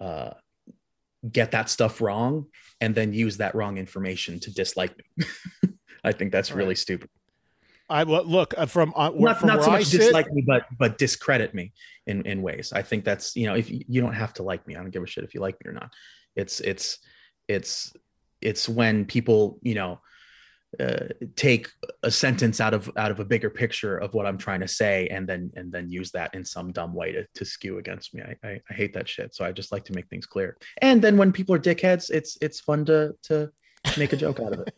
uh, 0.00 0.30
get 1.30 1.50
that 1.50 1.68
stuff 1.68 2.00
wrong 2.00 2.46
and 2.80 2.94
then 2.94 3.12
use 3.12 3.36
that 3.38 3.54
wrong 3.54 3.76
information 3.78 4.38
to 4.38 4.52
dislike 4.54 4.94
me 4.98 5.26
i 6.04 6.12
think 6.12 6.30
that's 6.30 6.52
really 6.52 6.68
Right. 6.68 6.78
stupid 6.78 7.10
I 7.90 8.02
well, 8.04 8.24
look 8.24 8.54
uh, 8.56 8.64
from 8.64 8.94
uh, 8.96 9.10
not, 9.14 9.40
from 9.40 9.48
not 9.48 9.62
so 9.62 9.70
I 9.70 9.76
much 9.76 9.84
sit, 9.84 10.00
dislike 10.00 10.32
me, 10.32 10.42
but 10.46 10.64
but 10.78 10.96
discredit 10.96 11.52
me 11.54 11.74
in 12.06 12.24
in 12.24 12.40
ways. 12.40 12.72
I 12.72 12.80
think 12.80 13.04
that's 13.04 13.36
you 13.36 13.46
know 13.46 13.54
if 13.54 13.70
you, 13.70 13.84
you 13.86 14.00
don't 14.00 14.14
have 14.14 14.32
to 14.34 14.42
like 14.42 14.66
me, 14.66 14.74
I 14.74 14.80
don't 14.80 14.90
give 14.90 15.02
a 15.02 15.06
shit 15.06 15.22
if 15.22 15.34
you 15.34 15.40
like 15.42 15.56
me 15.62 15.68
or 15.68 15.74
not. 15.74 15.92
It's 16.34 16.60
it's 16.60 16.98
it's 17.46 17.92
it's 18.40 18.68
when 18.70 19.04
people 19.04 19.58
you 19.62 19.74
know 19.74 20.00
uh, 20.80 21.08
take 21.36 21.68
a 22.02 22.10
sentence 22.10 22.60
out 22.60 22.74
of 22.74 22.90
out 22.96 23.10
of 23.10 23.20
a 23.20 23.24
bigger 23.24 23.50
picture 23.50 23.96
of 23.96 24.14
what 24.14 24.26
I'm 24.26 24.38
trying 24.38 24.60
to 24.60 24.68
say 24.68 25.08
and 25.08 25.26
then 25.26 25.50
and 25.56 25.72
then 25.72 25.90
use 25.90 26.10
that 26.12 26.34
in 26.34 26.44
some 26.44 26.72
dumb 26.72 26.94
way 26.94 27.12
to, 27.12 27.26
to 27.34 27.44
skew 27.44 27.78
against 27.78 28.14
me. 28.14 28.22
I, 28.22 28.48
I 28.48 28.60
I 28.70 28.74
hate 28.74 28.94
that 28.94 29.08
shit. 29.08 29.34
So 29.34 29.44
I 29.44 29.52
just 29.52 29.72
like 29.72 29.84
to 29.84 29.92
make 29.92 30.08
things 30.08 30.26
clear. 30.26 30.56
And 30.78 31.00
then 31.02 31.16
when 31.16 31.32
people 31.32 31.54
are 31.54 31.60
dickheads, 31.60 32.10
it's 32.10 32.38
it's 32.40 32.60
fun 32.60 32.84
to 32.86 33.14
to 33.24 33.50
make 33.96 34.12
a 34.12 34.16
joke 34.16 34.40
out 34.40 34.52
of 34.52 34.60
it. 34.60 34.74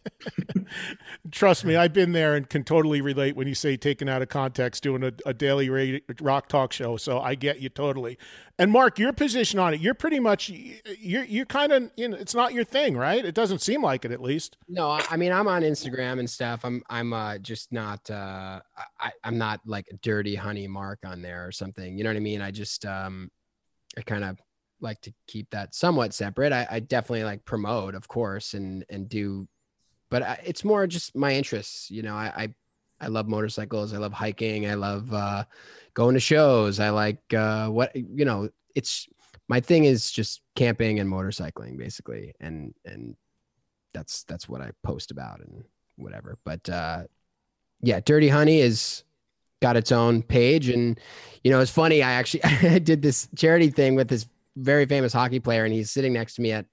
Trust 1.30 1.64
me, 1.64 1.76
I've 1.76 1.92
been 1.92 2.12
there 2.12 2.34
and 2.34 2.48
can 2.48 2.64
totally 2.64 3.00
relate 3.00 3.36
when 3.36 3.46
you 3.46 3.54
say 3.54 3.76
taken 3.76 4.08
out 4.08 4.22
of 4.22 4.28
context 4.28 4.82
doing 4.82 5.02
a, 5.02 5.12
a 5.24 5.32
daily 5.32 5.68
radio, 5.68 6.00
rock 6.20 6.48
talk 6.48 6.72
show. 6.72 6.96
So 6.96 7.20
I 7.20 7.34
get 7.34 7.60
you 7.60 7.68
totally. 7.68 8.18
And 8.58 8.72
Marc, 8.72 8.98
your 8.98 9.12
position 9.12 9.58
on 9.58 9.74
it, 9.74 9.80
you're 9.80 9.94
pretty 9.94 10.18
much 10.18 10.48
you're 10.48 11.24
you're 11.24 11.46
kind 11.46 11.72
of 11.72 11.90
you 11.96 12.08
know 12.08 12.16
it's 12.16 12.34
not 12.34 12.54
your 12.54 12.64
thing, 12.64 12.96
right? 12.96 13.24
It 13.24 13.34
doesn't 13.34 13.60
seem 13.60 13.82
like 13.82 14.04
it, 14.04 14.12
at 14.12 14.20
least. 14.20 14.56
No, 14.68 14.90
I 14.90 15.04
I 15.10 15.16
mean 15.16 15.32
I'm 15.32 15.48
on 15.48 15.62
Instagram 15.62 16.18
and 16.18 16.28
stuff. 16.28 16.64
I'm 16.64 16.82
I'm 16.88 17.12
uh, 17.12 17.38
just 17.38 17.72
not 17.72 18.10
uh, 18.10 18.60
I 19.00 19.12
I'm 19.24 19.38
not 19.38 19.60
like 19.66 19.86
a 19.90 19.96
dirty 19.96 20.34
honey 20.34 20.66
mark 20.66 21.00
on 21.04 21.22
there 21.22 21.46
or 21.46 21.52
something. 21.52 21.96
You 21.98 22.04
know 22.04 22.10
what 22.10 22.16
I 22.16 22.20
mean? 22.20 22.40
I 22.40 22.50
just 22.50 22.86
um 22.86 23.30
I 23.98 24.02
kind 24.02 24.24
of 24.24 24.38
like 24.80 25.00
to 25.02 25.12
keep 25.26 25.50
that 25.50 25.74
somewhat 25.74 26.14
separate. 26.14 26.52
I, 26.52 26.66
I 26.70 26.80
definitely 26.80 27.24
like 27.24 27.44
promote, 27.44 27.94
of 27.94 28.08
course, 28.08 28.54
and 28.54 28.84
and 28.90 29.08
do, 29.08 29.48
but 30.10 30.22
I, 30.22 30.40
it's 30.44 30.64
more 30.64 30.86
just 30.86 31.16
my 31.16 31.32
interests. 31.32 31.90
You 31.90 32.02
know, 32.02 32.14
I, 32.14 32.32
I 32.36 32.54
I 33.00 33.08
love 33.08 33.28
motorcycles. 33.28 33.92
I 33.92 33.98
love 33.98 34.12
hiking. 34.12 34.66
I 34.66 34.74
love 34.74 35.12
uh, 35.12 35.44
going 35.94 36.14
to 36.14 36.20
shows. 36.20 36.80
I 36.80 36.90
like 36.90 37.20
uh, 37.34 37.68
what 37.68 37.94
you 37.94 38.24
know. 38.24 38.48
It's 38.74 39.08
my 39.48 39.60
thing 39.60 39.84
is 39.84 40.10
just 40.10 40.42
camping 40.54 40.98
and 41.00 41.10
motorcycling, 41.10 41.78
basically, 41.78 42.34
and 42.40 42.74
and 42.84 43.16
that's 43.92 44.24
that's 44.24 44.48
what 44.48 44.60
I 44.60 44.70
post 44.82 45.10
about 45.10 45.40
and 45.40 45.64
whatever. 45.96 46.38
But 46.44 46.68
uh, 46.68 47.04
yeah, 47.82 48.00
Dirty 48.00 48.28
Honey 48.28 48.60
is 48.60 49.04
got 49.62 49.76
its 49.76 49.92
own 49.92 50.22
page, 50.22 50.68
and 50.68 50.98
you 51.44 51.50
know 51.50 51.60
it's 51.60 51.70
funny. 51.70 52.02
I 52.02 52.12
actually 52.12 52.44
I 52.44 52.78
did 52.78 53.02
this 53.02 53.28
charity 53.36 53.70
thing 53.70 53.94
with 53.94 54.08
this 54.08 54.26
very 54.56 54.86
famous 54.86 55.12
hockey 55.12 55.40
player, 55.40 55.64
and 55.64 55.72
he's 55.72 55.90
sitting 55.90 56.12
next 56.12 56.34
to 56.34 56.42
me 56.42 56.52
at 56.52 56.66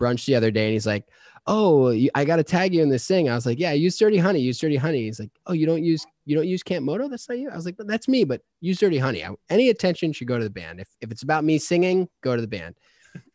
brunch 0.00 0.24
the 0.26 0.34
other 0.34 0.50
day, 0.50 0.64
and 0.66 0.72
he's 0.72 0.86
like, 0.86 1.04
"Oh, 1.46 1.92
I 2.14 2.24
got 2.24 2.36
to 2.36 2.44
tag 2.44 2.74
you 2.74 2.82
in 2.82 2.88
this 2.88 3.06
thing." 3.06 3.28
I 3.28 3.34
was 3.34 3.46
like, 3.46 3.58
"Yeah, 3.58 3.72
use 3.72 3.98
Dirty 3.98 4.18
Honey. 4.18 4.40
Use 4.40 4.58
Dirty 4.58 4.76
Honey." 4.76 5.02
He's 5.02 5.20
like, 5.20 5.30
"Oh, 5.46 5.52
you 5.52 5.66
don't 5.66 5.84
use 5.84 6.04
you 6.24 6.36
don't 6.36 6.48
use 6.48 6.62
Camp 6.62 6.84
Moto? 6.84 7.08
That's 7.08 7.28
not 7.28 7.38
you." 7.38 7.50
I 7.50 7.56
was 7.56 7.66
like, 7.66 7.76
"But 7.76 7.86
that's 7.86 8.08
me." 8.08 8.24
But 8.24 8.40
use 8.60 8.78
Dirty 8.78 8.98
Honey. 8.98 9.24
I, 9.24 9.30
any 9.50 9.70
attention 9.70 10.12
should 10.12 10.28
go 10.28 10.38
to 10.38 10.44
the 10.44 10.50
band. 10.50 10.80
If 10.80 10.88
if 11.00 11.10
it's 11.10 11.22
about 11.22 11.44
me 11.44 11.58
singing, 11.58 12.08
go 12.22 12.34
to 12.34 12.42
the 12.42 12.48
band. 12.48 12.76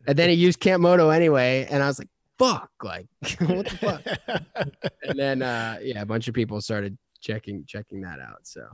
And 0.07 0.17
then 0.17 0.29
he 0.29 0.35
used 0.47 0.59
Camp 0.59 0.81
Moto 0.81 1.09
anyway, 1.09 1.67
and 1.69 1.83
I 1.83 1.87
was 1.87 1.99
like, 1.99 2.09
"Fuck!" 2.37 2.71
Like, 2.83 3.07
what 3.39 3.67
the 3.67 3.77
fuck? 3.77 4.81
and 5.03 5.19
then 5.19 5.41
uh, 5.41 5.79
yeah, 5.81 6.01
a 6.01 6.05
bunch 6.05 6.27
of 6.27 6.33
people 6.33 6.61
started 6.61 6.97
checking 7.21 7.65
checking 7.65 8.01
that 8.01 8.19
out. 8.19 8.39
So 8.47 8.65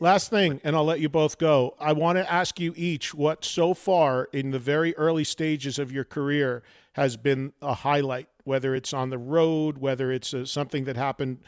Last 0.00 0.30
thing, 0.30 0.60
and 0.64 0.74
I'll 0.74 0.84
let 0.84 1.00
you 1.00 1.08
both 1.08 1.38
go. 1.38 1.76
I 1.78 1.92
want 1.92 2.18
to 2.18 2.30
ask 2.30 2.58
you 2.58 2.74
each 2.76 3.14
what 3.14 3.44
so 3.44 3.72
far 3.72 4.28
in 4.32 4.50
the 4.50 4.58
very 4.58 4.96
early 4.96 5.24
stages 5.24 5.78
of 5.78 5.92
your 5.92 6.04
career 6.04 6.62
has 6.94 7.16
been 7.16 7.52
a 7.62 7.74
highlight, 7.74 8.28
whether 8.44 8.74
it's 8.74 8.92
on 8.92 9.10
the 9.10 9.18
road, 9.18 9.78
whether 9.78 10.10
it's 10.10 10.34
uh 10.34 10.44
something 10.44 10.84
that 10.84 10.96
happened 10.96 11.38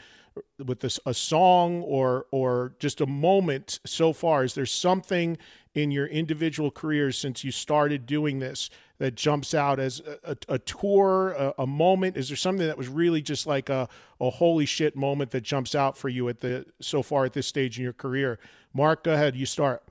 with 0.63 0.79
this, 0.79 0.99
a 1.05 1.13
song 1.13 1.81
or 1.81 2.27
or 2.31 2.73
just 2.79 3.01
a 3.01 3.05
moment 3.05 3.79
so 3.85 4.13
far. 4.13 4.43
Is 4.43 4.53
there 4.53 4.65
something 4.65 5.37
in 5.73 5.91
your 5.91 6.07
individual 6.07 6.71
careers 6.71 7.17
since 7.17 7.43
you 7.43 7.51
started 7.51 8.05
doing 8.05 8.39
this 8.39 8.69
that 8.99 9.15
jumps 9.15 9.53
out 9.53 9.79
as 9.79 10.01
a, 10.01 10.31
a, 10.31 10.55
a 10.55 10.59
tour, 10.59 11.31
a, 11.31 11.53
a 11.59 11.67
moment? 11.67 12.17
Is 12.17 12.29
there 12.29 12.37
something 12.37 12.65
that 12.65 12.77
was 12.77 12.87
really 12.87 13.21
just 13.21 13.45
like 13.45 13.69
a, 13.69 13.87
a 14.19 14.29
holy 14.29 14.65
shit 14.65 14.95
moment 14.95 15.31
that 15.31 15.41
jumps 15.41 15.75
out 15.75 15.97
for 15.97 16.09
you 16.09 16.27
at 16.29 16.39
the 16.39 16.65
so 16.81 17.03
far 17.03 17.25
at 17.25 17.33
this 17.33 17.47
stage 17.47 17.77
in 17.77 17.83
your 17.83 17.93
career? 17.93 18.39
Marc, 18.73 19.03
go 19.03 19.13
ahead. 19.13 19.35
You 19.35 19.45
start. 19.45 19.83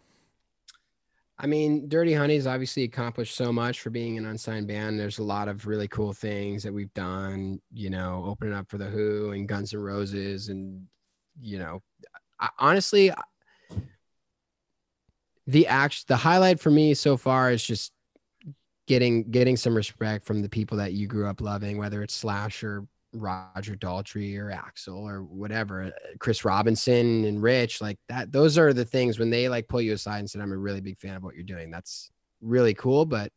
I 1.39 1.47
mean, 1.47 1.89
Dirty 1.89 2.15
Honey's 2.15 2.47
obviously 2.47 2.85
accomplished 2.85 3.37
so 3.37 3.53
much 3.53 3.81
for 3.81 3.91
being 3.91 4.17
an 4.17 4.25
unsigned 4.25 4.69
band. 4.69 4.99
There's 4.99 5.19
a 5.19 5.23
lot 5.23 5.49
of 5.49 5.67
really 5.67 5.87
cool 5.87 6.15
things 6.15 6.63
that 6.63 6.73
we've 6.73 6.93
done, 6.95 7.61
you 7.73 7.91
know, 7.91 8.25
opening 8.27 8.55
up 8.55 8.71
for 8.71 8.79
the 8.79 8.87
Who 8.87 9.33
and 9.33 9.47
Guns 9.47 9.75
N' 9.75 9.81
Roses, 9.81 10.49
and 10.49 10.87
you 11.39 11.59
know, 11.59 11.83
I, 12.41 12.49
honestly, 12.59 13.13
the 15.47 15.67
act, 15.67 16.09
the 16.09 16.17
highlight 16.17 16.59
for 16.59 16.71
me 16.71 16.95
so 16.95 17.19
far 17.19 17.51
is 17.51 17.63
just 17.63 17.93
getting 18.87 19.31
getting 19.31 19.57
some 19.57 19.75
respect 19.75 20.25
from 20.25 20.43
the 20.43 20.49
people 20.49 20.77
that 20.79 20.93
you 20.93 21.07
grew 21.07 21.27
up 21.27 21.41
loving, 21.41 21.79
whether 21.79 22.03
it's 22.03 22.15
Slash 22.15 22.63
or 22.63 22.87
Roger 23.13 23.75
Daltrey 23.75 24.37
or 24.39 24.51
Axl 24.51 24.99
or 24.99 25.23
whatever, 25.23 25.85
uh, 25.85 25.91
Chris 26.19 26.45
Robinson 26.45 27.25
and 27.25 27.43
Rich, 27.43 27.81
like 27.81 27.99
that. 28.09 28.33
Those 28.33 28.59
are 28.59 28.73
the 28.73 28.85
things 28.85 29.19
when 29.19 29.31
they 29.31 29.49
like 29.49 29.69
pull 29.69 29.81
you 29.81 29.93
aside 29.93 30.19
and 30.21 30.31
said, 30.31 30.41
"I'm 30.41 30.53
a 30.53 30.57
really 30.57 30.81
big 30.81 30.99
fan 30.99 31.17
of 31.17 31.23
what 31.23 31.35
you're 31.35 31.45
doing." 31.45 31.71
That's 31.71 32.11
really 32.41 32.75
cool. 32.75 33.05
But 33.07 33.33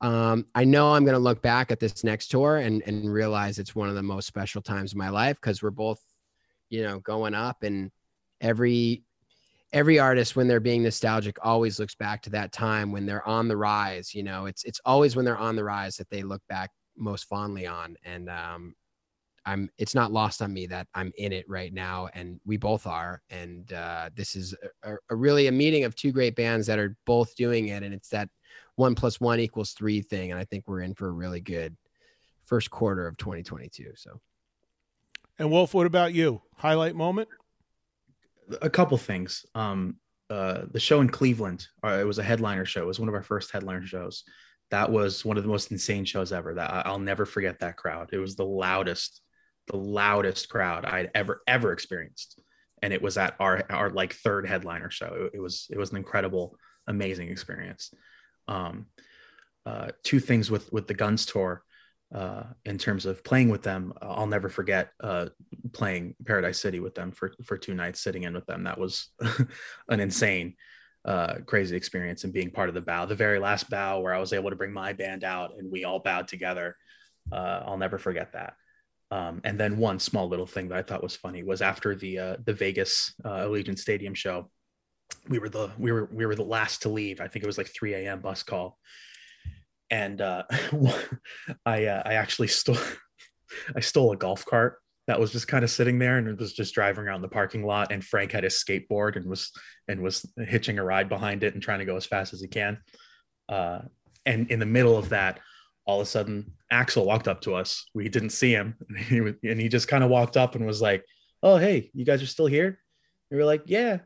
um, 0.00 0.46
I 0.54 0.64
know 0.64 0.94
I'm 0.94 1.04
going 1.04 1.14
to 1.14 1.18
look 1.18 1.42
back 1.42 1.70
at 1.70 1.80
this 1.80 2.04
next 2.04 2.28
tour 2.28 2.56
and 2.58 2.82
and 2.86 3.12
realize 3.12 3.58
it's 3.58 3.74
one 3.74 3.88
of 3.88 3.94
the 3.94 4.02
most 4.02 4.26
special 4.26 4.62
times 4.62 4.92
of 4.92 4.98
my 4.98 5.08
life 5.08 5.36
because 5.36 5.62
we're 5.62 5.70
both, 5.70 6.00
you 6.68 6.82
know, 6.82 7.00
going 7.00 7.34
up 7.34 7.62
and 7.62 7.90
every 8.40 9.02
every 9.72 9.98
artist 9.98 10.34
when 10.34 10.48
they're 10.48 10.60
being 10.60 10.82
nostalgic 10.82 11.36
always 11.42 11.78
looks 11.78 11.94
back 11.94 12.22
to 12.22 12.30
that 12.30 12.52
time 12.52 12.90
when 12.90 13.06
they're 13.06 13.26
on 13.26 13.48
the 13.48 13.56
rise 13.56 14.14
you 14.14 14.22
know 14.22 14.46
it's 14.46 14.64
it's 14.64 14.80
always 14.84 15.14
when 15.14 15.24
they're 15.24 15.38
on 15.38 15.56
the 15.56 15.64
rise 15.64 15.96
that 15.96 16.10
they 16.10 16.22
look 16.22 16.42
back 16.48 16.70
most 16.96 17.24
fondly 17.26 17.66
on 17.66 17.96
and 18.04 18.28
um 18.28 18.74
i'm 19.46 19.70
it's 19.78 19.94
not 19.94 20.12
lost 20.12 20.42
on 20.42 20.52
me 20.52 20.66
that 20.66 20.86
i'm 20.94 21.12
in 21.16 21.32
it 21.32 21.48
right 21.48 21.72
now 21.72 22.08
and 22.14 22.40
we 22.44 22.56
both 22.56 22.86
are 22.86 23.22
and 23.30 23.72
uh 23.72 24.10
this 24.14 24.34
is 24.34 24.54
a, 24.82 24.94
a 25.10 25.14
really 25.14 25.46
a 25.46 25.52
meeting 25.52 25.84
of 25.84 25.94
two 25.94 26.12
great 26.12 26.34
bands 26.34 26.66
that 26.66 26.78
are 26.78 26.96
both 27.06 27.34
doing 27.36 27.68
it 27.68 27.82
and 27.82 27.94
it's 27.94 28.08
that 28.08 28.28
one 28.74 28.94
plus 28.94 29.20
one 29.20 29.38
equals 29.38 29.72
three 29.72 30.02
thing 30.02 30.30
and 30.32 30.40
i 30.40 30.44
think 30.44 30.64
we're 30.66 30.82
in 30.82 30.94
for 30.94 31.08
a 31.08 31.12
really 31.12 31.40
good 31.40 31.76
first 32.44 32.70
quarter 32.70 33.06
of 33.06 33.16
2022 33.16 33.92
so 33.94 34.20
And 35.38 35.50
Wolf, 35.50 35.72
what 35.72 35.86
about 35.86 36.12
you? 36.12 36.42
Highlight 36.56 36.94
moment? 36.94 37.28
A 38.62 38.70
couple 38.70 38.96
things. 38.98 39.44
Um, 39.54 39.96
uh, 40.28 40.62
the 40.70 40.80
show 40.80 41.00
in 41.00 41.08
Cleveland, 41.08 41.66
uh, 41.84 41.98
it 42.00 42.06
was 42.06 42.18
a 42.18 42.22
headliner 42.22 42.64
show. 42.64 42.82
It 42.82 42.86
was 42.86 43.00
one 43.00 43.08
of 43.08 43.14
our 43.14 43.22
first 43.22 43.50
headliner 43.50 43.84
shows. 43.84 44.24
That 44.70 44.90
was 44.90 45.24
one 45.24 45.36
of 45.36 45.42
the 45.42 45.48
most 45.48 45.72
insane 45.72 46.04
shows 46.04 46.32
ever. 46.32 46.54
That 46.54 46.86
I'll 46.86 47.00
never 47.00 47.26
forget 47.26 47.58
that 47.60 47.76
crowd. 47.76 48.10
It 48.12 48.18
was 48.18 48.36
the 48.36 48.44
loudest, 48.44 49.20
the 49.66 49.76
loudest 49.76 50.48
crowd 50.48 50.84
I'd 50.84 51.10
ever 51.14 51.42
ever 51.48 51.72
experienced, 51.72 52.40
and 52.80 52.92
it 52.92 53.02
was 53.02 53.18
at 53.18 53.34
our 53.40 53.64
our 53.68 53.90
like 53.90 54.14
third 54.14 54.46
headliner 54.46 54.90
show. 54.90 55.28
It, 55.32 55.38
it 55.38 55.40
was 55.40 55.66
it 55.70 55.78
was 55.78 55.90
an 55.90 55.96
incredible, 55.96 56.56
amazing 56.86 57.30
experience. 57.30 57.92
Um, 58.46 58.86
uh, 59.66 59.88
two 60.04 60.20
things 60.20 60.50
with 60.50 60.72
with 60.72 60.86
the 60.86 60.94
Guns 60.94 61.26
tour. 61.26 61.64
Uh, 62.14 62.42
in 62.64 62.76
terms 62.76 63.06
of 63.06 63.22
playing 63.22 63.48
with 63.48 63.62
them, 63.62 63.92
I'll 64.02 64.26
never 64.26 64.48
forget 64.48 64.90
uh, 65.00 65.26
playing 65.72 66.16
Paradise 66.24 66.58
City 66.58 66.80
with 66.80 66.94
them 66.94 67.12
for 67.12 67.32
for 67.44 67.56
two 67.56 67.74
nights, 67.74 68.00
sitting 68.00 68.24
in 68.24 68.34
with 68.34 68.46
them. 68.46 68.64
That 68.64 68.78
was 68.78 69.08
an 69.88 70.00
insane, 70.00 70.56
uh, 71.04 71.34
crazy 71.46 71.76
experience, 71.76 72.24
and 72.24 72.32
being 72.32 72.50
part 72.50 72.68
of 72.68 72.74
the 72.74 72.80
bow, 72.80 73.06
the 73.06 73.14
very 73.14 73.38
last 73.38 73.70
bow 73.70 74.00
where 74.00 74.12
I 74.12 74.18
was 74.18 74.32
able 74.32 74.50
to 74.50 74.56
bring 74.56 74.72
my 74.72 74.92
band 74.92 75.22
out 75.22 75.52
and 75.56 75.70
we 75.70 75.84
all 75.84 76.00
bowed 76.00 76.26
together. 76.26 76.76
Uh, 77.30 77.62
I'll 77.64 77.78
never 77.78 77.98
forget 77.98 78.32
that. 78.32 78.54
Um, 79.12 79.40
and 79.44 79.58
then 79.58 79.76
one 79.76 79.98
small 79.98 80.28
little 80.28 80.46
thing 80.46 80.68
that 80.68 80.78
I 80.78 80.82
thought 80.82 81.02
was 81.02 81.16
funny 81.16 81.42
was 81.42 81.62
after 81.62 81.94
the 81.94 82.18
uh, 82.18 82.36
the 82.44 82.54
Vegas 82.54 83.12
uh, 83.24 83.44
Allegiant 83.44 83.78
Stadium 83.78 84.14
show, 84.14 84.50
we 85.28 85.38
were 85.38 85.48
the 85.48 85.70
we 85.78 85.90
were 85.92 86.08
we 86.12 86.26
were 86.26 86.36
the 86.36 86.44
last 86.44 86.82
to 86.82 86.88
leave. 86.88 87.20
I 87.20 87.26
think 87.28 87.42
it 87.42 87.46
was 87.46 87.58
like 87.58 87.68
3 87.68 87.94
a.m. 87.94 88.20
bus 88.20 88.42
call, 88.42 88.78
and 89.90 90.20
uh, 90.20 90.44
I 91.66 91.86
uh, 91.86 92.02
I 92.04 92.14
actually 92.14 92.48
stole 92.48 92.78
I 93.76 93.80
stole 93.80 94.12
a 94.12 94.16
golf 94.16 94.44
cart 94.46 94.78
that 95.06 95.18
was 95.18 95.32
just 95.32 95.48
kind 95.48 95.64
of 95.64 95.70
sitting 95.70 95.98
there 95.98 96.18
and 96.18 96.28
it 96.28 96.38
was 96.38 96.52
just 96.52 96.72
driving 96.74 97.04
around 97.04 97.20
the 97.22 97.28
parking 97.28 97.64
lot. 97.64 97.90
And 97.90 98.04
Frank 98.04 98.30
had 98.30 98.44
his 98.44 98.62
skateboard 98.62 99.16
and 99.16 99.26
was 99.26 99.50
and 99.88 100.00
was 100.02 100.24
hitching 100.36 100.78
a 100.78 100.84
ride 100.84 101.08
behind 101.08 101.42
it 101.42 101.54
and 101.54 101.62
trying 101.62 101.80
to 101.80 101.84
go 101.84 101.96
as 101.96 102.06
fast 102.06 102.32
as 102.32 102.40
he 102.40 102.46
can. 102.46 102.78
Uh, 103.48 103.80
and 104.24 104.50
in 104.50 104.60
the 104.60 104.66
middle 104.66 104.96
of 104.96 105.08
that, 105.08 105.40
all 105.86 106.00
of 106.00 106.06
a 106.06 106.10
sudden, 106.10 106.52
Axl 106.72 107.04
walked 107.04 107.26
up 107.26 107.40
to 107.40 107.54
us. 107.54 107.86
We 107.94 108.08
didn't 108.08 108.30
see 108.30 108.52
him, 108.52 108.76
and 108.88 108.98
he, 109.06 109.20
was- 109.20 109.34
and 109.42 109.60
he 109.60 109.68
just 109.68 109.88
kind 109.88 110.04
of 110.04 110.10
walked 110.10 110.36
up 110.36 110.54
and 110.54 110.64
was 110.64 110.80
like, 110.80 111.04
"Oh, 111.42 111.56
hey, 111.56 111.90
you 111.94 112.04
guys 112.04 112.22
are 112.22 112.26
still 112.26 112.46
here?" 112.46 112.66
And 112.68 112.76
we 113.32 113.38
were 113.38 113.44
like, 113.44 113.62
"Yeah," 113.66 113.98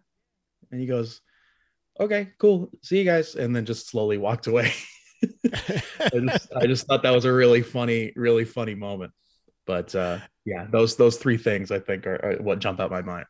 and 0.70 0.80
he 0.80 0.86
goes, 0.86 1.20
"Okay, 2.00 2.28
cool, 2.38 2.70
see 2.82 2.98
you 2.98 3.04
guys," 3.04 3.34
and 3.34 3.54
then 3.54 3.66
just 3.66 3.88
slowly 3.90 4.16
walked 4.16 4.46
away. 4.46 4.72
I 5.44 6.18
just, 6.28 6.52
I 6.56 6.66
just 6.66 6.86
thought 6.86 7.02
that 7.02 7.10
was 7.14 7.24
a 7.24 7.32
really 7.32 7.62
funny, 7.62 8.12
really 8.16 8.44
funny 8.44 8.74
moment. 8.74 9.12
But 9.66 9.94
uh, 9.94 10.18
yeah, 10.44 10.66
those 10.70 10.96
those 10.96 11.16
three 11.16 11.38
things 11.38 11.70
I 11.70 11.78
think 11.78 12.06
are, 12.06 12.20
are 12.24 12.42
what 12.42 12.58
jump 12.58 12.80
out 12.80 12.90
my 12.90 13.02
mind. 13.02 13.26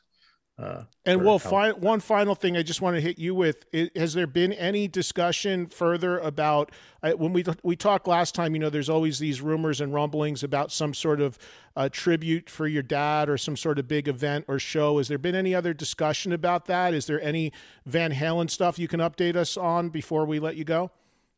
Uh, 0.57 0.85
And 1.05 1.25
well, 1.25 1.39
fi- 1.41 1.73
one 1.73 1.99
final 1.99 2.37
thing 2.37 2.57
I 2.57 2.62
just 2.62 2.81
want 2.81 2.97
to 2.97 3.01
hit 3.01 3.19
you 3.19 3.35
with: 3.35 3.65
i- 3.75 3.91
Has 3.97 4.15
there 4.15 4.27
been 4.29 4.53
any 4.53 4.87
discussion 4.89 5.66
further 5.66 6.19
about 6.19 6.71
uh, 7.03 7.11
when 7.12 7.33
we 7.33 7.45
we 7.62 7.77
talked 7.77 8.07
last 8.07 8.35
time? 8.35 8.55
You 8.55 8.61
know, 8.61 8.71
there's 8.71 8.89
always 8.89 9.19
these 9.19 9.41
rumors 9.41 9.81
and 9.81 9.93
rumblings 9.93 10.43
about 10.45 10.71
some 10.73 10.95
sort 10.95 11.21
of 11.21 11.39
uh, 11.77 11.89
tribute 11.91 12.49
for 12.49 12.66
your 12.69 12.83
dad 12.85 13.29
or 13.29 13.37
some 13.37 13.57
sort 13.57 13.79
of 13.79 13.89
big 13.89 14.07
event 14.09 14.45
or 14.49 14.59
show. 14.61 14.99
Has 14.99 15.09
there 15.09 15.19
been 15.19 15.35
any 15.35 15.55
other 15.55 15.75
discussion 15.75 16.33
about 16.33 16.66
that? 16.66 16.95
Is 16.95 17.07
there 17.07 17.21
any 17.21 17.53
Van 17.85 18.12
Halen 18.12 18.49
stuff 18.49 18.79
you 18.79 18.89
can 18.89 19.01
update 19.01 19.35
us 19.37 19.57
on 19.57 19.89
before 19.89 20.25
we 20.25 20.39
let 20.39 20.57
you 20.57 20.65
go? 20.65 20.91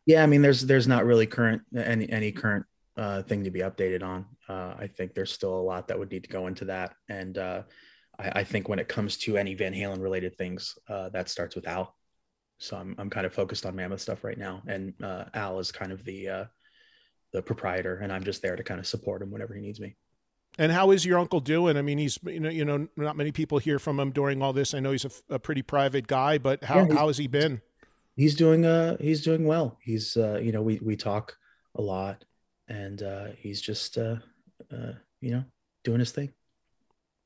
Yeah, 0.07 0.23
I 0.23 0.27
mean, 0.27 0.41
there's 0.41 0.62
there's 0.62 0.87
not 0.87 1.05
really 1.05 1.27
current 1.27 1.62
any 1.77 2.09
any 2.09 2.33
current 2.33 2.65
uh, 2.97 3.23
thing 3.23 3.45
to 3.45 3.51
be 3.51 3.61
updated 3.61 4.03
on. 4.03 4.24
Uh, 4.49 4.74
I 4.78 4.87
think 4.87 5.15
there's 5.15 5.33
still 5.33 5.55
a 5.55 5.61
lot 5.61 5.89
that 5.89 5.99
would 5.99 6.11
need 6.11 6.23
to 6.24 6.31
go 6.31 6.47
into 6.47 6.65
that, 6.66 6.95
and 7.09 7.37
uh, 7.37 7.62
I, 8.19 8.41
I 8.41 8.45
think 8.45 8.69
when 8.69 8.78
it 8.78 8.89
comes 8.89 9.16
to 9.19 9.37
any 9.37 9.55
Van 9.55 9.74
Halen 9.74 10.01
related 10.01 10.37
things, 10.37 10.78
uh, 10.89 11.09
that 11.11 11.28
starts 11.28 11.57
with 11.57 11.66
Al. 11.66 11.95
So 12.59 12.77
I'm 12.77 12.95
I'm 12.99 13.11
kind 13.11 13.27
of 13.27 13.35
focused 13.35 13.66
on 13.66 13.74
Mammoth 13.74 14.01
stuff 14.01 14.24
right 14.24 14.39
now, 14.39 14.62
and 14.66 14.95
uh, 15.03 15.24
Al 15.35 15.59
is 15.59 15.73
kind 15.73 15.93
of 15.93 16.05
the 16.05 16.28
uh, 16.28 16.45
the 17.33 17.43
proprietor, 17.43 17.97
and 17.97 18.12
I'm 18.12 18.24
just 18.24 18.43
there 18.43 18.57
to 18.57 18.62
kind 18.62 18.81
of 18.81 18.87
support 18.87 19.23
him 19.23 19.31
whenever 19.31 19.55
he 19.55 19.61
needs 19.61 19.81
me. 19.81 19.97
And 20.59 20.73
how 20.73 20.91
is 20.91 21.05
your 21.05 21.19
uncle 21.19 21.41
doing? 21.41 21.77
I 21.77 21.83
mean, 21.83 21.99
he's 21.99 22.19
you 22.24 22.41
know 22.41 22.49
you 22.49 22.65
know 22.65 22.89
not 22.97 23.16
many 23.16 23.33
people 23.33 23.59
hear 23.59 23.78
from 23.78 24.01
him 24.01 24.12
during 24.12 24.41
all 24.41 24.53
this. 24.53 24.73
I 24.73 24.81
know 24.81 24.93
he's 24.93 25.23
a 25.28 25.39
pretty 25.39 25.62
private 25.62 26.07
guy, 26.07 26.39
but 26.39 26.65
how 26.65 26.87
Yeah, 26.87 26.95
how 26.95 27.09
has 27.09 27.19
he 27.19 27.27
been? 27.27 27.61
He's 28.16 28.34
doing 28.34 28.64
uh 28.64 28.97
he's 28.98 29.22
doing 29.22 29.44
well. 29.44 29.78
He's 29.82 30.16
uh 30.16 30.38
you 30.43 30.52
know 30.52 30.62
we 30.62 30.78
we 30.82 30.97
talk 30.97 31.36
a 31.74 31.82
lot, 31.82 32.24
and 32.68 33.02
uh, 33.02 33.26
he's 33.36 33.60
just 33.60 33.98
uh, 33.98 34.16
uh 34.72 34.93
you 35.20 35.32
know 35.32 35.44
doing 35.84 36.01
his 36.01 36.10
thing. 36.10 36.32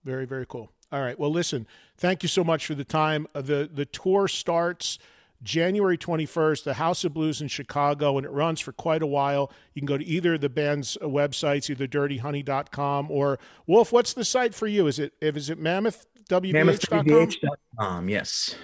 Very, 0.04 0.24
very 0.26 0.46
cool. 0.46 0.72
All 0.92 1.00
right. 1.00 1.18
Well, 1.18 1.30
listen, 1.30 1.66
thank 1.96 2.22
you 2.22 2.28
so 2.28 2.42
much 2.42 2.66
for 2.66 2.74
the 2.74 2.84
time. 2.84 3.26
Uh, 3.34 3.42
The 3.42 3.70
the 3.72 3.84
tour 3.86 4.26
starts 4.26 4.98
January 5.42 5.96
21st, 5.96 6.64
the 6.64 6.74
House 6.74 7.04
of 7.04 7.14
Blues 7.14 7.40
in 7.40 7.48
Chicago, 7.48 8.18
and 8.18 8.26
it 8.26 8.30
runs 8.30 8.60
for 8.60 8.72
quite 8.72 9.02
a 9.02 9.06
while. 9.06 9.52
You 9.74 9.80
can 9.80 9.86
go 9.86 9.96
to 9.96 10.04
either 10.04 10.34
of 10.34 10.40
the 10.40 10.48
band's 10.48 10.98
uh, 11.00 11.06
websites, 11.06 11.70
either 11.70 11.86
dirtyhoney.com 11.86 13.10
or 13.10 13.38
Wolf, 13.66 13.92
what's 13.92 14.12
the 14.12 14.24
site 14.24 14.54
for 14.54 14.66
you? 14.66 14.86
Is 14.86 14.98
it 14.98 15.12
is 15.20 15.48
it 15.48 15.58
mammoth 15.58 16.06
WVH.com? 16.28 17.06
MammothWVH.com, 17.06 18.08
yes. 18.08 18.56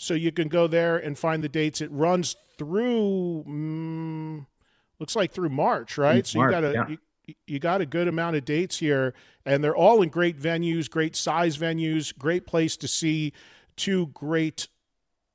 So 0.00 0.14
you 0.14 0.30
can 0.30 0.46
go 0.46 0.68
there 0.68 0.96
and 0.96 1.18
find 1.18 1.42
the 1.42 1.48
dates. 1.48 1.80
It 1.80 1.90
runs 1.90 2.36
through, 2.56 3.44
mm, 3.48 4.46
looks 5.00 5.16
like 5.16 5.32
through 5.32 5.48
March, 5.48 5.98
right? 5.98 6.24
so 6.24 6.38
March, 6.38 6.54
you 6.54 6.60
got 6.60 6.64
a 6.64 6.72
yeah. 6.72 6.96
you, 7.26 7.34
you 7.48 7.58
got 7.58 7.80
a 7.80 7.86
good 7.86 8.06
amount 8.06 8.36
of 8.36 8.44
dates 8.44 8.78
here, 8.78 9.12
and 9.44 9.62
they're 9.62 9.74
all 9.74 10.00
in 10.00 10.08
great 10.08 10.38
venues, 10.38 10.88
great 10.88 11.16
size 11.16 11.58
venues, 11.58 12.16
great 12.16 12.46
place 12.46 12.76
to 12.76 12.86
see 12.86 13.32
two 13.74 14.06
great 14.14 14.68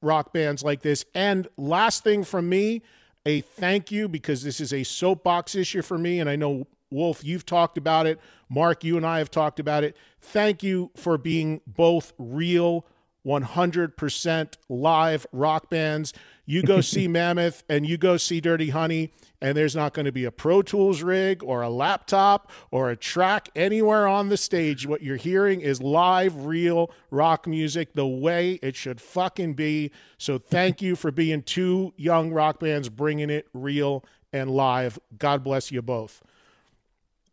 rock 0.02 0.32
bands 0.32 0.64
like 0.64 0.82
this. 0.82 1.04
And 1.14 1.50
last 1.58 2.06
thing 2.06 2.24
from 2.24 2.48
me, 2.48 2.84
a 3.26 3.42
thank 3.42 3.92
you 3.92 4.08
because 4.08 4.44
this 4.44 4.62
is 4.62 4.72
a 4.72 4.86
soapbox 4.86 5.56
issue 5.56 5.82
for 5.82 5.98
me, 5.98 6.22
and 6.22 6.30
I 6.30 6.38
know 6.38 6.68
Wolf, 6.90 7.22
you've 7.22 7.46
talked 7.46 7.78
about 7.78 8.08
it. 8.08 8.18
Marc, 8.48 8.86
you 8.86 8.96
and 8.96 9.06
I 9.06 9.18
have 9.18 9.30
talked 9.30 9.60
about 9.60 9.84
it. 9.84 9.98
Thank 10.22 10.64
you 10.64 10.90
for 10.96 11.18
being 11.18 11.60
both 11.68 12.14
real 12.18 12.86
100% 13.26 14.54
live 14.70 15.28
rock 15.32 15.70
bands. 15.70 16.14
You 16.46 16.62
go 16.64 16.82
see 16.82 17.08
Mammoth 17.08 17.64
and 17.70 17.86
you 17.86 17.98
go 17.98 18.18
see 18.18 18.42
Dirty 18.42 18.70
Honey, 18.70 19.12
and 19.42 19.58
there's 19.58 19.76
not 19.76 19.94
going 19.94 20.06
to 20.06 20.12
be 20.12 20.26
a 20.26 20.32
Pro 20.32 20.62
Tools 20.62 21.02
rig 21.02 21.44
or 21.44 21.62
a 21.62 21.70
laptop 21.70 22.52
or 22.72 22.90
a 22.90 22.96
track 22.96 23.50
anywhere 23.56 24.08
on 24.08 24.30
the 24.30 24.38
stage. 24.38 24.86
What 24.86 25.02
you're 25.02 25.16
hearing 25.16 25.62
is 25.62 25.82
live, 25.82 26.46
real 26.46 26.92
rock 27.12 27.48
music 27.48 27.94
the 27.94 28.08
way 28.08 28.60
it 28.62 28.76
should 28.76 29.00
fucking 29.00 29.54
be. 29.54 29.92
So 30.18 30.38
thank 30.38 30.82
you 30.82 30.96
for 30.96 31.12
being 31.12 31.44
two 31.44 31.94
young 31.96 32.32
rock 32.32 32.60
bands 32.60 32.90
bringing 32.90 33.30
it 33.30 33.48
real 33.54 34.04
and 34.32 34.50
live. 34.50 35.00
God 35.18 35.44
bless 35.44 35.72
you 35.72 35.82
both. 35.82 36.22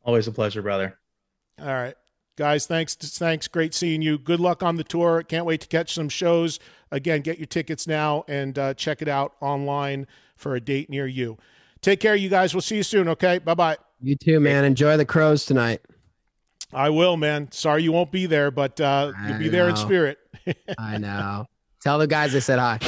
Always 0.05 0.27
a 0.27 0.33
pleasure, 0.33 0.63
brother. 0.63 0.99
All 1.61 1.67
right. 1.67 1.95
Guys, 2.41 2.65
thanks. 2.65 2.95
Thanks. 2.95 3.49
Great 3.49 3.75
seeing 3.75 4.01
you. 4.01 4.17
Good 4.17 4.41
luck 4.41 4.63
on 4.63 4.77
the 4.77 4.83
tour. 4.83 5.23
Can't 5.23 5.45
wait 5.45 5.61
to 5.61 5.69
catch 5.69 5.93
some 5.93 6.09
shows. 6.09 6.59
Again, 6.91 7.21
get 7.21 7.39
your 7.39 7.45
tickets 7.45 7.87
now 7.87 8.25
and 8.29 8.59
uh, 8.59 8.73
check 8.73 9.03
it 9.03 9.09
out 9.09 9.35
online 9.43 10.07
for 10.37 10.55
a 10.57 10.61
date 10.61 10.89
near 10.89 11.07
you. 11.07 11.37
Take 11.83 12.01
care, 12.01 12.17
you 12.17 12.31
guys. 12.31 12.55
We'll 12.55 12.63
see 12.63 12.77
you 12.77 12.83
soon. 12.83 13.09
Okay. 13.09 13.41
Bye 13.41 13.53
bye. 13.53 13.77
You 14.01 14.17
too, 14.17 14.41
man. 14.41 14.65
Enjoy 14.65 14.97
the 14.97 15.05
Crowes 15.05 15.45
tonight. 15.45 15.83
I 16.73 16.89
will, 16.89 17.19
man. 17.19 17.53
Sorry 17.53 17.83
you 17.83 17.93
won't 17.93 18.11
be 18.11 18.25
there, 18.25 18.51
but 18.51 18.81
uh, 18.81 19.13
you'll 19.27 19.35
I 19.35 19.39
be 19.39 19.51
there 19.51 19.69
in 19.69 19.77
spirit. 19.77 20.17
I 20.79 20.97
know. 20.97 21.45
Tell 21.83 21.99
the 21.99 22.07
guys 22.07 22.35
I 22.35 22.39
said 22.39 22.59
hi. 22.59 22.79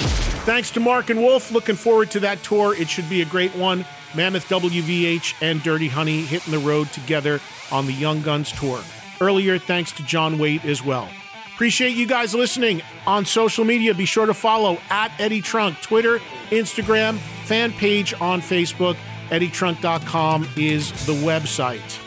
Thanks 0.46 0.70
to 0.70 0.80
Marc 0.80 1.10
and 1.10 1.20
Wolf. 1.20 1.52
Looking 1.52 1.76
forward 1.76 2.10
to 2.12 2.20
that 2.20 2.42
tour. 2.42 2.74
It 2.74 2.88
should 2.88 3.10
be 3.10 3.20
a 3.20 3.26
great 3.26 3.54
one. 3.54 3.84
Mammoth 4.14 4.48
WVH 4.48 5.42
and 5.42 5.62
Dirty 5.62 5.88
Honey 5.88 6.22
hitting 6.22 6.52
the 6.52 6.58
road 6.58 6.90
together 6.92 7.38
on 7.70 7.84
the 7.84 7.92
Young 7.92 8.22
Guns 8.22 8.50
tour. 8.52 8.80
Earlier, 9.22 9.56
thanks 9.56 9.92
to 9.92 10.02
John 10.02 10.36
Waite 10.36 10.64
as 10.64 10.84
well. 10.84 11.08
Appreciate 11.54 11.96
you 11.96 12.08
guys 12.08 12.34
listening 12.34 12.82
on 13.06 13.24
social 13.24 13.64
media. 13.64 13.94
Be 13.94 14.04
sure 14.04 14.26
to 14.26 14.34
follow 14.34 14.78
at 14.90 15.12
Eddie 15.20 15.40
Trunk, 15.40 15.80
Twitter, 15.80 16.18
Instagram, 16.50 17.18
fan 17.44 17.72
page 17.72 18.14
on 18.20 18.40
Facebook. 18.40 18.96
EddieTrunk.com 19.30 20.48
is 20.56 20.90
the 21.06 21.14
website. 21.14 22.00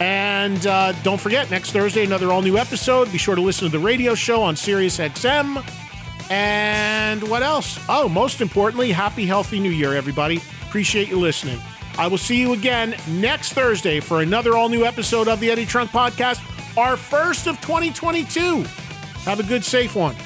And 0.00 0.66
uh, 0.66 0.92
don't 1.02 1.20
forget, 1.20 1.50
next 1.50 1.72
Thursday, 1.72 2.06
another 2.06 2.32
all 2.32 2.40
new 2.40 2.56
episode. 2.56 3.12
Be 3.12 3.18
sure 3.18 3.34
to 3.34 3.42
listen 3.42 3.66
to 3.66 3.78
the 3.78 3.84
radio 3.84 4.14
show 4.14 4.42
on 4.42 4.56
Sirius 4.56 4.98
XM. 4.98 5.62
And 6.30 7.22
what 7.28 7.42
else? 7.42 7.78
Oh, 7.90 8.08
most 8.08 8.40
importantly, 8.40 8.92
happy, 8.92 9.26
healthy 9.26 9.60
new 9.60 9.70
year, 9.70 9.94
everybody. 9.94 10.40
Appreciate 10.66 11.08
you 11.08 11.20
listening. 11.20 11.60
I 11.98 12.06
will 12.06 12.18
see 12.18 12.40
you 12.40 12.54
again 12.54 12.96
next 13.06 13.52
Thursday 13.52 14.00
for 14.00 14.22
another 14.22 14.56
all 14.56 14.70
new 14.70 14.86
episode 14.86 15.28
of 15.28 15.40
the 15.40 15.50
Eddie 15.50 15.66
Trunk 15.66 15.90
Podcast, 15.90 16.40
our 16.76 16.96
first 16.96 17.46
of 17.46 17.60
2022. 17.60 18.62
Have 19.24 19.40
a 19.40 19.42
good, 19.42 19.64
safe 19.64 19.94
one. 19.94 20.16